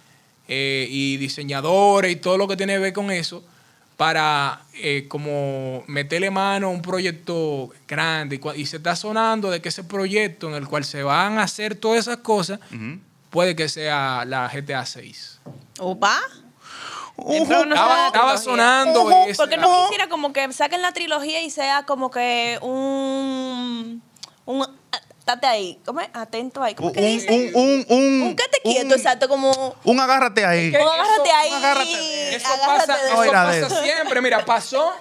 eh, 0.48 0.86
y 0.90 1.16
diseñadores 1.18 2.12
y 2.12 2.16
todo 2.16 2.38
lo 2.38 2.46
que 2.48 2.56
tiene 2.56 2.74
que 2.74 2.78
ver 2.78 2.92
con 2.92 3.10
eso 3.10 3.42
para 3.96 4.60
eh, 4.74 5.06
como 5.08 5.84
meterle 5.86 6.30
mano 6.30 6.66
a 6.66 6.70
un 6.70 6.82
proyecto 6.82 7.70
grande 7.86 8.40
y 8.56 8.66
se 8.66 8.78
está 8.78 8.96
sonando 8.96 9.50
de 9.50 9.62
que 9.62 9.68
ese 9.68 9.84
proyecto 9.84 10.48
en 10.48 10.54
el 10.54 10.66
cual 10.66 10.84
se 10.84 11.02
van 11.04 11.38
a 11.38 11.44
hacer 11.44 11.76
todas 11.76 12.00
esas 12.00 12.16
cosas 12.18 12.58
puede 13.34 13.56
que 13.56 13.68
sea 13.68 14.24
la 14.24 14.48
GTA 14.48 14.86
6. 14.86 15.40
Opa. 15.80 16.20
Estaba, 17.18 18.38
sonando 18.38 19.10
ese. 19.26 19.34
Porque 19.36 19.56
no 19.56 19.84
quisiera 19.88 20.08
como 20.08 20.32
que 20.32 20.52
saquen 20.52 20.82
la 20.82 20.92
trilogía 20.92 21.42
y 21.42 21.50
sea 21.50 21.82
como 21.84 22.10
que 22.12 22.58
un. 22.62 24.00
un 24.46 24.66
estate 25.18 25.46
ahí. 25.48 25.80
¿Cómo 25.84 26.00
es? 26.00 26.08
Atento 26.12 26.62
ahí. 26.62 26.74
¿Cómo 26.76 26.88
Un, 26.90 26.94
que 26.94 27.00
dice? 27.00 27.28
un, 27.54 27.60
un, 27.60 27.86
un, 27.88 28.22
Un 28.22 28.36
quédate 28.36 28.60
quieto, 28.62 28.94
exacto, 28.94 29.28
como. 29.28 29.74
Un 29.82 29.98
agárrate 30.00 30.44
ahí. 30.46 30.68
Un 30.70 30.76
agárrate 30.76 31.22
eso- 31.28 31.36
ahí. 31.36 31.48
un 31.50 31.56
agárrate 31.56 31.86
de- 31.96 32.36
Eso 32.36 32.46
agárrate 32.48 32.86
pasa, 32.86 32.96
de 32.96 33.08
eso 33.10 33.32
pasa 33.32 33.58
eso. 33.58 33.82
siempre. 33.82 34.20
Mira, 34.22 34.44
pasó. 34.44 34.92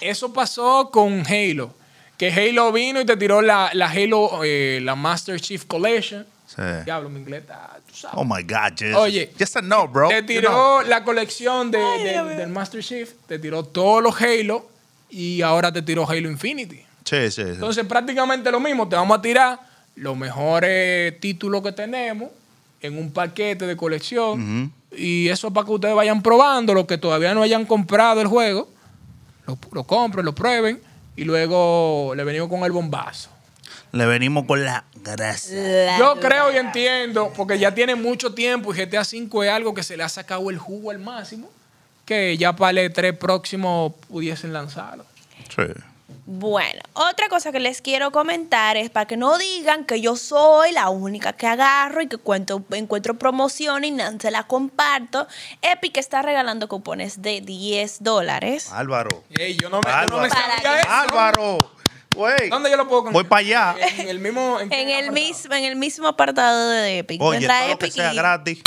Eso 0.00 0.32
pasó 0.32 0.90
con 0.92 1.24
Halo. 1.26 1.74
Que 2.16 2.30
Halo 2.32 2.70
vino 2.70 3.00
y 3.00 3.06
te 3.06 3.16
tiró 3.16 3.42
la, 3.42 3.70
la 3.72 3.88
Halo, 3.90 4.44
eh, 4.44 4.78
la 4.82 4.94
Master 4.94 5.40
Chief 5.40 5.64
Collection. 5.66 6.26
Sí. 6.54 6.62
Diablo, 6.84 7.08
mi 7.08 7.20
inglés 7.20 7.42
está, 7.42 7.78
tú 7.88 7.94
sabes. 7.94 8.16
Oh 8.18 8.24
my 8.24 8.42
God, 8.42 8.76
Jess. 8.76 8.96
Oye, 8.96 9.30
Just 9.38 9.56
a 9.56 9.62
no, 9.62 9.86
bro. 9.86 10.08
Te 10.08 10.20
You 10.22 10.26
tiró 10.26 10.48
know. 10.50 10.82
la 10.82 11.04
colección 11.04 11.70
de- 11.70 11.78
de- 11.78 12.34
del 12.36 12.48
Master 12.48 12.82
Chief, 12.82 13.08
te 13.28 13.38
tiró 13.38 13.62
todos 13.64 14.02
los 14.02 14.20
Halo 14.20 14.68
y 15.10 15.42
ahora 15.42 15.72
te 15.72 15.80
tiró 15.82 16.08
Halo 16.10 16.28
Infinity. 16.28 16.84
Sí, 17.04 17.30
sí, 17.30 17.30
sí. 17.30 17.40
Entonces, 17.42 17.86
prácticamente 17.86 18.50
lo 18.50 18.58
mismo. 18.58 18.88
Te 18.88 18.96
vamos 18.96 19.16
a 19.18 19.22
tirar 19.22 19.60
los 19.94 20.16
mejores 20.16 21.18
títulos 21.20 21.62
que 21.62 21.70
tenemos 21.72 22.30
en 22.80 22.98
un 22.98 23.12
paquete 23.12 23.66
de 23.66 23.76
colección. 23.76 24.72
Y 24.96 25.28
eso 25.28 25.48
es 25.48 25.52
para 25.54 25.66
que 25.66 25.72
ustedes 25.72 25.94
vayan 25.94 26.20
probando. 26.20 26.74
Los 26.74 26.86
que 26.86 26.98
todavía 26.98 27.32
no 27.32 27.42
hayan 27.42 27.64
comprado 27.64 28.20
el 28.20 28.26
juego, 28.26 28.68
lo, 29.46 29.56
lo 29.72 29.84
compren, 29.84 30.24
lo 30.24 30.34
prueben. 30.34 30.80
Y 31.16 31.24
luego 31.24 32.12
le 32.16 32.24
venimos 32.24 32.48
con 32.48 32.64
el 32.64 32.72
bombazo. 32.72 33.30
Le 33.92 34.06
venimos 34.06 34.46
con 34.46 34.64
la 34.64 34.84
grasa. 35.02 35.52
la- 35.54 35.98
Yo 35.98 36.20
creo 36.20 36.52
y 36.52 36.56
entiendo, 36.56 37.32
porque 37.36 37.58
ya 37.58 37.74
tiene 37.74 37.94
mucho 37.94 38.34
tiempo 38.34 38.72
y 38.72 38.76
GTA 38.78 39.02
V 39.02 39.46
es 39.46 39.52
algo 39.52 39.74
que 39.74 39.82
se 39.82 39.96
le 39.96 40.02
ha 40.04 40.08
sacado 40.08 40.48
el 40.50 40.58
jugo 40.58 40.90
al 40.90 40.98
máximo, 40.98 41.48
que 42.04 42.36
ya 42.36 42.54
para 42.54 42.70
el 42.80 42.92
E3 42.92 43.16
próximo 43.18 43.96
pudiesen 44.08 44.52
lanzarlo. 44.52 45.04
Sí. 45.54 45.62
Bueno, 46.26 46.80
otra 46.92 47.28
cosa 47.28 47.50
que 47.50 47.58
les 47.58 47.82
quiero 47.82 48.12
comentar 48.12 48.76
es 48.76 48.88
para 48.90 49.06
que 49.06 49.16
no 49.16 49.36
digan 49.38 49.84
que 49.84 50.00
yo 50.00 50.14
soy 50.14 50.70
la 50.70 50.88
única 50.88 51.32
que 51.32 51.48
agarro 51.48 52.02
y 52.02 52.06
que 52.08 52.18
cuento, 52.18 52.62
encuentro 52.70 53.14
promoción 53.18 53.84
y 53.84 53.90
no 53.90 54.04
se 54.20 54.30
la 54.30 54.44
comparto. 54.44 55.26
Epic 55.62 55.96
está 55.96 56.22
regalando 56.22 56.68
cupones 56.68 57.22
de 57.22 57.40
10 57.40 58.02
dólares. 58.04 58.70
Álvaro. 58.72 59.24
Ey, 59.30 59.56
yo 59.60 59.68
no 59.70 59.80
me, 59.80 59.90
yo 59.90 60.16
no 60.16 60.22
me 60.22 60.28
Álvaro. 60.88 61.70
Güey. 62.14 62.48
¿Dónde 62.48 62.70
yo 62.70 62.76
lo 62.76 62.88
puedo 62.88 63.04
Voy 63.04 63.24
para 63.24 63.40
allá. 63.40 63.76
En 63.98 64.08
el 64.08 64.18
mismo. 64.18 64.58
En 64.60 64.68
qué 64.68 64.82
el, 64.82 64.88
apartado? 64.88 65.12
mismo, 65.12 65.54
en 65.54 65.64
el 65.64 65.76
mismo 65.76 66.08
apartado 66.08 66.68
de 66.70 66.98
Epic. 66.98 67.20
Oye, 67.22 67.38
Entra 67.38 67.60
todo 67.60 67.68
lo 67.70 67.78
que 67.78 67.86
Epic 67.86 67.94
sea 67.94 68.12
y 68.12 68.16
gratis, 68.16 68.62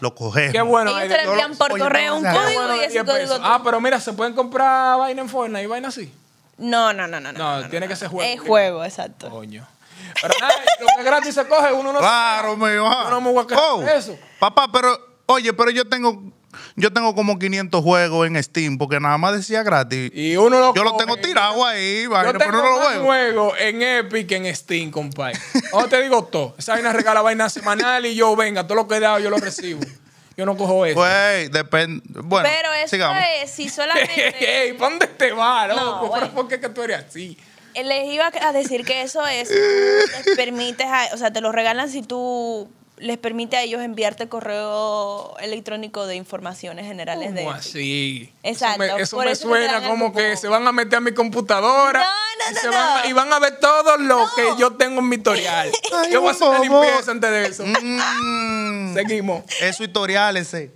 lo 0.00 0.14
cogemos. 0.14 0.52
Qué 0.52 0.62
bueno. 0.62 0.90
ellos 0.98 1.16
te 1.16 1.24
lo 1.24 1.32
envían 1.32 1.56
por 1.56 1.72
Oye, 1.72 1.82
correo 1.82 2.16
un 2.16 2.24
código 2.24 2.62
bueno 2.62 2.76
y 2.76 2.80
ese 2.80 3.02
10 3.02 3.04
código... 3.04 3.38
Ah, 3.42 3.60
pero 3.62 3.80
mira, 3.80 4.00
se 4.00 4.12
pueden 4.12 4.34
comprar 4.34 4.98
vaina 4.98 5.22
en 5.22 5.28
Fortnite 5.28 5.62
y 5.62 5.66
vaina 5.66 5.88
así. 5.88 6.12
No, 6.58 6.92
no, 6.92 7.06
no, 7.06 7.20
no. 7.20 7.32
No, 7.32 7.60
No, 7.62 7.68
tiene 7.68 7.88
que 7.88 7.96
ser 7.96 8.08
juego. 8.08 8.32
Es 8.32 8.40
juego, 8.40 8.84
exacto. 8.84 9.30
Coño. 9.30 9.66
Pero 10.20 10.34
nada, 10.40 10.54
lo 10.80 10.86
que 10.86 11.00
es 11.00 11.04
gratis 11.04 11.34
se 11.34 11.46
coge, 11.46 11.72
uno 11.72 11.92
no 11.92 11.98
Claro, 11.98 12.56
mío. 12.56 12.84
Yo 12.84 13.10
no 13.10 13.20
me 13.20 13.32
voy 13.32 13.46
a 13.50 13.56
Oh, 13.58 13.82
eso. 13.82 14.16
Papá, 14.38 14.70
pero, 14.70 14.98
oye, 15.26 15.52
pero 15.52 15.70
yo 15.70 15.88
tengo 15.88 16.22
yo 16.76 16.92
tengo 16.92 17.14
como 17.14 17.38
500 17.38 17.82
juegos 17.82 18.26
en 18.26 18.42
Steam 18.42 18.78
porque 18.78 19.00
nada 19.00 19.18
más 19.18 19.34
decía 19.34 19.62
gratis. 19.62 20.10
Y 20.14 20.36
uno 20.36 20.58
lo 20.60 20.74
yo 20.74 20.84
lo 20.84 20.92
coge. 20.92 21.04
tengo 21.04 21.16
tirado 21.18 21.64
ahí, 21.64 22.06
vaina, 22.06 22.32
Yo 22.32 22.38
pero 22.38 22.50
tengo 22.50 22.62
no 22.64 22.70
lo 22.70 22.76
más 22.78 22.86
juego. 22.88 23.04
juegos 23.04 23.54
en 23.60 23.82
Epic 23.82 24.32
en 24.32 24.54
Steam, 24.56 24.90
compadre. 24.90 25.38
O 25.72 25.86
te 25.86 26.02
digo 26.02 26.24
todo. 26.24 26.54
Esa 26.58 26.72
vaina 26.72 26.92
regala 26.92 27.22
vaina 27.22 27.48
semanal 27.48 28.06
y 28.06 28.14
yo, 28.14 28.34
venga, 28.36 28.64
todo 28.66 28.76
lo 28.76 28.88
que 28.88 28.96
he 28.96 29.00
dado 29.00 29.18
yo 29.18 29.30
lo 29.30 29.38
recibo. 29.38 29.80
Yo 30.36 30.44
no 30.46 30.56
cojo 30.56 30.84
eso. 30.84 30.96
Güey, 30.98 31.48
depende. 31.48 32.02
Bueno, 32.08 32.48
Pero 32.52 32.72
eso 32.74 32.88
sigamos. 32.88 33.22
es 33.42 33.50
si 33.52 33.68
solamente. 33.68 34.64
Ey, 34.66 34.72
¿pa' 34.72 34.90
dónde 34.90 35.06
te 35.06 35.32
vas, 35.32 35.68
No, 35.68 35.76
loco? 36.00 36.10
¿Pero 36.12 36.30
por 36.32 36.48
qué 36.48 36.58
que 36.58 36.68
tú 36.70 36.82
eres 36.82 37.04
así? 37.08 37.38
Les 37.74 38.12
iba 38.12 38.30
a 38.40 38.52
decir 38.52 38.84
que 38.84 39.02
eso 39.02 39.24
es, 39.26 39.50
les 39.50 40.36
permites, 40.36 40.86
a- 40.86 41.08
o 41.12 41.16
sea, 41.18 41.32
te 41.32 41.40
lo 41.40 41.52
regalan 41.52 41.88
si 41.88 42.02
tú 42.02 42.68
les 42.98 43.18
permite 43.18 43.56
a 43.56 43.62
ellos 43.62 43.82
enviarte 43.82 44.28
correo 44.28 45.36
electrónico 45.38 46.06
de 46.06 46.14
informaciones 46.16 46.86
generales 46.86 47.34
de 47.34 47.40
¿Cómo 47.44 47.52
Epic. 47.56 47.66
así? 47.66 48.32
Exacto, 48.42 48.82
Eso 48.84 48.96
me, 48.96 49.02
eso 49.02 49.22
eso 49.22 49.48
suena 49.48 49.86
como 49.86 50.12
que 50.12 50.36
se 50.36 50.48
van 50.48 50.66
a 50.66 50.72
meter 50.72 50.98
a 50.98 51.00
mi 51.00 51.12
computadora. 51.12 52.00
No, 52.00 52.04
no, 52.06 52.50
y, 52.50 52.54
no, 52.54 52.60
se 52.60 52.66
no. 52.66 52.72
Van 52.72 52.98
a, 53.04 53.06
y 53.08 53.12
van 53.12 53.32
a 53.32 53.38
ver 53.40 53.58
todo 53.58 53.96
lo 53.98 54.24
que 54.36 54.44
yo 54.58 54.76
tengo 54.76 55.00
en 55.00 55.08
mi 55.08 55.16
historial. 55.16 55.70
Ay, 55.92 56.12
yo 56.12 56.20
voy 56.20 56.28
a 56.30 56.32
hacer 56.32 56.48
una 56.48 56.60
limpieza 56.60 57.10
antes 57.10 57.30
de 57.30 57.46
eso. 57.46 57.64
Mm, 57.66 58.94
Seguimos. 58.94 59.44
Eso 59.60 59.84
tutorial 59.84 60.36
ese. 60.36 60.70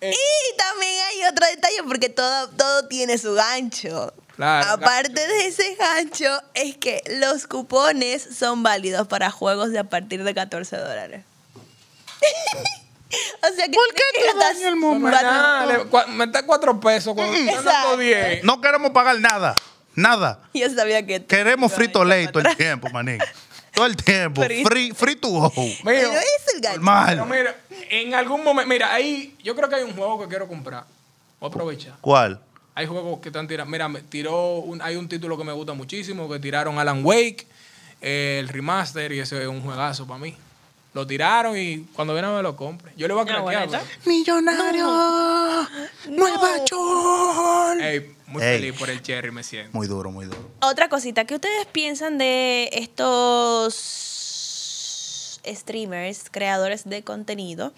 Y 0.00 0.56
también 0.56 0.94
hay 1.10 1.24
otro 1.30 1.46
detalle 1.46 1.82
porque 1.86 2.08
todo, 2.08 2.48
todo 2.50 2.88
tiene 2.88 3.18
su 3.18 3.34
gancho. 3.34 4.12
Claro, 4.38 4.70
Aparte 4.70 5.26
de 5.26 5.48
ese 5.48 5.74
gancho, 5.74 6.30
es 6.54 6.76
que 6.76 7.02
los 7.18 7.48
cupones 7.48 8.22
son 8.38 8.62
válidos 8.62 9.08
para 9.08 9.32
juegos 9.32 9.72
de 9.72 9.80
a 9.80 9.84
partir 9.84 10.22
de 10.22 10.32
14 10.32 10.76
dólares. 10.76 11.24
o 13.42 13.52
sea 13.52 13.66
que 13.66 13.72
¿Por 13.72 13.94
qué 13.94 14.02
te 14.14 14.38
daña 14.38 14.68
el 14.68 14.78
No 14.78 14.94
me 14.94 15.10
momento? 15.10 16.06
Mete 16.10 16.46
cuatro 16.46 16.78
pesos 16.78 17.14
cuando 17.14 17.34
Exacto. 17.36 17.96
diez. 17.96 18.44
No 18.44 18.60
queremos 18.60 18.92
pagar 18.92 19.18
nada. 19.18 19.56
Nada. 19.96 20.38
Yo 20.54 20.70
sabía 20.70 21.04
que... 21.04 21.24
Queremos 21.26 21.72
frito 21.72 22.04
ley 22.04 22.28
todo 22.28 22.48
el 22.48 22.56
tiempo, 22.56 22.88
manín. 22.90 23.18
Todo 23.74 23.86
el 23.86 23.96
tiempo. 23.96 24.44
Free. 24.44 24.64
Free, 24.64 24.92
free 24.92 25.16
to 25.16 25.30
go. 25.30 25.52
Mío. 25.56 25.74
Pero 25.82 26.12
es 26.12 26.54
el 26.54 26.60
gancho. 26.60 26.80
Pero 27.08 27.26
mira, 27.26 27.56
en 27.90 28.14
algún 28.14 28.44
momento, 28.44 28.68
mira, 28.68 28.94
ahí 28.94 29.36
yo 29.42 29.56
creo 29.56 29.68
que 29.68 29.74
hay 29.74 29.82
un 29.82 29.96
juego 29.96 30.20
que 30.20 30.28
quiero 30.28 30.46
comprar. 30.46 30.84
Voy 31.40 31.48
a 31.48 31.50
aprovechar. 31.50 31.94
¿Cuál? 32.00 32.40
Hay 32.78 32.86
juegos 32.86 33.18
que 33.18 33.30
están 33.30 33.48
tirando. 33.48 33.68
Mira, 33.72 33.88
me 33.88 34.02
tiró 34.02 34.58
un- 34.58 34.80
hay 34.80 34.94
un 34.94 35.08
título 35.08 35.36
que 35.36 35.42
me 35.42 35.52
gusta 35.52 35.72
muchísimo, 35.74 36.28
que 36.30 36.38
tiraron 36.38 36.78
Alan 36.78 37.04
Wake, 37.04 37.44
eh, 38.00 38.36
el 38.38 38.46
remaster, 38.48 39.10
y 39.10 39.18
ese 39.18 39.42
es 39.42 39.48
un 39.48 39.60
juegazo 39.62 40.06
para 40.06 40.20
mí. 40.20 40.36
Lo 40.94 41.04
tiraron 41.04 41.58
y 41.58 41.78
cuando 41.92 42.12
viene 42.14 42.28
me 42.28 42.40
lo 42.40 42.54
compre. 42.54 42.92
Yo 42.96 43.08
le 43.08 43.14
voy 43.14 43.22
a 43.28 43.32
Ah, 43.32 43.42
craquear. 43.42 43.68
bueno. 43.68 43.84
Millonario. 44.06 44.86
Nueva 46.08 46.64
York. 46.70 47.80
Ey, 47.80 48.12
muy 48.28 48.42
Ey. 48.44 48.58
feliz 48.60 48.78
por 48.78 48.90
el 48.90 49.02
cherry 49.02 49.32
me 49.32 49.42
siento. 49.42 49.76
Muy 49.76 49.88
duro, 49.88 50.12
muy 50.12 50.26
duro. 50.26 50.48
Otra 50.60 50.88
cosita, 50.88 51.24
¿qué 51.24 51.34
ustedes 51.34 51.66
piensan 51.72 52.16
de 52.16 52.70
estos 53.88 55.40
streamers, 55.44 56.24
creadores 56.30 56.88
de 56.88 57.02
contenido, 57.02 57.72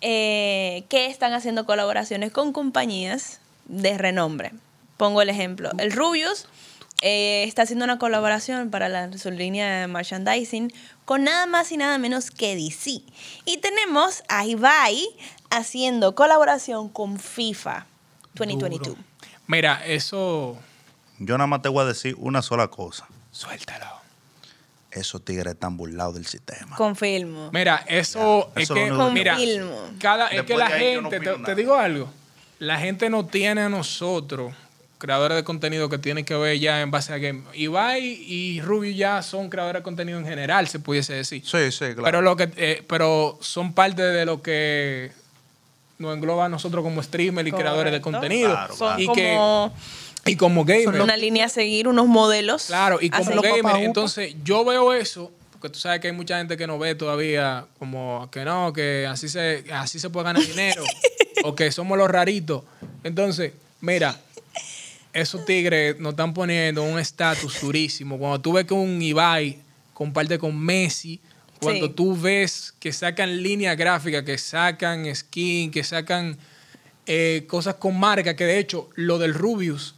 eh, 0.00 0.84
que 0.88 1.06
están 1.06 1.32
haciendo 1.32 1.66
colaboraciones 1.66 2.30
con 2.30 2.52
compañías 2.52 3.40
de 3.68 3.96
renombre? 3.98 4.52
Pongo 4.96 5.22
el 5.22 5.28
ejemplo. 5.28 5.70
El 5.78 5.92
Rubius 5.92 6.46
eh, 7.00 7.44
está 7.46 7.62
haciendo 7.62 7.84
una 7.84 7.98
colaboración 7.98 8.70
para 8.70 8.88
la- 8.88 9.16
su 9.16 9.30
línea 9.30 9.80
de 9.82 9.86
merchandising 9.86 10.72
con 11.04 11.22
nada 11.24 11.46
más 11.46 11.70
y 11.70 11.76
nada 11.76 11.96
menos 11.98 12.30
que 12.32 12.56
DC. 12.56 13.02
Y 13.44 13.58
tenemos 13.58 14.24
a 14.28 14.44
Ibai 14.46 15.06
haciendo 15.50 16.14
colaboración 16.16 16.88
con 16.88 17.18
FIFA 17.18 17.86
2022. 18.34 18.88
Duro. 18.96 19.00
Mira, 19.46 19.80
eso. 19.86 20.58
Yo 21.20 21.38
nada 21.38 21.46
más 21.46 21.62
te 21.62 21.68
voy 21.68 21.82
a 21.82 21.86
decir 21.86 22.14
una 22.18 22.42
sola 22.42 22.68
cosa. 22.68 23.06
Suéltalo. 23.30 23.86
Esos 24.90 25.24
tigres 25.24 25.54
están 25.54 25.76
burlados 25.76 26.14
del 26.14 26.26
sistema. 26.26 26.74
Confirmo. 26.76 27.50
Mira, 27.52 27.84
eso 27.86 28.50
Ya, 28.56 28.60
es 28.60 28.62
eso 28.64 28.74
que, 28.74 28.90
mira, 29.12 29.34
Confirmo. 29.36 29.76
cada, 30.00 30.28
es 30.28 30.42
que 30.42 30.56
la 30.56 30.68
no 30.68 30.74
gente, 31.10 31.20
te, 31.44 31.54
digo 31.54 31.76
algo, 31.76 32.10
la 32.58 32.78
gente 32.78 33.10
no 33.10 33.26
tiene 33.26 33.62
a 33.62 33.68
nosotros, 33.68 34.52
creadores 34.98 35.36
de 35.36 35.44
contenido 35.44 35.88
que 35.88 35.98
tienen 35.98 36.24
que 36.24 36.34
ver 36.34 36.58
ya 36.58 36.80
en 36.80 36.90
base 36.90 37.12
a 37.12 37.18
game. 37.18 37.42
Ibai 37.54 38.04
y 38.04 38.60
Rubio 38.60 38.90
ya 38.92 39.22
son 39.22 39.48
creadores 39.48 39.80
de 39.80 39.84
contenido 39.84 40.18
en 40.18 40.26
general, 40.26 40.68
se 40.68 40.80
pudiese 40.80 41.14
decir. 41.14 41.42
Sí, 41.44 41.70
sí, 41.70 41.78
claro. 41.78 42.02
Pero, 42.02 42.22
lo 42.22 42.36
que, 42.36 42.50
eh, 42.56 42.82
pero 42.86 43.38
son 43.40 43.72
parte 43.72 44.02
de 44.02 44.26
lo 44.26 44.42
que 44.42 45.12
nos 45.98 46.14
engloba 46.14 46.46
a 46.46 46.48
nosotros 46.48 46.82
como 46.82 47.02
streamer 47.02 47.46
y 47.46 47.52
creadores 47.52 47.92
de 47.92 48.00
contenido. 48.00 48.50
Claro, 48.50 48.74
Son 48.74 48.96
claro. 48.96 49.02
Y, 49.02 49.06
como 49.06 49.74
que, 50.24 50.30
y 50.30 50.36
como 50.36 50.64
gamer. 50.64 51.00
una 51.00 51.16
línea 51.16 51.46
a 51.46 51.48
seguir, 51.48 51.88
unos 51.88 52.06
modelos. 52.06 52.66
Claro, 52.66 52.98
y 53.00 53.10
como 53.10 53.42
gamer, 53.42 53.62
papá 53.62 53.80
entonces 53.82 54.34
yo 54.44 54.64
veo 54.64 54.92
eso, 54.92 55.30
porque 55.52 55.70
tú 55.70 55.78
sabes 55.78 56.00
que 56.00 56.08
hay 56.08 56.12
mucha 56.12 56.38
gente 56.38 56.56
que 56.56 56.66
no 56.66 56.78
ve 56.78 56.94
todavía 56.94 57.66
como 57.78 58.28
que 58.30 58.44
no, 58.44 58.72
que 58.72 59.06
así 59.08 59.28
se, 59.28 59.64
así 59.72 59.98
se 59.98 60.10
puede 60.10 60.24
ganar 60.24 60.42
dinero, 60.46 60.84
o 61.44 61.54
que 61.54 61.70
somos 61.72 61.96
los 61.98 62.08
raritos. 62.10 62.62
Entonces, 63.04 63.52
mira, 63.80 64.18
esos 65.12 65.44
tigres 65.44 65.98
nos 65.98 66.10
están 66.12 66.34
poniendo 66.34 66.82
un 66.82 66.98
estatus 66.98 67.60
durísimo. 67.60 68.18
Cuando 68.18 68.40
tú 68.40 68.52
ves 68.52 68.64
que 68.66 68.74
un 68.74 69.00
Ibai 69.00 69.58
comparte 69.94 70.38
con 70.38 70.58
Messi, 70.58 71.20
cuando 71.60 71.86
Sí. 71.86 71.92
tú 71.92 72.16
ves 72.16 72.72
que 72.78 72.92
sacan 72.92 73.42
líneas 73.42 73.76
gráficas, 73.76 74.22
que 74.22 74.38
sacan 74.38 75.12
skin, 75.14 75.70
que 75.70 75.82
sacan 75.84 76.36
eh, 77.10 77.46
cosas 77.48 77.76
con 77.76 77.98
marca, 77.98 78.36
que 78.36 78.44
de 78.44 78.58
hecho 78.58 78.90
lo 78.94 79.18
del 79.18 79.32
Rubius 79.32 79.94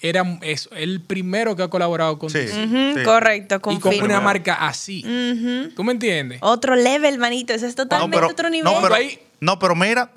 era 0.00 0.38
es 0.42 0.68
el 0.72 1.00
primero 1.00 1.56
que 1.56 1.64
ha 1.64 1.68
colaborado 1.68 2.18
con 2.18 2.30
Sí. 2.30 2.46
Sí. 2.48 3.02
Correcto, 3.04 3.56
y 3.70 3.78
con 3.80 4.00
una 4.00 4.20
marca 4.20 4.54
así. 4.66 5.04
Ujú. 5.04 5.74
¿Tú 5.74 5.84
me 5.84 5.92
entiendes? 5.92 6.38
Otro 6.40 6.76
level, 6.76 7.18
manito. 7.18 7.52
Eso 7.52 7.66
es 7.66 7.76
no, 7.76 7.82
totalmente 7.82 8.16
pero, 8.16 8.28
otro 8.28 8.48
nivel. 8.48 8.72
no, 8.72 8.80
pero, 8.80 8.94
no, 9.40 9.58
pero 9.58 9.74
mira, 9.74 10.10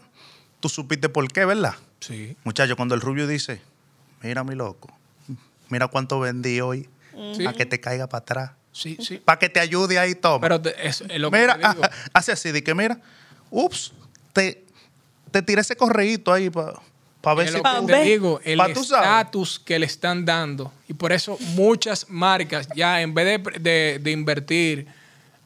tú 0.63 0.69
supiste 0.69 1.09
por 1.09 1.27
qué, 1.29 1.43
¿verdad? 1.43 1.75
Sí. 1.99 2.37
Muchacho, 2.45 2.77
cuando 2.77 2.95
el 2.95 3.01
rubio 3.01 3.27
dice, 3.27 3.59
mira 4.21 4.45
mi 4.45 4.55
loco, 4.55 4.89
mira 5.67 5.89
cuánto 5.89 6.21
vendí 6.21 6.61
hoy, 6.61 6.87
Sí. 7.35 7.43
para 7.43 7.51
que 7.57 7.65
te 7.65 7.81
caiga 7.81 8.07
para 8.07 8.21
atrás, 8.21 8.51
Sí, 8.71 8.95
sí. 9.01 9.17
para 9.17 9.37
que 9.39 9.49
te 9.49 9.59
ayude 9.59 9.99
ahí, 9.99 10.15
toma. 10.15 10.39
Pero 10.39 10.61
es, 10.81 11.01
es 11.01 11.19
lo 11.19 11.29
que 11.29 11.37
mira, 11.37 11.57
te 11.59 11.67
digo. 11.67 11.81
hace 12.13 12.31
así, 12.31 12.53
de 12.53 12.63
que 12.63 12.73
mira, 12.73 12.97
ups, 13.51 13.91
te, 14.31 14.63
te 15.31 15.41
tiré 15.41 15.59
ese 15.59 15.75
correíto 15.75 16.31
ahí 16.31 16.49
para 16.49 17.35
ver 17.35 17.45
Es 17.47 17.51
si 17.51 17.57
lo 17.57 17.63
Pa' 17.63 17.81
que 17.81 17.85
te 17.87 17.91
ver. 17.91 18.05
digo, 18.05 18.39
el 18.45 18.61
estatus 18.61 19.59
que 19.59 19.77
le 19.79 19.85
están 19.85 20.23
dando. 20.23 20.71
Y 20.87 20.93
por 20.93 21.11
eso 21.11 21.37
muchas 21.55 22.09
marcas 22.09 22.69
ya 22.73 23.01
en 23.01 23.13
vez 23.13 23.25
de, 23.43 23.59
de- 23.59 23.99
de 24.01 24.11
invertir 24.11 24.87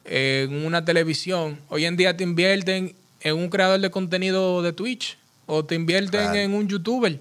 en 0.06 0.64
una 0.64 0.85
televisión, 0.85 1.60
hoy 1.69 1.85
en 1.85 1.98
día 1.98 2.15
te 2.15 2.23
invierten 2.23 2.95
en 3.28 3.36
un 3.38 3.49
creador 3.49 3.80
de 3.80 3.90
contenido 3.91 4.62
de 4.62 4.74
Twitch 4.74 5.18
o 5.45 5.64
te 5.66 5.76
invierten 5.76 6.22
Claro. 6.22 6.36
en 6.36 6.54
un 6.54 6.68
youtuber. 6.68 7.20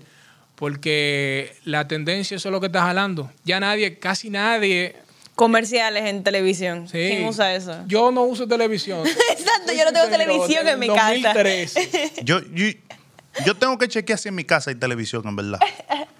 Porque 0.56 1.54
la 1.64 1.86
tendencia 1.86 2.36
eso 2.36 2.48
es 2.48 2.52
lo 2.52 2.60
que 2.60 2.66
está 2.66 2.82
jalando. 2.82 3.30
Ya 3.44 3.60
nadie, 3.60 3.98
casi 3.98 4.30
nadie... 4.30 4.96
Comerciales 5.34 6.04
en 6.06 6.24
televisión. 6.24 6.88
sí. 6.88 6.92
¿Quién 7.10 7.24
usa 7.26 7.54
eso? 7.54 7.84
Yo 7.86 8.10
no 8.10 8.22
uso 8.22 8.48
televisión. 8.48 9.06
Exacto, 9.30 9.72
yo 9.76 9.84
no 9.84 9.92
tengo 9.92 10.06
televisión 10.08 10.66
en 10.66 10.78
mi 10.78 10.86
casa. 10.88 11.12
2013. 11.34 12.12
Yo, 12.24 12.40
yo, 12.54 12.66
yo 13.44 13.54
tengo 13.54 13.76
que 13.76 13.86
chequear 13.86 14.18
si 14.18 14.28
en 14.30 14.34
mi 14.34 14.44
casa 14.44 14.70
hay 14.70 14.76
televisión, 14.76 15.22
en 15.26 15.36
verdad. 15.36 15.60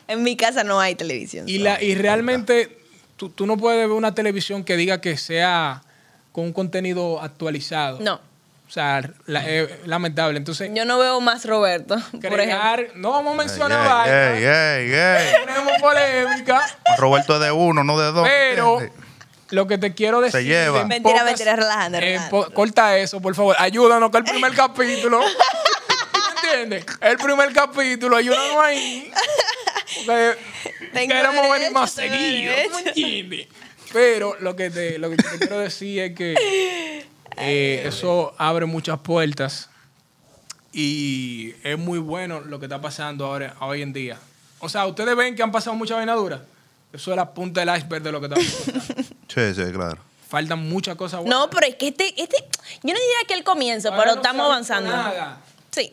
En 0.08 0.22
mi 0.22 0.36
casa 0.36 0.62
no 0.62 0.78
hay 0.78 0.94
televisión. 0.94 1.48
Y, 1.48 1.58
la, 1.58 1.82
y 1.82 1.96
realmente 1.96 2.78
tú, 3.16 3.28
tú 3.30 3.44
no 3.44 3.56
puedes 3.56 3.80
ver 3.80 3.90
una 3.90 4.14
televisión 4.14 4.62
que 4.62 4.76
diga 4.76 5.00
que 5.00 5.16
sea 5.16 5.82
con 6.30 6.44
un 6.44 6.52
contenido 6.52 7.20
actualizado. 7.20 7.98
No. 8.00 8.20
O 8.66 8.70
sea, 8.70 9.00
la- 9.26 9.48
es 9.48 9.68
lamentable. 9.86 10.38
Entonces, 10.38 10.70
Yo 10.74 10.84
no 10.84 10.98
veo 10.98 11.20
más 11.20 11.44
Roberto, 11.44 11.96
por 12.28 12.40
ejemplo. 12.40 12.86
no 12.96 13.12
vamos 13.12 13.34
a 13.34 13.36
mencionar 13.38 14.08
Ey, 14.08 14.90
tenemos 15.46 15.72
polémica, 15.80 16.66
Roberto 16.98 17.34
es 17.36 17.40
de 17.42 17.52
uno, 17.52 17.84
no 17.84 17.98
de 17.98 18.10
dos. 18.12 18.28
pero 18.28 18.80
lo 19.50 19.66
que 19.68 19.78
te 19.78 19.94
quiero 19.94 20.20
decir. 20.20 20.42
lleva. 20.42 20.80
en 20.80 20.88
Mentira, 20.88 21.22
mentira, 21.22 21.54
relajando, 21.54 22.00
relajando. 22.00 22.50
corta 22.52 22.96
eso, 22.98 23.20
por 23.20 23.34
favor. 23.36 23.54
Ayúdanos 23.58 24.10
con 24.10 24.26
el 24.26 24.32
primer 24.32 24.52
capítulo. 24.56 25.20
¿Me 25.20 26.50
entiendes? 26.50 26.86
El 27.00 27.16
primer 27.18 27.52
capítulo, 27.52 28.16
ayúdanos 28.16 28.56
ahí. 28.64 29.12
Porque 30.04 30.36
Tengo 30.92 31.14
queremos 31.14 31.50
venir 31.50 31.70
más 31.72 31.92
seguido. 31.92 32.52
Pero 33.92 34.36
lo 34.40 34.56
que 34.56 34.70
te, 34.70 34.98
lo 34.98 35.08
que 35.10 35.16
te 35.16 35.38
quiero 35.38 35.60
decir 35.60 36.00
es 36.02 36.14
que 36.16 37.06
eh, 37.38 37.82
eso 37.86 38.34
abre 38.38 38.66
muchas 38.66 38.98
puertas 39.00 39.68
y 40.72 41.54
es 41.62 41.78
muy 41.78 41.98
bueno 41.98 42.40
lo 42.40 42.58
que 42.58 42.66
está 42.66 42.80
pasando 42.80 43.26
ahora, 43.26 43.56
hoy 43.60 43.82
en 43.82 43.92
día. 43.92 44.18
O 44.60 44.68
sea, 44.68 44.86
ustedes 44.86 45.16
ven 45.16 45.34
que 45.34 45.42
han 45.42 45.52
pasado 45.52 45.76
mucha 45.76 45.94
vainadura. 45.96 46.42
Eso 46.92 47.10
es 47.10 47.16
la 47.16 47.32
punta 47.32 47.60
del 47.64 47.76
iceberg 47.76 48.02
de 48.02 48.12
lo 48.12 48.20
que 48.20 48.26
está 48.26 48.36
pasando. 48.36 49.04
Sí, 49.28 49.54
sí, 49.54 49.72
claro. 49.72 49.98
Faltan 50.28 50.66
muchas 50.68 50.94
cosas 50.96 51.20
buenas. 51.20 51.38
No, 51.38 51.50
pero 51.50 51.66
es 51.66 51.74
que 51.74 51.88
este, 51.88 52.08
este, 52.20 52.36
yo 52.82 52.94
no 52.94 53.00
diría 53.00 53.26
que 53.28 53.34
el 53.34 53.44
comienzo, 53.44 53.90
pero 53.90 54.06
no 54.06 54.12
estamos 54.14 54.46
avanzando. 54.46 54.90
nada. 54.90 55.40
Sí. 55.70 55.92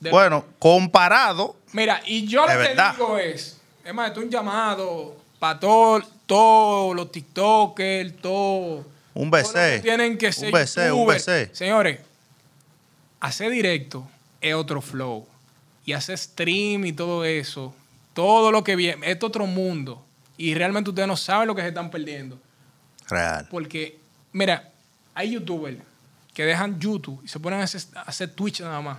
De- 0.00 0.10
Bueno, 0.10 0.44
comparado, 0.58 1.56
Mira, 1.72 2.00
y 2.06 2.26
yo 2.26 2.42
lo 2.42 2.48
que 2.48 2.56
verdad. 2.56 2.92
digo 2.92 3.18
es, 3.18 3.60
es 3.84 3.92
más, 3.94 4.08
esto 4.08 4.20
es 4.20 4.26
un 4.26 4.32
llamado 4.32 5.16
para 5.38 5.58
todos 5.60 6.04
todos 6.26 6.96
los 6.96 7.12
TikTokers, 7.12 8.16
todo. 8.22 8.86
Un 9.14 9.30
BC, 9.30 9.52
que 9.52 9.80
Tienen 9.82 10.18
que 10.18 10.26
un 10.26 10.50
BC, 10.50 10.92
un. 10.92 11.06
BC. 11.06 11.50
Señores, 11.54 12.00
hacer 13.20 13.50
directo 13.50 14.08
es 14.40 14.54
otro 14.54 14.80
flow. 14.80 15.26
Y 15.86 15.92
hacer 15.92 16.18
stream 16.18 16.86
y 16.86 16.92
todo 16.92 17.24
eso, 17.24 17.74
todo 18.14 18.50
lo 18.50 18.64
que 18.64 18.74
viene, 18.74 19.10
es 19.10 19.22
otro 19.22 19.46
mundo. 19.46 20.04
Y 20.36 20.54
realmente 20.54 20.90
ustedes 20.90 21.06
no 21.06 21.16
saben 21.16 21.46
lo 21.46 21.54
que 21.54 21.62
se 21.62 21.68
están 21.68 21.90
perdiendo. 21.90 22.38
real. 23.08 23.46
Porque, 23.50 23.98
mira, 24.32 24.70
hay 25.14 25.32
youtubers 25.32 25.78
que 26.32 26.44
dejan 26.44 26.80
YouTube 26.80 27.20
y 27.24 27.28
se 27.28 27.38
ponen 27.38 27.60
a 27.60 27.64
hacer, 27.64 27.82
a 27.94 28.00
hacer 28.02 28.30
Twitch 28.30 28.60
nada 28.62 28.80
más. 28.80 28.98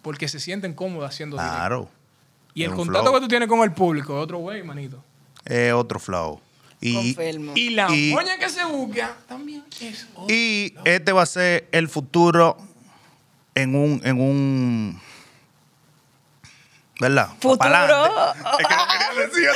Porque 0.00 0.26
se 0.26 0.40
sienten 0.40 0.74
cómodos 0.74 1.08
haciendo 1.08 1.36
directo. 1.36 1.56
Claro. 1.56 1.88
Y 2.54 2.64
Es 2.64 2.70
el 2.70 2.74
contacto 2.76 3.02
flow. 3.02 3.14
que 3.14 3.20
tú 3.20 3.28
tienes 3.28 3.48
con 3.48 3.60
el 3.60 3.72
público 3.72 4.16
es 4.18 4.24
otro 4.24 4.38
güey, 4.38 4.62
manito. 4.62 5.02
Es 5.44 5.72
otro 5.72 6.00
flow. 6.00 6.40
Y, 6.84 7.14
Confirmo. 7.14 7.52
Y 7.54 7.70
la 7.70 7.88
Y- 7.94 8.10
moña 8.12 8.36
que 8.38 8.48
se 8.50 8.64
busca 8.64 9.16
también 9.28 9.64
es 9.80 10.06
otro. 10.14 10.34
y 10.34 10.74
este 10.84 11.12
va 11.12 11.22
a 11.22 11.26
ser 11.26 11.68
el 11.72 11.88
futuro 11.88 12.58
en 13.54 13.74
un, 13.76 14.00
en 14.04 14.20
un 14.20 15.00
¿verdad? 17.00 17.28
Futuro. 17.40 17.68
Es 18.58 18.66
que 18.66 18.74
no 18.76 18.86
quería 18.88 19.26
decir 19.26 19.48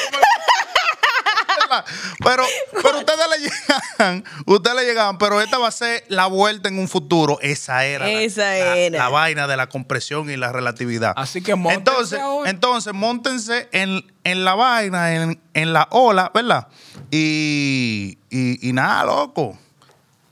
pero- 1.68 1.82
¿verdad? 1.82 1.84
Pero, 2.24 2.44
pero 2.82 2.98
ustedes 2.98 3.26
le 3.30 3.48
llegan, 3.48 4.24
ustedes 4.46 4.76
le 4.76 4.84
llegan, 4.84 5.18
pero 5.18 5.40
esta 5.40 5.58
va 5.58 5.68
a 5.68 5.72
ser 5.72 6.04
la 6.08 6.26
vuelta 6.26 6.68
en 6.68 6.78
un 6.78 6.88
futuro. 6.88 7.38
Esa 7.40 7.84
era. 7.84 8.06
la- 8.06 8.20
Esa 8.20 8.42
la, 8.42 8.76
era. 8.76 8.98
la 8.98 9.08
vaina 9.08 9.46
de 9.46 9.56
la 9.56 9.68
compresión 9.68 10.30
y 10.30 10.36
la 10.36 10.52
relatividad. 10.52 11.12
Así 11.16 11.42
que 11.42 11.54
móntense 11.54 11.78
entonces, 11.90 12.18
ahora. 12.20 12.50
entonces, 12.50 12.92
montense 12.94 13.68
en, 13.72 14.04
en 14.24 14.44
la 14.44 14.54
vaina, 14.54 15.14
en, 15.14 15.40
en 15.54 15.72
la 15.72 15.88
ola, 15.90 16.30
¿verdad? 16.34 16.68
Y, 17.10 18.18
y, 18.30 18.68
y 18.68 18.72
nada, 18.72 19.04
loco. 19.04 19.58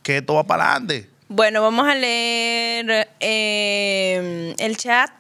Que 0.02 0.18
esto 0.18 0.34
va 0.34 0.44
para 0.44 0.70
adelante. 0.72 1.08
Bueno, 1.28 1.62
vamos 1.62 1.88
a 1.88 1.94
leer 1.94 3.08
eh, 3.18 4.54
el 4.58 4.76
chat 4.76 5.10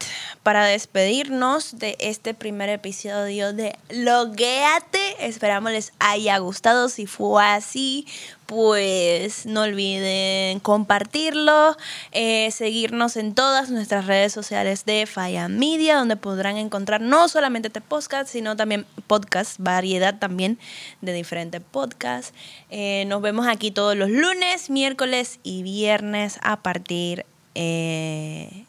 para 0.44 0.66
despedirnos 0.66 1.78
de 1.78 1.96
este 2.00 2.34
primer 2.34 2.68
episodio 2.68 3.54
de 3.54 3.76
Loguéate. 3.88 5.26
Esperamos 5.26 5.72
les 5.72 5.94
haya 5.98 6.36
gustado. 6.36 6.90
Si 6.90 7.06
fue 7.06 7.42
así, 7.42 8.06
pues 8.44 9.46
no 9.46 9.62
olviden 9.62 10.60
compartirlo, 10.60 11.78
eh, 12.12 12.50
seguirnos 12.50 13.16
en 13.16 13.34
todas 13.34 13.70
nuestras 13.70 14.06
redes 14.06 14.34
sociales 14.34 14.84
de 14.84 15.06
Falla 15.06 15.48
Media, 15.48 15.96
donde 15.96 16.16
podrán 16.16 16.58
encontrar 16.58 17.00
no 17.00 17.26
solamente 17.28 17.68
este 17.68 17.80
podcast, 17.80 18.30
sino 18.30 18.54
también 18.54 18.84
podcast, 19.06 19.56
variedad 19.58 20.18
también 20.18 20.58
de 21.00 21.14
diferentes 21.14 21.62
podcasts. 21.62 22.34
Eh, 22.68 23.06
nos 23.06 23.22
vemos 23.22 23.46
aquí 23.46 23.70
todos 23.70 23.96
los 23.96 24.10
lunes, 24.10 24.68
miércoles 24.68 25.40
y 25.42 25.62
viernes 25.62 26.38
a 26.42 26.60
partir... 26.60 27.24
eh, 27.54 28.66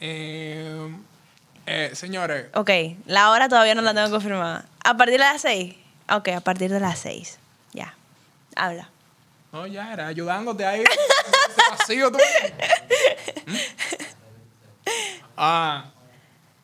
Eh, 0.00 0.90
eh, 1.66 1.90
señores, 1.94 2.46
ok, 2.54 2.70
la 3.06 3.30
hora 3.30 3.48
todavía 3.48 3.74
no 3.74 3.82
la 3.82 3.94
tengo 3.94 4.10
confirmada. 4.10 4.64
¿A 4.84 4.96
partir 4.96 5.14
de 5.14 5.18
las 5.18 5.42
6? 5.42 5.74
Ok, 6.10 6.28
a 6.28 6.40
partir 6.40 6.70
de 6.70 6.80
las 6.80 6.98
6. 7.00 7.38
Ya. 7.72 7.94
Habla. 8.56 8.88
no, 9.52 9.66
ya 9.66 9.92
era 9.92 10.06
ayudándote 10.06 10.64
ahí. 10.64 10.84
vacío, 11.70 12.10
tú. 12.10 12.18
¿Mm? 13.46 13.56
Ah, 15.36 15.90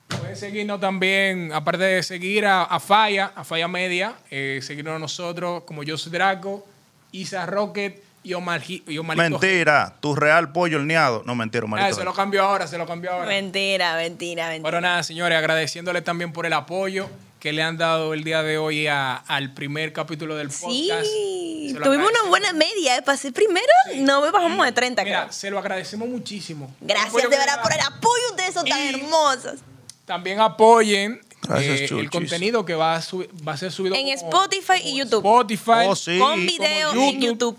pueden 0.09 0.37
seguirnos 0.37 0.81
también, 0.81 1.53
aparte 1.53 1.85
de 1.85 2.03
seguir 2.03 2.47
a, 2.47 2.65
a 2.65 2.81
Falla, 2.81 3.33
a 3.35 3.45
Falla 3.45 3.69
Media, 3.69 4.17
eh, 4.31 4.61
seguirnos 4.63 4.97
a 4.97 4.99
nosotros 4.99 5.63
como 5.65 5.83
yo 5.83 5.97
soy 5.97 6.13
Draco, 6.13 6.67
Isa 7.13 7.47
Rocket 7.47 8.03
y 8.25 8.35
Omar, 8.35 8.61
Gi- 8.63 8.83
y 8.89 8.99
Omarito 8.99 9.23
Mentira, 9.39 9.95
tu 10.01 10.15
real 10.17 10.51
pollo 10.51 10.79
horneado. 10.79 11.23
No, 11.27 11.35
mentira, 11.35 11.65
Ah, 11.67 11.69
Marito. 11.69 11.97
se 11.97 12.05
lo 12.05 12.13
cambió 12.15 12.43
ahora, 12.43 12.67
se 12.67 12.77
lo 12.79 12.87
cambió 12.87 13.13
ahora. 13.13 13.27
Mentira, 13.27 13.95
mentira, 13.97 14.49
mentira. 14.49 14.63
Bueno, 14.63 14.81
nada, 14.81 15.03
señores, 15.03 15.39
agradeciéndole 15.39 16.03
también 16.03 16.33
por 16.33 16.47
el 16.47 16.53
apoyo 16.55 17.09
que 17.39 17.53
le 17.53 17.63
han 17.63 17.77
dado 17.77 18.15
el 18.15 18.25
día 18.25 18.43
de 18.43 18.57
hoy 18.57 18.87
a- 18.87 19.17
al 19.17 19.53
primer 19.53 19.93
capítulo 19.93 20.35
del 20.37 20.49
podcast. 20.49 21.05
Sí, 21.05 21.77
tuvimos 21.85 22.11
una 22.11 22.29
buena 22.31 22.53
media. 22.55 22.97
¿eh? 22.97 23.03
Para 23.03 23.19
ser 23.19 23.35
primero, 23.35 23.67
no 23.97 24.23
me 24.23 24.31
bajamos 24.31 24.65
de 24.65 24.73
30, 24.73 25.05
Mira, 25.05 25.21
creo. 25.25 25.33
se 25.33 25.51
lo 25.51 25.59
agradecemos 25.59 26.09
muchísimo. 26.09 26.75
Gracias 26.81 27.13
de 27.23 27.29
verdad 27.29 27.61
por 27.63 27.73
el 27.73 27.81
apoyo. 27.81 28.23
Ustedes 28.31 28.55
son 28.55 28.65
tan 28.67 28.81
hermosos. 28.81 29.61
También 30.07 30.41
apoyen 30.41 31.21
Gracias, 31.43 31.91
eh, 31.91 31.95
el 31.99 32.09
contenido 32.11 32.65
que 32.65 32.75
va 32.75 32.95
a, 32.97 33.01
subir- 33.03 33.29
va 33.47 33.53
a 33.53 33.57
ser 33.59 33.71
subido 33.71 33.95
En 33.95 34.03
como- 34.19 34.31
Spotify 34.31 34.81
y 34.83 34.97
YouTube. 34.97 35.19
Spotify. 35.19 35.87
Oh, 35.87 35.95
sí. 35.97 36.19
Con 36.19 36.47
video 36.47 36.93
en 36.95 37.21
YouTube. 37.21 37.59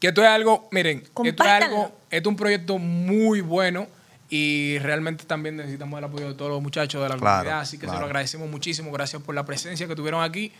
Que 0.00 0.08
esto 0.08 0.22
es 0.22 0.28
algo, 0.28 0.68
miren, 0.72 1.02
esto 1.24 1.44
es 1.44 1.50
algo, 1.50 1.84
esto 2.10 2.28
es 2.28 2.32
un 2.32 2.36
proyecto 2.36 2.78
muy 2.78 3.40
bueno 3.40 3.86
y 4.28 4.78
realmente 4.80 5.24
también 5.24 5.56
necesitamos 5.56 5.98
el 5.98 6.04
apoyo 6.04 6.28
de 6.28 6.34
todos 6.34 6.50
los 6.50 6.60
muchachos 6.62 7.02
de 7.02 7.08
la 7.08 7.16
Claro, 7.16 7.36
comunidad, 7.38 7.60
así 7.60 7.76
que 7.76 7.82
se 7.82 7.86
claro. 7.86 8.00
lo 8.00 8.06
agradecemos 8.06 8.50
muchísimo, 8.50 8.90
gracias 8.92 9.22
por 9.22 9.34
la 9.34 9.44
presencia 9.44 9.86
que 9.86 9.94
tuvieron 9.94 10.22
aquí 10.22 10.52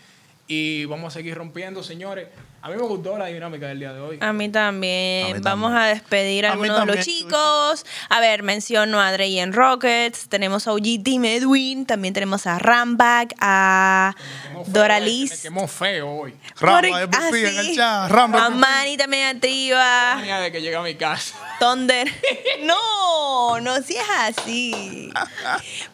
y 0.47 0.85
vamos 0.85 1.13
a 1.13 1.17
seguir 1.17 1.35
rompiendo, 1.35 1.83
señores. 1.83 2.27
A 2.61 2.69
mí 2.69 2.75
me 2.75 2.81
gustó 2.83 3.17
la 3.17 3.27
dinámica 3.27 3.67
del 3.67 3.79
día 3.79 3.93
de 3.93 3.99
hoy. 3.99 4.17
A 4.19 4.33
mí 4.33 4.49
también. 4.49 5.25
A 5.31 5.33
mí 5.35 5.39
Vamos 5.41 5.71
también. 5.71 5.83
a 5.83 5.87
despedir 5.93 6.45
a 6.45 6.49
A 6.49 6.53
algunos 6.53 6.85
de 6.85 6.95
los 6.95 7.05
chicos. 7.05 7.85
A 8.09 8.19
ver, 8.19 8.43
menciono 8.43 8.99
a 8.99 9.11
Dre 9.11 9.39
en 9.39 9.53
Rockets. 9.53 10.27
Tenemos 10.27 10.67
a 10.67 10.73
OG 10.73 11.03
Team 11.03 11.25
Edwin. 11.25 11.85
También 11.85 12.13
tenemos 12.13 12.47
a 12.47 12.57
Ramback, 12.59 13.35
a 13.39 14.15
Me 14.17 14.47
quemó 14.49 14.63
feo, 14.65 14.73
Dora 14.73 14.97
eh, 14.97 15.01
Liz. 15.01 15.31
Me 15.31 15.37
quemó 15.41 15.67
feo 15.67 16.09
hoy. 16.09 16.33
Ramba, 16.59 16.79
Por- 16.79 16.85
es 16.85 16.93
ah, 16.95 17.05
Buffy 17.29 17.39
en 17.39 17.57
el 17.57 17.65
sí. 17.67 17.75
chat. 17.75 18.11
Ramba, 18.11 18.45
A. 18.45 18.49
Manny 18.49 18.97
también 18.97 19.35
activa. 19.35 20.15
Tenía 20.17 20.39
de 20.39 20.51
que 20.51 20.61
llega 20.61 20.79
a 20.79 20.83
mi 20.83 20.95
casa. 20.95 21.35
Thunder. 21.59 22.07
No, 22.63 23.59
no, 23.61 23.81
si 23.83 23.95
es 23.95 24.05
así. 24.19 25.11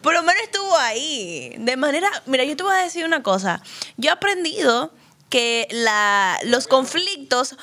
Por 0.02 0.14
lo 0.14 0.24
menos 0.24 0.42
estuvo 0.44 0.76
ahí. 0.78 1.54
De 1.60 1.76
manera. 1.78 2.10
Mira, 2.26 2.44
yo 2.46 2.56
te 2.56 2.64
voy 2.64 2.74
a 2.74 2.78
decir 2.78 3.06
una 3.06 3.22
cosa. 3.22 3.62
Yo 3.98 4.10
he 4.10 4.14
aprendido 4.14 4.92
que 5.30 5.68
la, 5.72 6.40
los 6.44 6.68
conflictos, 6.68 7.56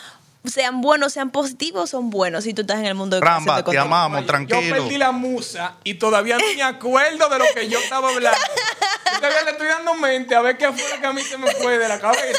sean 0.44 0.80
buenos, 0.80 1.12
sean 1.12 1.30
positivos, 1.30 1.90
son 1.90 2.10
buenos 2.10 2.44
si 2.44 2.54
tú 2.54 2.62
estás 2.62 2.78
en 2.78 2.86
el 2.86 2.94
mundo 2.94 3.16
de 3.16 3.22
Ramba, 3.22 3.56
te 3.58 3.64
contenido. 3.64 3.84
amamos, 3.84 4.26
tranquilo. 4.26 4.60
Yo 4.60 4.74
perdí 4.74 4.98
la 4.98 5.12
musa 5.12 5.76
y 5.84 5.94
todavía 5.94 6.38
no 6.38 6.44
me 6.54 6.62
acuerdo 6.62 7.28
de 7.28 7.38
lo 7.38 7.44
que 7.54 7.68
yo 7.68 7.78
estaba 7.78 8.08
hablando. 8.10 8.38
Yo 9.12 9.16
todavía 9.18 9.42
le 9.44 9.50
estoy 9.52 9.66
dando 9.68 9.94
mente 9.94 10.34
a 10.34 10.40
ver 10.40 10.56
qué 10.56 10.72
fue 10.72 10.88
lo 10.94 11.00
que 11.00 11.06
a 11.06 11.12
mí 11.12 11.22
se 11.22 11.36
me 11.38 11.50
fue 11.54 11.78
de 11.78 11.88
la 11.88 12.00
cabeza. 12.00 12.38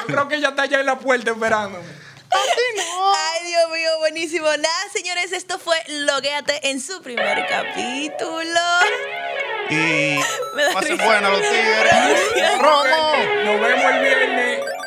Yo 0.00 0.06
creo 0.06 0.28
que 0.28 0.36
ella 0.36 0.50
está 0.50 0.62
allá 0.62 0.80
en 0.80 0.86
la 0.86 0.98
puerta 0.98 1.30
esperándome. 1.30 2.07
Ay, 2.30 3.46
Dios 3.46 3.70
mío, 3.70 3.98
buenísimo. 3.98 4.46
Nada, 4.46 4.88
señores, 4.92 5.32
esto 5.32 5.58
fue 5.58 5.76
Loguéate 5.88 6.70
en 6.70 6.80
su 6.80 7.00
primer 7.02 7.46
capítulo. 7.46 8.60
Y 9.70 10.18
Me 10.54 10.62
da 10.64 10.72
pasen 10.72 10.96
buena 10.96 11.28
los 11.30 11.40
tigres. 11.40 12.58
Romo. 12.58 13.12
Nos 13.44 13.60
vemos 13.60 13.84
el 13.92 14.00
viernes. 14.02 14.77